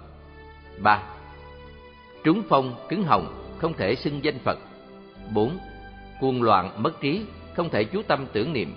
Ba, 0.83 1.03
trúng 2.25 2.43
phong 2.49 2.75
cứng 2.89 3.05
hồng, 3.05 3.55
không 3.59 3.75
thể 3.75 3.95
xưng 3.95 4.25
danh 4.25 4.39
Phật. 4.39 4.59
Bốn, 5.35 5.59
cuồng 6.21 6.43
loạn 6.43 6.83
mất 6.83 7.01
trí, 7.01 7.25
không 7.55 7.71
thể 7.71 7.85
chú 7.85 8.03
tâm 8.03 8.27
tưởng 8.33 8.53
niệm. 8.53 8.77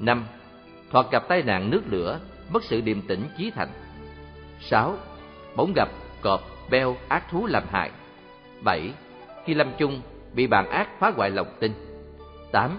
Năm, 0.00 0.26
thoạt 0.90 1.06
gặp 1.10 1.28
tai 1.28 1.42
nạn 1.42 1.70
nước 1.70 1.82
lửa, 1.86 2.20
mất 2.52 2.64
sự 2.64 2.80
điềm 2.80 3.02
tĩnh 3.02 3.24
chí 3.38 3.50
thành. 3.50 3.68
Sáu, 4.60 4.96
bỗng 5.56 5.72
gặp 5.76 5.88
cọp 6.20 6.40
beo 6.70 6.96
ác 7.08 7.30
thú 7.30 7.46
làm 7.46 7.62
hại. 7.70 7.90
bảy, 8.64 8.90
Khi 9.44 9.54
lâm 9.54 9.72
chung 9.78 10.00
bị 10.34 10.46
bàn 10.46 10.68
ác 10.70 10.88
phá 10.98 11.12
hoại 11.16 11.30
lòng 11.30 11.48
tin. 11.60 11.72
8. 12.52 12.78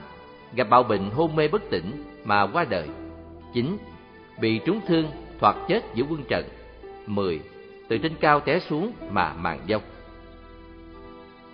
Gặp 0.55 0.69
bạo 0.69 0.83
bệnh 0.83 1.09
hôn 1.09 1.35
mê 1.35 1.47
bất 1.47 1.61
tỉnh 1.69 2.03
mà 2.23 2.47
qua 2.47 2.65
đời. 2.69 2.87
9. 3.53 3.77
Bị 4.41 4.59
trúng 4.65 4.79
thương 4.87 5.05
thoạt 5.39 5.55
chết 5.67 5.81
giữa 5.93 6.03
quân 6.09 6.23
trận. 6.29 6.45
10. 7.05 7.39
Từ 7.87 7.97
trên 7.97 8.15
cao 8.19 8.39
té 8.39 8.59
xuống 8.59 8.91
mà 9.11 9.33
màn 9.33 9.59
dông. 9.69 9.81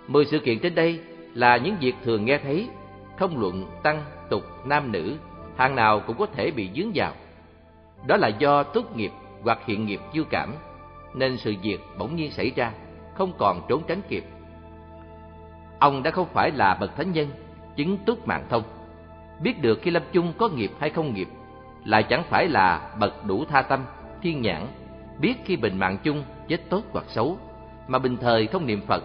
10 0.08 0.24
sự 0.24 0.38
kiện 0.38 0.58
trên 0.58 0.74
đây 0.74 1.00
là 1.34 1.56
những 1.56 1.76
việc 1.80 1.94
thường 2.04 2.24
nghe 2.24 2.38
thấy, 2.38 2.68
không 3.18 3.40
luận 3.40 3.66
tăng, 3.82 4.04
tục, 4.30 4.42
nam 4.66 4.92
nữ, 4.92 5.16
hàng 5.56 5.74
nào 5.74 6.00
cũng 6.00 6.16
có 6.18 6.26
thể 6.26 6.50
bị 6.50 6.70
dướng 6.76 6.90
vào. 6.94 7.12
Đó 8.06 8.16
là 8.16 8.28
do 8.28 8.62
tốt 8.62 8.96
nghiệp 8.96 9.10
hoặc 9.42 9.58
hiện 9.66 9.86
nghiệp 9.86 10.00
dư 10.14 10.24
cảm 10.30 10.54
nên 11.14 11.36
sự 11.36 11.54
việc 11.62 11.78
bỗng 11.98 12.16
nhiên 12.16 12.30
xảy 12.30 12.52
ra, 12.56 12.72
không 13.14 13.32
còn 13.38 13.62
trốn 13.68 13.82
tránh 13.88 14.00
kịp. 14.08 14.24
Ông 15.78 16.02
đã 16.02 16.10
không 16.10 16.28
phải 16.32 16.50
là 16.50 16.74
bậc 16.74 16.96
thánh 16.96 17.12
nhân, 17.12 17.28
chứng 17.76 17.96
túc 17.96 18.28
mạng 18.28 18.46
thông, 18.48 18.62
biết 19.42 19.62
được 19.62 19.78
khi 19.82 19.90
lâm 19.90 20.02
chung 20.12 20.32
có 20.38 20.48
nghiệp 20.48 20.70
hay 20.80 20.90
không 20.90 21.14
nghiệp, 21.14 21.28
lại 21.84 22.02
chẳng 22.02 22.22
phải 22.30 22.48
là 22.48 22.90
bậc 22.98 23.26
đủ 23.26 23.44
tha 23.44 23.62
tâm, 23.62 23.80
thiên 24.22 24.42
nhãn, 24.42 24.66
biết 25.20 25.34
khi 25.44 25.56
bình 25.56 25.78
mạng 25.78 25.98
chung 26.02 26.22
chết 26.48 26.70
tốt 26.70 26.82
hoặc 26.92 27.04
xấu, 27.08 27.38
mà 27.88 27.98
bình 27.98 28.16
thời 28.16 28.46
không 28.46 28.66
niệm 28.66 28.80
Phật, 28.86 29.04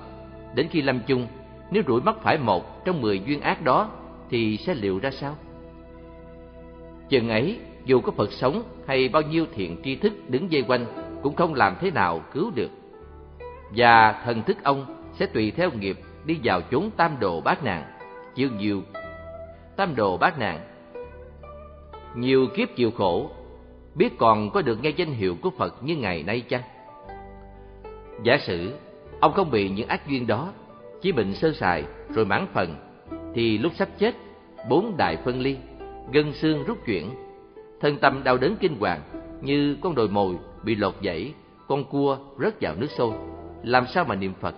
đến 0.55 0.67
khi 0.71 0.81
lâm 0.81 0.99
chung, 1.07 1.27
nếu 1.71 1.83
rủi 1.87 2.01
mắc 2.01 2.15
phải 2.21 2.37
một 2.37 2.85
trong 2.85 3.01
mười 3.01 3.19
duyên 3.19 3.41
ác 3.41 3.63
đó, 3.63 3.89
thì 4.29 4.57
sẽ 4.57 4.73
liệu 4.73 4.99
ra 4.99 5.11
sao? 5.11 5.35
Chừng 7.09 7.29
ấy, 7.29 7.59
dù 7.85 8.01
có 8.01 8.11
Phật 8.11 8.31
sống 8.31 8.63
hay 8.87 9.09
bao 9.09 9.21
nhiêu 9.21 9.45
thiện 9.55 9.81
tri 9.83 9.95
thức 9.95 10.13
đứng 10.29 10.51
dây 10.51 10.63
quanh 10.67 10.85
cũng 11.21 11.35
không 11.35 11.53
làm 11.53 11.75
thế 11.81 11.91
nào 11.91 12.21
cứu 12.33 12.51
được. 12.55 12.71
Và 13.75 14.21
thần 14.25 14.43
thức 14.43 14.57
ông 14.63 14.85
sẽ 15.13 15.25
tùy 15.25 15.51
theo 15.51 15.71
nghiệp 15.71 15.97
đi 16.25 16.39
vào 16.43 16.61
chốn 16.61 16.91
tam 16.97 17.19
đồ 17.19 17.41
bát 17.41 17.63
nạn, 17.63 17.83
chương 18.35 18.57
nhiều 18.57 18.81
tam 19.75 19.95
đồ 19.95 20.17
bát 20.17 20.39
nạn. 20.39 20.59
Nhiều 22.15 22.47
kiếp 22.55 22.75
chịu 22.75 22.91
khổ, 22.91 23.31
biết 23.95 24.17
còn 24.17 24.49
có 24.49 24.61
được 24.61 24.83
nghe 24.83 24.89
danh 24.89 25.13
hiệu 25.13 25.35
của 25.41 25.49
Phật 25.49 25.83
như 25.83 25.95
ngày 25.95 26.23
nay 26.23 26.41
chăng? 26.41 26.61
Giả 28.23 28.37
sử 28.37 28.73
ông 29.19 29.33
không 29.33 29.51
bị 29.51 29.69
những 29.69 29.87
ác 29.87 30.07
duyên 30.07 30.27
đó, 30.27 30.49
chỉ 31.01 31.11
bệnh 31.11 31.33
sơ 31.33 31.51
sài 31.51 31.83
rồi 32.09 32.25
mãn 32.25 32.47
phần, 32.53 32.75
thì 33.33 33.57
lúc 33.57 33.71
sắp 33.75 33.89
chết, 33.97 34.15
bốn 34.69 34.97
đại 34.97 35.17
phân 35.17 35.39
ly, 35.39 35.57
gân 36.13 36.33
xương 36.33 36.63
rút 36.63 36.77
chuyển, 36.85 37.09
thân 37.81 37.97
tâm 37.97 38.23
đau 38.23 38.37
đớn 38.37 38.55
kinh 38.59 38.79
hoàng 38.79 39.01
như 39.41 39.77
con 39.81 39.95
đồi 39.95 40.07
mồi 40.07 40.35
bị 40.63 40.75
lột 40.75 40.95
dãy, 41.03 41.33
con 41.67 41.83
cua 41.83 42.17
rớt 42.39 42.61
vào 42.61 42.75
nước 42.75 42.91
sôi, 42.97 43.13
làm 43.63 43.87
sao 43.87 44.05
mà 44.05 44.15
niệm 44.15 44.33
Phật? 44.39 44.55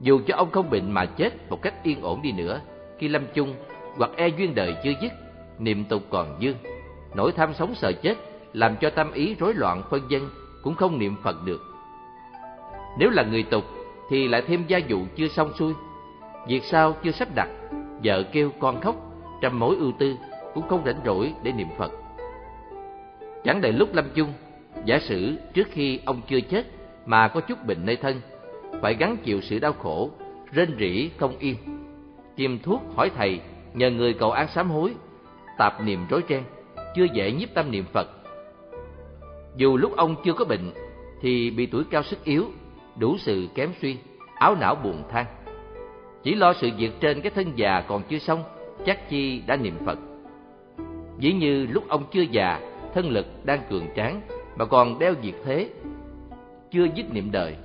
Dù 0.00 0.20
cho 0.26 0.36
ông 0.36 0.50
không 0.50 0.70
bệnh 0.70 0.92
mà 0.92 1.04
chết 1.04 1.50
một 1.50 1.62
cách 1.62 1.74
yên 1.82 2.02
ổn 2.02 2.22
đi 2.22 2.32
nữa, 2.32 2.60
khi 2.98 3.08
lâm 3.08 3.22
chung 3.34 3.54
hoặc 3.96 4.10
e 4.16 4.28
duyên 4.28 4.54
đời 4.54 4.76
chưa 4.84 4.92
dứt, 5.02 5.12
niệm 5.58 5.84
tục 5.84 6.02
còn 6.10 6.36
dương, 6.38 6.56
nỗi 7.14 7.32
tham 7.32 7.54
sống 7.54 7.74
sợ 7.74 7.92
chết 7.92 8.14
làm 8.52 8.76
cho 8.80 8.90
tâm 8.90 9.12
ý 9.12 9.34
rối 9.34 9.54
loạn 9.54 9.82
phân 9.90 10.00
dân 10.08 10.30
cũng 10.62 10.74
không 10.74 10.98
niệm 10.98 11.16
Phật 11.22 11.36
được. 11.44 11.60
Nếu 12.98 13.10
là 13.10 13.22
người 13.22 13.42
tục 13.42 13.64
thì 14.10 14.28
lại 14.28 14.42
thêm 14.46 14.64
gia 14.68 14.80
vụ 14.88 14.98
chưa 15.16 15.28
xong 15.28 15.52
xuôi, 15.58 15.74
việc 16.48 16.64
sao 16.64 16.96
chưa 17.04 17.10
sắp 17.10 17.28
đặt, 17.34 17.48
vợ 18.04 18.22
kêu 18.32 18.50
con 18.58 18.80
khóc, 18.80 18.96
trăm 19.40 19.58
mối 19.58 19.76
ưu 19.76 19.92
tư 19.98 20.16
cũng 20.54 20.68
không 20.68 20.82
rảnh 20.84 21.00
rỗi 21.04 21.34
để 21.42 21.52
niệm 21.52 21.68
Phật. 21.78 21.92
Chẳng 23.44 23.60
đầy 23.60 23.72
lúc 23.72 23.94
lâm 23.94 24.04
chung, 24.14 24.32
giả 24.84 24.98
sử 24.98 25.36
trước 25.54 25.68
khi 25.70 26.00
ông 26.04 26.20
chưa 26.28 26.40
chết 26.40 26.66
mà 27.06 27.28
có 27.28 27.40
chút 27.40 27.64
bệnh 27.66 27.86
nơi 27.86 27.96
thân, 27.96 28.20
phải 28.82 28.94
gắng 28.94 29.16
chịu 29.24 29.40
sự 29.40 29.58
đau 29.58 29.72
khổ, 29.72 30.10
rên 30.52 30.76
rỉ 30.78 31.10
không 31.16 31.38
yên. 31.38 31.56
Tìm 32.36 32.58
thuốc 32.58 32.82
hỏi 32.96 33.10
thầy, 33.16 33.40
nhờ 33.74 33.90
người 33.90 34.14
cầu 34.14 34.30
an 34.30 34.48
sám 34.54 34.70
hối, 34.70 34.94
tạp 35.58 35.84
niệm 35.84 36.06
rối 36.10 36.22
ren, 36.28 36.42
chưa 36.96 37.06
dễ 37.12 37.32
nhiếp 37.32 37.54
tâm 37.54 37.70
niệm 37.70 37.84
Phật. 37.92 38.08
Dù 39.56 39.76
lúc 39.76 39.96
ông 39.96 40.16
chưa 40.24 40.32
có 40.32 40.44
bệnh, 40.44 40.72
thì 41.20 41.50
bị 41.50 41.66
tuổi 41.66 41.84
cao 41.90 42.02
sức 42.02 42.24
yếu, 42.24 42.44
đủ 42.96 43.16
sự 43.18 43.48
kém 43.54 43.70
suy, 43.80 43.96
áo 44.34 44.54
não 44.60 44.74
buồn 44.74 45.02
than. 45.10 45.26
Chỉ 46.22 46.34
lo 46.34 46.52
sự 46.52 46.70
việc 46.76 46.90
trên 47.00 47.20
cái 47.20 47.30
thân 47.30 47.52
già 47.56 47.80
còn 47.88 48.02
chưa 48.08 48.18
xong, 48.18 48.42
chắc 48.86 49.10
chi 49.10 49.42
đã 49.46 49.56
niệm 49.56 49.74
Phật. 49.84 49.98
Dĩ 51.18 51.32
như 51.32 51.66
lúc 51.66 51.88
ông 51.88 52.04
chưa 52.12 52.24
già 52.30 52.60
thân 52.94 53.10
lực 53.10 53.26
đang 53.44 53.60
cường 53.70 53.86
tráng 53.96 54.20
mà 54.56 54.64
còn 54.64 54.98
đeo 54.98 55.14
diệt 55.22 55.34
thế, 55.44 55.70
chưa 56.70 56.86
dứt 56.94 57.12
niệm 57.12 57.30
đời. 57.32 57.56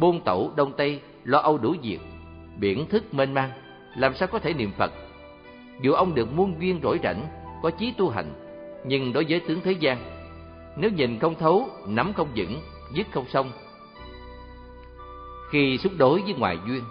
Bôn 0.00 0.20
tẩu 0.20 0.52
đông 0.56 0.72
tây 0.76 1.00
lo 1.24 1.38
âu 1.38 1.58
đủ 1.58 1.74
việc, 1.82 1.98
biển 2.56 2.86
thức 2.86 3.14
mênh 3.14 3.34
mang, 3.34 3.50
làm 3.96 4.14
sao 4.14 4.28
có 4.28 4.38
thể 4.38 4.54
niệm 4.54 4.72
Phật? 4.78 4.92
Dù 5.80 5.92
ông 5.92 6.14
được 6.14 6.32
muôn 6.32 6.60
duyên 6.60 6.80
rỗi 6.82 7.00
rảnh, 7.02 7.26
có 7.62 7.70
chí 7.70 7.92
tu 7.96 8.10
hành, 8.10 8.32
nhưng 8.86 9.12
đối 9.12 9.24
với 9.28 9.40
tướng 9.40 9.60
thế 9.60 9.72
gian, 9.72 9.98
nếu 10.76 10.90
nhìn 10.90 11.18
không 11.18 11.34
thấu, 11.34 11.68
nắm 11.86 12.12
không 12.12 12.28
vững, 12.36 12.60
dứt 12.94 13.06
không 13.12 13.24
xong. 13.28 13.52
Khi 15.50 15.78
xúc 15.78 15.92
đối 15.96 16.22
với 16.22 16.34
ngoài 16.34 16.58
duyên, 16.66 16.84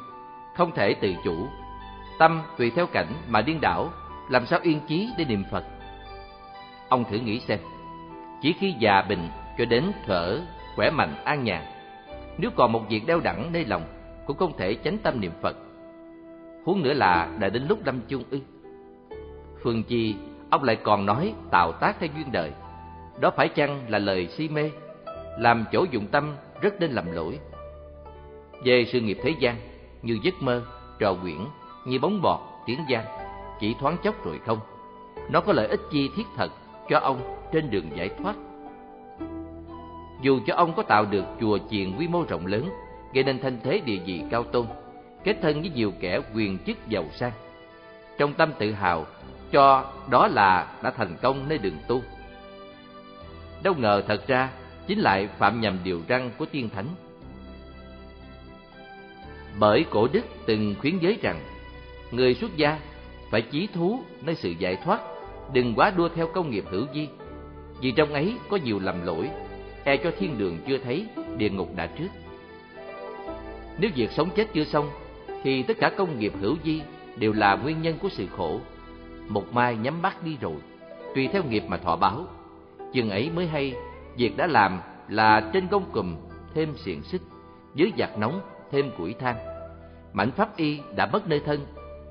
không 0.57 0.71
thể 0.71 0.93
tự 0.93 1.13
chủ, 1.23 1.47
tâm 2.19 2.41
tùy 2.57 2.71
theo 2.75 2.88
cảnh 2.88 3.13
mà 3.27 3.41
điên 3.41 3.61
đảo, 3.61 3.93
làm 4.30 4.45
sao 4.45 4.59
yên 4.63 4.80
chí 4.88 5.09
để 5.17 5.25
niệm 5.25 5.43
Phật? 5.51 5.63
Ông 6.89 7.03
thử 7.03 7.17
nghĩ 7.17 7.39
xem, 7.39 7.59
chỉ 8.41 8.53
khi 8.59 8.73
già 8.80 9.01
bình 9.01 9.30
cho 9.57 9.65
đến 9.65 9.91
thở 10.05 10.41
khỏe 10.75 10.89
mạnh 10.89 11.15
an 11.25 11.43
nhàn. 11.43 11.72
Nếu 12.38 12.51
còn 12.55 12.72
một 12.72 12.89
việc 12.89 13.01
đeo 13.07 13.19
đẳng 13.19 13.51
nơi 13.51 13.65
lòng, 13.65 13.84
cũng 14.26 14.38
không 14.38 14.57
thể 14.57 14.76
chánh 14.84 14.97
tâm 14.97 15.22
niệm 15.22 15.31
Phật. 15.41 15.57
Huống 16.65 16.84
nữa 16.84 16.93
là 16.93 17.38
đã 17.39 17.49
đến 17.49 17.65
lúc 17.69 17.85
lâm 17.85 17.99
chung 18.07 18.23
ư. 18.30 18.39
Phương 19.64 19.84
Chi, 19.84 20.15
ông 20.49 20.64
lại 20.64 20.76
còn 20.76 21.05
nói 21.05 21.34
tạo 21.51 21.72
tác 21.72 21.99
theo 21.99 22.10
duyên 22.15 22.31
đời. 22.31 22.51
Đó 23.19 23.31
phải 23.35 23.49
chăng 23.49 23.81
là 23.88 23.99
lời 23.99 24.27
si 24.27 24.49
mê, 24.49 24.72
làm 25.39 25.65
chỗ 25.72 25.85
dụng 25.91 26.07
tâm 26.07 26.35
rất 26.61 26.80
nên 26.80 26.91
lầm 26.91 27.11
lỗi. 27.11 27.39
Về 28.64 28.85
sự 28.91 29.01
nghiệp 29.01 29.18
thế 29.23 29.34
gian, 29.39 29.55
như 30.01 30.19
giấc 30.23 30.34
mơ, 30.39 30.64
trò 30.99 31.14
quyển, 31.22 31.38
như 31.85 31.99
bóng 31.99 32.22
bọt, 32.22 32.39
tiếng 32.65 32.80
gian, 32.89 33.05
chỉ 33.60 33.76
thoáng 33.80 33.97
chốc 34.03 34.26
rồi 34.26 34.39
không. 34.45 34.60
Nó 35.31 35.41
có 35.41 35.53
lợi 35.53 35.68
ích 35.68 35.81
chi 35.91 36.10
thiết 36.15 36.23
thật 36.35 36.51
cho 36.89 36.99
ông 36.99 37.38
trên 37.51 37.69
đường 37.69 37.85
giải 37.95 38.10
thoát. 38.10 38.35
Dù 40.23 40.39
cho 40.45 40.55
ông 40.55 40.73
có 40.75 40.83
tạo 40.83 41.05
được 41.05 41.25
chùa 41.39 41.57
chiền 41.69 41.97
quy 41.97 42.07
mô 42.07 42.23
rộng 42.29 42.45
lớn, 42.45 42.69
gây 43.13 43.23
nên 43.23 43.39
thanh 43.39 43.59
thế 43.63 43.81
địa 43.85 43.99
vị 44.05 44.21
cao 44.29 44.43
tôn, 44.43 44.65
kết 45.23 45.37
thân 45.41 45.61
với 45.61 45.69
nhiều 45.69 45.93
kẻ 45.99 46.19
quyền 46.35 46.57
chức 46.59 46.77
giàu 46.89 47.05
sang, 47.11 47.31
trong 48.17 48.33
tâm 48.33 48.51
tự 48.59 48.71
hào 48.71 49.05
cho 49.51 49.93
đó 50.09 50.27
là 50.27 50.73
đã 50.83 50.91
thành 50.91 51.17
công 51.21 51.49
nơi 51.49 51.57
đường 51.57 51.77
tu. 51.87 52.01
Đâu 53.63 53.73
ngờ 53.77 54.03
thật 54.07 54.27
ra 54.27 54.49
chính 54.87 54.99
lại 54.99 55.27
phạm 55.37 55.61
nhầm 55.61 55.77
điều 55.83 56.01
răn 56.09 56.31
của 56.37 56.45
tiên 56.45 56.69
thánh. 56.75 56.87
Bởi 59.59 59.85
cổ 59.89 60.07
đức 60.11 60.25
từng 60.45 60.75
khuyến 60.81 60.99
giới 60.99 61.17
rằng, 61.21 61.39
người 62.11 62.33
xuất 62.33 62.57
gia 62.57 62.79
phải 63.29 63.41
chí 63.41 63.67
thú 63.73 63.99
nơi 64.21 64.35
sự 64.35 64.49
giải 64.49 64.75
thoát, 64.75 65.01
đừng 65.53 65.73
quá 65.75 65.91
đua 65.97 66.09
theo 66.09 66.27
công 66.27 66.49
nghiệp 66.49 66.63
hữu 66.69 66.85
vi, 66.93 67.07
vì 67.81 67.91
trong 67.91 68.13
ấy 68.13 68.35
có 68.49 68.57
nhiều 68.57 68.79
lầm 68.79 69.05
lỗi, 69.05 69.29
e 69.84 69.97
cho 69.97 70.11
thiên 70.19 70.38
đường 70.38 70.57
chưa 70.68 70.77
thấy, 70.77 71.07
địa 71.38 71.49
ngục 71.49 71.69
đã 71.76 71.88
trước. 71.88 72.07
Nếu 73.77 73.91
việc 73.95 74.11
sống 74.11 74.30
chết 74.35 74.47
chưa 74.53 74.64
xong, 74.64 74.89
thì 75.43 75.64
tất 75.64 75.77
cả 75.80 75.91
công 75.97 76.19
nghiệp 76.19 76.34
hữu 76.41 76.55
vi 76.64 76.81
đều 77.15 77.34
là 77.34 77.55
nguyên 77.55 77.81
nhân 77.81 77.97
của 78.01 78.10
sự 78.10 78.27
khổ. 78.38 78.60
Một 79.27 79.53
mai 79.53 79.76
nhắm 79.76 80.01
mắt 80.01 80.23
đi 80.23 80.38
rồi, 80.41 80.55
tùy 81.15 81.27
theo 81.27 81.43
nghiệp 81.43 81.64
mà 81.68 81.77
thọ 81.77 81.95
báo. 81.95 82.26
Chừng 82.93 83.10
ấy 83.10 83.31
mới 83.35 83.47
hay, 83.47 83.76
việc 84.18 84.38
đã 84.38 84.47
làm 84.47 84.80
là 85.10 85.49
trên 85.53 85.68
công 85.68 85.91
cùm 85.91 86.15
thêm 86.53 86.77
xiềng 86.77 87.03
xích, 87.03 87.22
dưới 87.76 87.91
giặc 87.97 88.18
nóng 88.18 88.41
thêm 88.72 88.91
củi 88.97 89.14
than. 89.14 89.35
Mảnh 90.14 90.31
pháp 90.31 90.57
y 90.57 90.80
đã 90.95 91.05
mất 91.05 91.27
nơi 91.27 91.39
thân, 91.39 91.65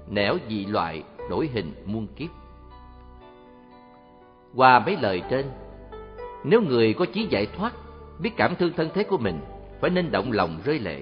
nẻo 0.08 0.36
dị 0.48 0.66
loại 0.66 1.02
đổi 1.30 1.50
hình 1.52 1.72
muôn 1.86 2.06
kiếp. 2.06 2.30
Qua 4.54 4.78
mấy 4.78 4.96
lời 5.00 5.22
trên, 5.30 5.46
nếu 6.44 6.62
người 6.62 6.94
có 6.94 7.04
chí 7.04 7.26
giải 7.30 7.46
thoát, 7.46 7.72
biết 8.18 8.30
cảm 8.36 8.56
thương 8.56 8.72
thân 8.76 8.88
thế 8.94 9.04
của 9.04 9.18
mình, 9.18 9.40
phải 9.80 9.90
nên 9.90 10.12
động 10.12 10.32
lòng 10.32 10.60
rơi 10.64 10.78
lệ. 10.78 11.00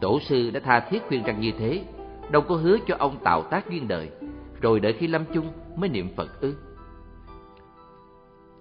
Tổ 0.00 0.20
sư 0.20 0.50
đã 0.50 0.60
tha 0.60 0.80
thiết 0.80 1.02
khuyên 1.08 1.22
rằng 1.22 1.40
như 1.40 1.52
thế, 1.58 1.84
đâu 2.30 2.42
có 2.42 2.54
hứa 2.54 2.76
cho 2.86 2.96
ông 2.98 3.16
tạo 3.24 3.42
tác 3.42 3.70
duyên 3.70 3.88
đời, 3.88 4.10
rồi 4.60 4.80
đợi 4.80 4.92
khi 4.92 5.06
lâm 5.06 5.24
chung 5.34 5.46
mới 5.76 5.88
niệm 5.88 6.08
Phật 6.16 6.40
ư. 6.40 6.54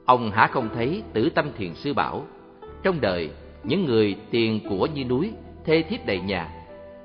Ông 0.06 0.32
há 0.32 0.48
không 0.48 0.70
thấy 0.76 1.04
tử 1.14 1.30
tâm 1.30 1.52
thiền 1.58 1.76
sư 1.76 1.94
bảo, 1.94 2.26
trong 2.84 3.02
đời 3.02 3.30
những 3.64 3.86
người 3.86 4.16
tiền 4.32 4.60
của 4.70 4.88
như 4.94 5.06
núi, 5.06 5.32
thê 5.66 5.82
thiếp 5.82 6.06
đầy 6.06 6.20
nhà, 6.22 6.50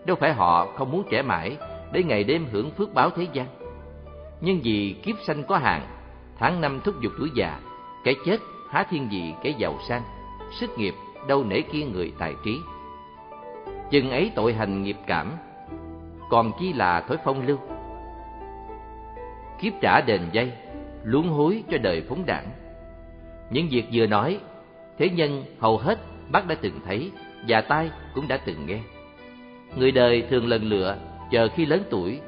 đâu 0.06 0.16
phải 0.20 0.32
họ 0.32 0.66
không 0.76 0.90
muốn 0.90 1.04
trẻ 1.10 1.22
mãi 1.22 1.56
để 1.92 2.02
ngày 2.02 2.24
đêm 2.24 2.46
hưởng 2.52 2.70
phước 2.70 2.94
báo 2.94 3.10
thế 3.10 3.26
gian. 3.32 3.46
Nhưng 4.40 4.60
vì 4.64 4.96
kiếp 5.02 5.16
sanh 5.26 5.44
có 5.44 5.58
hạn, 5.58 5.86
tháng 6.38 6.60
năm 6.60 6.80
thúc 6.84 6.94
giục 7.02 7.12
tuổi 7.18 7.30
già, 7.34 7.60
cái 8.04 8.14
chết 8.24 8.38
há 8.70 8.84
thiên 8.90 9.08
vị 9.08 9.34
cái 9.42 9.54
giàu 9.58 9.78
sang, 9.88 10.02
sức 10.52 10.78
nghiệp 10.78 10.94
đâu 11.28 11.44
nể 11.44 11.60
kia 11.60 11.84
người 11.84 12.12
tài 12.18 12.34
trí. 12.44 12.58
Chừng 13.90 14.10
ấy 14.10 14.32
tội 14.34 14.54
hành 14.54 14.82
nghiệp 14.82 14.96
cảm, 15.06 15.32
còn 16.30 16.52
chi 16.60 16.72
là 16.72 17.00
thói 17.00 17.16
phong 17.24 17.46
lưu. 17.46 17.58
Kiếp 19.60 19.72
trả 19.80 20.00
đền 20.00 20.20
dây, 20.32 20.52
luống 21.04 21.28
hối 21.28 21.62
cho 21.70 21.78
đời 21.78 22.02
phóng 22.08 22.26
đảng. 22.26 22.46
Những 23.50 23.68
việc 23.70 23.84
vừa 23.92 24.06
nói, 24.06 24.38
thế 24.98 25.08
nhân 25.10 25.44
hầu 25.58 25.78
hết 25.78 25.98
bác 26.32 26.46
đã 26.46 26.54
từng 26.60 26.80
thấy 26.86 27.10
và 27.48 27.60
tai 27.60 27.90
cũng 28.14 28.28
đã 28.28 28.36
từng 28.36 28.66
nghe. 28.66 28.78
Người 29.76 29.92
đời 29.92 30.22
thường 30.30 30.46
lần 30.46 30.62
lựa 30.62 30.96
chờ 31.30 31.48
khi 31.54 31.66
lớn 31.66 31.82
tuổi, 31.90 32.20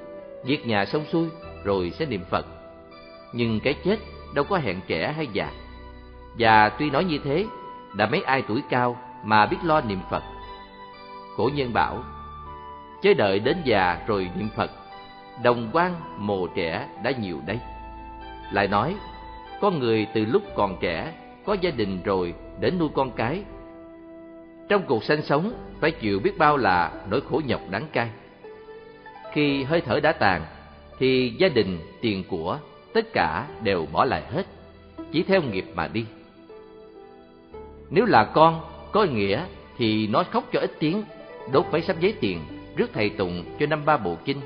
việc 0.44 0.66
nhà 0.66 0.84
xong 0.84 1.04
xuôi 1.04 1.28
rồi 1.64 1.90
sẽ 1.90 2.06
niệm 2.06 2.24
Phật. 2.30 2.46
Nhưng 3.32 3.60
cái 3.60 3.74
chết 3.84 3.96
đâu 4.34 4.44
có 4.44 4.58
hẹn 4.58 4.80
trẻ 4.86 5.12
hay 5.16 5.26
già. 5.32 5.50
Và 6.40 6.68
tuy 6.68 6.90
nói 6.90 7.04
như 7.04 7.18
thế, 7.24 7.46
đã 7.94 8.06
mấy 8.06 8.22
ai 8.22 8.42
tuổi 8.48 8.62
cao 8.70 8.96
mà 9.24 9.46
biết 9.46 9.56
lo 9.64 9.80
niệm 9.80 9.98
Phật. 10.10 10.22
Cổ 11.36 11.50
nhân 11.54 11.72
bảo, 11.72 12.04
chớ 13.02 13.14
đợi 13.14 13.38
đến 13.38 13.56
già 13.64 13.98
rồi 14.06 14.30
niệm 14.36 14.48
Phật, 14.56 14.70
đồng 15.42 15.70
quan 15.72 15.94
mồ 16.18 16.46
trẻ 16.46 16.88
đã 17.02 17.10
nhiều 17.10 17.40
đây. 17.46 17.58
Lại 18.52 18.68
nói, 18.68 18.94
có 19.60 19.70
người 19.70 20.06
từ 20.14 20.24
lúc 20.24 20.42
còn 20.56 20.76
trẻ, 20.80 21.12
có 21.46 21.56
gia 21.60 21.70
đình 21.70 22.02
rồi 22.02 22.34
đến 22.60 22.78
nuôi 22.78 22.88
con 22.94 23.10
cái. 23.10 23.42
Trong 24.68 24.82
cuộc 24.86 25.04
sinh 25.04 25.22
sống, 25.22 25.52
phải 25.80 25.90
chịu 25.90 26.20
biết 26.20 26.38
bao 26.38 26.56
là 26.56 26.92
nỗi 27.10 27.20
khổ 27.30 27.40
nhọc 27.46 27.60
đắng 27.70 27.86
cay. 27.92 28.10
Khi 29.32 29.62
hơi 29.62 29.80
thở 29.80 30.00
đã 30.00 30.12
tàn, 30.12 30.42
thì 30.98 31.34
gia 31.38 31.48
đình, 31.48 31.78
tiền 32.00 32.24
của, 32.28 32.58
tất 32.94 33.12
cả 33.12 33.46
đều 33.62 33.86
bỏ 33.92 34.04
lại 34.04 34.22
hết, 34.30 34.46
chỉ 35.12 35.22
theo 35.22 35.42
nghiệp 35.42 35.64
mà 35.74 35.88
đi. 35.88 36.06
Nếu 37.90 38.04
là 38.04 38.24
con, 38.24 38.60
có 38.92 39.04
nghĩa 39.04 39.44
thì 39.78 40.06
nó 40.06 40.22
khóc 40.22 40.44
cho 40.52 40.60
ít 40.60 40.72
tiếng, 40.78 41.02
đốt 41.52 41.66
mấy 41.72 41.82
sắp 41.82 41.96
giấy 42.00 42.14
tiền, 42.20 42.40
rước 42.76 42.90
thầy 42.92 43.10
tụng 43.10 43.44
cho 43.60 43.66
năm 43.66 43.84
ba 43.84 43.96
bộ 43.96 44.16
kinh, 44.24 44.40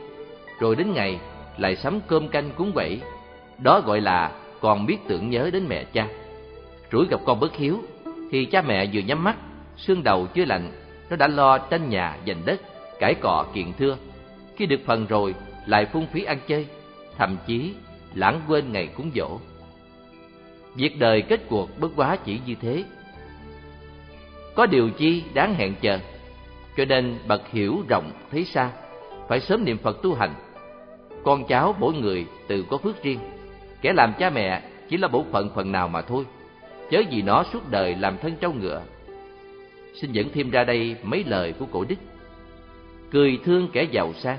rồi 0.60 0.76
đến 0.76 0.92
ngày 0.94 1.18
lại 1.58 1.76
sắm 1.76 2.00
cơm 2.06 2.28
canh 2.28 2.50
cúng 2.56 2.72
quẩy. 2.74 3.00
Đó 3.58 3.80
gọi 3.80 4.00
là 4.00 4.32
còn 4.60 4.86
biết 4.86 4.96
tưởng 5.08 5.30
nhớ 5.30 5.50
đến 5.52 5.66
mẹ 5.68 5.84
cha. 5.84 6.08
Rủi 6.92 7.06
gặp 7.10 7.20
con 7.24 7.40
bất 7.40 7.56
hiếu, 7.56 7.82
thì 8.30 8.44
cha 8.44 8.62
mẹ 8.62 8.86
vừa 8.92 9.00
nhắm 9.00 9.24
mắt, 9.24 9.36
xương 9.76 10.02
đầu 10.02 10.26
chưa 10.26 10.44
lạnh, 10.44 10.72
nó 11.10 11.16
đã 11.16 11.28
lo 11.28 11.58
tranh 11.58 11.88
nhà 11.88 12.16
giành 12.26 12.42
đất, 12.44 12.60
cải 12.98 13.14
cọ 13.14 13.46
kiện 13.54 13.72
thưa. 13.78 13.96
Khi 14.56 14.66
được 14.66 14.80
phần 14.86 15.06
rồi, 15.06 15.34
lại 15.66 15.86
phung 15.86 16.06
phí 16.06 16.24
ăn 16.24 16.38
chơi, 16.48 16.66
thậm 17.18 17.36
chí 17.46 17.72
lãng 18.14 18.40
quên 18.48 18.72
ngày 18.72 18.86
cúng 18.86 19.10
dỗ. 19.14 19.38
Việc 20.74 20.98
đời 20.98 21.22
kết 21.22 21.40
cuộc 21.48 21.80
bất 21.80 21.88
quá 21.96 22.16
chỉ 22.24 22.40
như 22.46 22.54
thế. 22.60 22.84
Có 24.54 24.66
điều 24.66 24.90
chi 24.90 25.22
đáng 25.34 25.54
hẹn 25.54 25.74
chờ, 25.80 25.98
cho 26.76 26.84
nên 26.84 27.18
bậc 27.28 27.50
hiểu 27.50 27.82
rộng 27.88 28.10
thấy 28.30 28.44
xa, 28.44 28.70
phải 29.28 29.40
sớm 29.40 29.64
niệm 29.64 29.78
Phật 29.78 30.02
tu 30.02 30.14
hành. 30.14 30.34
Con 31.24 31.44
cháu 31.44 31.74
mỗi 31.78 31.94
người 31.94 32.26
tự 32.46 32.64
có 32.70 32.78
phước 32.78 33.02
riêng, 33.02 33.18
kẻ 33.80 33.92
làm 33.92 34.12
cha 34.18 34.30
mẹ 34.30 34.62
chỉ 34.88 34.96
là 34.96 35.08
bổn 35.08 35.24
phận 35.32 35.50
phần 35.54 35.72
nào 35.72 35.88
mà 35.88 36.02
thôi, 36.02 36.24
chớ 36.90 37.02
vì 37.10 37.22
nó 37.22 37.44
suốt 37.52 37.70
đời 37.70 37.94
làm 37.94 38.18
thân 38.18 38.36
trâu 38.40 38.52
ngựa. 38.52 38.82
Xin 39.94 40.12
dẫn 40.12 40.28
thêm 40.34 40.50
ra 40.50 40.64
đây 40.64 40.96
mấy 41.02 41.24
lời 41.24 41.52
của 41.58 41.66
cổ 41.72 41.84
đức. 41.88 41.96
Cười 43.10 43.38
thương 43.44 43.68
kẻ 43.72 43.82
giàu 43.90 44.12
sang, 44.12 44.38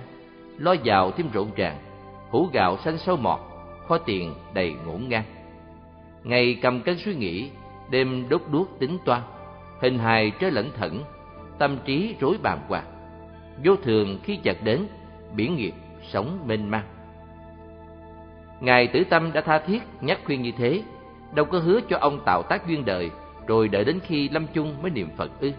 lo 0.58 0.74
giàu 0.84 1.12
thêm 1.12 1.30
rộn 1.34 1.50
ràng, 1.56 1.78
hũ 2.30 2.50
gạo 2.54 2.78
xanh 2.78 2.98
sâu 2.98 3.18
mọt, 3.18 3.40
kho 3.88 3.98
tiền 3.98 4.34
đầy 4.54 4.74
ngổn 4.86 5.10
ngang. 5.10 5.24
Ngày 6.24 6.60
cầm 6.62 6.82
cân 6.82 6.98
suy 6.98 7.16
nghĩ, 7.16 7.50
đêm 7.90 8.30
đốt 8.30 8.42
đuốc 8.52 8.80
tính 8.80 8.98
toán, 9.06 9.22
hình 9.80 10.00
hài 10.00 10.32
trớ 10.40 10.50
lẩn 10.50 10.72
thẩn, 10.72 11.02
tâm 11.58 11.78
trí 11.86 12.16
rối 12.20 12.38
bàng 12.44 12.60
hoàng. 12.68 12.86
Vô 13.64 13.76
thường 13.76 14.20
khi 14.24 14.36
chợt 14.36 14.58
đến, 14.64 14.88
biển 15.36 15.56
nghiệp 15.56 15.74
sống 16.12 16.40
mênh 16.48 16.70
mang. 16.70 16.84
Ngài 18.60 18.88
Tử 18.88 19.04
Tâm 19.10 19.34
đã 19.34 19.42
tha 19.42 19.60
thiết 19.60 19.84
nhắc 20.02 20.20
khuyên 20.26 20.42
như 20.42 20.52
thế, 20.58 20.84
đâu 21.34 21.46
có 21.46 21.60
hứa 21.60 21.80
cho 21.90 21.98
ông 21.98 22.20
tạo 22.26 22.44
tác 22.44 22.68
duyên 22.68 22.86
đời, 22.86 23.10
rồi 23.48 23.68
đợi 23.68 23.86
đến 23.86 24.00
khi 24.04 24.30
lâm 24.30 24.48
chung 24.54 24.76
mới 24.82 24.92
niệm 24.92 25.10
Phật 25.18 25.32
ư. 25.40 25.52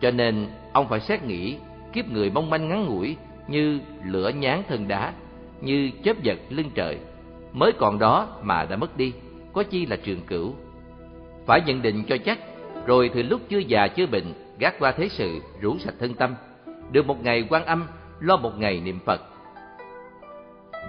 Cho 0.00 0.10
nên 0.10 0.48
ông 0.72 0.88
phải 0.88 1.00
xét 1.00 1.24
nghĩ 1.24 1.56
kiếp 1.92 2.08
người 2.08 2.30
mong 2.30 2.50
manh 2.50 2.68
ngắn 2.68 2.86
ngủi 2.86 3.16
như 3.48 3.80
lửa 4.04 4.28
nhán 4.28 4.62
thân 4.68 4.88
đá, 4.88 5.12
như 5.60 5.90
chớp 6.04 6.22
giật 6.22 6.38
lưng 6.48 6.70
trời, 6.74 6.98
mới 7.52 7.72
còn 7.72 7.98
đó 7.98 8.28
mà 8.42 8.64
đã 8.64 8.76
mất 8.76 8.96
đi, 8.96 9.12
có 9.52 9.62
chi 9.62 9.86
là 9.86 9.96
trường 9.96 10.22
cửu. 10.22 10.54
Phải 11.46 11.60
nhận 11.66 11.82
định 11.82 12.04
cho 12.08 12.16
chắc, 12.24 12.38
rồi 12.86 13.10
từ 13.14 13.22
lúc 13.22 13.40
chưa 13.48 13.58
già 13.58 13.88
chưa 13.88 14.06
bệnh, 14.06 14.32
gác 14.58 14.78
qua 14.78 14.92
thế 14.92 15.08
sự, 15.08 15.40
rủ 15.60 15.78
sạch 15.78 15.94
thân 15.98 16.14
tâm, 16.14 16.34
được 16.92 17.06
một 17.06 17.24
ngày 17.24 17.46
quan 17.50 17.64
âm, 17.64 17.86
lo 18.20 18.36
một 18.36 18.58
ngày 18.58 18.80
niệm 18.80 18.98
Phật. 19.04 19.20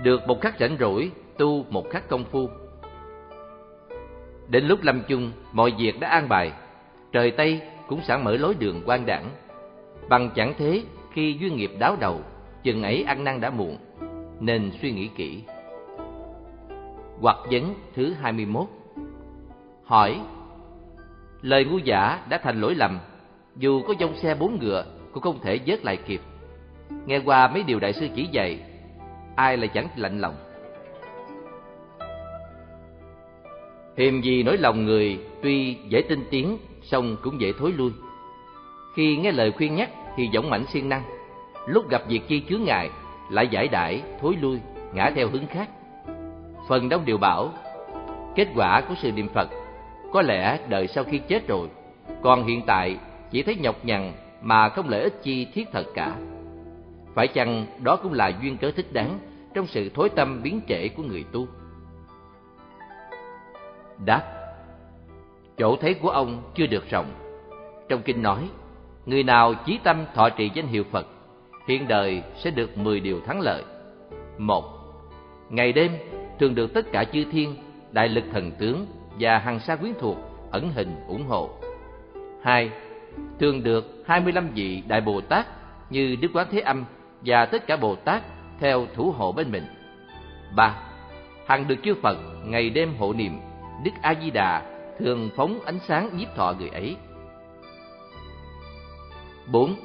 Được 0.03 0.27
một 0.27 0.41
khắc 0.41 0.59
rảnh 0.59 0.77
rỗi, 0.79 1.11
tu 1.37 1.65
một 1.69 1.89
khắc 1.89 2.09
công 2.09 2.23
phu. 2.23 2.49
Đến 4.47 4.65
lúc 4.65 4.79
lâm 4.83 5.01
chung, 5.07 5.31
mọi 5.51 5.73
việc 5.77 5.99
đã 5.99 6.09
an 6.09 6.29
bài, 6.29 6.51
trời 7.11 7.31
Tây 7.31 7.61
cũng 7.87 8.01
sẵn 8.01 8.23
mở 8.23 8.37
lối 8.37 8.55
đường 8.59 8.81
quan 8.85 9.05
đảng. 9.05 9.29
Bằng 10.09 10.29
chẳng 10.35 10.53
thế, 10.57 10.83
khi 11.13 11.37
duyên 11.39 11.55
nghiệp 11.55 11.71
đáo 11.79 11.95
đầu, 11.99 12.21
chừng 12.63 12.83
ấy 12.83 13.03
ăn 13.03 13.23
năn 13.23 13.41
đã 13.41 13.49
muộn, 13.49 13.77
nên 14.39 14.71
suy 14.81 14.91
nghĩ 14.91 15.09
kỹ. 15.15 15.43
Hoặc 17.21 17.37
vấn 17.51 17.73
thứ 17.95 18.13
21 18.21 18.67
Hỏi 19.83 20.19
Lời 21.41 21.65
ngu 21.65 21.77
giả 21.77 22.19
đã 22.29 22.37
thành 22.37 22.61
lỗi 22.61 22.75
lầm, 22.75 22.99
dù 23.55 23.81
có 23.87 23.93
dông 23.99 24.15
xe 24.15 24.35
bốn 24.35 24.59
ngựa 24.59 24.85
cũng 25.11 25.23
không 25.23 25.39
thể 25.41 25.59
vớt 25.65 25.85
lại 25.85 25.97
kịp. 25.97 26.21
Nghe 27.05 27.19
qua 27.25 27.47
mấy 27.47 27.63
điều 27.63 27.79
đại 27.79 27.93
sư 27.93 28.07
chỉ 28.15 28.27
dạy, 28.31 28.59
ai 29.35 29.57
lại 29.57 29.67
chẳng 29.67 29.87
lạnh 29.95 30.19
lòng. 30.19 30.35
Hiềm 33.97 34.21
gì 34.21 34.43
nỗi 34.43 34.57
lòng 34.57 34.85
người 34.85 35.19
tuy 35.41 35.77
dễ 35.89 36.01
tin 36.01 36.23
tiếng, 36.29 36.57
song 36.81 37.17
cũng 37.21 37.41
dễ 37.41 37.51
thối 37.59 37.71
lui. 37.77 37.91
Khi 38.95 39.17
nghe 39.17 39.31
lời 39.31 39.51
khuyên 39.51 39.75
nhắc 39.75 39.89
thì 40.15 40.29
dũng 40.33 40.49
mãnh 40.49 40.65
siêng 40.65 40.89
năng, 40.89 41.03
lúc 41.67 41.89
gặp 41.89 42.01
việc 42.07 42.27
chi 42.27 42.43
chướng 42.49 42.63
ngại 42.63 42.89
lại 43.29 43.47
giải 43.47 43.67
đãi, 43.67 44.01
thối 44.21 44.35
lui, 44.41 44.59
ngã 44.93 45.11
theo 45.15 45.27
hướng 45.29 45.47
khác. 45.47 45.69
Phần 46.67 46.89
đông 46.89 47.05
điều 47.05 47.17
bảo, 47.17 47.53
kết 48.35 48.47
quả 48.55 48.81
của 48.81 48.95
sự 49.01 49.11
niệm 49.11 49.27
Phật 49.33 49.49
có 50.11 50.21
lẽ 50.21 50.59
đời 50.69 50.87
sau 50.87 51.03
khi 51.03 51.17
chết 51.27 51.47
rồi, 51.47 51.67
còn 52.21 52.47
hiện 52.47 52.61
tại 52.67 52.97
chỉ 53.31 53.43
thấy 53.43 53.55
nhọc 53.55 53.85
nhằn 53.85 54.13
mà 54.41 54.69
không 54.69 54.89
lợi 54.89 55.01
ích 55.01 55.23
chi 55.23 55.45
thiết 55.53 55.67
thật 55.71 55.85
cả. 55.93 56.15
Phải 57.13 57.27
chăng 57.27 57.65
đó 57.83 57.95
cũng 57.95 58.13
là 58.13 58.31
duyên 58.41 58.57
cớ 58.57 58.71
thích 58.71 58.93
đáng 58.93 59.19
trong 59.53 59.67
sự 59.67 59.89
thối 59.89 60.09
tâm 60.09 60.41
biến 60.43 60.61
trễ 60.67 60.87
của 60.87 61.03
người 61.03 61.25
tu? 61.31 61.47
Đáp 64.05 64.23
Chỗ 65.57 65.75
thấy 65.75 65.93
của 65.93 66.09
ông 66.09 66.41
chưa 66.55 66.67
được 66.67 66.89
rộng. 66.89 67.05
Trong 67.89 68.01
kinh 68.01 68.23
nói, 68.23 68.49
người 69.05 69.23
nào 69.23 69.53
chí 69.65 69.79
tâm 69.83 70.05
thọ 70.13 70.29
trì 70.29 70.51
danh 70.53 70.67
hiệu 70.67 70.83
Phật, 70.91 71.07
hiện 71.67 71.87
đời 71.87 72.23
sẽ 72.35 72.51
được 72.51 72.77
mười 72.77 72.99
điều 72.99 73.21
thắng 73.21 73.41
lợi. 73.41 73.63
Một, 74.37 74.63
Ngày 75.49 75.73
đêm 75.73 75.91
thường 76.39 76.55
được 76.55 76.73
tất 76.73 76.91
cả 76.91 77.03
chư 77.03 77.25
thiên, 77.31 77.55
đại 77.91 78.09
lực 78.09 78.23
thần 78.31 78.51
tướng 78.51 78.85
và 79.21 79.37
hàng 79.37 79.59
xa 79.59 79.75
quyến 79.75 79.93
thuộc 79.99 80.17
ẩn 80.51 80.71
hình 80.71 80.95
ủng 81.07 81.25
hộ. 81.27 81.49
Hai, 82.43 82.71
Thường 83.39 83.63
được 83.63 84.03
hai 84.07 84.19
mươi 84.19 84.33
lăm 84.33 84.49
vị 84.55 84.83
đại 84.87 85.01
Bồ 85.01 85.21
Tát 85.21 85.47
như 85.89 86.15
Đức 86.21 86.27
Quán 86.33 86.47
Thế 86.51 86.59
Âm 86.59 86.85
và 87.25 87.45
tất 87.45 87.67
cả 87.67 87.77
Bồ 87.77 87.95
Tát 87.95 88.23
theo 88.59 88.87
thủ 88.95 89.11
hộ 89.11 89.31
bên 89.31 89.51
mình. 89.51 89.63
Ba, 90.55 90.75
Hằng 91.47 91.67
được 91.67 91.75
chư 91.83 91.95
Phật 92.01 92.17
ngày 92.45 92.69
đêm 92.69 92.95
hộ 92.99 93.13
niệm 93.13 93.39
Đức 93.83 93.91
A 94.01 94.13
Di 94.21 94.31
Đà 94.31 94.61
thường 94.99 95.29
phóng 95.35 95.59
ánh 95.65 95.79
sáng 95.87 96.17
nhiếp 96.17 96.35
thọ 96.35 96.53
người 96.59 96.69
ấy. 96.69 96.95
4. 99.51 99.75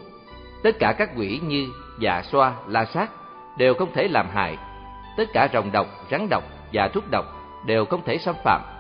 Tất 0.63 0.79
cả 0.79 0.95
các 0.99 1.11
quỷ 1.17 1.41
như 1.43 1.67
dạ 2.01 2.23
xoa, 2.23 2.55
la 2.69 2.85
sát 2.85 3.11
đều 3.59 3.75
không 3.75 3.93
thể 3.93 4.09
làm 4.09 4.29
hại. 4.33 4.57
Tất 5.17 5.25
cả 5.33 5.49
rồng 5.53 5.73
độc, 5.73 5.87
rắn 6.11 6.29
độc 6.31 6.45
và 6.73 6.89
thuốc 6.89 7.05
độc 7.11 7.25
đều 7.67 7.85
không 7.85 8.03
thể 8.05 8.19
xâm 8.19 8.35
phạm. 8.45 8.76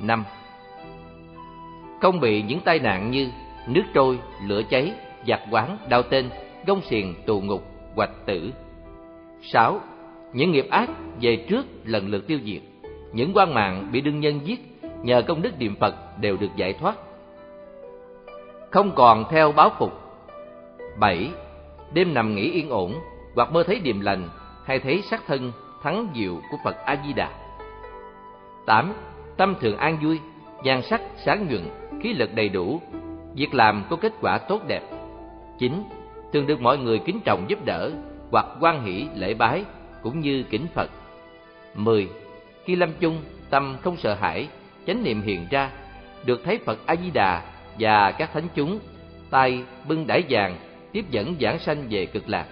5. 0.00 0.24
Không 2.00 2.20
bị 2.20 2.42
những 2.42 2.60
tai 2.60 2.78
nạn 2.78 3.10
như 3.10 3.28
nước 3.66 3.82
trôi, 3.94 4.18
lửa 4.46 4.62
cháy, 4.70 4.92
giặc 5.28 5.40
quán, 5.50 5.78
đau 5.88 6.02
tên, 6.02 6.30
gông 6.66 6.80
xiềng, 6.82 7.14
tù 7.26 7.40
ngục, 7.40 7.62
hoạch 7.94 8.26
tử. 8.26 8.52
6. 9.42 9.80
Những 10.32 10.52
nghiệp 10.52 10.66
ác 10.70 10.90
về 11.20 11.36
trước 11.48 11.66
lần 11.84 12.08
lượt 12.08 12.26
tiêu 12.26 12.38
diệt. 12.44 12.62
Những 13.12 13.32
quan 13.34 13.54
mạng 13.54 13.88
bị 13.92 14.00
đương 14.00 14.20
nhân 14.20 14.40
giết 14.44 14.60
nhờ 15.02 15.22
công 15.22 15.42
đức 15.42 15.58
niệm 15.58 15.76
Phật 15.80 15.94
đều 16.20 16.36
được 16.36 16.56
giải 16.56 16.72
thoát. 16.72 16.96
Không 18.70 18.92
còn 18.94 19.24
theo 19.30 19.52
báo 19.52 19.70
phục. 19.78 19.92
7. 20.98 21.30
Đêm 21.92 22.14
nằm 22.14 22.34
nghỉ 22.34 22.50
yên 22.50 22.70
ổn, 22.70 22.94
hoặc 23.34 23.52
mơ 23.52 23.64
thấy 23.66 23.80
điềm 23.80 24.00
lành, 24.00 24.28
hay 24.64 24.78
thấy 24.78 25.02
sắc 25.10 25.22
thân 25.26 25.52
thắng 25.82 26.08
diệu 26.14 26.34
của 26.50 26.56
Phật 26.64 26.76
A 26.84 26.96
Di 27.06 27.12
Đà. 27.12 27.30
8. 28.66 28.92
Tâm 29.36 29.54
thường 29.60 29.76
an 29.76 29.98
vui, 30.02 30.20
nhan 30.62 30.82
sắc 30.82 31.00
sáng 31.24 31.48
nhuận, 31.48 31.68
khí 32.02 32.12
lực 32.12 32.34
đầy 32.34 32.48
đủ, 32.48 32.80
việc 33.34 33.54
làm 33.54 33.84
có 33.90 33.96
kết 33.96 34.12
quả 34.20 34.38
tốt 34.38 34.62
đẹp. 34.66 34.82
9. 35.58 35.82
Thường 36.32 36.46
được 36.46 36.60
mọi 36.60 36.78
người 36.78 36.98
kính 36.98 37.20
trọng 37.24 37.44
giúp 37.48 37.64
đỡ, 37.64 37.90
hoặc 38.30 38.46
quan 38.60 38.84
hỷ 38.84 39.06
lễ 39.14 39.34
bái, 39.34 39.64
cũng 40.02 40.20
như 40.20 40.44
kính 40.50 40.66
Phật. 40.74 40.90
10. 41.74 42.08
Khi 42.64 42.76
lâm 42.76 42.90
chung, 43.00 43.22
tâm 43.50 43.76
không 43.82 43.96
sợ 43.96 44.14
hãi, 44.14 44.48
chánh 44.86 45.04
niệm 45.04 45.22
hiện 45.22 45.46
ra, 45.50 45.70
được 46.24 46.44
thấy 46.44 46.58
Phật 46.58 46.78
A 46.86 46.96
Di 46.96 47.10
Đà 47.10 47.42
và 47.78 48.12
các 48.12 48.32
thánh 48.32 48.48
chúng, 48.54 48.78
tay 49.30 49.62
bưng 49.88 50.06
đải 50.06 50.22
vàng 50.28 50.56
tiếp 50.92 51.04
dẫn 51.10 51.34
giảng 51.40 51.58
sanh 51.58 51.84
về 51.90 52.06
cực 52.06 52.28
lạc, 52.28 52.46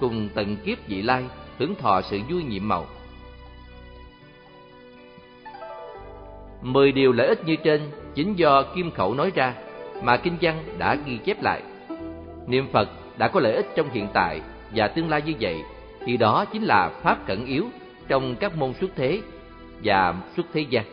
cùng 0.00 0.28
tận 0.34 0.56
kiếp 0.64 0.88
vị 0.88 1.02
lai 1.02 1.24
hưởng 1.58 1.74
thọ 1.74 2.00
sự 2.02 2.20
vui 2.30 2.44
nhiệm 2.44 2.68
màu. 2.68 2.86
Mười 6.66 6.92
điều 6.92 7.12
lợi 7.12 7.26
ích 7.26 7.44
như 7.44 7.56
trên 7.56 7.80
chính 8.14 8.34
do 8.34 8.62
kim 8.62 8.90
khẩu 8.90 9.14
nói 9.14 9.32
ra 9.34 9.54
mà 10.02 10.16
kinh 10.16 10.36
văn 10.40 10.64
đã 10.78 10.94
ghi 10.94 11.18
chép 11.24 11.42
lại. 11.42 11.62
Niệm 12.46 12.68
Phật 12.72 12.88
đã 13.18 13.28
có 13.28 13.40
lợi 13.40 13.54
ích 13.54 13.66
trong 13.76 13.90
hiện 13.90 14.08
tại 14.12 14.40
và 14.74 14.88
tương 14.88 15.08
lai 15.08 15.22
như 15.22 15.32
vậy, 15.40 15.56
thì 16.06 16.16
đó 16.16 16.44
chính 16.44 16.62
là 16.62 16.88
pháp 17.02 17.26
cẩn 17.26 17.46
yếu 17.46 17.64
trong 18.08 18.36
các 18.40 18.56
môn 18.56 18.72
xuất 18.74 18.90
thế 18.96 19.20
và 19.84 20.14
xuất 20.36 20.46
thế 20.52 20.60
gian. 20.60 20.84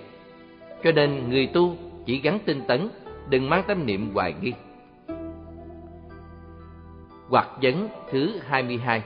Cho 0.83 0.91
nên 0.91 1.29
người 1.29 1.47
tu 1.47 1.77
chỉ 2.05 2.17
gắn 2.17 2.39
tinh 2.45 2.61
tấn, 2.67 2.89
đừng 3.29 3.49
mang 3.49 3.63
tâm 3.67 3.85
niệm 3.85 4.11
hoài 4.13 4.33
nghi. 4.41 4.53
Hoặc 7.29 7.47
vấn 7.61 7.87
thứ 8.11 8.39
22 8.47 9.01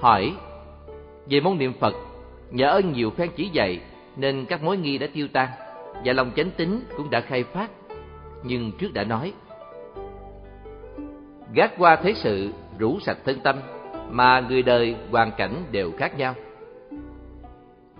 Hỏi 0.00 0.32
Về 1.26 1.40
môn 1.40 1.58
niệm 1.58 1.72
Phật, 1.80 1.94
nhờ 2.50 2.68
ơn 2.68 2.92
nhiều 2.92 3.10
phen 3.10 3.30
chỉ 3.36 3.48
dạy 3.48 3.80
nên 4.16 4.46
các 4.46 4.62
mối 4.62 4.76
nghi 4.76 4.98
đã 4.98 5.06
tiêu 5.12 5.28
tan 5.32 5.48
và 6.04 6.12
lòng 6.12 6.30
chánh 6.36 6.50
tín 6.56 6.80
cũng 6.96 7.10
đã 7.10 7.20
khai 7.20 7.44
phát. 7.44 7.70
Nhưng 8.42 8.72
trước 8.78 8.92
đã 8.94 9.04
nói 9.04 9.32
Gác 11.54 11.72
qua 11.78 11.96
thế 11.96 12.14
sự, 12.14 12.52
rủ 12.78 13.00
sạch 13.00 13.18
thân 13.24 13.40
tâm 13.40 13.56
mà 14.10 14.40
người 14.48 14.62
đời 14.62 14.96
hoàn 15.10 15.32
cảnh 15.36 15.64
đều 15.72 15.92
khác 15.98 16.18
nhau. 16.18 16.34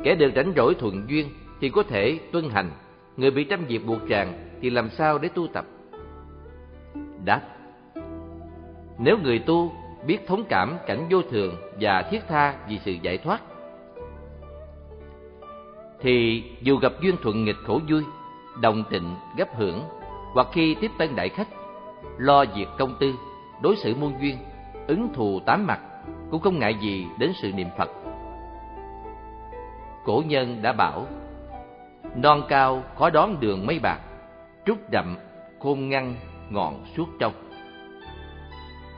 Kẻ 0.02 0.14
được 0.14 0.30
rảnh 0.36 0.52
rỗi 0.56 0.74
thuận 0.74 1.04
duyên 1.08 1.28
thì 1.60 1.70
có 1.70 1.82
thể 1.82 2.18
tuân 2.32 2.50
hành, 2.50 2.70
người 3.16 3.30
bị 3.30 3.44
trăm 3.44 3.64
việc 3.64 3.86
buộc 3.86 4.08
ràng 4.08 4.32
thì 4.60 4.70
làm 4.70 4.90
sao 4.90 5.18
để 5.18 5.28
tu 5.34 5.46
tập? 5.46 5.64
Đáp 7.24 7.40
Nếu 8.98 9.18
người 9.22 9.38
tu 9.38 9.72
biết 10.06 10.26
thống 10.26 10.44
cảm 10.48 10.76
cảnh 10.86 11.06
vô 11.10 11.22
thường 11.22 11.56
và 11.80 12.02
thiết 12.02 12.20
tha 12.28 12.54
vì 12.68 12.78
sự 12.84 12.92
giải 13.02 13.18
thoát, 13.18 13.40
thì 16.00 16.44
dù 16.62 16.76
gặp 16.76 16.92
duyên 17.00 17.16
thuận 17.22 17.44
nghịch 17.44 17.56
khổ 17.66 17.80
vui, 17.88 18.02
đồng 18.60 18.84
tịnh 18.90 19.14
gấp 19.36 19.56
hưởng, 19.56 19.82
hoặc 20.34 20.46
khi 20.52 20.74
tiếp 20.80 20.90
tân 20.98 21.16
đại 21.16 21.28
khách, 21.28 21.48
lo 22.18 22.44
việc 22.56 22.68
công 22.78 22.96
tư, 23.00 23.14
đối 23.62 23.76
xử 23.76 23.94
muôn 23.94 24.12
duyên, 24.20 24.38
ứng 24.86 25.08
thù 25.14 25.40
tám 25.46 25.66
mặt, 25.66 25.80
cũng 26.30 26.40
không 26.40 26.58
ngại 26.58 26.74
gì 26.80 27.06
đến 27.18 27.32
sự 27.42 27.52
niệm 27.52 27.68
Phật. 27.78 27.90
Cổ 30.04 30.22
nhân 30.26 30.62
đã 30.62 30.72
bảo, 30.72 31.06
non 32.16 32.42
cao 32.48 32.82
khó 32.98 33.10
đón 33.10 33.40
đường 33.40 33.66
mấy 33.66 33.78
bạc, 33.78 34.00
trúc 34.66 34.90
đậm 34.90 35.16
khôn 35.60 35.88
ngăn 35.88 36.14
ngọn 36.50 36.84
suốt 36.96 37.08
trong. 37.18 37.32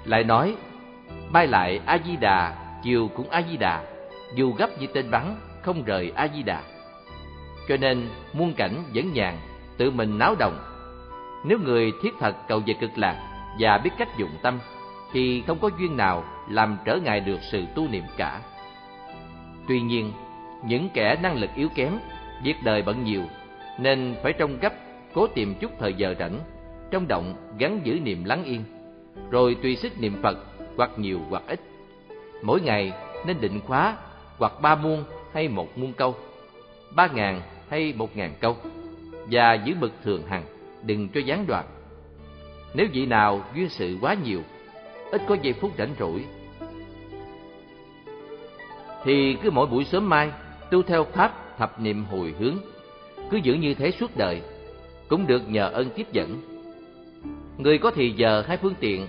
Lại 0.05 0.25
nói, 0.25 0.57
bay 1.33 1.47
lại 1.47 1.81
A 1.87 1.99
Di 2.07 2.17
Đà, 2.17 2.55
chiều 2.83 3.09
cũng 3.17 3.29
A 3.31 3.43
Di 3.51 3.57
Đà, 3.57 3.85
dù 4.35 4.53
gấp 4.53 4.69
như 4.81 4.87
tên 4.87 5.11
bắn, 5.11 5.37
không 5.63 5.85
rời 5.85 6.13
A 6.15 6.29
Di 6.35 6.43
Đà. 6.43 6.63
Cho 7.69 7.77
nên 7.77 8.09
muôn 8.33 8.55
cảnh 8.55 8.85
vẫn 8.95 9.13
nhàn, 9.13 9.39
tự 9.77 9.91
mình 9.91 10.19
náo 10.19 10.35
động. 10.39 10.59
Nếu 11.45 11.59
người 11.59 11.93
thiết 12.03 12.15
thật 12.21 12.37
cầu 12.49 12.61
về 12.67 12.75
cực 12.81 12.91
lạc 12.97 13.17
và 13.59 13.79
biết 13.79 13.91
cách 13.99 14.19
dụng 14.19 14.31
tâm, 14.43 14.59
thì 15.13 15.43
không 15.47 15.59
có 15.59 15.71
duyên 15.79 15.97
nào 15.97 16.25
làm 16.49 16.79
trở 16.85 16.97
ngại 16.97 17.21
được 17.21 17.39
sự 17.53 17.65
tu 17.75 17.89
niệm 17.89 18.05
cả. 18.17 18.41
Tuy 19.69 19.81
nhiên, 19.81 20.13
những 20.67 20.89
kẻ 20.95 21.17
năng 21.23 21.37
lực 21.37 21.51
yếu 21.57 21.69
kém, 21.75 21.93
việc 22.43 22.57
đời 22.65 22.83
bận 22.83 23.05
nhiều, 23.05 23.23
nên 23.79 24.17
phải 24.23 24.33
trong 24.33 24.59
gấp 24.61 24.73
cố 25.15 25.27
tìm 25.27 25.55
chút 25.61 25.73
thời 25.79 25.95
giờ 25.95 26.15
rảnh, 26.19 26.41
trong 26.91 27.09
động 27.09 27.35
gắn 27.59 27.81
giữ 27.85 28.01
niệm 28.01 28.25
lắng 28.25 28.45
yên, 28.45 28.65
rồi 29.31 29.57
tùy 29.63 29.77
sức 29.77 30.01
niệm 30.01 30.23
Phật 30.23 30.39
hoặc 30.77 30.91
nhiều 30.97 31.21
hoặc 31.31 31.43
ít. 31.47 31.61
Mỗi 32.43 32.61
ngày 32.61 32.93
nên 33.27 33.41
định 33.41 33.61
khóa 33.61 33.97
hoặc 34.39 34.53
ba 34.63 34.75
muôn 34.75 35.05
hay 35.35 35.49
một 35.49 35.79
muôn 35.79 35.93
câu, 35.93 36.15
ba 36.95 37.07
ngàn 37.07 37.43
hay 37.69 37.95
một 37.97 38.17
ngàn 38.17 38.35
câu, 38.41 38.57
và 39.31 39.55
giữ 39.55 39.75
bực 39.81 39.93
thường 40.05 40.23
hằng, 40.27 40.45
đừng 40.83 41.09
cho 41.09 41.21
gián 41.21 41.47
đoạn. 41.47 41.65
Nếu 42.75 42.87
vị 42.93 43.07
nào 43.07 43.45
duyên 43.55 43.69
sự 43.69 43.99
quá 44.01 44.15
nhiều, 44.25 44.43
ít 45.11 45.23
có 45.29 45.37
giây 45.43 45.53
phút 45.53 45.73
rảnh 45.79 45.95
rỗi, 45.99 46.25
thì 49.05 49.37
cứ 49.43 49.51
mỗi 49.51 49.67
buổi 49.67 49.85
sớm 49.85 50.09
mai 50.09 50.31
tu 50.71 50.83
theo 50.83 51.05
pháp 51.05 51.59
thập 51.59 51.81
niệm 51.81 52.05
hồi 52.05 52.35
hướng, 52.39 52.57
cứ 53.31 53.37
giữ 53.37 53.55
như 53.55 53.75
thế 53.75 53.91
suốt 53.91 54.17
đời, 54.17 54.43
cũng 55.09 55.27
được 55.27 55.49
nhờ 55.49 55.69
ơn 55.69 55.91
tiếp 55.91 56.07
dẫn. 56.13 56.43
Người 57.59 57.79
có 57.79 57.91
thì 57.91 58.11
giờ 58.11 58.45
hai 58.49 58.57
phương 58.57 58.75
tiện, 58.81 59.07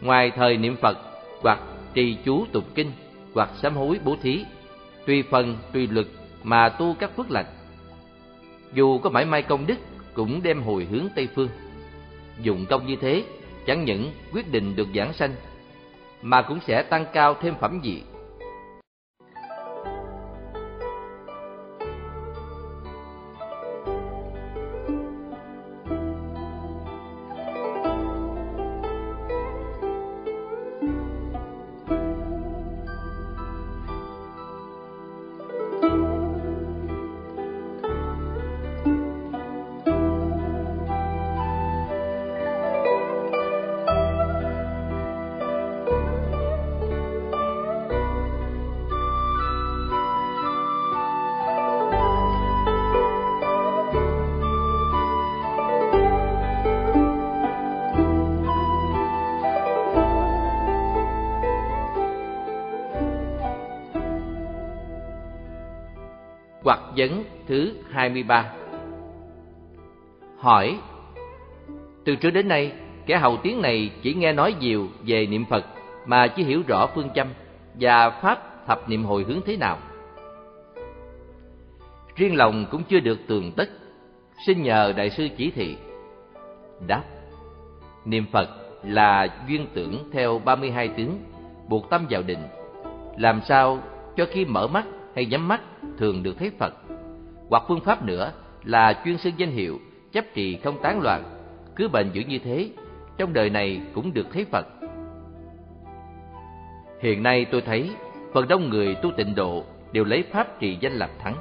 ngoài 0.00 0.32
thời 0.36 0.56
niệm 0.56 0.76
Phật 0.76 0.98
hoặc 1.42 1.58
trì 1.94 2.16
chú 2.24 2.46
tụng 2.52 2.64
kinh 2.74 2.92
hoặc 3.34 3.50
sám 3.62 3.76
hối 3.76 3.98
bố 4.04 4.16
thí, 4.22 4.44
tùy 5.06 5.22
phần 5.30 5.56
tùy 5.72 5.86
lực 5.86 6.08
mà 6.42 6.68
tu 6.68 6.94
các 6.98 7.16
phước 7.16 7.30
lành. 7.30 7.46
Dù 8.74 8.98
có 8.98 9.10
mãi 9.10 9.24
may 9.24 9.42
công 9.42 9.66
đức 9.66 9.76
cũng 10.14 10.42
đem 10.42 10.62
hồi 10.62 10.86
hướng 10.90 11.08
Tây 11.14 11.28
Phương. 11.34 11.48
Dùng 12.42 12.66
công 12.66 12.86
như 12.86 12.96
thế, 12.96 13.24
chẳng 13.66 13.84
những 13.84 14.12
quyết 14.32 14.52
định 14.52 14.76
được 14.76 14.88
giảng 14.94 15.12
sanh, 15.12 15.34
mà 16.22 16.42
cũng 16.42 16.58
sẽ 16.66 16.82
tăng 16.82 17.06
cao 17.12 17.36
thêm 17.40 17.54
phẩm 17.60 17.80
vị 17.82 18.02
23 68.04 68.52
Hỏi 70.38 70.78
Từ 72.04 72.16
trước 72.16 72.30
đến 72.30 72.48
nay, 72.48 72.72
kẻ 73.06 73.18
hầu 73.18 73.36
tiếng 73.36 73.62
này 73.62 73.90
chỉ 74.02 74.14
nghe 74.14 74.32
nói 74.32 74.54
nhiều 74.60 74.88
về 75.06 75.26
niệm 75.26 75.44
Phật 75.44 75.64
mà 76.06 76.26
chưa 76.26 76.42
hiểu 76.42 76.62
rõ 76.66 76.86
phương 76.94 77.08
châm 77.14 77.28
và 77.80 78.10
pháp 78.10 78.66
thập 78.66 78.88
niệm 78.88 79.04
hồi 79.04 79.24
hướng 79.28 79.40
thế 79.46 79.56
nào. 79.56 79.78
Riêng 82.16 82.36
lòng 82.36 82.66
cũng 82.70 82.82
chưa 82.88 83.00
được 83.00 83.18
tường 83.26 83.52
tất, 83.56 83.68
xin 84.46 84.62
nhờ 84.62 84.92
đại 84.96 85.10
sư 85.10 85.28
chỉ 85.36 85.50
thị. 85.50 85.76
Đáp 86.86 87.02
Niệm 88.04 88.26
Phật 88.32 88.48
là 88.82 89.26
duyên 89.48 89.66
tưởng 89.74 90.10
theo 90.12 90.38
32 90.44 90.88
tướng, 90.88 91.18
buộc 91.68 91.90
tâm 91.90 92.06
vào 92.10 92.22
định. 92.22 92.42
Làm 93.18 93.40
sao 93.48 93.82
cho 94.16 94.26
khi 94.30 94.44
mở 94.44 94.66
mắt 94.66 94.84
hay 95.14 95.26
nhắm 95.26 95.48
mắt 95.48 95.60
thường 95.98 96.22
được 96.22 96.34
thấy 96.38 96.50
Phật. 96.58 96.74
Hoặc 97.50 97.62
phương 97.68 97.80
pháp 97.80 98.04
nữa 98.04 98.32
là 98.64 99.02
chuyên 99.04 99.18
xưng 99.18 99.34
danh 99.36 99.50
hiệu, 99.50 99.78
chấp 100.12 100.24
trì 100.34 100.56
không 100.56 100.82
tán 100.82 101.00
loạn, 101.00 101.24
cứ 101.76 101.88
bền 101.88 102.10
giữ 102.12 102.22
như 102.28 102.38
thế, 102.38 102.70
trong 103.16 103.32
đời 103.32 103.50
này 103.50 103.80
cũng 103.94 104.14
được 104.14 104.26
thấy 104.32 104.44
Phật. 104.44 104.66
Hiện 107.00 107.22
nay 107.22 107.44
tôi 107.44 107.60
thấy 107.60 107.90
phần 108.32 108.48
đông 108.48 108.68
người 108.68 108.94
tu 108.94 109.10
tịnh 109.16 109.34
độ 109.34 109.64
đều 109.92 110.04
lấy 110.04 110.22
pháp 110.22 110.60
trì 110.60 110.76
danh 110.80 110.92
làm 110.92 111.10
thắng. 111.18 111.36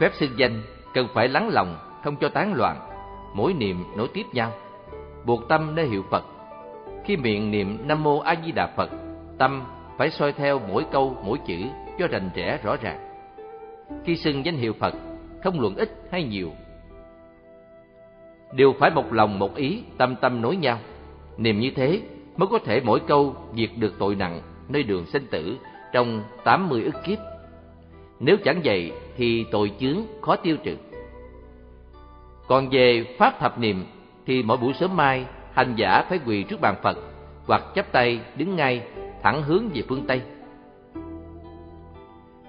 Phép 0.00 0.10
xưng 0.14 0.38
danh 0.38 0.62
cần 0.94 1.08
phải 1.14 1.28
lắng 1.28 1.48
lòng, 1.48 1.76
không 2.04 2.16
cho 2.16 2.28
tán 2.28 2.54
loạn, 2.54 2.76
mỗi 3.34 3.54
niệm 3.54 3.84
nối 3.96 4.08
tiếp 4.14 4.24
nhau, 4.32 4.52
buộc 5.24 5.48
tâm 5.48 5.74
nơi 5.74 5.86
hiệu 5.86 6.04
Phật. 6.10 6.24
Khi 7.04 7.16
miệng 7.16 7.50
niệm 7.50 7.78
Nam 7.88 8.02
Mô 8.02 8.18
A 8.18 8.34
Di 8.44 8.52
Đà 8.52 8.66
Phật, 8.66 8.90
tâm 9.38 9.62
phải 9.98 10.10
soi 10.10 10.32
theo 10.32 10.60
mỗi 10.68 10.86
câu 10.92 11.16
mỗi 11.24 11.38
chữ 11.46 11.56
cho 11.98 12.06
rành 12.06 12.30
rẽ 12.34 12.58
rõ 12.62 12.76
ràng. 12.82 13.11
Khi 14.04 14.16
xưng 14.16 14.44
danh 14.44 14.56
hiệu 14.56 14.72
Phật, 14.72 14.94
không 15.42 15.60
luận 15.60 15.76
ít 15.76 15.90
hay 16.10 16.24
nhiều, 16.24 16.52
đều 18.52 18.72
phải 18.78 18.90
một 18.90 19.12
lòng 19.12 19.38
một 19.38 19.54
ý, 19.54 19.82
tâm 19.98 20.16
tâm 20.16 20.42
nối 20.42 20.56
nhau. 20.56 20.78
Niềm 21.36 21.60
như 21.60 21.70
thế 21.76 22.00
mới 22.36 22.46
có 22.46 22.58
thể 22.58 22.80
mỗi 22.84 23.00
câu 23.00 23.36
diệt 23.54 23.70
được 23.76 23.94
tội 23.98 24.14
nặng 24.14 24.40
nơi 24.68 24.82
đường 24.82 25.06
sinh 25.06 25.26
tử 25.30 25.56
trong 25.92 26.22
tám 26.44 26.68
mươi 26.68 26.82
ức 26.84 26.94
kiếp. 27.04 27.18
Nếu 28.20 28.36
chẳng 28.44 28.60
vậy 28.64 28.92
thì 29.16 29.44
tội 29.50 29.72
chướng 29.78 29.96
khó 30.20 30.36
tiêu 30.36 30.56
trừ. 30.62 30.76
Còn 32.48 32.68
về 32.68 33.04
pháp 33.18 33.40
thập 33.40 33.58
niệm 33.58 33.84
thì 34.26 34.42
mỗi 34.42 34.56
buổi 34.56 34.72
sớm 34.72 34.96
mai 34.96 35.26
hành 35.52 35.74
giả 35.76 36.04
phải 36.08 36.20
quỳ 36.26 36.42
trước 36.42 36.60
bàn 36.60 36.74
Phật 36.82 36.98
hoặc 37.46 37.62
chắp 37.74 37.92
tay 37.92 38.20
đứng 38.36 38.56
ngay 38.56 38.82
thẳng 39.22 39.42
hướng 39.42 39.68
về 39.74 39.82
phương 39.88 40.06
Tây. 40.06 40.22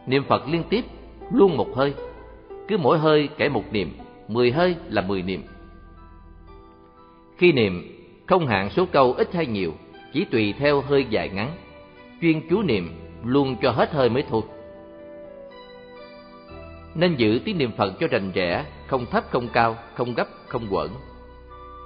Niệm 0.08 0.24
Phật 0.24 0.48
liên 0.48 0.64
tiếp, 0.70 0.86
luôn 1.34 1.58
một 1.58 1.76
hơi, 1.76 1.94
cứ 2.68 2.78
mỗi 2.78 3.00
hơi 3.00 3.30
kể 3.38 3.50
một 3.50 3.64
niệm, 3.72 3.98
mười 4.28 4.52
hơi 4.52 4.76
là 4.90 5.02
mười 5.02 5.22
niệm. 5.22 5.44
Khi 7.38 7.52
niệm, 7.52 7.84
không 8.28 8.48
hạn 8.48 8.70
số 8.70 8.86
câu 8.92 9.14
ít 9.14 9.34
hay 9.34 9.46
nhiều, 9.46 9.74
chỉ 10.14 10.26
tùy 10.26 10.54
theo 10.60 10.82
hơi 10.82 11.06
dài 11.10 11.30
ngắn, 11.30 11.52
chuyên 12.22 12.50
chú 12.50 12.62
niệm 12.62 12.90
luôn 13.24 13.56
cho 13.62 13.72
hết 13.72 13.92
hơi 13.92 14.10
mới 14.10 14.24
thôi. 14.30 14.42
Nên 16.96 17.16
giữ 17.16 17.40
tiếng 17.46 17.58
niệm 17.58 17.72
Phật 17.78 17.94
cho 18.00 18.08
rành 18.08 18.32
rẽ, 18.32 18.66
không 18.88 19.06
thấp 19.06 19.24
không 19.30 19.48
cao, 19.54 19.76
không 19.94 20.14
gấp 20.14 20.28
không 20.48 20.68
quẩn. 20.70 20.90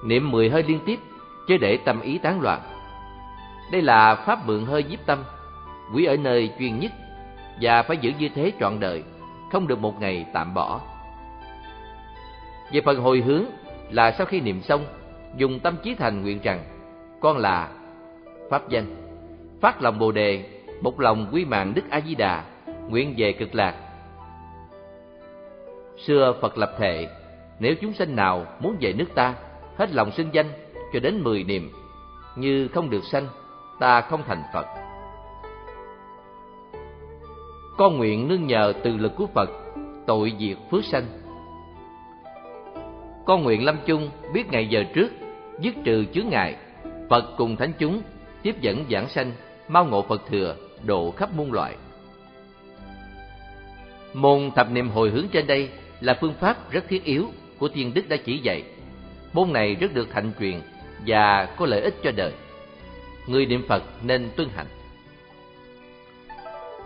Niệm 0.06 0.32
mười 0.32 0.50
hơi 0.50 0.64
liên 0.64 0.80
tiếp, 0.86 1.00
chứ 1.48 1.58
để 1.58 1.78
tâm 1.86 2.02
ý 2.02 2.18
tán 2.18 2.42
loạn 2.42 2.62
đây 3.72 3.82
là 3.82 4.16
pháp 4.16 4.48
mượn 4.48 4.66
hơi 4.66 4.84
nhiếp 4.84 5.06
tâm, 5.06 5.24
quý 5.96 6.06
ở 6.06 6.18
nơi 6.18 6.52
chuyên 6.60 6.80
nhất 6.80 6.92
và 7.62 7.84
phải 7.84 7.98
giữ 7.98 8.12
như 8.20 8.30
thế 8.36 8.52
trọn 8.60 8.80
đời, 8.80 9.04
không 9.52 9.68
được 9.68 9.80
một 9.80 10.02
ngày 10.02 10.26
tạm 10.34 10.54
bỏ. 10.54 10.82
Về 12.72 12.82
phần 12.86 13.00
hồi 13.00 13.22
hướng 13.22 13.46
là 13.90 14.12
sau 14.12 14.26
khi 14.26 14.40
niệm 14.40 14.62
xong, 14.62 14.86
dùng 15.38 15.60
tâm 15.60 15.76
trí 15.84 15.96
thành 15.96 16.22
nguyện 16.22 16.40
rằng 16.44 16.64
con 17.22 17.38
là 17.38 17.70
pháp 18.50 18.70
danh, 18.70 18.86
phát 19.62 19.82
lòng 19.82 20.00
Bồ 20.00 20.12
đề, 20.12 20.62
một 20.82 21.00
lòng 21.00 21.28
quy 21.32 21.46
mạng 21.46 21.74
Đức 21.74 21.82
A 21.90 22.02
Di 22.02 22.16
Đà, 22.16 22.44
nguyện 22.90 23.14
về 23.18 23.34
cực 23.34 23.56
lạc. 23.56 23.76
Xưa 25.98 26.34
Phật 26.42 26.58
lập 26.58 26.74
thệ, 26.78 27.08
nếu 27.60 27.76
chúng 27.82 27.94
sanh 27.94 28.16
nào 28.16 28.46
muốn 28.60 28.78
về 28.82 28.94
nước 28.94 29.16
ta, 29.16 29.34
hết 29.78 29.94
lòng 29.94 30.12
xưng 30.12 30.30
danh 30.34 30.52
cho 30.94 31.00
đến 31.00 31.24
mười 31.24 31.44
niệm, 31.44 31.72
như 32.36 32.68
không 32.68 32.90
được 32.90 33.04
sanh 33.12 33.28
ta 33.80 34.02
không 34.02 34.24
thành 34.28 34.44
Phật. 34.54 34.87
Con 37.78 37.98
nguyện 37.98 38.28
nương 38.28 38.48
nhờ 38.48 38.74
từ 38.84 38.98
lực 38.98 39.16
của 39.16 39.28
Phật, 39.28 39.50
tội 40.08 40.34
diệt 40.40 40.58
phước 40.72 40.86
sanh. 40.86 41.06
Con 43.26 43.44
nguyện 43.44 43.66
lâm 43.66 43.78
chung 43.86 44.10
biết 44.34 44.52
ngày 44.52 44.68
giờ 44.68 44.84
trước, 44.94 45.10
dứt 45.60 45.76
trừ 45.84 46.06
chướng 46.14 46.30
ngại, 46.30 46.56
Phật 47.10 47.34
cùng 47.38 47.56
thánh 47.56 47.72
chúng 47.80 48.02
tiếp 48.42 48.56
dẫn 48.62 48.86
giảng 48.92 49.10
sanh, 49.10 49.32
mau 49.68 49.86
ngộ 49.86 50.02
Phật 50.02 50.22
thừa, 50.30 50.56
độ 50.86 51.12
khắp 51.12 51.30
muôn 51.36 51.54
loại. 51.54 51.76
Môn 54.14 54.52
thập 54.56 54.72
niệm 54.72 54.90
hồi 54.90 55.10
hướng 55.10 55.28
trên 55.28 55.48
đây 55.48 55.70
là 56.02 56.18
phương 56.22 56.34
pháp 56.40 56.72
rất 56.72 56.88
thiết 56.88 57.04
yếu 57.04 57.26
của 57.60 57.68
tiên 57.68 57.92
đức 57.94 58.10
đã 58.10 58.18
chỉ 58.18 58.38
dạy. 58.38 58.64
Môn 59.34 59.54
này 59.54 59.76
rất 59.76 59.94
được 59.94 60.08
thành 60.12 60.32
truyền 60.40 60.62
và 61.08 61.46
có 61.46 61.66
lợi 61.66 61.82
ích 61.82 61.96
cho 62.04 62.12
đời 62.12 62.34
người 63.28 63.46
niệm 63.46 63.64
Phật 63.68 63.84
nên 64.04 64.30
tuân 64.36 64.50
hành. 64.50 64.68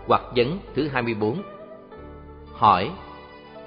Hoặc 0.06 0.22
vấn 0.36 0.58
thứ 0.74 0.88
24 0.88 1.42
Hỏi 2.52 2.90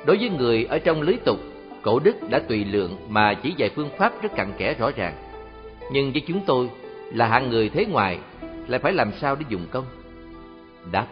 Đối 0.06 0.18
với 0.18 0.30
người 0.30 0.66
ở 0.66 0.80
trong 0.80 1.02
lưới 1.02 1.16
tục, 1.26 1.40
cổ 1.82 2.00
đức 2.00 2.16
đã 2.30 2.40
tùy 2.40 2.66
lượng 2.66 2.98
mà 3.10 3.34
chỉ 3.34 3.54
dạy 3.58 3.70
phương 3.76 3.90
pháp 3.98 4.22
rất 4.22 4.36
cặn 4.36 4.54
kẽ 4.58 4.74
rõ 4.74 4.92
ràng. 4.96 5.16
Nhưng 5.92 6.12
với 6.12 6.22
chúng 6.28 6.42
tôi 6.46 6.70
là 7.14 7.28
hạng 7.28 7.50
người 7.50 7.70
thế 7.70 7.86
ngoài, 7.86 8.20
lại 8.68 8.80
phải 8.80 8.94
làm 8.94 9.12
sao 9.22 9.36
để 9.36 9.46
dùng 9.50 9.66
công? 9.72 9.86
Đáp 10.92 11.08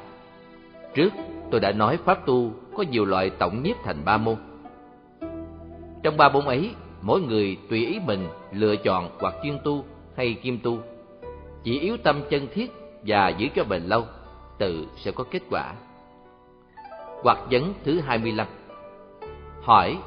Trước 0.96 1.10
tôi 1.52 1.60
đã 1.60 1.72
nói 1.72 1.98
pháp 2.06 2.26
tu 2.26 2.52
có 2.78 2.84
nhiều 2.84 3.06
loại 3.06 3.30
tổng 3.30 3.64
nhiếp 3.64 3.76
thành 3.84 4.06
ba 4.06 4.18
môn. 4.18 4.36
Trong 6.04 6.18
ba 6.18 6.30
môn 6.30 6.46
ấy, 6.46 6.72
mỗi 7.02 7.22
người 7.22 7.58
tùy 7.70 7.86
ý 7.86 8.00
mình 8.06 8.28
lựa 8.52 8.76
chọn 8.76 9.10
hoặc 9.20 9.34
chuyên 9.44 9.58
tu 9.64 9.86
hay 10.18 10.34
kim 10.34 10.60
tu 10.64 10.80
chỉ 11.64 11.80
yếu 11.80 11.98
tâm 11.98 12.22
chân 12.30 12.48
thiết 12.54 12.72
và 13.06 13.30
giữ 13.30 13.48
cho 13.56 13.64
bền 13.64 13.82
lâu, 13.84 14.06
tự 14.64 14.88
sẽ 14.96 15.12
có 15.12 15.24
kết 15.32 15.42
quả. 15.50 15.74
Hoặc 17.24 17.38
vấn 17.52 17.74
thứ 17.86 18.00
25 18.00 18.48
Hỏi 19.62 19.98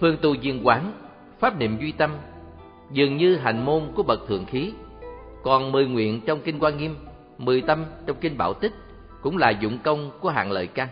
Phương 0.00 0.16
tu 0.22 0.34
duyên 0.34 0.60
quán, 0.66 0.92
pháp 1.38 1.58
niệm 1.58 1.78
duy 1.80 1.92
tâm, 1.92 2.16
dường 2.90 3.16
như 3.16 3.36
hành 3.36 3.64
môn 3.64 3.82
của 3.94 4.02
bậc 4.02 4.20
thượng 4.28 4.44
khí, 4.44 4.72
còn 5.42 5.72
mười 5.72 5.86
nguyện 5.86 6.20
trong 6.26 6.40
kinh 6.44 6.58
Quan 6.60 6.78
Nghiêm, 6.78 6.96
mười 7.38 7.60
tâm 7.60 7.84
trong 8.06 8.16
kinh 8.20 8.38
Bảo 8.38 8.54
Tích 8.54 8.72
cũng 9.22 9.36
là 9.36 9.50
dụng 9.50 9.78
công 9.84 10.10
của 10.20 10.30
hạng 10.30 10.50
lợi 10.50 10.66
căn. 10.66 10.88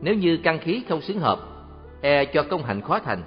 Nếu 0.00 0.14
như 0.14 0.38
căn 0.42 0.58
khí 0.58 0.82
không 0.88 1.00
xứng 1.00 1.18
hợp, 1.18 1.40
e 2.00 2.24
cho 2.24 2.42
công 2.42 2.64
hạnh 2.64 2.80
khó 2.80 2.98
thành. 2.98 3.22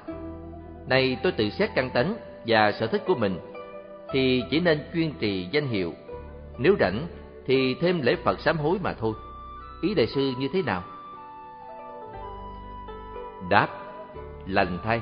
Này 0.88 1.18
tôi 1.24 1.32
tự 1.32 1.50
xét 1.50 1.70
căn 1.76 1.90
tánh 1.90 2.16
và 2.48 2.72
sở 2.72 2.88
thích 2.88 3.04
của 3.08 3.16
mình 3.16 3.40
thì 4.14 4.44
chỉ 4.50 4.60
nên 4.60 4.80
chuyên 4.94 5.12
trì 5.20 5.48
danh 5.52 5.68
hiệu. 5.68 5.94
Nếu 6.58 6.76
rảnh 6.80 7.08
thì 7.46 7.76
thêm 7.82 8.02
lễ 8.02 8.16
Phật 8.16 8.40
sám 8.40 8.58
hối 8.58 8.78
mà 8.84 8.94
thôi. 8.94 9.14
Ý 9.82 9.94
đại 9.94 10.08
sư 10.08 10.34
như 10.38 10.48
thế 10.54 10.62
nào? 10.62 10.84
Đáp, 13.50 13.68
lành 14.46 14.80
thay, 14.84 15.02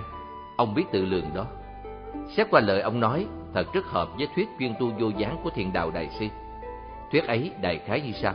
ông 0.58 0.74
biết 0.74 0.84
tự 0.92 1.06
lường 1.06 1.34
đó. 1.34 1.46
Xét 2.36 2.48
qua 2.52 2.62
lời 2.62 2.82
ông 2.82 3.00
nói, 3.00 3.26
thật 3.54 3.74
rất 3.74 3.86
hợp 3.86 4.10
với 4.18 4.28
thuyết 4.36 4.48
chuyên 4.60 4.74
tu 4.80 4.92
vô 5.00 5.10
gián 5.18 5.38
của 5.44 5.50
thiền 5.50 5.74
đạo 5.74 5.92
đại 5.92 6.10
sư. 6.20 6.26
Thuyết 7.12 7.28
ấy 7.28 7.52
đại 7.62 7.78
khái 7.78 8.02
như 8.02 8.12
sau. 8.12 8.34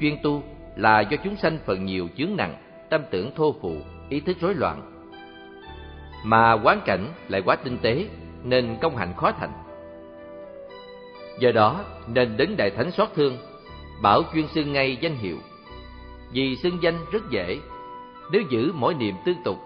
Chuyên 0.00 0.18
tu 0.22 0.42
là 0.76 1.00
do 1.00 1.16
chúng 1.24 1.36
sanh 1.36 1.58
phần 1.66 1.84
nhiều 1.84 2.08
chướng 2.16 2.36
nặng, 2.36 2.56
tâm 2.90 3.02
tưởng 3.10 3.34
thô 3.34 3.54
phụ, 3.60 3.76
ý 4.08 4.20
thức 4.20 4.36
rối 4.40 4.54
loạn. 4.54 4.92
Mà 6.24 6.52
quán 6.52 6.80
cảnh 6.84 7.06
lại 7.28 7.42
quá 7.42 7.56
tinh 7.56 7.78
tế, 7.82 8.08
nên 8.42 8.76
công 8.80 8.96
hạnh 8.96 9.14
khó 9.16 9.32
thành. 9.32 9.52
Do 11.38 11.52
đó 11.52 11.84
nên 12.06 12.36
đến 12.36 12.56
Đại 12.56 12.70
Thánh 12.70 12.90
xót 12.90 13.08
thương, 13.14 13.38
bảo 14.02 14.22
chuyên 14.34 14.48
xưng 14.48 14.72
ngay 14.72 14.96
danh 15.00 15.16
hiệu. 15.16 15.36
Vì 16.32 16.56
xưng 16.56 16.82
danh 16.82 16.98
rất 17.12 17.30
dễ, 17.30 17.58
nếu 18.32 18.42
giữ 18.50 18.72
mỗi 18.74 18.94
niệm 18.94 19.14
tương 19.24 19.42
tục, 19.44 19.56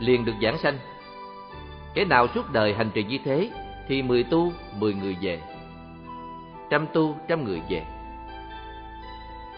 liền 0.00 0.24
được 0.24 0.32
giảng 0.42 0.58
sanh. 0.58 0.78
kẻ 1.94 2.04
nào 2.04 2.26
suốt 2.34 2.52
đời 2.52 2.74
hành 2.74 2.90
trì 2.94 3.04
như 3.04 3.18
thế, 3.24 3.50
thì 3.88 4.02
mười 4.02 4.22
tu, 4.22 4.52
mười 4.78 4.94
người 4.94 5.16
về. 5.20 5.40
Trăm 6.70 6.86
tu, 6.92 7.16
trăm 7.28 7.44
người 7.44 7.62
về. 7.70 7.82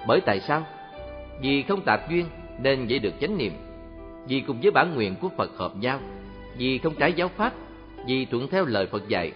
Bởi 0.07 0.21
tại 0.21 0.41
sao? 0.41 0.63
Vì 1.41 1.63
không 1.63 1.81
tạp 1.81 2.11
duyên 2.11 2.27
nên 2.59 2.87
dễ 2.87 2.99
được 2.99 3.15
chánh 3.21 3.39
niệm. 3.39 3.53
Vì 4.29 4.41
cùng 4.41 4.61
với 4.61 4.71
bản 4.71 4.95
nguyện 4.95 5.15
của 5.21 5.29
Phật 5.37 5.51
hợp 5.59 5.77
nhau. 5.77 6.01
Vì 6.59 6.79
không 6.79 6.95
trái 6.95 7.13
giáo 7.13 7.29
pháp. 7.29 7.53
Vì 8.07 8.25
thuận 8.25 8.49
theo 8.49 8.65
lời 8.65 8.87
Phật 8.87 9.09
dạy. 9.09 9.33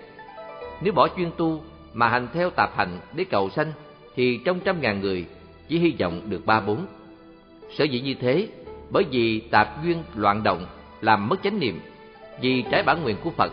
Nếu 0.82 0.92
bỏ 0.92 1.08
chuyên 1.16 1.30
tu 1.36 1.62
mà 1.94 2.08
hành 2.08 2.28
theo 2.32 2.50
tạp 2.50 2.76
hành 2.76 2.98
để 3.12 3.24
cầu 3.24 3.50
sanh 3.50 3.72
thì 4.16 4.40
trong 4.44 4.60
trăm 4.60 4.80
ngàn 4.80 5.00
người 5.00 5.26
chỉ 5.68 5.78
hy 5.78 5.94
vọng 6.00 6.20
được 6.30 6.46
ba 6.46 6.60
bốn. 6.60 6.86
Sở 7.78 7.84
dĩ 7.84 8.00
như 8.00 8.14
thế 8.14 8.48
bởi 8.90 9.04
vì 9.10 9.40
tạp 9.40 9.84
duyên 9.84 10.02
loạn 10.14 10.42
động 10.42 10.66
làm 11.00 11.28
mất 11.28 11.42
chánh 11.42 11.60
niệm, 11.60 11.80
vì 12.40 12.64
trái 12.70 12.82
bản 12.82 13.02
nguyện 13.02 13.16
của 13.24 13.30
Phật, 13.30 13.52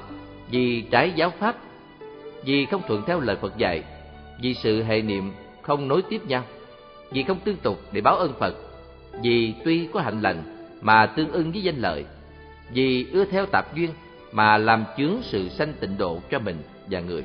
vì 0.52 0.82
trái 0.82 1.12
giáo 1.16 1.34
pháp, 1.40 1.56
vì 2.46 2.66
không 2.66 2.82
thuận 2.88 3.04
theo 3.08 3.20
lời 3.20 3.36
Phật 3.36 3.58
dạy, 3.58 3.84
vì 4.42 4.54
sự 4.54 4.84
hệ 4.84 5.02
niệm 5.02 5.32
không 5.62 5.88
nối 5.88 6.02
tiếp 6.02 6.22
nhau, 6.28 6.44
vì 7.12 7.24
không 7.24 7.40
tương 7.44 7.58
tục 7.58 7.82
để 7.92 8.02
báo 8.02 8.16
ơn 8.16 8.34
Phật, 8.40 8.56
vì 9.22 9.54
tuy 9.66 9.88
có 9.94 10.02
hạnh 10.02 10.22
lành 10.22 10.44
mà 10.82 11.06
tương 11.06 11.32
ưng 11.32 11.52
với 11.52 11.62
danh 11.62 11.78
lợi, 11.78 12.06
vì 12.74 13.06
ưa 13.12 13.26
theo 13.26 13.46
tạp 13.46 13.76
duyên 13.76 13.90
mà 14.32 14.58
làm 14.58 14.84
chướng 14.98 15.16
sự 15.24 15.50
sanh 15.50 15.74
tịnh 15.80 15.98
độ 15.98 16.22
cho 16.32 16.40
mình 16.40 16.58
và 16.90 17.00
người. 17.00 17.24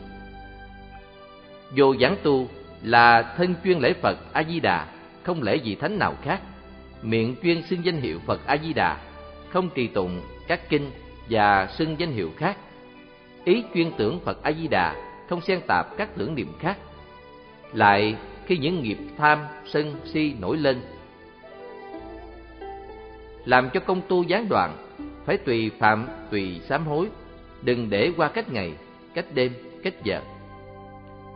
Vô 1.76 1.94
giảng 2.00 2.16
tu 2.22 2.48
là 2.82 3.34
thân 3.36 3.54
chuyên 3.64 3.78
lễ 3.78 3.92
Phật 3.92 4.18
A 4.32 4.42
Di 4.44 4.60
Đà, 4.60 4.86
không 5.22 5.42
lễ 5.42 5.56
gì 5.56 5.74
thánh 5.74 5.98
nào 5.98 6.14
khác. 6.22 6.40
Miệng 7.02 7.34
chuyên 7.42 7.62
xưng 7.62 7.84
danh 7.84 8.00
hiệu 8.00 8.18
Phật 8.26 8.46
A 8.46 8.56
Di 8.56 8.72
Đà, 8.72 8.96
không 9.48 9.70
trì 9.74 9.86
tụng 9.86 10.20
các 10.48 10.68
kinh 10.68 10.90
và 11.30 11.66
xưng 11.66 11.96
danh 11.98 12.12
hiệu 12.12 12.30
khác. 12.36 12.56
Ý 13.44 13.64
chuyên 13.74 13.90
tưởng 13.96 14.20
Phật 14.20 14.42
A 14.42 14.52
Di 14.52 14.68
Đà, 14.68 14.94
không 15.28 15.40
xen 15.40 15.60
tạp 15.66 15.96
các 15.96 16.08
tưởng 16.16 16.34
niệm 16.34 16.52
khác. 16.58 16.76
Lại 17.72 18.16
khi 18.46 18.56
những 18.56 18.82
nghiệp 18.82 18.98
tham, 19.18 19.38
sân, 19.66 19.94
si 20.04 20.34
nổi 20.40 20.56
lên, 20.56 20.80
làm 23.44 23.70
cho 23.70 23.80
công 23.80 24.00
tu 24.08 24.22
gián 24.22 24.48
đoạn, 24.48 24.76
phải 25.24 25.36
tùy 25.36 25.70
phạm, 25.78 26.08
tùy 26.30 26.60
sám 26.68 26.86
hối, 26.86 27.06
đừng 27.62 27.90
để 27.90 28.12
qua 28.16 28.28
cách 28.28 28.52
ngày, 28.52 28.72
cách 29.14 29.26
đêm, 29.34 29.52
cách 29.82 30.04
giờ 30.04 30.20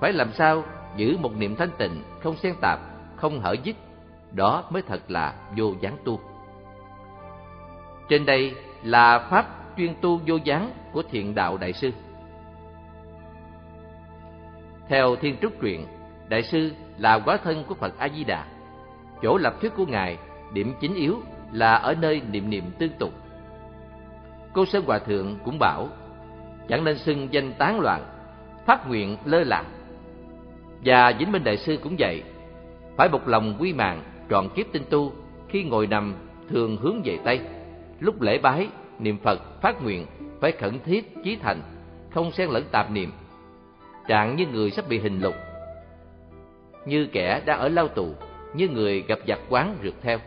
phải 0.01 0.13
làm 0.13 0.33
sao 0.33 0.65
giữ 0.97 1.17
một 1.21 1.37
niệm 1.37 1.57
thanh 1.57 1.71
tịnh, 1.79 2.03
không 2.23 2.37
xen 2.37 2.55
tạp, 2.61 2.81
không 3.17 3.41
hở 3.41 3.57
dứt, 3.63 3.77
đó 4.33 4.65
mới 4.71 4.83
thật 4.83 5.01
là 5.09 5.35
vô 5.57 5.75
gián 5.81 5.97
tu. 6.05 6.21
Trên 8.09 8.27
đây 8.27 8.55
là 8.83 9.19
pháp 9.19 9.47
chuyên 9.77 9.95
tu 10.01 10.21
vô 10.27 10.37
gián 10.45 10.71
của 10.93 11.03
thiện 11.11 11.35
đạo 11.35 11.57
đại 11.57 11.73
sư. 11.73 11.91
Theo 14.89 15.17
Thiên 15.17 15.37
Trúc 15.43 15.61
truyện, 15.61 15.87
đại 16.29 16.43
sư 16.43 16.73
là 16.99 17.19
quá 17.19 17.39
thân 17.45 17.65
của 17.69 17.75
Phật 17.75 17.99
A 17.99 18.09
Di 18.09 18.25
Đà. 18.25 18.45
Chỗ 19.23 19.37
lập 19.37 19.55
thuyết 19.61 19.73
của 19.77 19.87
ngài, 19.87 20.19
điểm 20.53 20.75
chính 20.81 20.95
yếu 20.95 21.17
là 21.53 21.75
ở 21.75 21.95
nơi 21.95 22.23
niệm 22.31 22.51
niệm 22.51 22.65
tương 22.79 22.93
tục. 22.99 23.13
Cô 24.53 24.67
Sơn 24.67 24.85
Hòa 24.87 24.99
thượng 24.99 25.39
cũng 25.45 25.59
bảo, 25.59 25.89
chẳng 26.69 26.85
nên 26.85 26.99
xưng 26.99 27.29
danh 27.31 27.53
tán 27.53 27.81
loạn, 27.81 28.05
phát 28.67 28.89
nguyện 28.89 29.17
lơ 29.25 29.45
là 29.45 29.65
và 30.87 31.13
Vĩnh 31.19 31.33
Minh 31.33 31.45
Đại 31.45 31.57
Sư 31.57 31.79
cũng 31.83 31.97
vậy. 31.99 32.23
Phải 32.97 33.09
một 33.09 33.29
lòng 33.29 33.57
quy 33.59 33.73
mạng 33.73 34.03
trọn 34.31 34.49
kiếp 34.55 34.67
tinh 34.73 34.83
tu 34.91 35.13
Khi 35.49 35.65
ngồi 35.65 35.87
nằm 35.87 36.15
thường 36.49 36.77
hướng 36.77 37.03
về 37.05 37.19
Tây. 37.25 37.41
Lúc 38.01 38.21
lễ 38.21 38.39
bái, 38.39 38.69
niệm 38.99 39.19
Phật, 39.19 39.61
phát 39.63 39.83
nguyện 39.83 40.07
Phải 40.41 40.53
khẩn 40.53 40.81
thiết, 40.85 41.15
chí 41.25 41.37
thành 41.37 41.63
Không 42.15 42.33
xen 42.33 42.49
lẫn 42.51 42.65
tạp 42.71 42.91
niệm. 42.91 43.13
Trạng 44.09 44.37
như 44.37 44.47
người 44.47 44.71
sắp 44.71 44.89
bị 44.89 44.99
hình 44.99 45.21
lục 45.21 45.35
Như 46.87 47.07
kẻ 47.13 47.43
đang 47.47 47.59
ở 47.59 47.69
lao 47.69 47.89
tù 47.89 48.15
Như 48.55 48.69
người 48.69 49.01
gặp 49.09 49.19
giặc 49.29 49.39
quán 49.49 49.77
rượt 49.83 49.95
theo 50.03 50.19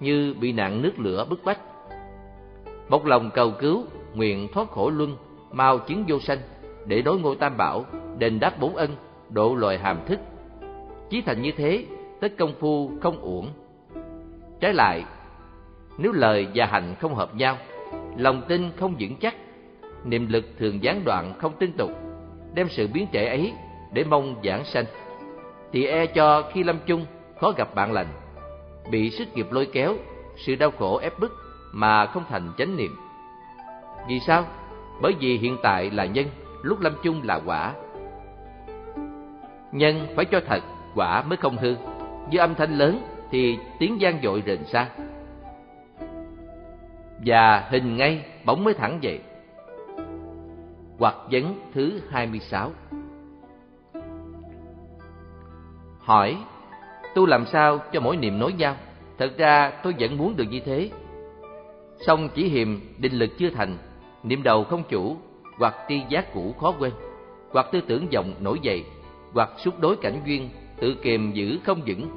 Như 0.00 0.34
bị 0.40 0.52
nạn 0.52 0.82
nước 0.82 0.92
lửa 0.98 1.26
bức 1.30 1.44
bách. 1.44 1.58
Một 2.88 3.06
lòng 3.06 3.30
cầu 3.34 3.50
cứu, 3.50 3.84
nguyện 4.14 4.48
thoát 4.52 4.70
khổ 4.70 4.90
luân 4.90 5.16
Mau 5.52 5.78
chứng 5.78 6.04
vô 6.08 6.18
sanh 6.18 6.38
Để 6.86 7.02
đối 7.02 7.18
ngôi 7.18 7.36
tam 7.36 7.56
bảo, 7.56 7.84
đền 8.18 8.40
đáp 8.40 8.60
bốn 8.60 8.76
ân 8.76 8.96
độ 9.30 9.54
loài 9.54 9.78
hàm 9.78 9.98
thức. 10.06 10.20
Chí 11.10 11.22
thành 11.22 11.42
như 11.42 11.52
thế, 11.56 11.84
tất 12.20 12.32
công 12.38 12.54
phu 12.60 12.90
không 13.02 13.20
uổng. 13.20 13.48
Trái 14.60 14.74
lại, 14.74 15.04
nếu 15.98 16.12
lời 16.12 16.46
và 16.54 16.66
hành 16.66 16.94
không 17.00 17.14
hợp 17.14 17.34
nhau, 17.34 17.56
lòng 18.16 18.42
tin 18.48 18.70
không 18.76 18.94
vững 18.98 19.16
chắc, 19.16 19.34
niệm 20.04 20.26
lực 20.28 20.44
thường 20.58 20.82
gián 20.82 21.04
đoạn 21.04 21.34
không 21.38 21.52
tinh 21.58 21.72
tục, 21.72 21.90
đem 22.54 22.68
sự 22.68 22.88
biến 22.92 23.06
trễ 23.12 23.24
ấy 23.24 23.52
để 23.92 24.04
mong 24.04 24.36
giảng 24.44 24.64
sanh, 24.64 24.84
thì 25.72 25.86
e 25.86 26.06
cho 26.06 26.42
khi 26.52 26.64
lâm 26.64 26.78
chung 26.86 27.06
khó 27.40 27.52
gặp 27.56 27.74
bạn 27.74 27.92
lành, 27.92 28.06
bị 28.90 29.10
sức 29.10 29.28
nghiệp 29.34 29.46
lôi 29.50 29.66
kéo, 29.72 29.94
sự 30.36 30.54
đau 30.54 30.70
khổ 30.70 30.98
ép 30.98 31.18
bức 31.18 31.32
mà 31.72 32.06
không 32.06 32.24
thành 32.28 32.52
chánh 32.58 32.76
niệm. 32.76 32.96
Vì 34.08 34.20
sao? 34.20 34.44
Bởi 35.02 35.14
vì 35.20 35.38
hiện 35.38 35.56
tại 35.62 35.90
là 35.90 36.04
nhân, 36.04 36.26
lúc 36.62 36.80
lâm 36.80 36.92
chung 37.02 37.20
là 37.24 37.40
quả, 37.46 37.74
Nhân 39.72 40.06
phải 40.16 40.24
cho 40.24 40.40
thật, 40.46 40.60
quả 40.94 41.22
mới 41.22 41.36
không 41.36 41.56
hư. 41.56 41.74
Như 42.30 42.38
âm 42.38 42.54
thanh 42.54 42.78
lớn 42.78 43.02
thì 43.30 43.58
tiếng 43.78 44.00
gian 44.00 44.22
dội 44.22 44.42
rền 44.46 44.64
xa. 44.64 44.88
Và 47.26 47.68
hình 47.70 47.96
ngay 47.96 48.24
bỗng 48.44 48.64
mới 48.64 48.74
thẳng 48.74 48.98
dậy. 49.00 49.20
Hoặc 50.98 51.14
vấn 51.30 51.60
thứ 51.74 52.00
26 52.10 52.72
Hỏi, 55.98 56.36
tu 57.14 57.26
làm 57.26 57.46
sao 57.46 57.78
cho 57.92 58.00
mỗi 58.00 58.16
niệm 58.16 58.38
nối 58.38 58.52
nhau? 58.52 58.76
Thật 59.18 59.32
ra 59.36 59.72
tôi 59.82 59.94
vẫn 59.98 60.18
muốn 60.18 60.36
được 60.36 60.44
như 60.50 60.60
thế. 60.60 60.90
Song 62.06 62.28
chỉ 62.34 62.48
hiềm 62.48 62.80
định 62.98 63.12
lực 63.12 63.30
chưa 63.38 63.50
thành, 63.50 63.76
niệm 64.22 64.42
đầu 64.42 64.64
không 64.64 64.82
chủ, 64.88 65.16
hoặc 65.58 65.74
tri 65.88 66.02
giác 66.08 66.34
cũ 66.34 66.54
khó 66.60 66.74
quên, 66.78 66.92
hoặc 67.52 67.66
tư 67.72 67.80
tưởng 67.86 68.06
vọng 68.12 68.34
nổi 68.40 68.58
dậy, 68.62 68.84
hoặc 69.32 69.50
xúc 69.58 69.80
đối 69.80 69.96
cảnh 69.96 70.20
duyên, 70.24 70.50
tự 70.80 70.96
kiềm 71.02 71.32
giữ 71.32 71.58
không 71.64 71.80
vững. 71.86 72.10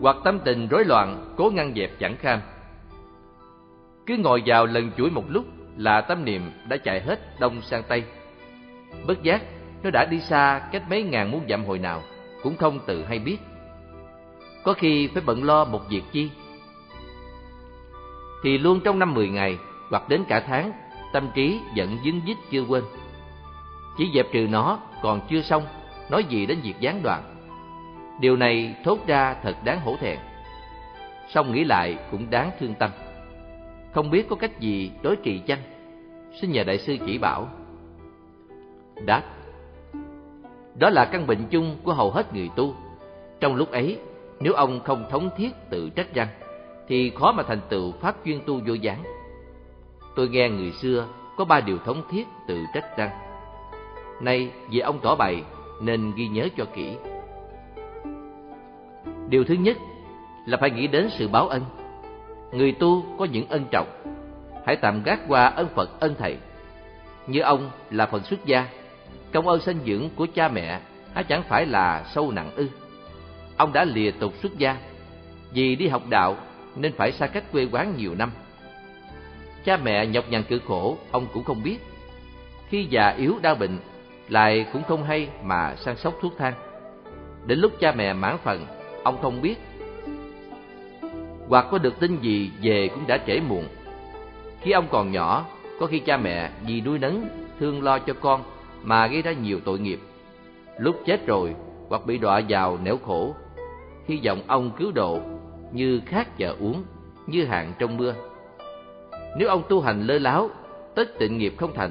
Hoặc 0.00 0.16
tâm 0.24 0.38
tình 0.44 0.68
rối 0.68 0.84
loạn, 0.84 1.34
cố 1.36 1.50
ngăn 1.50 1.74
dẹp 1.74 1.90
chẳng 1.98 2.16
kham. 2.16 2.40
Cứ 4.06 4.16
ngồi 4.16 4.42
vào 4.46 4.66
lần 4.66 4.90
chuỗi 4.96 5.10
một 5.10 5.24
lúc 5.28 5.44
là 5.76 6.00
tâm 6.00 6.24
niệm 6.24 6.50
đã 6.68 6.76
chạy 6.76 7.00
hết 7.00 7.40
đông 7.40 7.62
sang 7.62 7.82
tây. 7.88 8.04
Bất 9.06 9.22
giác, 9.22 9.42
nó 9.82 9.90
đã 9.90 10.04
đi 10.10 10.20
xa 10.20 10.68
cách 10.72 10.82
mấy 10.90 11.02
ngàn 11.02 11.30
muôn 11.30 11.42
dặm 11.48 11.64
hồi 11.64 11.78
nào, 11.78 12.02
cũng 12.42 12.56
không 12.56 12.78
tự 12.86 13.04
hay 13.04 13.18
biết. 13.18 13.38
Có 14.64 14.72
khi 14.72 15.08
phải 15.14 15.22
bận 15.26 15.44
lo 15.44 15.64
một 15.64 15.80
việc 15.90 16.02
chi. 16.12 16.30
Thì 18.42 18.58
luôn 18.58 18.80
trong 18.84 18.98
năm 18.98 19.14
mười 19.14 19.28
ngày, 19.28 19.58
hoặc 19.90 20.08
đến 20.08 20.24
cả 20.28 20.40
tháng 20.40 20.72
tâm 21.16 21.28
trí 21.34 21.60
vẫn 21.76 21.98
dính 22.04 22.20
dít 22.26 22.36
chưa 22.50 22.64
quên. 22.68 22.84
Chỉ 23.98 24.10
dẹp 24.14 24.26
trừ 24.32 24.46
nó 24.50 24.78
còn 25.02 25.20
chưa 25.28 25.42
xong, 25.42 25.62
nói 26.10 26.24
gì 26.24 26.46
đến 26.46 26.58
việc 26.62 26.74
gián 26.80 27.02
đoạn. 27.02 27.22
Điều 28.20 28.36
này 28.36 28.74
thốt 28.84 28.98
ra 29.06 29.36
thật 29.42 29.56
đáng 29.64 29.80
hổ 29.80 29.96
thẹn. 30.00 30.18
Xong 31.28 31.52
nghĩ 31.52 31.64
lại 31.64 31.98
cũng 32.10 32.30
đáng 32.30 32.50
thương 32.60 32.74
tâm. 32.74 32.90
Không 33.92 34.10
biết 34.10 34.28
có 34.28 34.36
cách 34.36 34.60
gì 34.60 34.90
đối 35.02 35.16
trị 35.16 35.42
chăng? 35.46 35.58
Xin 36.40 36.52
nhờ 36.52 36.64
đại 36.64 36.78
sư 36.78 36.96
chỉ 37.06 37.18
bảo. 37.18 37.48
Đáp 39.06 39.22
Đó 40.74 40.90
là 40.90 41.04
căn 41.04 41.26
bệnh 41.26 41.46
chung 41.50 41.76
của 41.82 41.92
hầu 41.92 42.10
hết 42.10 42.34
người 42.34 42.50
tu. 42.56 42.74
Trong 43.40 43.56
lúc 43.56 43.70
ấy, 43.70 43.98
nếu 44.40 44.52
ông 44.52 44.80
không 44.84 45.04
thống 45.10 45.30
thiết 45.36 45.50
tự 45.70 45.90
trách 45.90 46.14
răng, 46.14 46.28
thì 46.88 47.10
khó 47.10 47.32
mà 47.32 47.42
thành 47.42 47.60
tựu 47.68 47.92
pháp 47.92 48.16
chuyên 48.24 48.40
tu 48.46 48.60
vô 48.66 48.74
gián. 48.74 49.15
Tôi 50.16 50.28
nghe 50.28 50.48
người 50.48 50.72
xưa 50.72 51.06
có 51.36 51.44
ba 51.44 51.60
điều 51.60 51.78
thống 51.78 52.02
thiết 52.10 52.26
tự 52.46 52.64
trách 52.74 52.96
rằng 52.96 53.10
Nay 54.20 54.50
vì 54.70 54.78
ông 54.78 54.98
tỏ 55.02 55.14
bày 55.14 55.42
nên 55.82 56.12
ghi 56.16 56.28
nhớ 56.28 56.48
cho 56.56 56.64
kỹ 56.74 56.96
Điều 59.28 59.44
thứ 59.44 59.54
nhất 59.54 59.76
là 60.46 60.56
phải 60.56 60.70
nghĩ 60.70 60.86
đến 60.86 61.08
sự 61.18 61.28
báo 61.28 61.48
ân. 61.48 61.62
Người 62.52 62.72
tu 62.72 63.04
có 63.18 63.24
những 63.24 63.48
ân 63.48 63.64
trọng, 63.70 63.88
hãy 64.66 64.76
tạm 64.76 65.02
gác 65.02 65.20
qua 65.28 65.46
ân 65.46 65.68
Phật 65.74 66.00
ân 66.00 66.14
thầy. 66.18 66.36
Như 67.26 67.40
ông 67.40 67.70
là 67.90 68.06
phần 68.06 68.22
xuất 68.22 68.44
gia, 68.44 68.68
công 69.32 69.48
ơn 69.48 69.60
sinh 69.60 69.78
dưỡng 69.86 70.08
của 70.16 70.26
cha 70.34 70.48
mẹ 70.48 70.80
há 71.14 71.22
chẳng 71.22 71.42
phải 71.48 71.66
là 71.66 72.04
sâu 72.14 72.30
nặng 72.30 72.50
ư? 72.56 72.68
Ông 73.56 73.72
đã 73.72 73.84
lìa 73.84 74.10
tục 74.10 74.32
xuất 74.42 74.58
gia, 74.58 74.76
vì 75.52 75.76
đi 75.76 75.88
học 75.88 76.02
đạo 76.08 76.36
nên 76.76 76.92
phải 76.92 77.12
xa 77.12 77.26
cách 77.26 77.44
quê 77.52 77.68
quán 77.72 77.94
nhiều 77.96 78.14
năm. 78.14 78.30
Cha 79.66 79.76
mẹ 79.76 80.06
nhọc 80.06 80.24
nhằn 80.30 80.42
cực 80.42 80.62
khổ, 80.64 80.98
ông 81.10 81.26
cũng 81.32 81.44
không 81.44 81.62
biết. 81.62 81.78
Khi 82.68 82.86
già 82.90 83.08
yếu 83.08 83.34
đau 83.42 83.54
bệnh, 83.54 83.78
lại 84.28 84.66
cũng 84.72 84.82
không 84.82 85.04
hay 85.04 85.28
mà 85.44 85.74
săn 85.76 85.96
sóc 85.96 86.18
thuốc 86.20 86.32
thang. 86.38 86.54
Đến 87.46 87.58
lúc 87.58 87.72
cha 87.80 87.92
mẹ 87.92 88.12
mãn 88.12 88.36
phần, 88.44 88.66
ông 89.02 89.22
không 89.22 89.42
biết. 89.42 89.54
Hoặc 91.48 91.66
có 91.70 91.78
được 91.78 92.00
tin 92.00 92.20
gì 92.20 92.50
về 92.62 92.88
cũng 92.94 93.06
đã 93.06 93.18
trễ 93.26 93.40
muộn. 93.40 93.64
Khi 94.60 94.72
ông 94.72 94.86
còn 94.90 95.12
nhỏ, 95.12 95.46
có 95.80 95.86
khi 95.86 95.98
cha 95.98 96.16
mẹ 96.16 96.50
vì 96.66 96.80
nuôi 96.80 96.98
nấng, 96.98 97.28
thương 97.60 97.82
lo 97.82 97.98
cho 97.98 98.14
con 98.14 98.42
mà 98.82 99.06
gây 99.06 99.22
ra 99.22 99.32
nhiều 99.32 99.60
tội 99.64 99.78
nghiệp. 99.78 100.00
Lúc 100.78 100.96
chết 101.06 101.26
rồi, 101.26 101.54
hoặc 101.88 102.06
bị 102.06 102.18
đọa 102.18 102.40
vào 102.48 102.78
nẻo 102.84 102.98
khổ, 103.06 103.34
hy 104.08 104.20
vọng 104.24 104.42
ông 104.46 104.70
cứu 104.78 104.92
độ 104.92 105.20
như 105.72 106.00
khát 106.06 106.36
chờ 106.38 106.54
uống, 106.60 106.82
như 107.26 107.44
hạn 107.44 107.72
trong 107.78 107.96
mưa. 107.96 108.14
Nếu 109.38 109.48
ông 109.48 109.62
tu 109.68 109.80
hành 109.80 110.02
lơ 110.02 110.18
láo, 110.18 110.50
tất 110.94 111.18
tịnh 111.18 111.38
nghiệp 111.38 111.54
không 111.56 111.74
thành. 111.74 111.90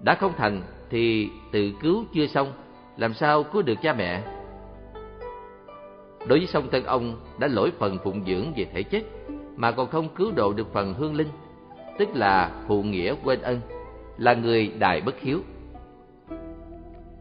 Đã 0.00 0.14
không 0.14 0.32
thành 0.36 0.62
thì 0.90 1.28
tự 1.52 1.72
cứu 1.80 2.04
chưa 2.14 2.26
xong, 2.26 2.52
làm 2.96 3.14
sao 3.14 3.42
cứu 3.42 3.62
được 3.62 3.78
cha 3.82 3.92
mẹ? 3.92 4.22
Đối 6.28 6.38
với 6.38 6.46
song 6.46 6.68
thân 6.72 6.84
ông 6.84 7.16
đã 7.38 7.48
lỗi 7.48 7.72
phần 7.78 7.98
phụng 8.04 8.24
dưỡng 8.26 8.52
về 8.56 8.66
thể 8.72 8.82
chất, 8.82 9.04
mà 9.56 9.70
còn 9.70 9.88
không 9.88 10.08
cứu 10.08 10.32
độ 10.36 10.52
được 10.52 10.72
phần 10.72 10.94
hương 10.94 11.14
linh, 11.14 11.28
tức 11.98 12.08
là 12.14 12.50
phụ 12.68 12.82
nghĩa 12.82 13.14
quên 13.24 13.42
ân, 13.42 13.60
là 14.18 14.34
người 14.34 14.72
đài 14.78 15.00
bất 15.00 15.20
hiếu. 15.20 15.40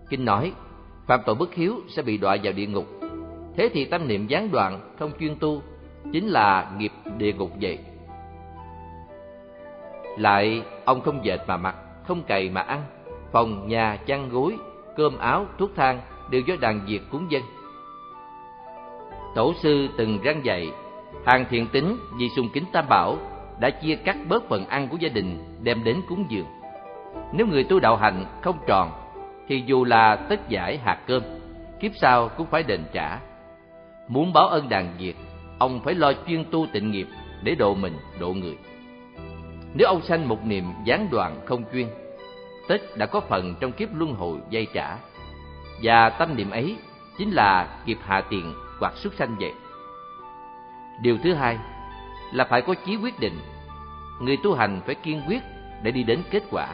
Kinh 0.10 0.26
nói, 0.26 0.52
phạm 1.08 1.20
tội 1.26 1.36
bất 1.36 1.54
hiếu 1.54 1.76
sẽ 1.90 2.02
bị 2.02 2.18
đọa 2.18 2.38
vào 2.44 2.54
địa 2.54 2.68
ngục. 2.68 2.86
Thế 3.58 3.70
thì 3.74 3.86
tâm 3.86 4.08
niệm 4.08 4.28
gián 4.28 4.52
đoạn, 4.52 4.96
không 5.00 5.12
chuyên 5.20 5.36
tu, 5.36 5.62
chính 6.12 6.28
là 6.28 6.72
nghiệp 6.78 6.92
địa 7.18 7.34
ngục 7.34 7.52
vậy. 7.62 7.80
Lại, 10.18 10.64
ông 10.86 11.02
không 11.02 11.26
dệt 11.26 11.40
mà 11.48 11.58
mặc, 11.58 11.76
không 12.08 12.24
cày 12.24 12.50
mà 12.50 12.62
ăn, 12.62 12.84
phòng, 13.32 13.68
nhà, 13.68 13.98
chăn 14.06 14.30
gối, 14.30 14.58
cơm 14.96 15.18
áo, 15.18 15.46
thuốc 15.58 15.70
thang 15.76 16.02
đều 16.30 16.42
do 16.42 16.56
đàn 16.62 16.82
diệt 16.88 17.02
cúng 17.12 17.32
dân. 17.32 17.44
Tổ 19.36 19.54
sư 19.64 19.88
từng 19.98 20.22
răng 20.24 20.46
dạy, 20.46 20.72
hàng 21.26 21.46
thiện 21.50 21.68
tính 21.68 21.98
vì 22.20 22.30
sùng 22.30 22.50
kính 22.54 22.64
tam 22.72 22.86
bảo 22.90 23.18
đã 23.60 23.70
chia 23.70 23.96
cắt 23.96 24.18
bớt 24.30 24.50
phần 24.50 24.66
ăn 24.66 24.88
của 24.88 24.98
gia 25.00 25.10
đình 25.10 25.58
đem 25.64 25.84
đến 25.84 26.02
cúng 26.10 26.26
dường. 26.30 26.48
Nếu 27.34 27.48
người 27.48 27.64
tu 27.64 27.80
đạo 27.80 27.96
hành 27.96 28.26
không 28.42 28.58
tròn, 28.68 28.92
thì 29.48 29.64
dù 29.66 29.86
là 29.86 30.16
tất 30.16 30.50
giải 30.50 30.78
hạt 30.78 31.00
cơm, 31.08 31.24
kiếp 31.80 31.92
sau 31.96 32.30
cũng 32.30 32.48
phải 32.48 32.64
đền 32.64 32.84
trả. 32.94 33.20
Muốn 34.08 34.34
báo 34.34 34.48
ơn 34.48 34.70
đàn 34.70 34.94
diệt, 35.00 35.16
ông 35.60 35.80
phải 35.84 35.94
lo 35.94 36.14
chuyên 36.28 36.46
tu 36.52 36.68
tịnh 36.74 36.92
nghiệp 36.92 37.08
để 37.44 37.56
độ 37.56 37.76
mình, 37.76 37.94
độ 38.20 38.34
người. 38.34 38.58
Nếu 39.74 39.88
ông 39.88 40.02
sanh 40.02 40.28
một 40.28 40.46
niềm 40.46 40.74
gián 40.84 41.08
đoạn 41.12 41.42
không 41.46 41.64
chuyên, 41.74 41.88
tất 42.68 42.98
đã 42.98 43.06
có 43.06 43.20
phần 43.20 43.56
trong 43.60 43.72
kiếp 43.72 43.90
luân 43.94 44.14
hồi 44.14 44.40
dây 44.50 44.68
trả. 44.74 44.98
Và 45.84 46.10
tâm 46.10 46.36
niệm 46.36 46.50
ấy 46.50 46.76
chính 47.18 47.32
là 47.32 47.80
nghiệp 47.86 47.98
hạ 48.02 48.22
tiền 48.30 48.54
hoặc 48.80 48.94
xuất 48.96 49.14
sanh 49.14 49.36
vậy. 49.40 49.52
Điều 51.02 51.18
thứ 51.24 51.34
hai 51.34 51.58
là 52.34 52.46
phải 52.46 52.62
có 52.62 52.74
chí 52.86 52.96
quyết 52.96 53.20
định. 53.20 53.40
Người 54.22 54.38
tu 54.44 54.54
hành 54.54 54.82
phải 54.86 54.96
kiên 54.96 55.22
quyết 55.28 55.44
để 55.84 55.92
đi 55.92 56.04
đến 56.04 56.24
kết 56.32 56.44
quả. 56.52 56.68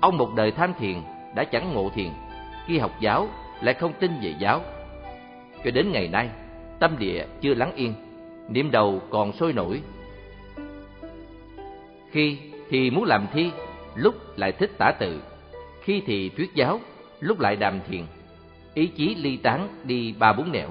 Ông 0.00 0.18
một 0.18 0.34
đời 0.36 0.50
tham 0.50 0.74
thiền 0.78 1.02
đã 1.34 1.44
chẳng 1.44 1.74
ngộ 1.74 1.90
thiền, 1.94 2.10
khi 2.66 2.78
học 2.78 2.92
giáo 3.00 3.28
lại 3.60 3.74
không 3.74 3.92
tin 4.00 4.12
về 4.22 4.34
giáo. 4.38 4.60
Cho 5.64 5.70
đến 5.70 5.92
ngày 5.92 6.08
nay, 6.08 6.28
tâm 6.78 6.98
địa 6.98 7.26
chưa 7.40 7.54
lắng 7.54 7.72
yên, 7.74 7.94
niệm 8.48 8.70
đầu 8.70 9.02
còn 9.10 9.32
sôi 9.32 9.52
nổi. 9.52 9.82
Khi 12.10 12.38
thì 12.70 12.90
muốn 12.90 13.04
làm 13.04 13.26
thi, 13.32 13.50
lúc 13.94 14.38
lại 14.38 14.52
thích 14.52 14.70
tả 14.78 14.92
tự, 14.98 15.20
khi 15.82 16.02
thì 16.06 16.28
thuyết 16.28 16.54
giáo, 16.54 16.80
lúc 17.20 17.40
lại 17.40 17.56
đàm 17.56 17.80
thiền, 17.88 18.02
ý 18.74 18.86
chí 18.86 19.14
ly 19.14 19.36
tán 19.36 19.68
đi 19.84 20.14
ba 20.18 20.32
bốn 20.32 20.52
nẻo. 20.52 20.68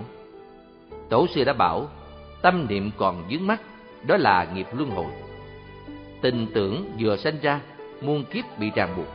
Tổ 1.10 1.28
sư 1.28 1.44
đã 1.44 1.54
bảo, 1.54 1.90
tâm 2.42 2.66
niệm 2.70 2.92
còn 2.98 3.24
dướng 3.32 3.48
mắt, 3.48 3.62
đó 4.08 4.18
là 4.18 4.48
nghiệp 4.54 4.68
luân 4.74 4.90
hồi. 4.90 5.12
Tình 6.22 6.48
tưởng 6.54 6.92
vừa 7.00 7.18
sinh 7.18 7.36
ra, 7.42 7.62
muôn 8.02 8.24
kiếp 8.24 8.60
bị 8.60 8.72
ràng 8.76 8.94
buộc. 8.98 9.08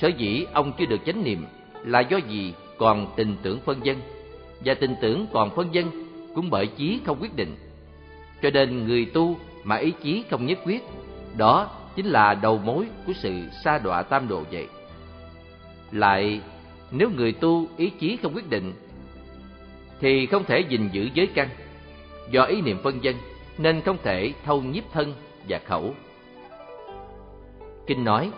Sở 0.00 0.08
dĩ 0.08 0.44
ông 0.52 0.72
chưa 0.78 0.86
được 0.86 1.04
chánh 1.06 1.24
niệm 1.24 1.46
là 1.84 2.00
do 2.00 2.16
gì 2.16 2.54
còn 2.78 3.06
tình 3.16 3.36
tưởng 3.42 3.60
phân 3.64 3.86
dân, 3.86 4.00
và 4.64 4.74
tình 4.74 4.94
tưởng 5.00 5.26
còn 5.32 5.50
phân 5.56 5.74
dân 5.74 5.90
cũng 6.34 6.50
bởi 6.50 6.66
chí 6.66 7.00
không 7.06 7.18
quyết 7.20 7.36
định. 7.36 7.56
Cho 8.42 8.50
nên 8.50 8.86
người 8.86 9.04
tu 9.04 9.36
mà 9.64 9.76
ý 9.76 9.92
chí 10.02 10.24
không 10.30 10.46
nhất 10.46 10.58
quyết, 10.64 10.82
đó 11.38 11.70
chính 11.96 12.06
là 12.06 12.34
đầu 12.34 12.58
mối 12.58 12.86
của 13.06 13.12
sự 13.12 13.42
sa 13.64 13.78
đọa 13.78 14.02
tam 14.02 14.28
độ 14.28 14.42
vậy. 14.52 14.68
Lại, 15.92 16.40
nếu 16.90 17.10
người 17.10 17.32
tu 17.32 17.66
ý 17.76 17.90
chí 17.90 18.18
không 18.22 18.34
quyết 18.34 18.50
định, 18.50 18.72
thì 20.00 20.26
không 20.26 20.44
thể 20.44 20.60
gìn 20.68 20.88
giữ 20.92 21.08
giới 21.14 21.26
căn. 21.26 21.48
Do 22.30 22.42
ý 22.42 22.60
niệm 22.60 22.78
phân 22.82 23.04
dân, 23.04 23.16
nên 23.58 23.80
không 23.80 23.96
thể 24.02 24.32
thâu 24.44 24.62
nhiếp 24.62 24.84
thân 24.92 25.14
và 25.48 25.60
khẩu. 25.66 25.94
Kinh 27.86 28.04
nói, 28.04 28.30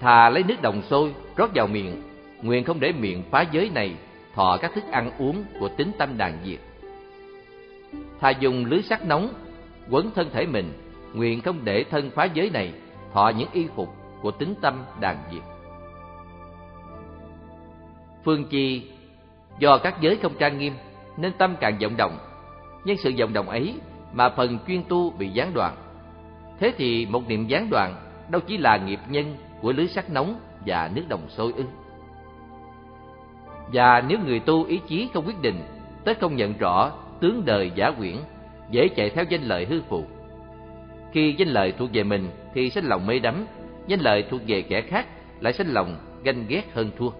Thà 0.00 0.28
lấy 0.28 0.42
nước 0.42 0.62
đồng 0.62 0.82
sôi 0.82 1.14
rót 1.36 1.50
vào 1.54 1.66
miệng, 1.66 2.02
nguyện 2.42 2.64
không 2.64 2.80
để 2.80 2.92
miệng 2.92 3.22
phá 3.30 3.44
giới 3.52 3.70
này 3.74 3.94
thọ 4.34 4.58
các 4.60 4.72
thức 4.74 4.84
ăn 4.90 5.10
uống 5.18 5.44
của 5.60 5.68
tính 5.68 5.92
tâm 5.98 6.18
đàn 6.18 6.38
diệt. 6.44 6.58
Thà 8.20 8.30
dùng 8.30 8.64
lưới 8.64 8.82
sắt 8.82 9.06
nóng 9.06 9.28
quấn 9.90 10.10
thân 10.14 10.30
thể 10.32 10.46
mình, 10.46 10.72
nguyện 11.16 11.40
không 11.40 11.64
để 11.64 11.84
thân 11.90 12.10
phá 12.10 12.24
giới 12.24 12.50
này 12.50 12.72
thọ 13.12 13.32
những 13.36 13.48
y 13.52 13.66
phục 13.74 13.88
của 14.22 14.30
tính 14.30 14.54
tâm 14.60 14.84
đàn 15.00 15.16
diệt. 15.32 15.42
Phương 18.24 18.44
chi 18.44 18.90
do 19.58 19.78
các 19.78 20.00
giới 20.00 20.16
không 20.16 20.32
trang 20.38 20.58
nghiêm 20.58 20.72
nên 21.16 21.32
tâm 21.38 21.56
càng 21.60 21.78
vọng 21.82 21.96
động, 21.96 22.18
nhưng 22.84 22.96
sự 22.96 23.12
vọng 23.18 23.32
động 23.32 23.48
ấy 23.48 23.74
mà 24.12 24.28
phần 24.28 24.58
chuyên 24.66 24.82
tu 24.88 25.10
bị 25.10 25.28
gián 25.28 25.54
đoạn. 25.54 25.76
Thế 26.60 26.72
thì 26.76 27.06
một 27.06 27.28
niệm 27.28 27.46
gián 27.46 27.70
đoạn 27.70 27.94
đâu 28.28 28.40
chỉ 28.46 28.58
là 28.58 28.76
nghiệp 28.76 29.00
nhân 29.08 29.36
của 29.60 29.72
lưới 29.72 29.86
sắt 29.86 30.10
nóng 30.10 30.40
và 30.66 30.90
nước 30.94 31.02
đồng 31.08 31.28
sôi 31.28 31.52
ư? 31.56 31.64
Và 33.72 34.02
nếu 34.08 34.18
người 34.26 34.40
tu 34.40 34.64
ý 34.64 34.80
chí 34.88 35.08
không 35.14 35.26
quyết 35.26 35.40
định, 35.42 35.62
tới 36.04 36.14
không 36.14 36.36
nhận 36.36 36.58
rõ 36.58 36.90
tướng 37.20 37.42
đời 37.44 37.72
giả 37.74 37.90
quyển, 37.90 38.16
dễ 38.70 38.88
chạy 38.88 39.10
theo 39.10 39.24
danh 39.28 39.42
lợi 39.42 39.66
hư 39.66 39.82
phụ. 39.88 40.04
Khi 41.12 41.34
danh 41.38 41.48
lợi 41.48 41.72
thuộc 41.72 41.90
về 41.92 42.02
mình 42.02 42.28
thì 42.54 42.70
sinh 42.70 42.84
lòng 42.84 43.06
mê 43.06 43.18
đắm, 43.18 43.46
danh 43.86 44.00
lợi 44.00 44.24
thuộc 44.30 44.40
về 44.46 44.62
kẻ 44.62 44.80
khác 44.80 45.06
lại 45.40 45.52
sinh 45.52 45.68
lòng 45.68 45.96
ganh 46.24 46.44
ghét 46.48 46.62
hơn 46.74 46.90
thua. 46.98 47.10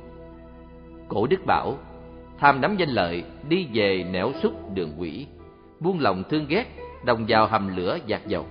Cổ 1.08 1.26
đức 1.26 1.46
bảo, 1.46 1.78
tham 2.38 2.60
đắm 2.60 2.76
danh 2.76 2.88
lợi 2.88 3.24
đi 3.48 3.66
về 3.72 4.04
nẻo 4.10 4.32
xúc 4.42 4.52
đường 4.74 4.92
quỷ, 4.98 5.26
buông 5.80 6.00
lòng 6.00 6.22
thương 6.30 6.46
ghét 6.48 6.64
đồng 7.04 7.24
vào 7.28 7.46
hầm 7.46 7.76
lửa 7.76 7.98
giạt 8.08 8.26
dầu. 8.26 8.46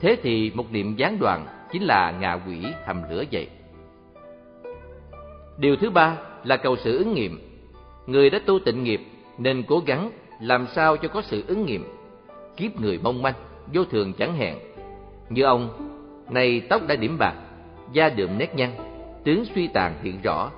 Thế 0.00 0.16
thì 0.22 0.52
một 0.54 0.72
niệm 0.72 0.96
gián 0.96 1.18
đoạn 1.20 1.46
chính 1.72 1.82
là 1.82 2.10
ngạ 2.10 2.38
quỷ 2.46 2.58
hầm 2.86 3.02
lửa 3.10 3.24
vậy. 3.32 3.48
Điều 5.58 5.76
thứ 5.76 5.90
ba 5.90 6.16
là 6.44 6.56
cầu 6.56 6.76
sự 6.76 6.98
ứng 6.98 7.14
nghiệm. 7.14 7.40
Người 8.06 8.30
đã 8.30 8.38
tu 8.46 8.58
tịnh 8.58 8.84
nghiệp 8.84 9.00
nên 9.38 9.62
cố 9.68 9.82
gắng 9.86 10.10
làm 10.40 10.66
sao 10.74 10.96
cho 10.96 11.08
có 11.08 11.22
sự 11.22 11.44
ứng 11.46 11.66
nghiệm. 11.66 11.84
Kiếp 12.56 12.80
người 12.80 12.98
mong 13.02 13.22
manh, 13.22 13.34
vô 13.74 13.84
thường 13.84 14.12
chẳng 14.12 14.36
hẹn. 14.36 14.58
Như 15.28 15.42
ông, 15.42 15.88
này 16.30 16.60
tóc 16.68 16.82
đã 16.86 16.96
điểm 16.96 17.16
bạc, 17.18 17.34
da 17.92 18.08
đượm 18.08 18.38
nét 18.38 18.54
nhăn, 18.54 18.70
tướng 19.24 19.44
suy 19.54 19.68
tàn 19.68 19.94
hiện 20.02 20.18
rõ. 20.22 20.50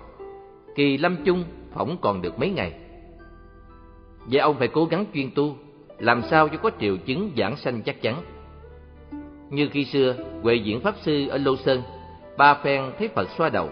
Kỳ 0.74 0.96
lâm 0.96 1.16
chung 1.24 1.44
phỏng 1.74 1.96
còn 2.00 2.22
được 2.22 2.38
mấy 2.38 2.50
ngày. 2.50 2.72
Vậy 4.26 4.40
ông 4.40 4.56
phải 4.58 4.68
cố 4.68 4.84
gắng 4.84 5.04
chuyên 5.14 5.30
tu, 5.34 5.56
làm 5.98 6.22
sao 6.22 6.48
cho 6.48 6.58
có 6.58 6.70
triệu 6.80 6.96
chứng 6.96 7.30
giảng 7.36 7.56
sanh 7.56 7.82
chắc 7.82 8.02
chắn. 8.02 8.22
Như 9.50 9.68
khi 9.72 9.84
xưa, 9.84 10.14
Huệ 10.42 10.54
Diễn 10.54 10.80
Pháp 10.80 10.94
Sư 11.02 11.28
ở 11.28 11.38
Lô 11.38 11.56
Sơn, 11.56 11.82
ba 12.36 12.54
phen 12.54 12.84
thấy 12.98 13.08
Phật 13.08 13.28
xoa 13.38 13.48
đầu. 13.48 13.68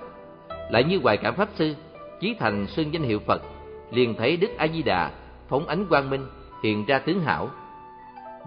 Lại 0.70 0.84
như 0.84 0.98
Hoài 1.02 1.16
Cảm 1.16 1.34
Pháp 1.34 1.48
Sư, 1.54 1.74
chí 2.20 2.34
thành 2.38 2.66
xưng 2.66 2.92
danh 2.92 3.02
hiệu 3.02 3.18
Phật, 3.18 3.42
liền 3.90 4.14
thấy 4.14 4.36
Đức 4.36 4.50
A-di-đà 4.56 5.10
phóng 5.48 5.66
ánh 5.66 5.86
quang 5.86 6.10
minh, 6.10 6.26
hiện 6.62 6.86
ra 6.86 6.98
tướng 6.98 7.20
hảo. 7.20 7.50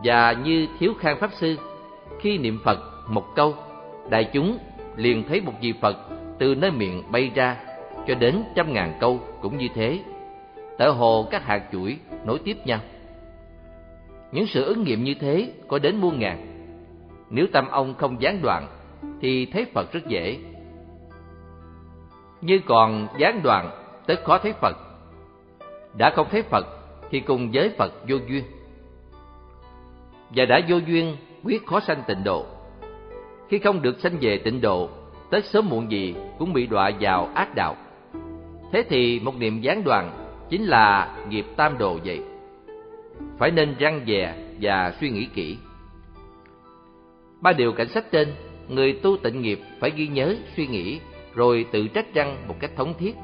Và 0.04 0.32
như 0.32 0.68
Thiếu 0.80 0.94
Khang 1.00 1.20
Pháp 1.20 1.34
Sư, 1.34 1.58
khi 2.20 2.38
niệm 2.38 2.60
Phật 2.64 2.80
một 3.08 3.36
câu, 3.36 3.56
đại 4.10 4.30
chúng 4.34 4.58
liền 4.96 5.24
thấy 5.28 5.42
một 5.42 5.54
vị 5.62 5.74
Phật 5.82 5.98
từ 6.40 6.56
nơi 6.56 6.72
miệng 6.72 7.12
bay 7.12 7.32
ra 7.36 7.58
cho 8.08 8.16
đến 8.16 8.44
trăm 8.56 8.74
ngàn 8.74 8.98
câu 9.00 9.20
cũng 9.42 9.58
như 9.58 9.68
thế. 9.76 10.00
tở 10.78 10.92
hồ 10.92 11.28
các 11.32 11.46
hạt 11.46 11.64
chuỗi 11.72 11.98
nối 12.26 12.40
tiếp 12.40 12.58
nhau. 12.66 12.80
Những 14.32 14.48
sự 14.48 14.64
ứng 14.64 14.84
nghiệm 14.84 15.04
như 15.04 15.14
thế 15.14 15.52
có 15.68 15.80
đến 15.80 15.98
muôn 15.98 16.20
ngàn. 16.20 16.48
Nếu 17.30 17.46
tâm 17.54 17.68
ông 17.68 17.94
không 17.94 18.22
gián 18.22 18.42
đoạn 18.42 18.68
thì 19.22 19.46
thấy 19.46 19.66
Phật 19.74 19.92
rất 19.94 20.08
dễ. 20.08 20.38
Như 22.42 22.60
còn 22.66 23.08
gián 23.18 23.44
đoạn 23.44 23.72
tức 24.06 24.20
khó 24.24 24.38
thấy 24.38 24.54
Phật. 24.54 24.78
Đã 25.98 26.10
không 26.16 26.28
thấy 26.32 26.42
Phật 26.42 26.66
thì 27.10 27.20
cùng 27.20 27.52
với 27.54 27.70
Phật 27.78 27.94
vô 28.08 28.18
duyên. 28.28 28.44
Và 30.36 30.46
đã 30.46 30.62
vô 30.68 30.78
duyên 30.78 31.18
quyết 31.44 31.66
khó 31.66 31.80
sanh 31.80 32.04
tịnh 32.08 32.24
độ. 32.24 32.46
Khi 33.50 33.60
không 33.60 33.82
được 33.82 34.00
sanh 34.00 34.18
về 34.22 34.38
tịnh 34.38 34.62
độ, 34.62 34.90
tới 35.30 35.42
sớm 35.42 35.70
muộn 35.70 35.92
gì 35.92 36.16
cũng 36.40 36.54
bị 36.54 36.68
đọa 36.68 36.92
vào 37.00 37.30
ác 37.34 37.56
đạo. 37.56 37.76
Thế 38.72 38.84
thì 38.90 39.20
một 39.20 39.36
niệm 39.36 39.62
gián 39.62 39.84
đoạn 39.84 40.12
chính 40.50 40.66
là 40.66 41.16
nghiệp 41.30 41.46
tam 41.56 41.78
đồ 41.78 42.00
vậy. 42.06 42.20
Phải 43.38 43.52
nên 43.52 43.76
răng 43.80 44.02
dè 44.08 44.36
và 44.62 44.94
suy 45.00 45.10
nghĩ 45.10 45.28
kỹ. 45.34 45.58
Ba 47.42 47.54
điều 47.54 47.74
cảnh 47.74 47.88
sách 47.88 48.12
trên, 48.12 48.34
người 48.70 48.94
tu 48.94 49.18
tịnh 49.18 49.42
nghiệp 49.42 49.60
phải 49.80 49.92
ghi 49.96 50.08
nhớ, 50.08 50.36
suy 50.56 50.68
nghĩ, 50.68 51.00
rồi 51.36 51.66
tự 51.72 51.88
trách 51.88 52.14
răng 52.14 52.38
một 52.48 52.56
cách 52.60 52.72
thống 52.76 52.94
thiết. 53.00 53.16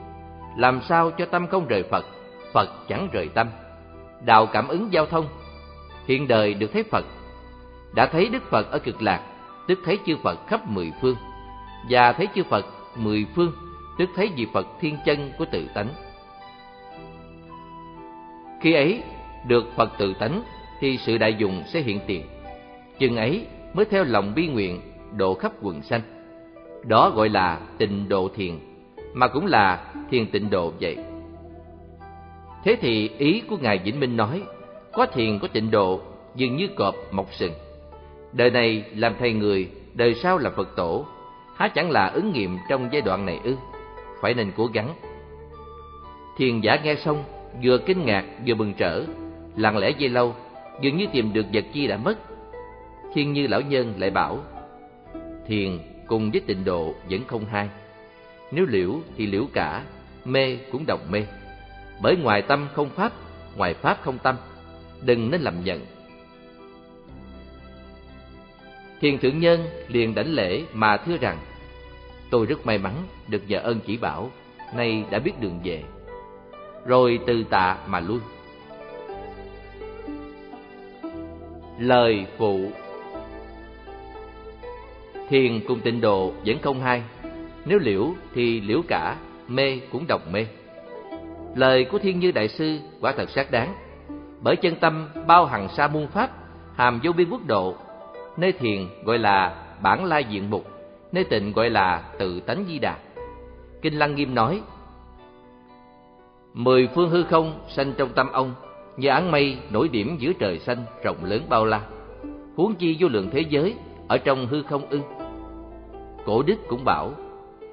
Làm 0.58 0.82
sao 0.82 1.12
cho 1.12 1.26
tâm 1.26 1.48
không 1.48 1.68
rời 1.68 1.84
Phật, 1.84 2.06
Phật 2.54 2.70
chẳng 2.88 3.08
rời 3.12 3.28
tâm. 3.28 3.48
Đạo 4.26 4.46
cảm 4.46 4.68
ứng 4.68 4.88
giao 4.92 5.06
thông, 5.06 5.28
hiện 6.08 6.28
đời 6.28 6.54
được 6.54 6.74
thấy 6.74 6.84
Phật. 6.84 7.06
Đã 7.96 8.06
thấy 8.06 8.30
Đức 8.30 8.44
Phật 8.50 8.72
ở 8.72 8.80
cực 8.80 9.02
lạc, 9.02 9.22
tức 9.68 9.80
thấy 9.86 10.00
chư 10.06 10.18
Phật 10.24 10.48
khắp 10.48 10.70
mười 10.70 10.92
phương. 11.02 11.16
Và 11.90 12.12
thấy 12.12 12.28
chư 12.36 12.44
Phật 12.44 12.66
mười 12.96 13.26
phương, 13.36 13.52
tức 13.98 14.10
thấy 14.16 14.30
vị 14.36 14.48
Phật 14.54 14.68
thiên 14.80 14.98
chân 15.06 15.32
của 15.38 15.46
tự 15.52 15.68
tánh. 15.74 15.90
Khi 18.62 18.74
ấy, 18.74 19.04
được 19.48 19.66
Phật 19.76 19.92
tự 19.98 20.14
tánh, 20.14 20.42
thì 20.80 20.98
sự 20.98 21.18
đại 21.18 21.36
dụng 21.38 21.64
sẽ 21.74 21.82
hiện 21.82 22.00
tiền. 22.08 22.24
Chừng 23.00 23.16
ấy 23.16 23.46
mới 23.74 23.86
theo 23.86 24.04
lòng 24.04 24.34
bi 24.36 24.48
nguyện, 24.48 24.82
độ 25.18 25.34
khắp 25.34 25.52
quần 25.62 25.82
sanh. 25.82 26.02
Đó 26.84 27.10
gọi 27.10 27.30
là 27.30 27.60
tịnh 27.78 28.10
độ 28.10 28.30
thiền, 28.36 28.60
mà 29.14 29.28
cũng 29.28 29.46
là 29.46 29.94
thiền 30.12 30.32
tịnh 30.32 30.50
độ 30.50 30.74
vậy. 30.82 30.98
Thế 32.64 32.78
thì 32.82 33.10
ý 33.18 33.42
của 33.50 33.58
Ngài 33.58 33.78
Vĩnh 33.78 34.00
Minh 34.00 34.18
nói, 34.18 34.42
có 34.98 35.06
thiền 35.06 35.40
có 35.40 35.48
tịnh 35.48 35.72
độ, 35.72 36.02
dường 36.36 36.56
như 36.56 36.68
cọp 36.76 36.96
mọc 37.12 37.28
sừng. 37.34 37.54
Đời 38.34 38.50
này 38.50 38.86
làm 38.96 39.16
thầy 39.20 39.34
người, 39.34 39.70
đời 39.94 40.14
sau 40.14 40.38
làm 40.38 40.54
Phật 40.56 40.76
tổ, 40.76 41.06
há 41.56 41.68
chẳng 41.68 41.92
là 41.92 42.08
ứng 42.08 42.34
nghiệm 42.34 42.58
trong 42.70 42.90
giai 42.92 43.02
đoạn 43.02 43.26
này 43.26 43.40
ư? 43.44 43.56
Phải 44.22 44.34
nên 44.34 44.52
cố 44.58 44.66
gắng. 44.66 44.96
Thiền 46.38 46.62
giả 46.62 46.80
nghe 46.84 46.96
xong, 46.96 47.24
vừa 47.64 47.78
kinh 47.78 48.06
ngạc 48.06 48.26
vừa 48.48 48.56
mừng 48.56 48.74
trở, 48.78 49.04
lặng 49.56 49.78
lẽ 49.78 49.90
dây 49.98 50.10
lâu, 50.10 50.36
dường 50.82 50.98
như 50.98 51.06
tìm 51.12 51.34
được 51.34 51.46
vật 51.54 51.66
chi 51.74 51.88
đã 51.88 51.98
mất. 51.98 52.18
Thiên 53.14 53.34
như 53.34 53.48
lão 53.48 53.62
nhân 53.62 53.94
lại 53.98 54.10
bảo, 54.10 54.40
thiền 55.48 55.80
cùng 56.08 56.32
với 56.32 56.42
tịnh 56.48 56.66
độ 56.66 56.94
vẫn 57.10 57.22
không 57.28 57.46
hai. 57.46 57.70
Nếu 58.52 58.66
liễu 58.70 58.92
thì 59.18 59.26
liễu 59.26 59.46
cả, 59.54 59.84
mê 60.26 60.58
cũng 60.72 60.86
đồng 60.88 61.02
mê. 61.10 61.26
Bởi 62.02 62.16
ngoài 62.16 62.42
tâm 62.42 62.68
không 62.74 62.90
pháp, 62.90 63.12
ngoài 63.56 63.74
pháp 63.74 63.98
không 64.02 64.18
tâm, 64.24 64.36
đừng 65.02 65.32
nên 65.32 65.42
lầm 65.42 65.64
nhận. 65.64 65.86
Thiền 69.02 69.18
thượng 69.18 69.40
nhân 69.40 69.66
liền 69.88 70.16
đảnh 70.16 70.34
lễ 70.34 70.64
mà 70.74 70.98
thưa 70.98 71.18
rằng, 71.18 71.38
tôi 72.30 72.46
rất 72.46 72.66
may 72.66 72.78
mắn 72.78 72.94
được 73.28 73.42
vợ 73.50 73.60
ơn 73.60 73.80
chỉ 73.88 73.98
bảo, 73.98 74.32
nay 74.76 75.06
đã 75.12 75.20
biết 75.20 75.32
đường 75.40 75.60
về. 75.64 75.84
Rồi 76.86 77.20
từ 77.28 77.44
tạ 77.44 77.78
mà 77.88 78.00
lui. 78.00 78.20
Lời 81.80 82.26
phụ 82.38 82.72
Thiền 85.30 85.60
cùng 85.68 85.80
tịnh 85.80 86.02
độ 86.02 86.34
vẫn 86.46 86.60
không 86.62 86.82
hai 86.82 87.04
Nếu 87.66 87.80
liễu 87.80 88.14
thì 88.36 88.62
liễu 88.62 88.82
cả 88.88 89.18
Mê 89.48 89.80
cũng 89.92 90.08
đồng 90.08 90.32
mê 90.32 90.46
Lời 91.56 91.86
của 91.86 92.00
Thiên 92.00 92.20
Như 92.20 92.32
Đại 92.32 92.48
Sư 92.48 92.80
quả 93.02 93.14
thật 93.18 93.30
xác 93.30 93.52
đáng 93.52 93.76
bởi 94.42 94.56
chân 94.56 94.76
tâm 94.76 95.08
bao 95.28 95.46
hằng 95.46 95.70
sa 95.70 95.88
muôn 95.88 96.08
pháp, 96.08 96.30
Hàm 96.76 97.00
vô 97.04 97.12
biên 97.12 97.30
quốc 97.30 97.42
độ. 97.48 97.76
Nơi 98.38 98.52
thiền 98.52 98.88
gọi 99.04 99.18
là 99.18 99.64
bản 99.82 100.06
lai 100.06 100.24
diện 100.24 100.50
mục, 100.50 100.66
Nơi 101.12 101.24
tịnh 101.24 101.54
gọi 101.54 101.70
là 101.70 102.04
tự 102.20 102.40
tánh 102.40 102.66
di 102.68 102.80
đà. 102.80 102.98
Kinh 103.82 104.00
Lăng 104.00 104.16
Nghiêm 104.16 104.36
nói, 104.36 104.62
Mười 106.54 106.88
phương 106.96 107.10
hư 107.10 107.24
không 107.24 107.60
sanh 107.68 107.94
trong 107.98 108.10
tâm 108.10 108.32
ông 108.32 108.54
Như 108.98 109.10
áng 109.10 109.32
mây 109.32 109.58
nổi 109.70 109.88
điểm 109.88 110.18
giữa 110.20 110.34
trời 110.34 110.60
xanh 110.60 110.86
rộng 111.04 111.24
lớn 111.24 111.42
bao 111.50 111.66
la. 111.66 111.82
Huống 112.56 112.76
chi 112.76 112.98
vô 113.00 113.08
lượng 113.08 113.30
thế 113.32 113.42
giới 113.42 113.76
Ở 114.08 114.18
trong 114.18 114.48
hư 114.48 114.64
không 114.64 114.90
ư? 114.90 115.00
Cổ 116.26 116.44
đức 116.44 116.58
cũng 116.68 116.84
bảo, 116.86 117.12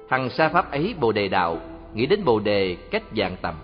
Hằng 0.09 0.29
sa 0.29 0.49
pháp 0.49 0.71
ấy 0.71 0.95
bồ 0.99 1.11
đề 1.11 1.27
đạo, 1.27 1.57
Nghĩ 1.93 2.05
đến 2.05 2.25
bồ 2.25 2.39
đề 2.39 2.77
cách 2.91 3.03
dạng 3.17 3.35
tầm. 3.41 3.55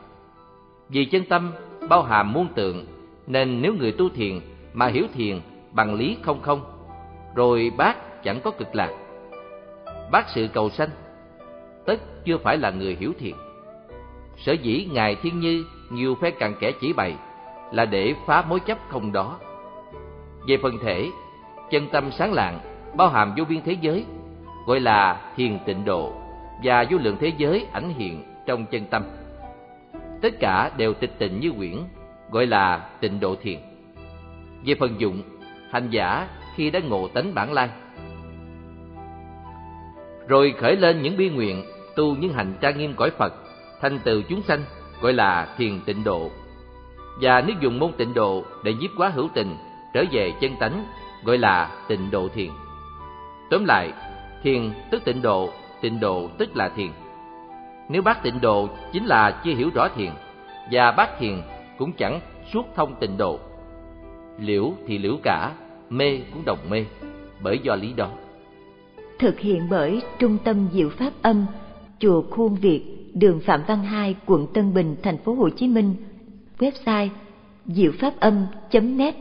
Vì 0.90 1.06
chân 1.06 1.26
tâm 1.26 1.52
bao 1.90 2.04
hàm 2.04 2.34
muôn 2.34 2.48
tượng, 2.56 2.86
Nên 3.28 3.62
nếu 3.62 3.74
người 3.74 3.92
tu 3.92 4.10
thiền 4.10 4.40
Mà 4.74 4.88
hiểu 4.88 5.06
thiền 5.14 5.40
bằng 5.72 5.94
lý 5.94 6.18
không 6.22 6.42
không, 6.42 6.62
Rồi 7.36 7.72
bác 7.78 8.24
chẳng 8.24 8.42
có 8.44 8.52
cực 8.52 8.76
lạc. 8.76 8.92
Bác 10.12 10.30
sự 10.30 10.48
cầu 10.54 10.70
sanh, 10.70 10.90
Tất 11.86 12.24
chưa 12.26 12.38
phải 12.38 12.58
là 12.58 12.70
người 12.70 12.98
hiểu 13.00 13.14
thiền. 13.20 13.34
Sở 14.38 14.52
dĩ 14.52 14.88
Ngài 14.92 15.16
Thiên 15.16 15.40
Như 15.40 15.66
Nhiều 15.90 16.16
phe 16.16 16.32
càng 16.32 16.54
kẻ 16.60 16.72
chỉ 16.82 16.94
bày 16.94 17.16
Là 17.72 17.86
để 17.86 18.16
phá 18.26 18.42
mối 18.42 18.60
chấp 18.60 18.78
không 18.90 19.12
đó. 19.12 19.40
Về 20.48 20.58
phần 20.62 20.78
thể, 20.84 21.10
Chân 21.72 21.88
tâm 21.92 22.12
sáng 22.12 22.34
lạng, 22.34 22.60
Bao 22.98 23.10
hàm 23.10 23.34
vô 23.38 23.46
biên 23.50 23.62
thế 23.62 23.78
giới, 23.82 24.06
gọi 24.66 24.80
là 24.80 25.22
thiền 25.36 25.60
tịnh 25.66 25.86
độ 25.86 26.14
và 26.64 26.86
vô 26.90 26.98
lượng 27.02 27.18
thế 27.20 27.32
giới 27.38 27.68
ảnh 27.72 27.90
hiện 27.90 28.24
trong 28.46 28.66
chân 28.66 28.86
tâm. 28.86 29.04
Tất 30.22 30.40
cả 30.40 30.72
đều 30.78 30.94
tịch 30.94 31.20
tịnh 31.20 31.40
như 31.40 31.52
quyển, 31.52 31.78
gọi 32.32 32.46
là 32.46 32.90
tịnh 33.00 33.20
độ 33.20 33.36
thiền. 33.42 33.60
Về 34.66 34.76
phần 34.80 34.96
dụng, 34.98 35.22
hành 35.72 35.90
giả 35.90 36.28
khi 36.56 36.70
đã 36.70 36.80
ngộ 36.80 37.08
tánh 37.08 37.34
bản 37.34 37.54
lai, 37.54 37.70
rồi 40.28 40.54
khởi 40.58 40.76
lên 40.76 41.02
những 41.02 41.18
bi 41.18 41.30
nguyện 41.30 41.64
tu 41.96 42.16
những 42.16 42.34
hành 42.34 42.54
trang 42.62 42.78
nghiêm 42.78 42.94
cõi 42.96 43.12
Phật, 43.18 43.34
thành 43.82 44.00
từ 44.04 44.24
chúng 44.30 44.42
sanh, 44.42 44.64
gọi 45.02 45.14
là 45.14 45.56
thiền 45.58 45.80
tịnh 45.86 46.04
độ. 46.04 46.30
Và 47.22 47.42
nếu 47.42 47.56
dùng 47.60 47.80
môn 47.80 47.92
tịnh 47.98 48.14
độ 48.14 48.44
để 48.64 48.74
nhiếp 48.74 48.90
quá 48.98 49.10
hữu 49.10 49.30
tình, 49.34 49.56
trở 49.94 50.04
về 50.12 50.34
chân 50.42 50.56
tánh, 50.60 50.86
gọi 51.24 51.38
là 51.38 51.72
tịnh 51.88 52.12
độ 52.12 52.28
thiền. 52.28 52.50
Tóm 53.50 53.66
lại, 53.66 53.94
Thiền 54.44 54.72
tức 54.92 55.06
tịnh 55.06 55.22
độ, 55.22 55.50
tịnh 55.82 56.00
độ 56.00 56.30
tức 56.38 56.56
là 56.56 56.70
thiền. 56.70 56.92
Nếu 57.90 58.02
bác 58.02 58.24
tịnh 58.24 58.42
độ 58.42 58.70
chính 58.94 59.06
là 59.06 59.42
chưa 59.46 59.56
hiểu 59.56 59.70
rõ 59.74 59.88
thiền, 59.96 60.12
và 60.72 60.92
bác 60.92 61.20
thiền 61.20 61.42
cũng 61.78 61.92
chẳng 61.94 62.20
suốt 62.54 62.66
thông 62.76 62.96
tịnh 63.00 63.18
độ. 63.18 63.40
Liễu 64.40 64.74
thì 64.88 64.98
liễu 64.98 65.18
cả, 65.24 65.52
mê 65.90 66.20
cũng 66.34 66.46
đồng 66.46 66.60
mê, 66.70 66.86
bởi 67.44 67.60
do 67.64 67.76
lý 67.76 67.94
đó. 67.94 68.10
Thực 69.20 69.40
hiện 69.40 69.68
bởi 69.70 70.02
Trung 70.20 70.38
tâm 70.44 70.68
Diệu 70.74 70.90
Pháp 70.90 71.12
Âm, 71.22 71.46
Chùa 72.00 72.22
Khuôn 72.30 72.56
Việt, 72.56 73.12
đường 73.14 73.40
Phạm 73.46 73.62
Văn 73.68 73.84
Hai, 73.84 74.16
quận 74.26 74.48
Tân 74.54 74.74
Bình, 74.74 74.96
thành 75.04 75.18
phố 75.18 75.34
Hồ 75.34 75.50
Chí 75.50 75.68
Minh. 75.68 75.96
Website 76.60 77.10
diệu 77.66 77.92
pháp 78.00 78.14
âm.net 78.20 79.16